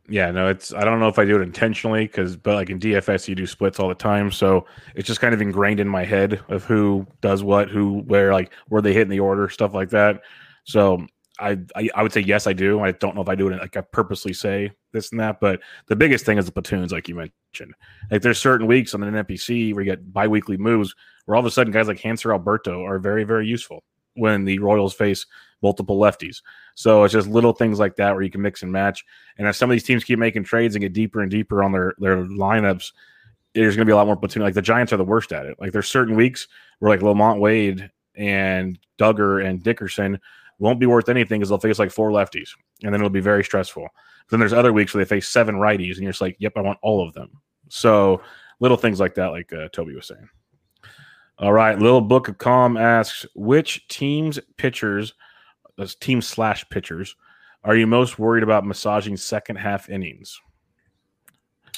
Yeah, 0.07 0.31
no, 0.31 0.47
it's 0.47 0.73
I 0.73 0.83
don't 0.83 0.99
know 0.99 1.07
if 1.07 1.19
I 1.19 1.25
do 1.25 1.35
it 1.35 1.43
intentionally 1.43 2.05
because 2.05 2.35
but 2.35 2.55
like 2.55 2.71
in 2.71 2.79
DFS 2.79 3.27
you 3.27 3.35
do 3.35 3.45
splits 3.45 3.79
all 3.79 3.87
the 3.87 3.93
time, 3.93 4.31
so 4.31 4.65
it's 4.95 5.05
just 5.05 5.21
kind 5.21 5.35
of 5.35 5.41
ingrained 5.41 5.79
in 5.79 5.87
my 5.87 6.03
head 6.03 6.41
of 6.49 6.63
who 6.63 7.05
does 7.21 7.43
what, 7.43 7.69
who 7.69 7.99
where 8.07 8.33
like 8.33 8.51
where 8.69 8.81
they 8.81 8.91
hit 8.91 9.03
in 9.03 9.09
the 9.09 9.19
order, 9.19 9.47
stuff 9.49 9.75
like 9.75 9.91
that. 9.91 10.23
So 10.63 11.05
I, 11.39 11.59
I, 11.75 11.89
I 11.93 12.01
would 12.01 12.11
say 12.11 12.21
yes, 12.21 12.47
I 12.47 12.53
do. 12.53 12.79
I 12.79 12.93
don't 12.93 13.13
know 13.13 13.21
if 13.21 13.29
I 13.29 13.35
do 13.35 13.49
it 13.49 13.59
like 13.59 13.77
I 13.77 13.81
purposely 13.81 14.33
say 14.33 14.71
this 14.93 15.11
and 15.11 15.19
that, 15.19 15.39
but 15.39 15.61
the 15.85 15.95
biggest 15.95 16.25
thing 16.25 16.39
is 16.39 16.47
the 16.47 16.51
platoons, 16.51 16.91
like 16.91 17.07
you 17.07 17.13
mentioned. 17.13 17.75
Like 18.09 18.23
there's 18.23 18.39
certain 18.39 18.65
weeks 18.65 18.95
on 18.95 19.03
an 19.03 19.13
NFBC 19.13 19.75
where 19.75 19.83
you 19.83 19.91
get 19.91 20.11
biweekly 20.11 20.57
moves 20.57 20.95
where 21.29 21.35
all 21.35 21.41
of 21.41 21.45
a 21.45 21.51
sudden 21.51 21.71
guys 21.71 21.87
like 21.87 21.99
Hanser 21.99 22.31
Alberto 22.31 22.83
are 22.83 22.97
very 22.97 23.23
very 23.23 23.45
useful 23.45 23.83
when 24.15 24.45
the 24.45 24.57
Royals 24.57 24.95
face 24.95 25.27
multiple 25.61 25.99
lefties. 25.99 26.41
So 26.73 27.03
it's 27.03 27.13
just 27.13 27.27
little 27.27 27.53
things 27.53 27.77
like 27.77 27.97
that 27.97 28.13
where 28.13 28.23
you 28.23 28.31
can 28.31 28.41
mix 28.41 28.63
and 28.63 28.71
match. 28.71 29.05
And 29.37 29.47
as 29.47 29.55
some 29.55 29.69
of 29.69 29.75
these 29.75 29.83
teams 29.83 30.03
keep 30.03 30.17
making 30.17 30.45
trades 30.45 30.73
and 30.73 30.81
get 30.81 30.93
deeper 30.93 31.21
and 31.21 31.29
deeper 31.29 31.61
on 31.61 31.71
their 31.71 31.93
their 31.99 32.25
lineups, 32.25 32.93
there's 33.53 33.75
going 33.75 33.85
to 33.85 33.89
be 33.89 33.93
a 33.93 33.95
lot 33.95 34.07
more 34.07 34.15
platoon. 34.15 34.41
Like 34.41 34.55
the 34.55 34.61
Giants 34.63 34.91
are 34.91 34.97
the 34.97 35.03
worst 35.03 35.31
at 35.31 35.45
it. 35.45 35.55
Like 35.59 35.71
there's 35.71 35.87
certain 35.87 36.15
weeks 36.15 36.47
where 36.79 36.89
like 36.89 37.01
LaMonte 37.01 37.39
Wade 37.39 37.91
and 38.15 38.79
Duggar 38.97 39.45
and 39.45 39.61
Dickerson 39.61 40.19
won't 40.57 40.79
be 40.79 40.87
worth 40.87 41.09
anything 41.09 41.39
because 41.39 41.49
they'll 41.49 41.59
face 41.59 41.77
like 41.77 41.91
four 41.91 42.09
lefties, 42.09 42.49
and 42.83 42.91
then 42.91 43.01
it'll 43.01 43.11
be 43.11 43.19
very 43.19 43.43
stressful. 43.43 43.87
Then 44.31 44.39
there's 44.39 44.53
other 44.53 44.73
weeks 44.73 44.95
where 44.95 45.05
they 45.05 45.07
face 45.07 45.29
seven 45.29 45.57
righties, 45.57 45.93
and 45.93 45.99
you're 45.99 46.11
just 46.11 46.21
like, 46.21 46.37
"Yep, 46.39 46.53
I 46.55 46.61
want 46.61 46.79
all 46.81 47.07
of 47.07 47.13
them." 47.13 47.29
So 47.69 48.21
little 48.59 48.77
things 48.77 48.99
like 48.99 49.15
that, 49.15 49.27
like 49.27 49.53
uh, 49.53 49.69
Toby 49.69 49.95
was 49.95 50.07
saying. 50.07 50.27
All 51.39 51.53
right, 51.53 51.79
little 51.79 52.01
book 52.01 52.27
of 52.27 52.37
calm 52.37 52.75
asks 52.75 53.25
which 53.33 53.87
teams 53.87 54.39
pitchers, 54.57 55.13
team 56.01 56.21
slash 56.21 56.67
pitchers, 56.69 57.15
are 57.63 57.77
you 57.77 57.87
most 57.87 58.19
worried 58.19 58.43
about 58.43 58.65
massaging 58.65 59.15
second 59.15 59.55
half 59.55 59.89
innings? 59.89 60.39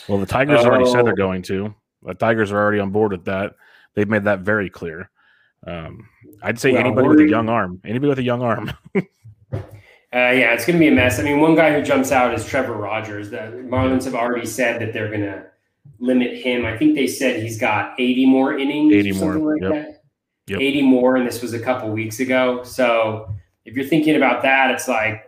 Well, 0.07 0.17
the 0.17 0.25
Tigers 0.25 0.61
oh. 0.63 0.65
already 0.65 0.89
said 0.89 1.05
they're 1.05 1.13
oh. 1.13 1.15
going 1.15 1.43
to. 1.43 1.75
The 2.03 2.15
Tigers 2.15 2.51
are 2.51 2.57
already 2.57 2.79
on 2.79 2.89
board 2.89 3.11
with 3.11 3.25
that. 3.25 3.53
They've 3.93 4.09
made 4.09 4.23
that 4.23 4.39
very 4.39 4.69
clear. 4.69 5.11
Um, 5.67 6.09
I'd 6.41 6.59
say 6.59 6.71
well, 6.71 6.81
anybody 6.81 7.07
with 7.07 7.19
a 7.19 7.29
young 7.29 7.47
arm. 7.47 7.81
Anybody 7.85 8.09
with 8.09 8.19
a 8.19 8.23
young 8.23 8.41
arm. 8.41 8.73
uh, 8.95 9.01
yeah, 10.11 10.53
it's 10.53 10.65
going 10.65 10.77
to 10.77 10.79
be 10.79 10.87
a 10.87 10.91
mess. 10.91 11.19
I 11.19 11.23
mean, 11.23 11.39
one 11.39 11.53
guy 11.53 11.71
who 11.71 11.83
jumps 11.83 12.11
out 12.11 12.33
is 12.33 12.45
Trevor 12.47 12.73
Rogers. 12.73 13.29
The 13.29 13.37
Marlins 13.37 14.05
have 14.05 14.15
already 14.15 14.47
said 14.47 14.81
that 14.81 14.91
they're 14.91 15.09
going 15.09 15.21
to 15.21 15.50
limit 15.99 16.35
him. 16.35 16.65
I 16.65 16.77
think 16.77 16.95
they 16.95 17.07
said 17.07 17.41
he's 17.41 17.59
got 17.59 17.95
80 17.99 18.25
more 18.25 18.57
innings. 18.57 18.93
80 18.93 19.11
more. 19.13 19.53
Like 19.53 19.61
yep. 19.61 20.03
Yep. 20.47 20.59
80 20.59 20.81
more, 20.81 21.15
and 21.15 21.27
this 21.27 21.41
was 21.41 21.53
a 21.53 21.59
couple 21.59 21.89
weeks 21.91 22.19
ago. 22.19 22.63
So 22.63 23.33
if 23.65 23.75
you're 23.75 23.85
thinking 23.85 24.15
about 24.15 24.41
that, 24.41 24.71
it's 24.71 24.87
like, 24.87 25.27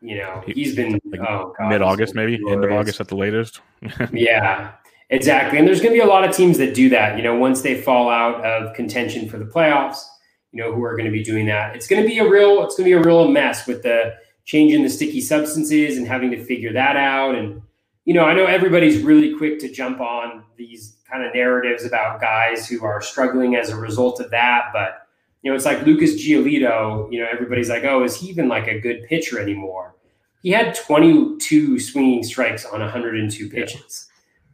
you 0.00 0.16
know, 0.16 0.42
he's 0.46 0.76
been 0.76 1.00
like 1.06 1.20
oh, 1.20 1.54
mid 1.68 1.82
August, 1.82 2.14
maybe 2.14 2.38
end 2.48 2.64
of 2.64 2.70
August 2.70 3.00
at 3.00 3.08
the 3.08 3.16
latest. 3.16 3.60
yeah. 4.12 4.72
Exactly. 5.10 5.58
And 5.58 5.66
there's 5.66 5.80
going 5.80 5.92
to 5.92 5.98
be 5.98 6.04
a 6.04 6.08
lot 6.08 6.28
of 6.28 6.34
teams 6.34 6.56
that 6.58 6.72
do 6.72 6.88
that, 6.90 7.16
you 7.16 7.22
know, 7.22 7.34
once 7.34 7.62
they 7.62 7.80
fall 7.80 8.08
out 8.08 8.44
of 8.44 8.74
contention 8.74 9.28
for 9.28 9.38
the 9.38 9.44
playoffs, 9.44 10.04
you 10.52 10.62
know, 10.62 10.72
who 10.72 10.84
are 10.84 10.92
going 10.92 11.06
to 11.06 11.10
be 11.10 11.24
doing 11.24 11.46
that. 11.46 11.74
It's 11.74 11.88
going 11.88 12.00
to 12.00 12.08
be 12.08 12.18
a 12.18 12.28
real, 12.28 12.62
it's 12.62 12.76
going 12.76 12.88
to 12.88 12.96
be 12.96 13.00
a 13.00 13.04
real 13.04 13.26
mess 13.28 13.66
with 13.66 13.82
the 13.82 14.14
changing 14.44 14.84
the 14.84 14.88
sticky 14.88 15.20
substances 15.20 15.98
and 15.98 16.06
having 16.06 16.30
to 16.30 16.44
figure 16.44 16.72
that 16.72 16.96
out. 16.96 17.34
And, 17.34 17.60
you 18.10 18.14
know, 18.14 18.24
I 18.24 18.34
know 18.34 18.46
everybody's 18.46 19.02
really 19.02 19.36
quick 19.36 19.60
to 19.60 19.70
jump 19.70 20.00
on 20.00 20.42
these 20.56 20.96
kind 21.08 21.24
of 21.24 21.32
narratives 21.32 21.84
about 21.84 22.20
guys 22.20 22.68
who 22.68 22.84
are 22.84 23.00
struggling 23.00 23.54
as 23.54 23.70
a 23.70 23.76
result 23.76 24.20
of 24.20 24.30
that. 24.32 24.70
But, 24.72 25.06
you 25.42 25.50
know, 25.50 25.54
it's 25.54 25.64
like 25.64 25.86
Lucas 25.86 26.14
Giolito, 26.14 27.10
you 27.12 27.20
know, 27.20 27.26
everybody's 27.32 27.68
like, 27.68 27.84
oh, 27.84 28.02
is 28.02 28.16
he 28.16 28.28
even 28.28 28.48
like 28.48 28.66
a 28.66 28.80
good 28.80 29.04
pitcher 29.04 29.38
anymore? 29.38 29.94
He 30.42 30.50
had 30.50 30.74
22 30.74 31.78
swinging 31.78 32.24
strikes 32.24 32.64
on 32.64 32.80
102 32.80 33.48
pitches. 33.48 34.06
Yeah 34.08 34.10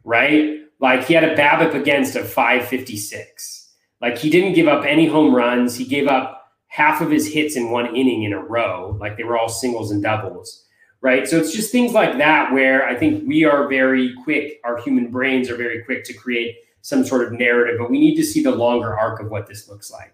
right? 0.07 0.61
Like 0.79 1.05
he 1.05 1.13
had 1.13 1.25
a 1.25 1.35
BABIP 1.35 1.75
against 1.75 2.15
of 2.15 2.27
556. 2.27 3.73
Like 4.01 4.17
he 4.17 4.29
didn't 4.29 4.53
give 4.53 4.67
up 4.67 4.85
any 4.85 5.05
home 5.05 5.35
runs. 5.35 5.75
He 5.75 5.85
gave 5.85 6.07
up 6.07 6.53
half 6.67 7.01
of 7.01 7.11
his 7.11 7.31
hits 7.31 7.57
in 7.57 7.71
one 7.71 7.93
inning 7.95 8.23
in 8.23 8.31
a 8.31 8.41
row. 8.41 8.97
Like 8.99 9.17
they 9.17 9.23
were 9.23 9.37
all 9.37 9.49
singles 9.49 9.91
and 9.91 10.01
doubles, 10.01 10.65
right? 11.01 11.27
So 11.27 11.37
it's 11.37 11.53
just 11.53 11.71
things 11.71 11.93
like 11.93 12.17
that 12.17 12.51
where 12.51 12.87
I 12.87 12.95
think 12.95 13.27
we 13.27 13.43
are 13.45 13.67
very 13.67 14.13
quick. 14.23 14.59
Our 14.63 14.77
human 14.77 15.11
brains 15.11 15.49
are 15.49 15.55
very 15.55 15.83
quick 15.83 16.03
to 16.05 16.13
create 16.13 16.57
some 16.81 17.05
sort 17.05 17.25
of 17.25 17.33
narrative, 17.33 17.77
but 17.79 17.89
we 17.89 17.99
need 17.99 18.15
to 18.15 18.23
see 18.23 18.41
the 18.41 18.51
longer 18.51 18.97
arc 18.97 19.19
of 19.19 19.29
what 19.29 19.47
this 19.47 19.67
looks 19.67 19.91
like. 19.91 20.13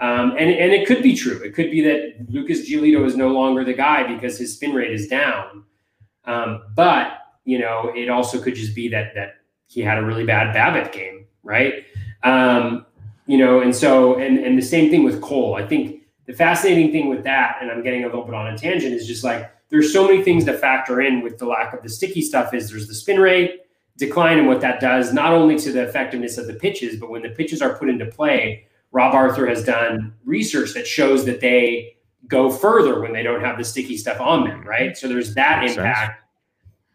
Um, 0.00 0.32
and, 0.32 0.50
and 0.50 0.72
it 0.72 0.86
could 0.86 1.02
be 1.02 1.14
true. 1.14 1.40
It 1.42 1.54
could 1.54 1.70
be 1.70 1.80
that 1.82 2.30
Lucas 2.30 2.68
Giolito 2.68 3.04
is 3.06 3.16
no 3.16 3.28
longer 3.28 3.64
the 3.64 3.72
guy 3.72 4.12
because 4.12 4.38
his 4.38 4.54
spin 4.54 4.74
rate 4.74 4.92
is 4.92 5.08
down. 5.08 5.64
Um, 6.24 6.62
but 6.74 7.18
you 7.44 7.58
know, 7.58 7.92
it 7.94 8.10
also 8.10 8.42
could 8.42 8.54
just 8.54 8.74
be 8.74 8.88
that 8.88 9.14
that 9.14 9.36
he 9.68 9.80
had 9.80 9.98
a 9.98 10.02
really 10.04 10.24
bad 10.24 10.54
BABIP 10.54 10.92
game, 10.92 11.26
right? 11.42 11.84
Um, 12.24 12.84
you 13.26 13.38
know, 13.38 13.60
and 13.60 13.74
so 13.74 14.18
and 14.18 14.38
and 14.38 14.58
the 14.58 14.62
same 14.62 14.90
thing 14.90 15.04
with 15.04 15.22
Cole. 15.22 15.54
I 15.54 15.66
think 15.66 16.02
the 16.26 16.32
fascinating 16.32 16.92
thing 16.92 17.08
with 17.08 17.24
that, 17.24 17.58
and 17.60 17.70
I'm 17.70 17.82
getting 17.82 18.02
a 18.02 18.06
little 18.06 18.24
bit 18.24 18.34
on 18.34 18.48
a 18.48 18.58
tangent, 18.58 18.92
is 18.94 19.06
just 19.06 19.24
like 19.24 19.50
there's 19.68 19.92
so 19.92 20.06
many 20.06 20.22
things 20.22 20.44
to 20.44 20.56
factor 20.56 21.00
in 21.00 21.22
with 21.22 21.38
the 21.38 21.46
lack 21.46 21.72
of 21.72 21.82
the 21.82 21.88
sticky 21.88 22.22
stuff. 22.22 22.54
Is 22.54 22.70
there's 22.70 22.88
the 22.88 22.94
spin 22.94 23.20
rate 23.20 23.62
decline 23.96 24.38
and 24.38 24.46
what 24.46 24.60
that 24.60 24.80
does 24.80 25.12
not 25.12 25.32
only 25.32 25.58
to 25.58 25.72
the 25.72 25.82
effectiveness 25.82 26.38
of 26.38 26.46
the 26.46 26.54
pitches, 26.54 27.00
but 27.00 27.10
when 27.10 27.22
the 27.22 27.30
pitches 27.30 27.62
are 27.62 27.78
put 27.78 27.88
into 27.88 28.06
play, 28.06 28.66
Rob 28.92 29.14
Arthur 29.14 29.46
has 29.46 29.64
done 29.64 30.14
research 30.24 30.74
that 30.74 30.86
shows 30.86 31.24
that 31.24 31.40
they 31.40 31.96
go 32.28 32.50
further 32.50 33.00
when 33.00 33.12
they 33.12 33.22
don't 33.22 33.40
have 33.40 33.56
the 33.56 33.64
sticky 33.64 33.96
stuff 33.96 34.20
on 34.20 34.44
them, 34.44 34.66
right? 34.66 34.96
So 34.96 35.08
there's 35.08 35.34
that 35.34 35.62
Makes 35.62 35.76
impact. 35.76 36.06
Sense 36.06 36.26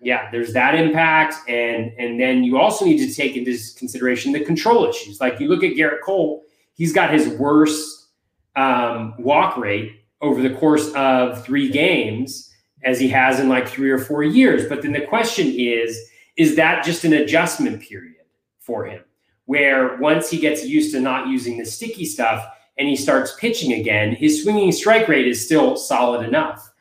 yeah, 0.02 0.32
there's 0.32 0.52
that 0.54 0.74
impact, 0.74 1.36
and 1.48 1.92
and 1.98 2.20
then 2.20 2.44
you 2.44 2.58
also 2.58 2.86
need 2.86 2.98
to 3.08 3.14
take 3.14 3.38
into 3.38 3.56
consideration 3.78 4.32
the 4.32 4.44
control 4.44 4.86
issues. 4.86 5.22
Like 5.22 5.40
you 5.40 5.48
look 5.48 5.64
at 5.64 5.74
Gerrit 5.74 6.02
Cole, 6.02 6.44
he's 6.74 6.92
got 6.92 7.14
his 7.14 7.28
worst 7.28 8.08
um, 8.56 9.14
walk 9.20 9.58
rate 9.58 10.04
over 10.22 10.42
the 10.42 10.50
course 10.56 10.92
of 10.94 11.46
three 11.46 11.70
games 11.70 12.51
as 12.84 13.00
he 13.00 13.08
has 13.10 13.40
in 13.40 13.50
like 13.50 13.68
three 13.68 13.92
or 13.92 14.00
four 14.00 14.24
years. 14.24 14.68
But 14.68 14.82
then 14.82 14.92
the 14.92 15.02
question 15.02 15.48
is, 15.48 16.10
is 16.38 16.56
that 16.56 16.84
just 16.84 17.04
an 17.04 17.14
adjustment 17.14 17.82
period 17.82 18.16
for 18.60 18.86
him, 18.86 19.04
where 19.46 19.98
once 19.98 20.30
he 20.30 20.38
gets 20.38 20.66
used 20.66 20.94
to 20.94 21.00
not 21.00 21.28
using 21.28 21.58
the 21.58 21.66
sticky 21.66 22.06
stuff 22.06 22.46
and 22.78 22.88
he 22.88 22.96
starts 22.96 23.36
pitching 23.36 23.74
again, 23.74 24.16
his 24.16 24.44
swinging 24.44 24.72
strike 24.72 25.08
rate 25.08 25.28
is 25.28 25.44
still 25.44 25.76
solid 25.76 26.26
enough 26.26 26.72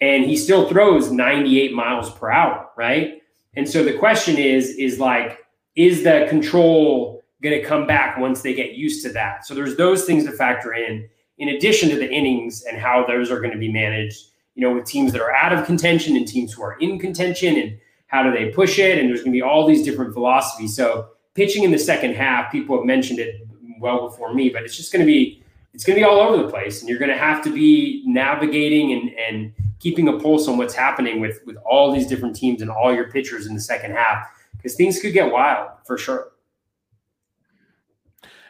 and 0.00 0.24
he 0.24 0.36
still 0.36 0.68
throws 0.68 1.10
98 1.10 1.74
miles 1.74 2.10
per 2.10 2.30
hour, 2.30 2.68
right? 2.76 3.22
And 3.56 3.68
so 3.68 3.82
the 3.82 3.94
question 3.94 4.36
is, 4.36 4.70
is 4.70 5.00
like, 5.00 5.38
is 5.74 6.04
the 6.04 6.26
control 6.28 7.24
going 7.42 7.60
to 7.60 7.66
come 7.66 7.86
back 7.86 8.18
once 8.18 8.42
they 8.42 8.54
get 8.54 8.72
used 8.72 9.02
to 9.04 9.12
that. 9.12 9.46
So 9.46 9.54
there's 9.54 9.76
those 9.76 10.04
things 10.04 10.24
to 10.24 10.32
factor 10.32 10.74
in, 10.74 11.08
in 11.38 11.50
addition 11.50 11.88
to 11.90 11.96
the 11.96 12.10
innings 12.10 12.64
and 12.64 12.78
how 12.78 13.06
those 13.06 13.30
are 13.30 13.38
going 13.40 13.52
to 13.52 13.58
be 13.58 13.72
managed. 13.72 14.26
You 14.58 14.68
know, 14.68 14.74
with 14.74 14.86
teams 14.86 15.12
that 15.12 15.20
are 15.20 15.32
out 15.32 15.52
of 15.52 15.64
contention 15.64 16.16
and 16.16 16.26
teams 16.26 16.52
who 16.52 16.62
are 16.62 16.76
in 16.80 16.98
contention, 16.98 17.56
and 17.56 17.78
how 18.08 18.24
do 18.24 18.32
they 18.32 18.50
push 18.50 18.78
it? 18.80 18.98
And 18.98 19.08
there's 19.08 19.20
going 19.20 19.32
to 19.32 19.36
be 19.36 19.42
all 19.42 19.66
these 19.66 19.84
different 19.84 20.12
philosophies. 20.12 20.74
So 20.74 21.10
pitching 21.34 21.62
in 21.62 21.70
the 21.70 21.78
second 21.78 22.14
half, 22.16 22.50
people 22.50 22.76
have 22.76 22.84
mentioned 22.84 23.20
it 23.20 23.46
well 23.80 24.08
before 24.08 24.34
me, 24.34 24.48
but 24.48 24.64
it's 24.64 24.76
just 24.76 24.92
going 24.92 25.00
to 25.00 25.06
be 25.06 25.42
it's 25.72 25.84
going 25.84 25.96
to 25.96 26.00
be 26.00 26.04
all 26.04 26.18
over 26.18 26.42
the 26.42 26.50
place, 26.50 26.80
and 26.80 26.88
you're 26.88 26.98
going 26.98 27.10
to 27.10 27.16
have 27.16 27.42
to 27.44 27.52
be 27.52 28.02
navigating 28.04 28.92
and 28.92 29.10
and 29.16 29.52
keeping 29.78 30.08
a 30.08 30.18
pulse 30.18 30.48
on 30.48 30.58
what's 30.58 30.74
happening 30.74 31.20
with 31.20 31.40
with 31.46 31.56
all 31.64 31.92
these 31.92 32.08
different 32.08 32.34
teams 32.34 32.60
and 32.60 32.70
all 32.70 32.92
your 32.92 33.10
pitchers 33.12 33.46
in 33.46 33.54
the 33.54 33.60
second 33.60 33.92
half 33.92 34.26
because 34.56 34.74
things 34.74 35.00
could 35.00 35.12
get 35.12 35.30
wild 35.30 35.70
for 35.84 35.96
sure. 35.96 36.32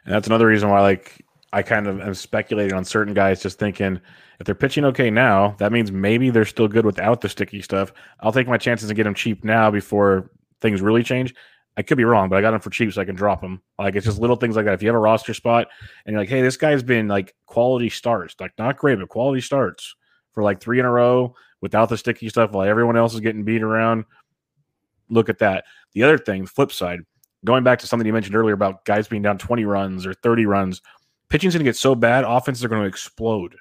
And 0.04 0.14
that's 0.14 0.26
another 0.26 0.46
reason 0.46 0.70
why, 0.70 0.80
like, 0.80 1.22
I 1.52 1.62
kind 1.62 1.86
of 1.86 2.00
am 2.00 2.14
speculating 2.14 2.72
on 2.72 2.84
certain 2.84 3.12
guys, 3.12 3.42
just 3.42 3.58
thinking 3.58 4.00
if 4.40 4.46
they're 4.46 4.54
pitching 4.54 4.84
okay 4.84 5.10
now, 5.10 5.56
that 5.58 5.72
means 5.72 5.90
maybe 5.90 6.30
they're 6.30 6.44
still 6.44 6.68
good 6.68 6.86
without 6.86 7.20
the 7.20 7.28
sticky 7.28 7.60
stuff. 7.60 7.92
I'll 8.20 8.32
take 8.32 8.46
my 8.46 8.58
chances 8.58 8.88
and 8.88 8.96
get 8.96 9.04
them 9.04 9.14
cheap 9.14 9.44
now 9.44 9.70
before 9.70 10.30
things 10.60 10.80
really 10.80 11.02
change. 11.02 11.34
I 11.76 11.82
could 11.82 11.96
be 11.96 12.04
wrong, 12.04 12.28
but 12.28 12.36
I 12.36 12.40
got 12.40 12.52
them 12.52 12.60
for 12.60 12.70
cheap 12.70 12.92
so 12.92 13.00
I 13.00 13.04
can 13.04 13.14
drop 13.14 13.40
them. 13.40 13.62
Like 13.78 13.96
it's 13.96 14.06
just 14.06 14.20
little 14.20 14.36
things 14.36 14.56
like 14.56 14.64
that. 14.64 14.74
If 14.74 14.82
you 14.82 14.88
have 14.88 14.96
a 14.96 15.00
roster 15.00 15.34
spot 15.34 15.68
and 16.04 16.12
you're 16.12 16.20
like, 16.20 16.28
hey, 16.28 16.42
this 16.42 16.56
guy's 16.56 16.82
been 16.82 17.08
like 17.08 17.34
quality 17.46 17.88
starts, 17.88 18.34
like 18.40 18.52
not 18.58 18.78
great, 18.78 18.98
but 18.98 19.08
quality 19.08 19.40
starts 19.40 19.94
for 20.32 20.42
like 20.42 20.60
three 20.60 20.78
in 20.78 20.84
a 20.84 20.90
row 20.90 21.34
without 21.60 21.88
the 21.88 21.96
sticky 21.96 22.28
stuff 22.28 22.52
while 22.52 22.66
everyone 22.66 22.96
else 22.96 23.14
is 23.14 23.20
getting 23.20 23.44
beat 23.44 23.62
around. 23.62 24.04
Look 25.08 25.28
at 25.28 25.38
that. 25.38 25.64
The 25.94 26.04
other 26.04 26.18
thing, 26.18 26.46
flip 26.46 26.70
side, 26.70 27.00
going 27.44 27.64
back 27.64 27.80
to 27.80 27.86
something 27.86 28.06
you 28.06 28.12
mentioned 28.12 28.36
earlier 28.36 28.54
about 28.54 28.84
guys 28.84 29.08
being 29.08 29.22
down 29.22 29.38
20 29.38 29.64
runs 29.64 30.06
or 30.06 30.14
30 30.14 30.46
runs, 30.46 30.82
pitching's 31.28 31.54
going 31.54 31.64
to 31.64 31.68
get 31.68 31.76
so 31.76 31.94
bad, 31.94 32.24
offenses 32.24 32.64
are 32.64 32.68
going 32.68 32.82
to 32.82 32.88
explode 32.88 33.56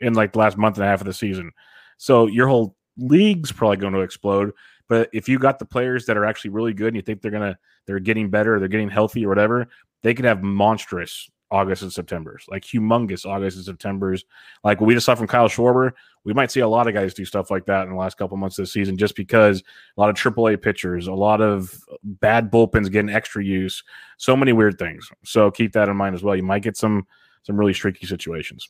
in 0.00 0.14
like 0.14 0.32
the 0.32 0.38
last 0.38 0.56
month 0.56 0.76
and 0.76 0.84
a 0.84 0.88
half 0.88 1.00
of 1.00 1.06
the 1.06 1.12
season. 1.12 1.52
So 1.96 2.26
your 2.26 2.48
whole 2.48 2.76
league's 2.96 3.52
probably 3.52 3.76
going 3.76 3.94
to 3.94 4.00
explode. 4.00 4.52
But 4.88 5.08
if 5.12 5.28
you 5.28 5.38
got 5.38 5.58
the 5.58 5.64
players 5.64 6.06
that 6.06 6.16
are 6.16 6.24
actually 6.24 6.50
really 6.50 6.74
good 6.74 6.88
and 6.88 6.96
you 6.96 7.02
think 7.02 7.22
they're 7.22 7.30
gonna 7.30 7.58
they're 7.86 8.00
getting 8.00 8.30
better, 8.30 8.58
they're 8.58 8.68
getting 8.68 8.90
healthy 8.90 9.24
or 9.24 9.28
whatever, 9.28 9.68
they 10.02 10.14
can 10.14 10.24
have 10.24 10.42
monstrous 10.42 11.30
August 11.50 11.82
and 11.82 11.92
September's, 11.92 12.44
like 12.48 12.64
humongous 12.64 13.24
August 13.24 13.56
and 13.56 13.64
September's. 13.64 14.24
Like 14.62 14.80
we 14.80 14.94
just 14.94 15.06
saw 15.06 15.14
from 15.14 15.26
Kyle 15.26 15.48
Schwarber, 15.48 15.92
we 16.24 16.34
might 16.34 16.50
see 16.50 16.60
a 16.60 16.68
lot 16.68 16.88
of 16.88 16.94
guys 16.94 17.14
do 17.14 17.24
stuff 17.24 17.50
like 17.50 17.66
that 17.66 17.84
in 17.84 17.90
the 17.90 17.96
last 17.96 18.16
couple 18.16 18.36
months 18.36 18.58
of 18.58 18.64
the 18.64 18.70
season, 18.70 18.96
just 18.96 19.14
because 19.14 19.62
a 19.96 20.00
lot 20.00 20.10
of 20.10 20.16
AAA 20.16 20.60
pitchers, 20.60 21.06
a 21.06 21.12
lot 21.12 21.40
of 21.40 21.78
bad 22.02 22.50
bullpens 22.50 22.90
getting 22.90 23.10
extra 23.10 23.44
use, 23.44 23.82
so 24.18 24.36
many 24.36 24.52
weird 24.52 24.78
things. 24.78 25.08
So 25.24 25.50
keep 25.50 25.72
that 25.72 25.88
in 25.88 25.96
mind 25.96 26.14
as 26.14 26.22
well. 26.22 26.34
You 26.36 26.42
might 26.42 26.62
get 26.62 26.76
some 26.76 27.06
some 27.42 27.56
really 27.56 27.74
streaky 27.74 28.06
situations. 28.06 28.68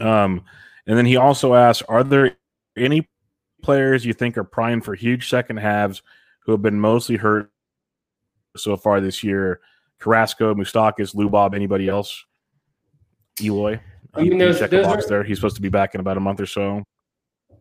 Um, 0.00 0.44
and 0.86 0.96
then 0.96 1.06
he 1.06 1.16
also 1.16 1.54
asks, 1.54 1.82
are 1.88 2.02
there 2.02 2.36
any 2.76 3.08
players 3.62 4.04
you 4.04 4.12
think 4.12 4.38
are 4.38 4.44
primed 4.44 4.84
for 4.84 4.94
huge 4.94 5.28
second 5.28 5.58
halves 5.58 6.02
who 6.44 6.52
have 6.52 6.62
been 6.62 6.80
mostly 6.80 7.16
hurt 7.16 7.50
so 8.56 8.76
far 8.76 9.00
this 9.00 9.22
year? 9.22 9.60
Carrasco, 9.98 10.54
Moustakas, 10.54 11.14
Lubob, 11.14 11.54
anybody 11.54 11.88
else? 11.88 12.24
Eloy. 13.40 13.80
I 14.14 14.22
mean, 14.22 14.38
those, 14.38 14.58
check 14.58 14.70
those 14.70 14.86
box 14.86 15.04
are, 15.04 15.08
there. 15.08 15.24
He's 15.24 15.38
supposed 15.38 15.56
to 15.56 15.62
be 15.62 15.68
back 15.68 15.94
in 15.94 16.00
about 16.00 16.16
a 16.16 16.20
month 16.20 16.40
or 16.40 16.46
so. 16.46 16.82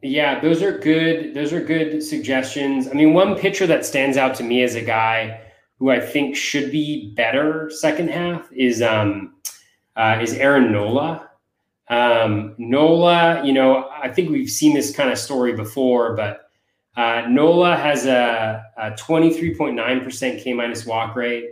Yeah, 0.02 0.40
those 0.40 0.64
are 0.64 0.78
good. 0.78 1.34
Those 1.34 1.52
are 1.52 1.62
good 1.62 2.02
suggestions. 2.02 2.88
I 2.88 2.94
mean, 2.94 3.14
one 3.14 3.36
pitcher 3.36 3.68
that 3.68 3.86
stands 3.86 4.18
out 4.18 4.34
to 4.36 4.44
me 4.44 4.64
as 4.64 4.76
a 4.76 4.82
guy 4.82 5.42
who 5.78 5.92
I 5.92 6.00
think 6.00 6.36
should 6.36 6.72
be 6.72 7.14
better 7.16 7.70
second 7.70 8.10
half 8.10 8.52
is 8.52 8.82
um, 8.82 9.36
uh, 9.96 10.18
is 10.22 10.34
Aaron 10.34 10.72
Nola. 10.72 11.29
Um, 11.90 12.54
Nola, 12.60 13.44
you 13.44 13.52
know, 13.52 13.90
I 13.90 14.10
think 14.10 14.30
we've 14.30 14.50
seen 14.50 14.76
this 14.76 14.96
kind 14.96 15.12
of 15.12 15.18
story 15.18 15.54
before, 15.54 16.16
but 16.16 16.50
uh, 16.96 17.24
Nola 17.28 17.76
has 17.76 18.06
a, 18.06 18.64
a 18.78 18.92
23.9% 18.92 20.44
K 20.44 20.54
minus 20.54 20.86
walk 20.86 21.16
rate. 21.16 21.50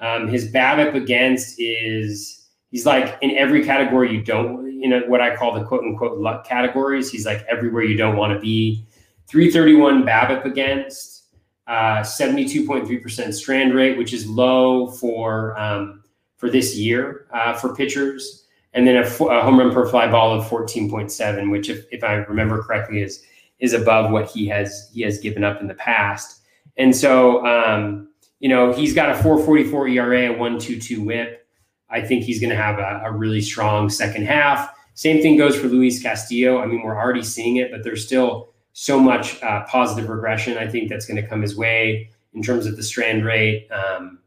Um, 0.00 0.28
his 0.28 0.52
BABIP 0.52 0.94
against 0.94 1.58
is 1.58 2.48
he's 2.70 2.84
like 2.84 3.16
in 3.22 3.30
every 3.38 3.64
category 3.64 4.12
you 4.12 4.22
don't, 4.22 4.70
you 4.72 4.88
know, 4.88 5.00
what 5.06 5.20
I 5.20 5.34
call 5.34 5.54
the 5.54 5.64
quote 5.64 5.84
unquote 5.84 6.18
luck 6.18 6.46
categories. 6.46 7.10
He's 7.10 7.24
like 7.24 7.44
everywhere 7.48 7.84
you 7.84 7.96
don't 7.96 8.16
want 8.16 8.34
to 8.34 8.40
be. 8.40 8.84
331 9.28 10.02
BABIP 10.02 10.44
against, 10.44 11.28
uh, 11.66 12.00
72.3% 12.00 13.32
strand 13.32 13.72
rate, 13.72 13.96
which 13.96 14.12
is 14.12 14.26
low 14.26 14.90
for 14.90 15.58
um, 15.58 16.02
for 16.36 16.50
this 16.50 16.76
year 16.76 17.26
uh, 17.32 17.54
for 17.54 17.74
pitchers 17.74 18.41
and 18.74 18.86
then 18.86 18.96
a, 18.96 19.08
home 19.08 19.58
run 19.58 19.72
per 19.72 19.86
fly 19.88 20.10
ball 20.10 20.34
of 20.34 20.44
14.7, 20.46 21.50
which, 21.50 21.68
if, 21.68 21.84
if 21.90 22.02
I 22.02 22.14
remember 22.14 22.62
correctly, 22.62 23.02
is 23.02 23.24
is 23.58 23.72
above 23.72 24.10
what 24.10 24.28
he 24.28 24.46
has 24.48 24.90
he 24.92 25.02
has 25.02 25.18
given 25.18 25.44
up 25.44 25.60
in 25.60 25.68
the 25.68 25.74
past. 25.74 26.40
And 26.76 26.94
so, 26.96 27.46
um, 27.46 28.08
you 28.40 28.48
know, 28.48 28.72
he's 28.72 28.94
got 28.94 29.10
a 29.10 29.22
4.44 29.22 29.92
ERA, 29.92 30.32
a 30.32 30.36
1.22 30.36 31.04
WHIP. 31.04 31.46
I 31.90 32.00
think 32.00 32.24
he's 32.24 32.40
going 32.40 32.50
to 32.50 32.56
have 32.56 32.78
a, 32.78 33.02
a, 33.04 33.12
really 33.12 33.42
strong 33.42 33.90
second 33.90 34.24
half. 34.24 34.74
Same 34.94 35.20
thing 35.20 35.36
goes 35.36 35.54
for 35.54 35.68
Luis 35.68 36.02
Castillo. 36.02 36.60
I 36.60 36.66
mean, 36.66 36.82
we're 36.82 36.96
already 36.96 37.22
seeing 37.22 37.56
it, 37.56 37.70
but 37.70 37.84
there's 37.84 38.04
still 38.04 38.52
so 38.72 38.98
much 38.98 39.40
uh, 39.42 39.64
positive 39.64 40.08
regression. 40.08 40.56
I 40.56 40.66
think 40.66 40.88
that's 40.88 41.06
going 41.06 41.22
to 41.22 41.28
come 41.28 41.42
his 41.42 41.54
way 41.54 42.10
in 42.32 42.42
terms 42.42 42.66
of 42.66 42.76
the 42.76 42.82
strand 42.82 43.24
rate. 43.24 43.68
Um, 43.70 44.18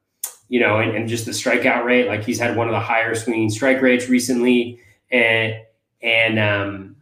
you 0.47 0.59
know, 0.59 0.79
and, 0.79 0.95
and 0.95 1.09
just 1.09 1.25
the 1.25 1.31
strikeout 1.31 1.85
rate. 1.85 2.07
Like 2.07 2.23
he's 2.23 2.39
had 2.39 2.55
one 2.55 2.67
of 2.67 2.73
the 2.73 2.79
higher 2.79 3.15
swinging 3.15 3.49
strike 3.49 3.81
rates 3.81 4.09
recently, 4.09 4.79
and 5.11 5.55
and 6.01 6.39
um, 6.39 6.95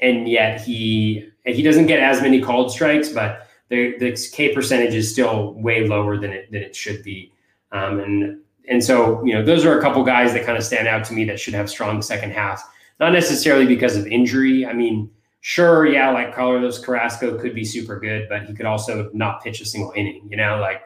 and 0.00 0.28
yet 0.28 0.60
he 0.60 1.28
he 1.44 1.62
doesn't 1.62 1.86
get 1.86 2.00
as 2.00 2.20
many 2.20 2.40
called 2.40 2.70
strikes, 2.70 3.08
but 3.08 3.48
the 3.68 3.96
the 3.98 4.28
K 4.32 4.54
percentage 4.54 4.94
is 4.94 5.10
still 5.10 5.54
way 5.54 5.86
lower 5.86 6.18
than 6.18 6.32
it 6.32 6.50
than 6.52 6.62
it 6.62 6.76
should 6.76 7.02
be. 7.02 7.32
Um, 7.72 7.98
and 8.00 8.40
and 8.68 8.84
so 8.84 9.24
you 9.24 9.32
know 9.32 9.42
those 9.42 9.64
are 9.64 9.78
a 9.78 9.82
couple 9.82 10.04
guys 10.04 10.32
that 10.34 10.44
kind 10.44 10.58
of 10.58 10.64
stand 10.64 10.86
out 10.86 11.04
to 11.06 11.14
me 11.14 11.24
that 11.24 11.40
should 11.40 11.54
have 11.54 11.70
strong 11.70 12.02
second 12.02 12.32
half. 12.32 12.62
Not 13.00 13.12
necessarily 13.12 13.66
because 13.66 13.96
of 13.96 14.06
injury. 14.06 14.66
I 14.66 14.74
mean, 14.74 15.10
sure, 15.40 15.86
yeah, 15.86 16.10
like 16.10 16.34
Carlos 16.34 16.78
Carrasco 16.78 17.38
could 17.38 17.54
be 17.54 17.64
super 17.64 17.98
good, 17.98 18.28
but 18.28 18.44
he 18.44 18.52
could 18.52 18.66
also 18.66 19.10
not 19.12 19.42
pitch 19.42 19.60
a 19.60 19.64
single 19.64 19.92
inning. 19.96 20.28
You 20.30 20.36
know, 20.36 20.58
like 20.60 20.82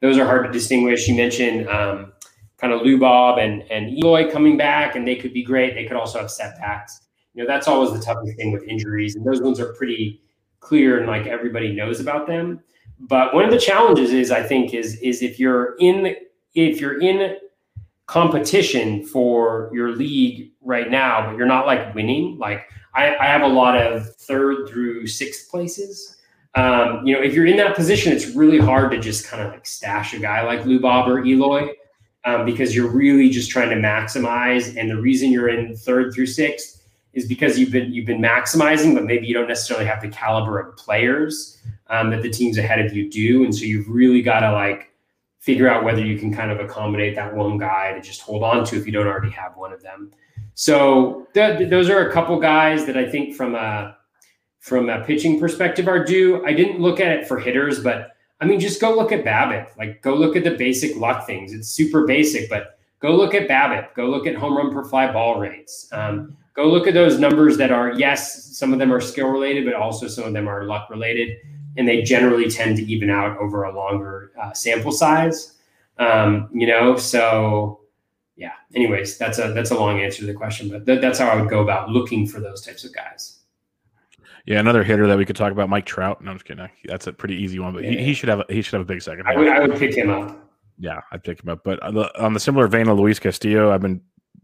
those 0.00 0.18
are 0.18 0.24
hard 0.24 0.46
to 0.46 0.52
distinguish. 0.52 1.08
You 1.08 1.14
mentioned 1.14 1.68
um, 1.68 2.12
kind 2.58 2.72
of 2.72 2.82
Lubob 2.82 3.38
and 3.38 3.62
and 3.70 3.96
Eloy 3.98 4.30
coming 4.30 4.56
back, 4.56 4.96
and 4.96 5.06
they 5.06 5.16
could 5.16 5.32
be 5.32 5.42
great. 5.42 5.74
They 5.74 5.84
could 5.84 5.96
also 5.96 6.18
have 6.18 6.30
setbacks. 6.30 7.00
You 7.34 7.42
know, 7.42 7.46
that's 7.46 7.68
always 7.68 7.92
the 7.92 8.04
toughest 8.04 8.36
thing 8.36 8.52
with 8.52 8.64
injuries, 8.64 9.16
and 9.16 9.24
those 9.24 9.40
ones 9.40 9.60
are 9.60 9.72
pretty 9.74 10.22
clear 10.60 10.98
and 10.98 11.06
like 11.06 11.26
everybody 11.26 11.72
knows 11.72 12.00
about 12.00 12.26
them. 12.26 12.60
But 12.98 13.34
one 13.34 13.44
of 13.44 13.50
the 13.50 13.58
challenges 13.58 14.12
is, 14.12 14.30
I 14.30 14.42
think, 14.42 14.74
is 14.74 14.96
is 14.96 15.22
if 15.22 15.38
you're 15.38 15.76
in 15.78 16.16
if 16.54 16.80
you're 16.80 17.00
in 17.00 17.36
competition 18.06 19.04
for 19.04 19.70
your 19.72 19.94
league 19.94 20.50
right 20.60 20.90
now, 20.90 21.26
but 21.26 21.36
you're 21.36 21.46
not 21.46 21.66
like 21.66 21.94
winning. 21.94 22.38
Like 22.38 22.66
I, 22.94 23.16
I 23.16 23.26
have 23.26 23.42
a 23.42 23.46
lot 23.46 23.76
of 23.76 24.14
third 24.16 24.68
through 24.68 25.06
sixth 25.06 25.48
places 25.50 26.16
um, 26.54 27.06
you 27.06 27.14
know, 27.14 27.22
if 27.22 27.34
you're 27.34 27.46
in 27.46 27.56
that 27.58 27.76
position, 27.76 28.12
it's 28.12 28.34
really 28.34 28.58
hard 28.58 28.90
to 28.90 28.98
just 28.98 29.26
kind 29.26 29.42
of 29.42 29.52
like 29.52 29.66
stash 29.66 30.14
a 30.14 30.18
guy 30.18 30.42
like 30.42 30.62
Lubob 30.62 31.06
or 31.06 31.24
Eloy 31.24 31.68
um, 32.24 32.44
because 32.44 32.74
you're 32.74 32.90
really 32.90 33.30
just 33.30 33.50
trying 33.50 33.70
to 33.70 33.76
maximize. 33.76 34.76
And 34.76 34.90
the 34.90 35.00
reason 35.00 35.30
you're 35.30 35.48
in 35.48 35.76
third 35.76 36.12
through 36.12 36.26
sixth 36.26 36.82
is 37.12 37.26
because 37.26 37.58
you've 37.58 37.70
been 37.70 37.92
you've 37.92 38.06
been 38.06 38.20
maximizing, 38.20 38.94
but 38.94 39.04
maybe 39.04 39.26
you 39.26 39.34
don't 39.34 39.48
necessarily 39.48 39.86
have 39.86 40.02
the 40.02 40.08
caliber 40.08 40.58
of 40.58 40.76
players 40.76 41.62
um, 41.88 42.10
that 42.10 42.22
the 42.22 42.30
teams 42.30 42.58
ahead 42.58 42.84
of 42.84 42.94
you 42.94 43.10
do. 43.10 43.44
And 43.44 43.54
so 43.54 43.64
you've 43.64 43.88
really 43.88 44.22
got 44.22 44.40
to 44.40 44.52
like 44.52 44.92
figure 45.38 45.68
out 45.68 45.84
whether 45.84 46.04
you 46.04 46.18
can 46.18 46.32
kind 46.34 46.50
of 46.50 46.60
accommodate 46.60 47.14
that 47.14 47.34
one 47.34 47.58
guy 47.58 47.92
to 47.92 48.00
just 48.00 48.20
hold 48.20 48.42
on 48.42 48.64
to 48.66 48.76
if 48.76 48.86
you 48.86 48.92
don't 48.92 49.06
already 49.06 49.30
have 49.30 49.56
one 49.56 49.72
of 49.72 49.82
them. 49.82 50.10
So 50.54 51.26
th- 51.32 51.70
those 51.70 51.88
are 51.88 52.08
a 52.08 52.12
couple 52.12 52.38
guys 52.38 52.84
that 52.86 52.96
I 52.96 53.08
think 53.08 53.34
from 53.34 53.54
a 53.54 53.96
from 54.60 54.90
a 54.90 55.02
pitching 55.04 55.40
perspective 55.40 55.88
are 55.88 56.04
due. 56.04 56.44
I 56.46 56.52
didn't 56.52 56.80
look 56.80 57.00
at 57.00 57.10
it 57.10 57.26
for 57.26 57.38
hitters, 57.38 57.82
but 57.82 58.12
I 58.40 58.44
mean, 58.44 58.60
just 58.60 58.80
go 58.80 58.94
look 58.94 59.10
at 59.10 59.24
BABIP. 59.24 59.76
Like, 59.76 60.02
go 60.02 60.14
look 60.14 60.36
at 60.36 60.44
the 60.44 60.52
basic 60.52 60.96
luck 60.96 61.26
things. 61.26 61.52
It's 61.52 61.68
super 61.68 62.06
basic, 62.06 62.48
but 62.48 62.78
go 63.00 63.14
look 63.14 63.34
at 63.34 63.48
BABIP. 63.48 63.94
Go 63.94 64.06
look 64.08 64.26
at 64.26 64.34
home 64.34 64.56
run 64.56 64.72
per 64.72 64.84
fly 64.84 65.10
ball 65.10 65.40
rates. 65.40 65.88
Um, 65.92 66.36
go 66.54 66.68
look 66.68 66.86
at 66.86 66.94
those 66.94 67.18
numbers 67.18 67.56
that 67.56 67.70
are 67.70 67.92
yes, 67.92 68.56
some 68.56 68.72
of 68.72 68.78
them 68.78 68.92
are 68.92 69.00
skill 69.00 69.28
related, 69.28 69.64
but 69.64 69.74
also 69.74 70.08
some 70.08 70.24
of 70.24 70.32
them 70.34 70.46
are 70.46 70.64
luck 70.64 70.90
related, 70.90 71.38
and 71.76 71.88
they 71.88 72.02
generally 72.02 72.50
tend 72.50 72.76
to 72.76 72.84
even 72.84 73.10
out 73.10 73.38
over 73.38 73.64
a 73.64 73.74
longer 73.74 74.32
uh, 74.40 74.52
sample 74.52 74.92
size. 74.92 75.58
Um, 75.98 76.48
you 76.52 76.66
know, 76.66 76.96
so 76.96 77.80
yeah. 78.36 78.52
Anyways, 78.74 79.18
that's 79.18 79.38
a 79.38 79.52
that's 79.52 79.70
a 79.70 79.74
long 79.74 80.00
answer 80.00 80.20
to 80.20 80.26
the 80.26 80.34
question, 80.34 80.68
but 80.68 80.86
th- 80.86 81.00
that's 81.00 81.18
how 81.18 81.28
I 81.28 81.40
would 81.40 81.50
go 81.50 81.60
about 81.60 81.90
looking 81.90 82.26
for 82.26 82.40
those 82.40 82.60
types 82.64 82.84
of 82.84 82.94
guys. 82.94 83.39
Yeah, 84.46 84.58
another 84.60 84.82
hitter 84.82 85.06
that 85.06 85.18
we 85.18 85.24
could 85.24 85.36
talk 85.36 85.52
about, 85.52 85.68
Mike 85.68 85.86
Trout. 85.86 86.22
No, 86.22 86.30
I'm 86.30 86.36
just 86.36 86.46
kidding. 86.46 86.68
That's 86.84 87.06
a 87.06 87.12
pretty 87.12 87.36
easy 87.36 87.58
one, 87.58 87.74
but 87.74 87.84
he, 87.84 87.96
he 87.98 88.14
should 88.14 88.28
have 88.28 88.40
a, 88.40 88.46
he 88.48 88.62
should 88.62 88.74
have 88.74 88.82
a 88.82 88.86
big 88.86 89.02
second. 89.02 89.26
I 89.26 89.36
would, 89.36 89.48
I 89.48 89.60
would 89.60 89.76
pick 89.76 89.94
him 89.94 90.10
up. 90.10 90.36
Yeah, 90.78 91.00
I'd 91.12 91.22
pick 91.22 91.42
him 91.42 91.50
up. 91.50 91.62
But 91.62 91.82
on 91.82 91.94
the, 91.94 92.22
on 92.22 92.32
the 92.32 92.40
similar 92.40 92.66
vein 92.66 92.88
of 92.88 92.98
Luis 92.98 93.18
Castillo, 93.18 93.70
I've 93.70 93.82
been 93.82 94.00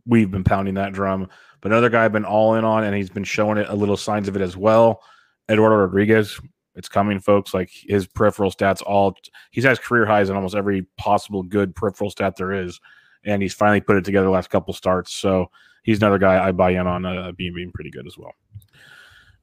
we've 0.06 0.30
been 0.30 0.44
pounding 0.44 0.74
that 0.74 0.92
drum. 0.92 1.28
But 1.60 1.72
another 1.72 1.88
guy 1.88 2.04
I've 2.04 2.12
been 2.12 2.24
all 2.24 2.54
in 2.54 2.64
on, 2.64 2.84
and 2.84 2.94
he's 2.94 3.10
been 3.10 3.24
showing 3.24 3.58
it 3.58 3.68
a 3.68 3.74
little 3.74 3.96
signs 3.96 4.28
of 4.28 4.36
it 4.36 4.42
as 4.42 4.56
well. 4.56 5.02
Eduardo 5.48 5.76
Rodriguez, 5.76 6.40
it's 6.74 6.88
coming, 6.88 7.18
folks. 7.18 7.54
Like 7.54 7.70
his 7.72 8.06
peripheral 8.06 8.50
stats, 8.50 8.82
all 8.84 9.16
he's 9.50 9.64
has 9.64 9.78
career 9.78 10.04
highs 10.04 10.28
in 10.28 10.36
almost 10.36 10.54
every 10.54 10.82
possible 10.96 11.42
good 11.42 11.74
peripheral 11.74 12.10
stat 12.10 12.36
there 12.36 12.52
is, 12.52 12.80
and 13.24 13.42
he's 13.42 13.54
finally 13.54 13.80
put 13.80 13.96
it 13.96 14.04
together 14.04 14.26
the 14.26 14.30
last 14.30 14.50
couple 14.50 14.74
starts. 14.74 15.12
So 15.12 15.50
he's 15.82 15.98
another 15.98 16.18
guy 16.18 16.46
I 16.46 16.52
buy 16.52 16.70
in 16.70 16.86
on 16.86 17.06
uh, 17.06 17.32
being 17.32 17.54
being 17.54 17.72
pretty 17.72 17.90
good 17.90 18.06
as 18.06 18.18
well. 18.18 18.32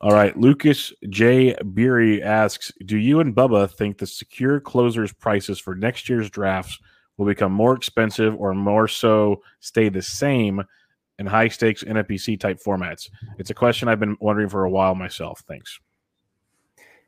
All 0.04 0.12
right, 0.12 0.38
Lucas 0.38 0.92
J. 1.08 1.56
Beery 1.74 2.22
asks, 2.22 2.74
"Do 2.86 2.98
you 2.98 3.22
and 3.22 3.34
Bubba 3.34 3.72
think 3.72 3.98
the 3.98 4.06
secure 4.06 4.60
closers 4.60 5.14
prices 5.14 5.60
for 5.60 5.76
next 5.76 6.10
year's 6.10 6.30
drafts 6.30 6.78
will 7.16 7.26
become 7.26 7.54
more 7.54 7.74
expensive, 7.74 8.36
or 8.36 8.54
more 8.54 8.90
so 8.90 9.42
stay 9.62 9.88
the 9.88 10.02
same 10.02 10.62
in 11.20 11.26
high 11.26 11.48
stakes 11.48 11.86
NFBC 11.86 12.38
type 12.38 12.60
formats?" 12.60 13.10
It's 13.38 13.50
a 13.50 13.54
question 13.54 13.88
I've 13.88 14.02
been 14.02 14.18
wondering 14.20 14.50
for 14.50 14.66
a 14.66 14.70
while 14.70 14.94
myself. 14.94 15.42
Thanks. 15.48 15.80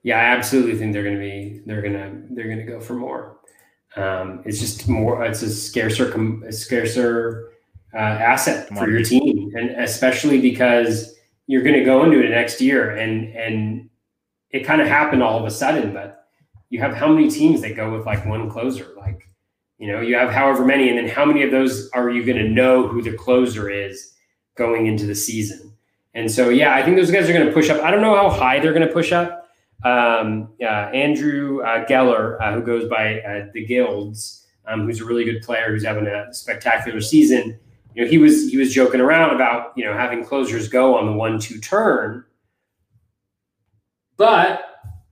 Yeah, 0.03 0.17
I 0.17 0.33
absolutely 0.33 0.77
think 0.77 0.93
they're 0.93 1.03
going 1.03 1.15
to 1.15 1.21
be 1.21 1.63
they're 1.65 1.81
going 1.81 1.95
to 1.95 2.33
they're 2.33 2.47
going 2.47 2.59
to 2.59 2.63
go 2.63 2.79
for 2.79 2.93
more. 2.93 3.39
Um, 3.97 4.41
it's 4.45 4.61
just 4.61 4.87
more. 4.87 5.21
It's 5.25 5.41
a 5.41 5.53
scarcer 5.53 6.13
a 6.47 6.53
scarcer 6.53 7.51
uh, 7.93 7.97
asset 7.97 8.69
for 8.69 8.89
your 8.89 9.03
team, 9.03 9.53
and 9.53 9.71
especially 9.71 10.39
because 10.39 11.14
you're 11.47 11.63
going 11.63 11.75
to 11.75 11.83
go 11.83 12.03
into 12.03 12.23
it 12.23 12.29
next 12.29 12.61
year, 12.61 12.95
and 12.95 13.33
and 13.35 13.89
it 14.51 14.65
kind 14.65 14.81
of 14.81 14.87
happened 14.87 15.23
all 15.23 15.39
of 15.39 15.45
a 15.45 15.51
sudden. 15.51 15.93
But 15.93 16.27
you 16.69 16.79
have 16.79 16.95
how 16.95 17.07
many 17.07 17.29
teams 17.29 17.61
that 17.61 17.75
go 17.75 17.95
with 17.95 18.05
like 18.05 18.25
one 18.25 18.49
closer? 18.49 18.93
Like 18.97 19.29
you 19.77 19.87
know, 19.87 20.01
you 20.01 20.15
have 20.15 20.31
however 20.31 20.65
many, 20.65 20.89
and 20.89 20.97
then 20.97 21.07
how 21.07 21.25
many 21.25 21.43
of 21.43 21.51
those 21.51 21.89
are 21.91 22.09
you 22.09 22.23
going 22.25 22.37
to 22.37 22.49
know 22.49 22.87
who 22.87 23.01
the 23.01 23.13
closer 23.13 23.69
is 23.69 24.13
going 24.55 24.87
into 24.87 25.05
the 25.05 25.15
season? 25.15 25.73
And 26.13 26.31
so, 26.31 26.47
yeah, 26.47 26.73
I 26.73 26.81
think 26.81 26.95
those 26.95 27.11
guys 27.11 27.29
are 27.29 27.33
going 27.33 27.45
to 27.45 27.51
push 27.51 27.69
up. 27.69 27.83
I 27.83 27.91
don't 27.91 28.01
know 28.01 28.15
how 28.15 28.29
high 28.29 28.59
they're 28.59 28.73
going 28.73 28.87
to 28.87 28.93
push 28.93 29.11
up 29.11 29.45
um, 29.83 30.49
uh, 30.61 30.65
Andrew 30.65 31.61
uh, 31.61 31.85
Geller, 31.85 32.41
uh, 32.41 32.53
who 32.53 32.61
goes 32.61 32.89
by 32.89 33.21
uh, 33.21 33.47
the 33.53 33.65
Guilds, 33.65 34.47
um, 34.65 34.85
who's 34.85 35.01
a 35.01 35.05
really 35.05 35.25
good 35.25 35.41
player 35.41 35.69
who's 35.69 35.83
having 35.83 36.07
a 36.07 36.33
spectacular 36.33 37.01
season. 37.01 37.59
You 37.95 38.03
know, 38.03 38.09
he 38.09 38.17
was 38.17 38.49
he 38.51 38.57
was 38.57 38.73
joking 38.73 38.99
around 38.99 39.33
about 39.33 39.71
you 39.77 39.85
know 39.85 39.93
having 39.93 40.23
closers 40.23 40.67
go 40.67 40.97
on 40.97 41.05
the 41.05 41.13
one-two 41.13 41.59
turn, 41.59 42.25
but 44.17 44.63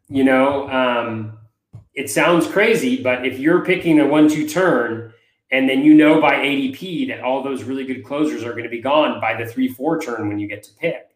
you 0.10 0.26
know, 0.26 0.70
um, 0.70 1.38
it 1.94 2.10
sounds 2.10 2.46
crazy, 2.46 3.02
but 3.02 3.26
if 3.26 3.40
you're 3.40 3.64
picking 3.64 4.00
a 4.00 4.06
one-two 4.06 4.50
turn 4.50 5.14
and 5.50 5.70
then 5.70 5.84
you 5.84 5.94
know 5.94 6.20
by 6.20 6.34
ADP 6.34 7.08
that 7.08 7.22
all 7.22 7.42
those 7.42 7.64
really 7.64 7.86
good 7.86 8.04
closers 8.04 8.44
are 8.44 8.52
going 8.52 8.64
to 8.64 8.70
be 8.70 8.82
gone 8.82 9.22
by 9.22 9.42
the 9.42 9.50
three-four 9.50 10.02
turn 10.02 10.28
when 10.28 10.38
you 10.38 10.48
get 10.48 10.62
to 10.64 10.74
pick, 10.74 11.16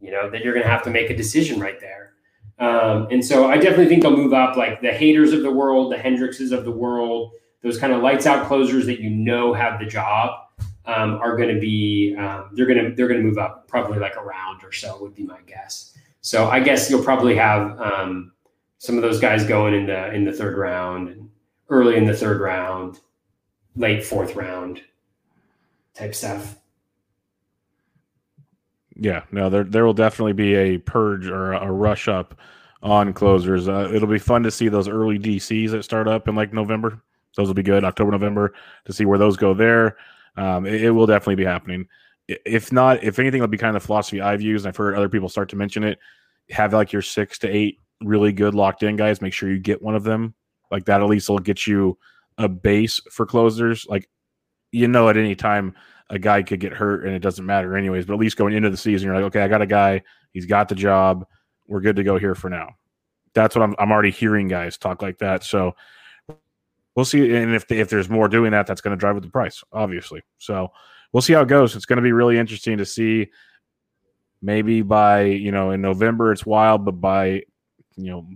you 0.00 0.10
know, 0.10 0.28
that 0.28 0.42
you're 0.42 0.52
going 0.52 0.64
to 0.64 0.70
have 0.70 0.82
to 0.82 0.90
make 0.90 1.08
a 1.08 1.16
decision 1.16 1.58
right 1.58 1.80
there. 1.80 2.12
Um, 2.58 3.06
and 3.10 3.24
so 3.24 3.48
I 3.48 3.56
definitely 3.56 3.86
think 3.86 4.02
they'll 4.02 4.16
move 4.16 4.34
up 4.34 4.56
like 4.56 4.82
the 4.82 4.88
Haders 4.88 5.32
of 5.32 5.42
the 5.42 5.50
world, 5.50 5.90
the 5.90 5.96
Hendrikses 5.96 6.52
of 6.52 6.64
the 6.64 6.72
world, 6.72 7.32
those 7.62 7.78
kind 7.78 7.92
of 7.92 8.02
lights 8.02 8.26
out 8.26 8.46
closers 8.46 8.84
that 8.86 9.00
you 9.00 9.08
know 9.08 9.54
have 9.54 9.78
the 9.78 9.86
job 9.86 10.47
um, 10.88 11.14
are 11.16 11.36
going 11.36 11.54
to 11.54 11.60
be 11.60 12.16
um, 12.18 12.50
they're 12.52 12.66
going 12.66 12.82
to 12.82 12.94
they're 12.96 13.06
going 13.06 13.20
to 13.20 13.26
move 13.26 13.38
up 13.38 13.68
probably 13.68 13.98
like 13.98 14.16
a 14.16 14.22
round 14.22 14.64
or 14.64 14.72
so 14.72 14.98
would 15.00 15.14
be 15.14 15.22
my 15.22 15.38
guess. 15.46 15.96
So 16.22 16.48
I 16.48 16.58
guess 16.60 16.90
you'll 16.90 17.04
probably 17.04 17.36
have 17.36 17.78
um, 17.80 18.32
some 18.78 18.96
of 18.96 19.02
those 19.02 19.20
guys 19.20 19.44
going 19.44 19.74
in 19.74 19.86
the 19.86 20.12
in 20.12 20.24
the 20.24 20.32
third 20.32 20.56
round 20.56 21.28
early 21.68 21.96
in 21.96 22.04
the 22.04 22.16
third 22.16 22.40
round, 22.40 23.00
late 23.76 24.04
fourth 24.04 24.34
round 24.34 24.80
type 25.94 26.14
stuff. 26.14 26.56
Yeah, 28.96 29.24
no, 29.30 29.48
there 29.48 29.64
there 29.64 29.84
will 29.84 29.94
definitely 29.94 30.32
be 30.32 30.54
a 30.54 30.78
purge 30.78 31.28
or 31.28 31.52
a, 31.52 31.70
rush 31.70 32.08
up 32.08 32.34
on 32.82 33.12
closers. 33.12 33.68
Uh, 33.68 33.90
it'll 33.92 34.08
be 34.08 34.18
fun 34.18 34.42
to 34.42 34.50
see 34.50 34.68
those 34.68 34.88
early 34.88 35.18
DCs 35.18 35.70
that 35.70 35.84
start 35.84 36.08
up 36.08 36.26
in 36.26 36.34
like 36.34 36.52
November. 36.52 37.00
Those 37.36 37.46
will 37.46 37.54
be 37.54 37.62
good, 37.62 37.84
October, 37.84 38.10
November, 38.10 38.54
to 38.86 38.92
see 38.92 39.04
where 39.04 39.18
those 39.18 39.36
go 39.36 39.54
there. 39.54 39.96
Um, 40.38 40.66
it, 40.66 40.82
it, 40.84 40.90
will 40.90 41.06
definitely 41.06 41.34
be 41.34 41.44
happening. 41.44 41.88
If 42.28 42.70
not, 42.72 43.02
if 43.02 43.18
anything, 43.18 43.38
it'll 43.38 43.48
be 43.48 43.58
kind 43.58 43.74
of 43.74 43.82
the 43.82 43.86
philosophy 43.86 44.20
I've 44.20 44.40
used. 44.40 44.66
I've 44.66 44.76
heard 44.76 44.94
other 44.94 45.08
people 45.08 45.28
start 45.28 45.48
to 45.50 45.56
mention 45.56 45.82
it. 45.82 45.98
Have 46.50 46.72
like 46.72 46.92
your 46.92 47.02
six 47.02 47.38
to 47.40 47.48
eight 47.48 47.80
really 48.02 48.32
good 48.32 48.54
locked 48.54 48.82
in 48.82 48.96
guys. 48.96 49.20
Make 49.20 49.32
sure 49.32 49.50
you 49.50 49.58
get 49.58 49.82
one 49.82 49.96
of 49.96 50.04
them. 50.04 50.34
Like 50.70 50.84
that, 50.84 51.00
at 51.00 51.08
least 51.08 51.28
will 51.28 51.38
get 51.38 51.66
you 51.66 51.98
a 52.36 52.48
base 52.48 53.00
for 53.10 53.26
closers. 53.26 53.86
Like 53.88 54.08
you 54.70 54.86
know, 54.86 55.08
at 55.08 55.16
any 55.16 55.34
time 55.34 55.74
a 56.10 56.18
guy 56.18 56.42
could 56.42 56.60
get 56.60 56.72
hurt 56.72 57.04
and 57.04 57.14
it 57.14 57.20
doesn't 57.20 57.44
matter 57.44 57.76
anyways. 57.76 58.06
But 58.06 58.14
at 58.14 58.20
least 58.20 58.36
going 58.36 58.54
into 58.54 58.70
the 58.70 58.76
season, 58.76 59.06
you're 59.06 59.16
like, 59.16 59.24
okay, 59.24 59.42
I 59.42 59.48
got 59.48 59.62
a 59.62 59.66
guy. 59.66 60.02
He's 60.32 60.46
got 60.46 60.68
the 60.68 60.74
job. 60.74 61.26
We're 61.66 61.80
good 61.80 61.96
to 61.96 62.04
go 62.04 62.18
here 62.18 62.34
for 62.34 62.48
now. 62.48 62.76
That's 63.34 63.56
what 63.56 63.62
I'm. 63.62 63.74
I'm 63.78 63.90
already 63.90 64.10
hearing 64.10 64.48
guys 64.48 64.78
talk 64.78 65.02
like 65.02 65.18
that. 65.18 65.42
So 65.42 65.74
we'll 66.98 67.04
see. 67.04 67.32
And 67.32 67.54
if 67.54 67.70
if 67.70 67.88
there's 67.88 68.10
more 68.10 68.26
doing 68.26 68.50
that, 68.50 68.66
that's 68.66 68.80
going 68.80 68.90
to 68.90 68.98
drive 68.98 69.16
up 69.16 69.22
the 69.22 69.30
price, 69.30 69.62
obviously. 69.72 70.20
So 70.38 70.72
we'll 71.12 71.22
see 71.22 71.32
how 71.32 71.42
it 71.42 71.48
goes. 71.48 71.76
It's 71.76 71.86
going 71.86 71.98
to 71.98 72.02
be 72.02 72.10
really 72.10 72.36
interesting 72.36 72.76
to 72.78 72.84
see. 72.84 73.28
Maybe 74.42 74.82
by 74.82 75.22
you 75.22 75.52
know 75.52 75.70
in 75.70 75.80
November 75.80 76.32
it's 76.32 76.44
wild, 76.44 76.84
but 76.84 77.00
by 77.00 77.42
you 77.96 78.10
know 78.10 78.28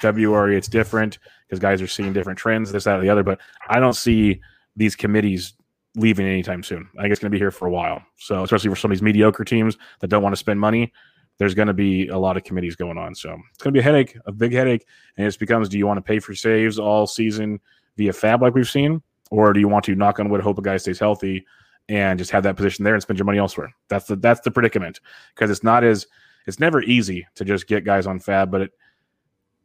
February 0.00 0.54
it's 0.54 0.68
different 0.68 1.18
because 1.48 1.58
guys 1.58 1.80
are 1.80 1.86
seeing 1.86 2.12
different 2.12 2.38
trends, 2.38 2.70
this, 2.70 2.84
that, 2.84 2.98
or 2.98 3.02
the 3.02 3.08
other. 3.08 3.22
But 3.22 3.40
I 3.68 3.80
don't 3.80 3.96
see 3.96 4.42
these 4.76 4.94
committees 4.94 5.54
leaving 5.96 6.26
anytime 6.26 6.62
soon. 6.62 6.86
I 6.98 7.02
think 7.02 7.12
it's 7.12 7.20
going 7.22 7.30
to 7.30 7.34
be 7.34 7.38
here 7.38 7.50
for 7.50 7.66
a 7.66 7.70
while. 7.70 8.02
So, 8.16 8.42
especially 8.42 8.68
for 8.68 8.76
some 8.76 8.90
of 8.90 8.96
these 8.96 9.02
mediocre 9.02 9.44
teams 9.44 9.78
that 10.00 10.08
don't 10.08 10.22
want 10.22 10.34
to 10.34 10.38
spend 10.38 10.60
money, 10.60 10.92
there's 11.38 11.54
going 11.54 11.68
to 11.68 11.74
be 11.74 12.08
a 12.08 12.18
lot 12.18 12.36
of 12.36 12.44
committees 12.44 12.76
going 12.76 12.98
on. 12.98 13.14
So, 13.14 13.34
it's 13.50 13.62
going 13.62 13.72
to 13.72 13.78
be 13.78 13.80
a 13.80 13.82
headache, 13.82 14.16
a 14.26 14.32
big 14.32 14.52
headache. 14.52 14.86
And 15.16 15.26
it 15.26 15.38
becomes 15.38 15.70
do 15.70 15.78
you 15.78 15.86
want 15.86 15.98
to 15.98 16.02
pay 16.02 16.18
for 16.18 16.34
saves 16.34 16.78
all 16.78 17.06
season 17.06 17.60
via 17.96 18.12
fab 18.12 18.42
like 18.42 18.54
we've 18.54 18.68
seen? 18.68 19.02
Or 19.30 19.52
do 19.52 19.60
you 19.60 19.68
want 19.68 19.84
to 19.86 19.94
knock 19.94 20.20
on 20.20 20.28
wood, 20.28 20.40
hope 20.40 20.58
a 20.58 20.62
guy 20.62 20.76
stays 20.76 20.98
healthy 20.98 21.46
and 21.88 22.18
just 22.18 22.30
have 22.30 22.42
that 22.44 22.56
position 22.56 22.84
there 22.84 22.94
and 22.94 23.02
spend 23.02 23.18
your 23.18 23.26
money 23.26 23.38
elsewhere? 23.38 23.74
That's 23.88 24.06
the 24.06 24.16
that's 24.16 24.40
the 24.40 24.50
predicament 24.50 25.00
because 25.34 25.50
it's 25.50 25.64
not 25.64 25.82
as 25.82 26.06
it's 26.46 26.60
never 26.60 26.82
easy 26.82 27.26
to 27.34 27.44
just 27.44 27.66
get 27.66 27.84
guys 27.84 28.06
on 28.06 28.20
fab, 28.20 28.50
but 28.50 28.62
it 28.62 28.72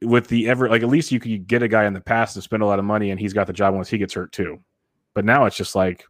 with 0.02 0.28
the 0.28 0.48
ever 0.48 0.70
like 0.70 0.82
at 0.82 0.90
least 0.90 1.12
you 1.12 1.20
could 1.20 1.46
get 1.48 1.62
a 1.62 1.68
guy 1.68 1.86
in 1.86 1.94
the 1.94 2.00
past 2.00 2.34
to 2.34 2.42
spend 2.42 2.64
a 2.64 2.66
lot 2.66 2.80
of 2.80 2.86
money 2.86 3.12
and 3.12 3.20
he's 3.20 3.34
got 3.34 3.48
the 3.48 3.54
job 3.54 3.76
once 3.76 3.90
he 3.90 3.98
gets 3.98 4.14
hurt 4.14 4.32
too. 4.32 4.60
But 5.14 5.26
now 5.26 5.46
it's 5.46 5.58
just 5.58 5.76
like 5.76 6.06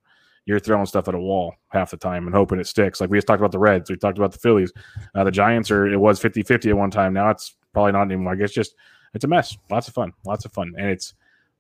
you're 0.46 0.60
throwing 0.60 0.86
stuff 0.86 1.08
at 1.08 1.16
a 1.16 1.20
wall 1.20 1.54
half 1.70 1.92
the 1.92 1.98
time 1.98 2.26
and 2.26 2.36
hoping 2.36 2.60
it 2.60 2.68
sticks. 2.68 3.02
Like 3.02 3.10
we 3.10 3.18
just 3.18 3.28
talked 3.28 3.42
about 3.42 3.52
the 3.52 3.60
Reds, 3.60 3.90
we 3.90 3.98
talked 3.98 4.18
about 4.18 4.32
the 4.32 4.40
Phillies. 4.40 4.72
Uh, 5.16 5.24
the 5.24 5.32
Giants 5.32 5.72
are 5.72 5.88
it 5.88 6.00
was 6.00 6.20
50-50 6.20 6.70
at 6.70 6.78
one 6.78 6.92
time. 6.92 7.14
Now 7.14 7.30
it's 7.30 7.56
probably 7.74 7.94
not 7.94 8.04
anymore. 8.04 8.34
I 8.34 8.36
guess 8.36 8.52
just 8.52 8.76
it's 9.14 9.24
a 9.24 9.28
mess. 9.28 9.58
Lots 9.72 9.88
of 9.88 9.94
fun. 9.94 10.14
Lots 10.26 10.46
of 10.46 10.54
fun. 10.54 10.74
And 10.78 10.90
it's 10.90 11.16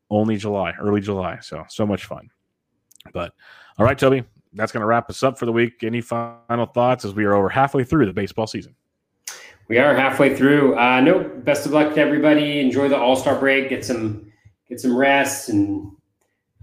only 0.09 0.37
July, 0.37 0.73
early 0.79 1.01
July. 1.01 1.39
So 1.41 1.65
so 1.69 1.85
much 1.85 2.05
fun. 2.05 2.29
But 3.13 3.33
all 3.77 3.85
right, 3.85 3.97
Toby, 3.97 4.23
that's 4.53 4.71
going 4.71 4.81
to 4.81 4.87
wrap 4.87 5.09
us 5.09 5.23
up 5.23 5.37
for 5.37 5.45
the 5.45 5.51
week. 5.51 5.83
Any 5.83 6.01
final 6.01 6.65
thoughts 6.65 7.05
as 7.05 7.13
we 7.13 7.25
are 7.25 7.33
over 7.33 7.49
halfway 7.49 7.83
through 7.83 8.05
the 8.05 8.13
baseball 8.13 8.47
season? 8.47 8.75
We 9.67 9.77
are 9.77 9.95
halfway 9.95 10.35
through. 10.35 10.77
Uh, 10.77 10.99
no, 11.01 11.23
best 11.23 11.65
of 11.65 11.73
luck 11.73 11.93
to 11.93 12.01
everybody. 12.01 12.59
Enjoy 12.59 12.89
the 12.89 12.97
All 12.97 13.15
Star 13.15 13.39
break. 13.39 13.69
Get 13.69 13.85
some 13.85 14.31
get 14.67 14.79
some 14.79 14.95
rest 14.95 15.49
and 15.49 15.91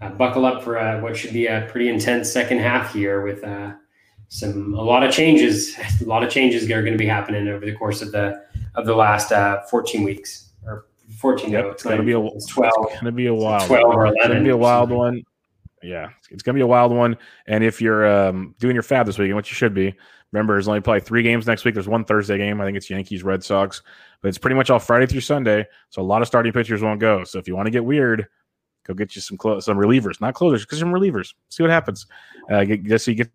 uh, 0.01 0.11
buckle 0.11 0.45
up 0.45 0.63
for 0.63 0.79
uh, 0.79 1.01
what 1.01 1.17
should 1.17 1.33
be 1.33 1.47
a 1.47 1.67
pretty 1.71 1.89
intense 1.89 2.33
second 2.33 2.59
half 2.59 2.93
here 2.93 3.23
with 3.23 3.45
uh, 3.45 3.75
some 4.29 4.75
a 4.75 4.83
lot 4.83 5.05
of 5.05 5.13
changes. 5.13 5.77
A 6.01 6.05
lot 6.05 6.23
of 6.23 6.31
changes 6.31 6.65
are 6.65 6.83
going 6.83 6.93
to 6.93 6.99
be 6.99 7.07
happening 7.07 7.49
over 7.49 7.65
the 7.65 7.75
course 7.75 8.03
of 8.03 8.13
the 8.13 8.43
of 8.75 8.87
the 8.87 8.95
last 8.95 9.33
uh, 9.33 9.63
14 9.71 10.03
weeks 10.03 10.46
14. 11.19 11.51
Yep, 11.51 11.65
it's 11.73 11.83
going 11.83 11.99
to 11.99 12.03
be 12.03 12.13
a 12.13 12.15
12. 12.15 12.41
It's 12.47 13.01
to 13.01 13.13
be 13.13 13.27
a 13.27 13.35
wild. 13.35 13.67
12 13.67 13.85
or 13.85 14.07
11. 14.07 14.17
It's 14.17 14.27
going 14.27 14.39
to 14.39 14.45
be 14.45 14.51
a 14.51 14.57
wild 14.57 14.91
one. 14.91 15.23
Yeah, 15.83 16.11
it's 16.31 16.43
going 16.43 16.55
to 16.55 16.59
be 16.59 16.63
a 16.63 16.67
wild 16.67 16.93
one. 16.93 17.17
And 17.47 17.63
if 17.63 17.81
you're 17.81 18.07
um, 18.07 18.55
doing 18.59 18.75
your 18.75 18.83
fab 18.83 19.07
this 19.07 19.19
weekend, 19.19 19.37
which 19.37 19.51
you 19.51 19.55
should 19.55 19.75
be, 19.75 19.95
remember 20.33 20.55
there's 20.55 20.69
only 20.69 20.81
probably 20.81 21.01
three 21.01 21.23
games 21.23 21.47
next 21.47 21.65
week. 21.65 21.75
There's 21.75 21.89
one 21.89 22.05
Thursday 22.05 22.39
game. 22.39 22.61
I 22.61 22.65
think 22.65 22.77
it's 22.77 22.91
Yankees 22.91 23.23
Red 23.23 23.45
Sox, 23.45 23.83
but 24.21 24.29
it's 24.29 24.39
pretty 24.39 24.57
much 24.57 24.71
all 24.71 24.79
Friday 24.79 25.07
through 25.07 25.21
Sunday. 25.21 25.67
So 25.91 26.03
a 26.03 26.05
lot 26.05 26.23
of 26.23 26.29
starting 26.29 26.53
pitchers 26.53 26.83
won't 26.83 26.99
go. 26.99 27.25
So 27.25 27.39
if 27.39 27.47
you 27.47 27.55
want 27.55 27.67
to 27.67 27.71
get 27.71 27.85
weird, 27.85 28.27
Go 28.87 28.95
get 28.95 29.17
you 29.17 29.21
some 29.21 29.37
clo- 29.37 29.59
some 29.59 29.77
relievers, 29.77 30.21
not 30.21 30.35
closers, 30.35 30.65
because 30.65 30.79
some 30.79 30.93
relievers. 30.93 31.35
See 31.49 31.63
what 31.63 31.71
happens. 31.71 32.07
Uh, 32.49 32.65
get, 32.65 32.85
just 32.85 33.05
so 33.05 33.11
you 33.11 33.17
get 33.17 33.31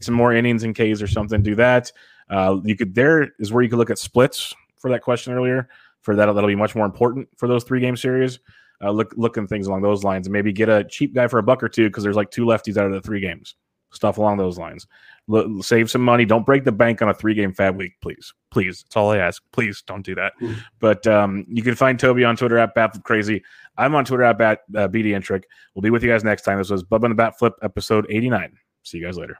some 0.00 0.14
more 0.14 0.32
innings 0.32 0.64
in 0.64 0.72
K's 0.72 1.02
or 1.02 1.06
something. 1.06 1.42
Do 1.42 1.54
that. 1.56 1.92
Uh, 2.30 2.58
you 2.64 2.74
could. 2.74 2.94
There 2.94 3.32
is 3.38 3.52
where 3.52 3.62
you 3.62 3.68
could 3.68 3.78
look 3.78 3.90
at 3.90 3.98
splits 3.98 4.54
for 4.78 4.90
that 4.90 5.02
question 5.02 5.34
earlier. 5.34 5.68
For 6.02 6.14
that, 6.16 6.26
that'll 6.26 6.46
be 6.46 6.54
much 6.54 6.74
more 6.74 6.84
important 6.84 7.28
for 7.36 7.48
those 7.48 7.64
three 7.64 7.80
game 7.80 7.96
series. 7.96 8.38
Uh, 8.82 8.90
look, 8.90 9.14
looking 9.16 9.46
things 9.46 9.68
along 9.68 9.82
those 9.82 10.02
lines, 10.02 10.26
and 10.26 10.32
maybe 10.32 10.52
get 10.52 10.68
a 10.68 10.84
cheap 10.84 11.14
guy 11.14 11.28
for 11.28 11.38
a 11.38 11.42
buck 11.42 11.62
or 11.62 11.68
two 11.68 11.88
because 11.88 12.02
there's 12.02 12.16
like 12.16 12.30
two 12.30 12.44
lefties 12.44 12.76
out 12.76 12.86
of 12.86 12.92
the 12.92 13.00
three 13.00 13.20
games. 13.20 13.54
stuff 13.92 14.18
along 14.18 14.38
those 14.38 14.58
lines. 14.58 14.86
L- 15.32 15.62
save 15.62 15.90
some 15.90 16.02
money. 16.02 16.24
Don't 16.24 16.44
break 16.46 16.64
the 16.64 16.72
bank 16.72 17.00
on 17.02 17.08
a 17.08 17.14
three 17.14 17.34
game 17.34 17.52
fab 17.52 17.76
week, 17.76 17.92
please. 18.00 18.32
Please. 18.50 18.82
That's 18.82 18.96
all 18.96 19.10
I 19.12 19.18
ask. 19.18 19.42
Please 19.52 19.82
don't 19.86 20.04
do 20.04 20.14
that. 20.16 20.32
Mm. 20.40 20.56
But 20.80 21.06
um, 21.06 21.44
you 21.48 21.62
can 21.62 21.74
find 21.74 21.98
Toby 21.98 22.24
on 22.24 22.36
Twitter 22.36 22.58
at 22.58 22.74
Batflip 22.74 23.04
Crazy. 23.04 23.42
I'm 23.78 23.94
on 23.94 24.04
Twitter 24.04 24.24
at 24.24 24.38
Bat, 24.38 24.60
uh, 24.76 24.88
BD 24.88 25.08
Intric. 25.08 25.44
We'll 25.74 25.82
be 25.82 25.90
with 25.90 26.02
you 26.02 26.10
guys 26.10 26.24
next 26.24 26.42
time. 26.42 26.58
This 26.58 26.70
was 26.70 26.82
Bubba 26.82 27.04
and 27.04 27.12
the 27.12 27.16
Bat 27.16 27.38
Flip 27.38 27.54
episode 27.62 28.06
89. 28.10 28.52
See 28.82 28.98
you 28.98 29.04
guys 29.04 29.16
later. 29.16 29.38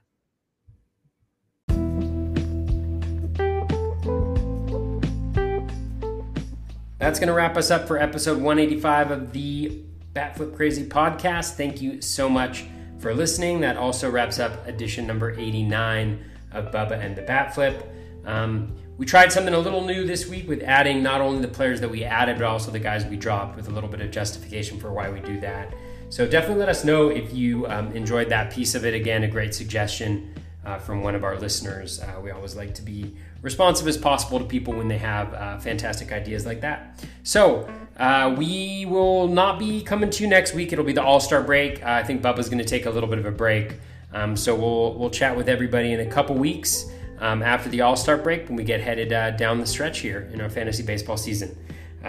That's 7.03 7.19
going 7.19 7.31
to 7.31 7.35
wrap 7.35 7.57
us 7.57 7.73
up 7.73 7.89
for 7.89 7.99
episode 7.99 8.41
185 8.41 9.11
of 9.11 9.33
the 9.33 9.83
Batflip 10.15 10.55
Crazy 10.55 10.85
podcast. 10.85 11.57
Thank 11.57 11.83
you 11.83 12.01
so 12.01 12.29
much 12.29 12.65
for 13.01 13.13
listening. 13.13 13.63
That 13.63 13.77
also 13.77 14.09
wraps 14.09 14.39
up 14.39 14.69
edition 14.69 15.05
number 15.05 15.33
89 15.33 16.25
of 16.53 16.67
Bubba 16.67 16.93
and 16.93 17.17
the 17.17 17.23
Batflip. 17.23 17.89
Um, 18.25 18.77
we 18.99 19.05
tried 19.05 19.33
something 19.33 19.53
a 19.53 19.59
little 19.59 19.85
new 19.85 20.07
this 20.07 20.29
week 20.29 20.49
with 20.49 20.63
adding 20.63 21.03
not 21.03 21.21
only 21.21 21.43
the 21.43 21.53
players 21.53 21.81
that 21.81 21.91
we 21.91 22.05
added, 22.05 22.39
but 22.39 22.45
also 22.45 22.71
the 22.71 22.79
guys 22.79 23.05
we 23.05 23.17
dropped 23.17 23.57
with 23.57 23.67
a 23.67 23.73
little 23.73 23.91
bit 23.91 24.01
of 24.01 24.13
justification 24.13 24.79
for 24.79 24.93
why 24.93 25.11
we 25.11 25.19
do 25.19 25.41
that. 25.41 25.75
So 26.09 26.25
definitely 26.25 26.61
let 26.61 26.69
us 26.69 26.85
know 26.85 27.09
if 27.09 27.35
you 27.35 27.67
um, 27.67 27.91
enjoyed 27.97 28.29
that 28.29 28.53
piece 28.53 28.77
of 28.77 28.87
it. 28.87 28.95
Again, 28.95 29.25
a 29.25 29.29
great 29.29 29.57
suggestion 29.57 30.33
uh, 30.65 30.79
from 30.79 31.03
one 31.03 31.17
of 31.17 31.25
our 31.25 31.37
listeners. 31.37 31.99
Uh, 31.99 32.21
we 32.23 32.31
always 32.31 32.55
like 32.55 32.77
to 32.77 32.83
be 32.83 33.17
responsive 33.43 33.87
as 33.89 33.99
possible 33.99 34.39
to 34.39 34.45
people 34.45 34.73
when 34.73 34.89
they 34.89 34.99
have 34.99 35.35
uh, 35.35 35.59
fantastic 35.59 36.13
ideas 36.13 36.47
like 36.47 36.61
that. 36.63 37.05
So 37.25 37.69
uh, 37.97 38.35
we 38.39 38.87
will 38.87 39.29
not 39.29 39.59
be 39.59 39.83
coming 39.83 40.09
to 40.11 40.23
you 40.23 40.31
next 40.31 40.55
week. 40.55 40.73
It'll 40.73 40.85
be 40.85 40.93
the 40.93 41.03
All 41.03 41.21
Star 41.21 41.43
break. 41.43 41.83
Uh, 41.85 41.91
I 41.91 42.03
think 42.03 42.23
Bubba's 42.23 42.49
going 42.49 42.59
to 42.59 42.65
take 42.65 42.87
a 42.87 42.91
little 42.91 43.09
bit 43.09 43.19
of 43.19 43.27
a 43.27 43.33
break. 43.33 43.75
Um, 44.15 44.37
so 44.37 44.55
we'll 44.55 44.95
we'll 44.99 45.11
chat 45.11 45.37
with 45.37 45.49
everybody 45.49 45.93
in 45.93 46.01
a 46.01 46.07
couple 46.07 46.37
weeks 46.37 46.87
um, 47.19 47.43
after 47.43 47.69
the 47.69 47.81
All 47.83 47.97
Star 47.97 48.17
break 48.17 48.49
when 48.49 48.57
we 48.57 48.65
get 48.65 48.81
headed 48.81 49.13
uh, 49.13 49.33
down 49.33 49.59
the 49.59 49.67
stretch 49.67 50.01
here 50.01 50.31
in 50.33 50.41
our 50.41 50.51
fantasy 50.51 50.83
baseball 50.83 51.17
season. 51.17 51.57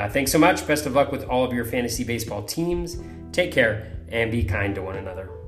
thanks 0.10 0.32
so 0.32 0.40
much. 0.40 0.66
Best 0.68 0.86
of 0.86 0.94
luck 0.94 1.12
with 1.12 1.24
all 1.26 1.44
of 1.44 1.54
your 1.54 1.66
fantasy 1.66 2.04
baseball 2.04 2.44
teams. 2.44 2.98
Take 3.32 3.52
care 3.52 3.92
and 4.10 4.32
be 4.32 4.44
kind 4.44 4.76
to 4.76 4.82
one 4.82 4.98
another. 4.98 5.43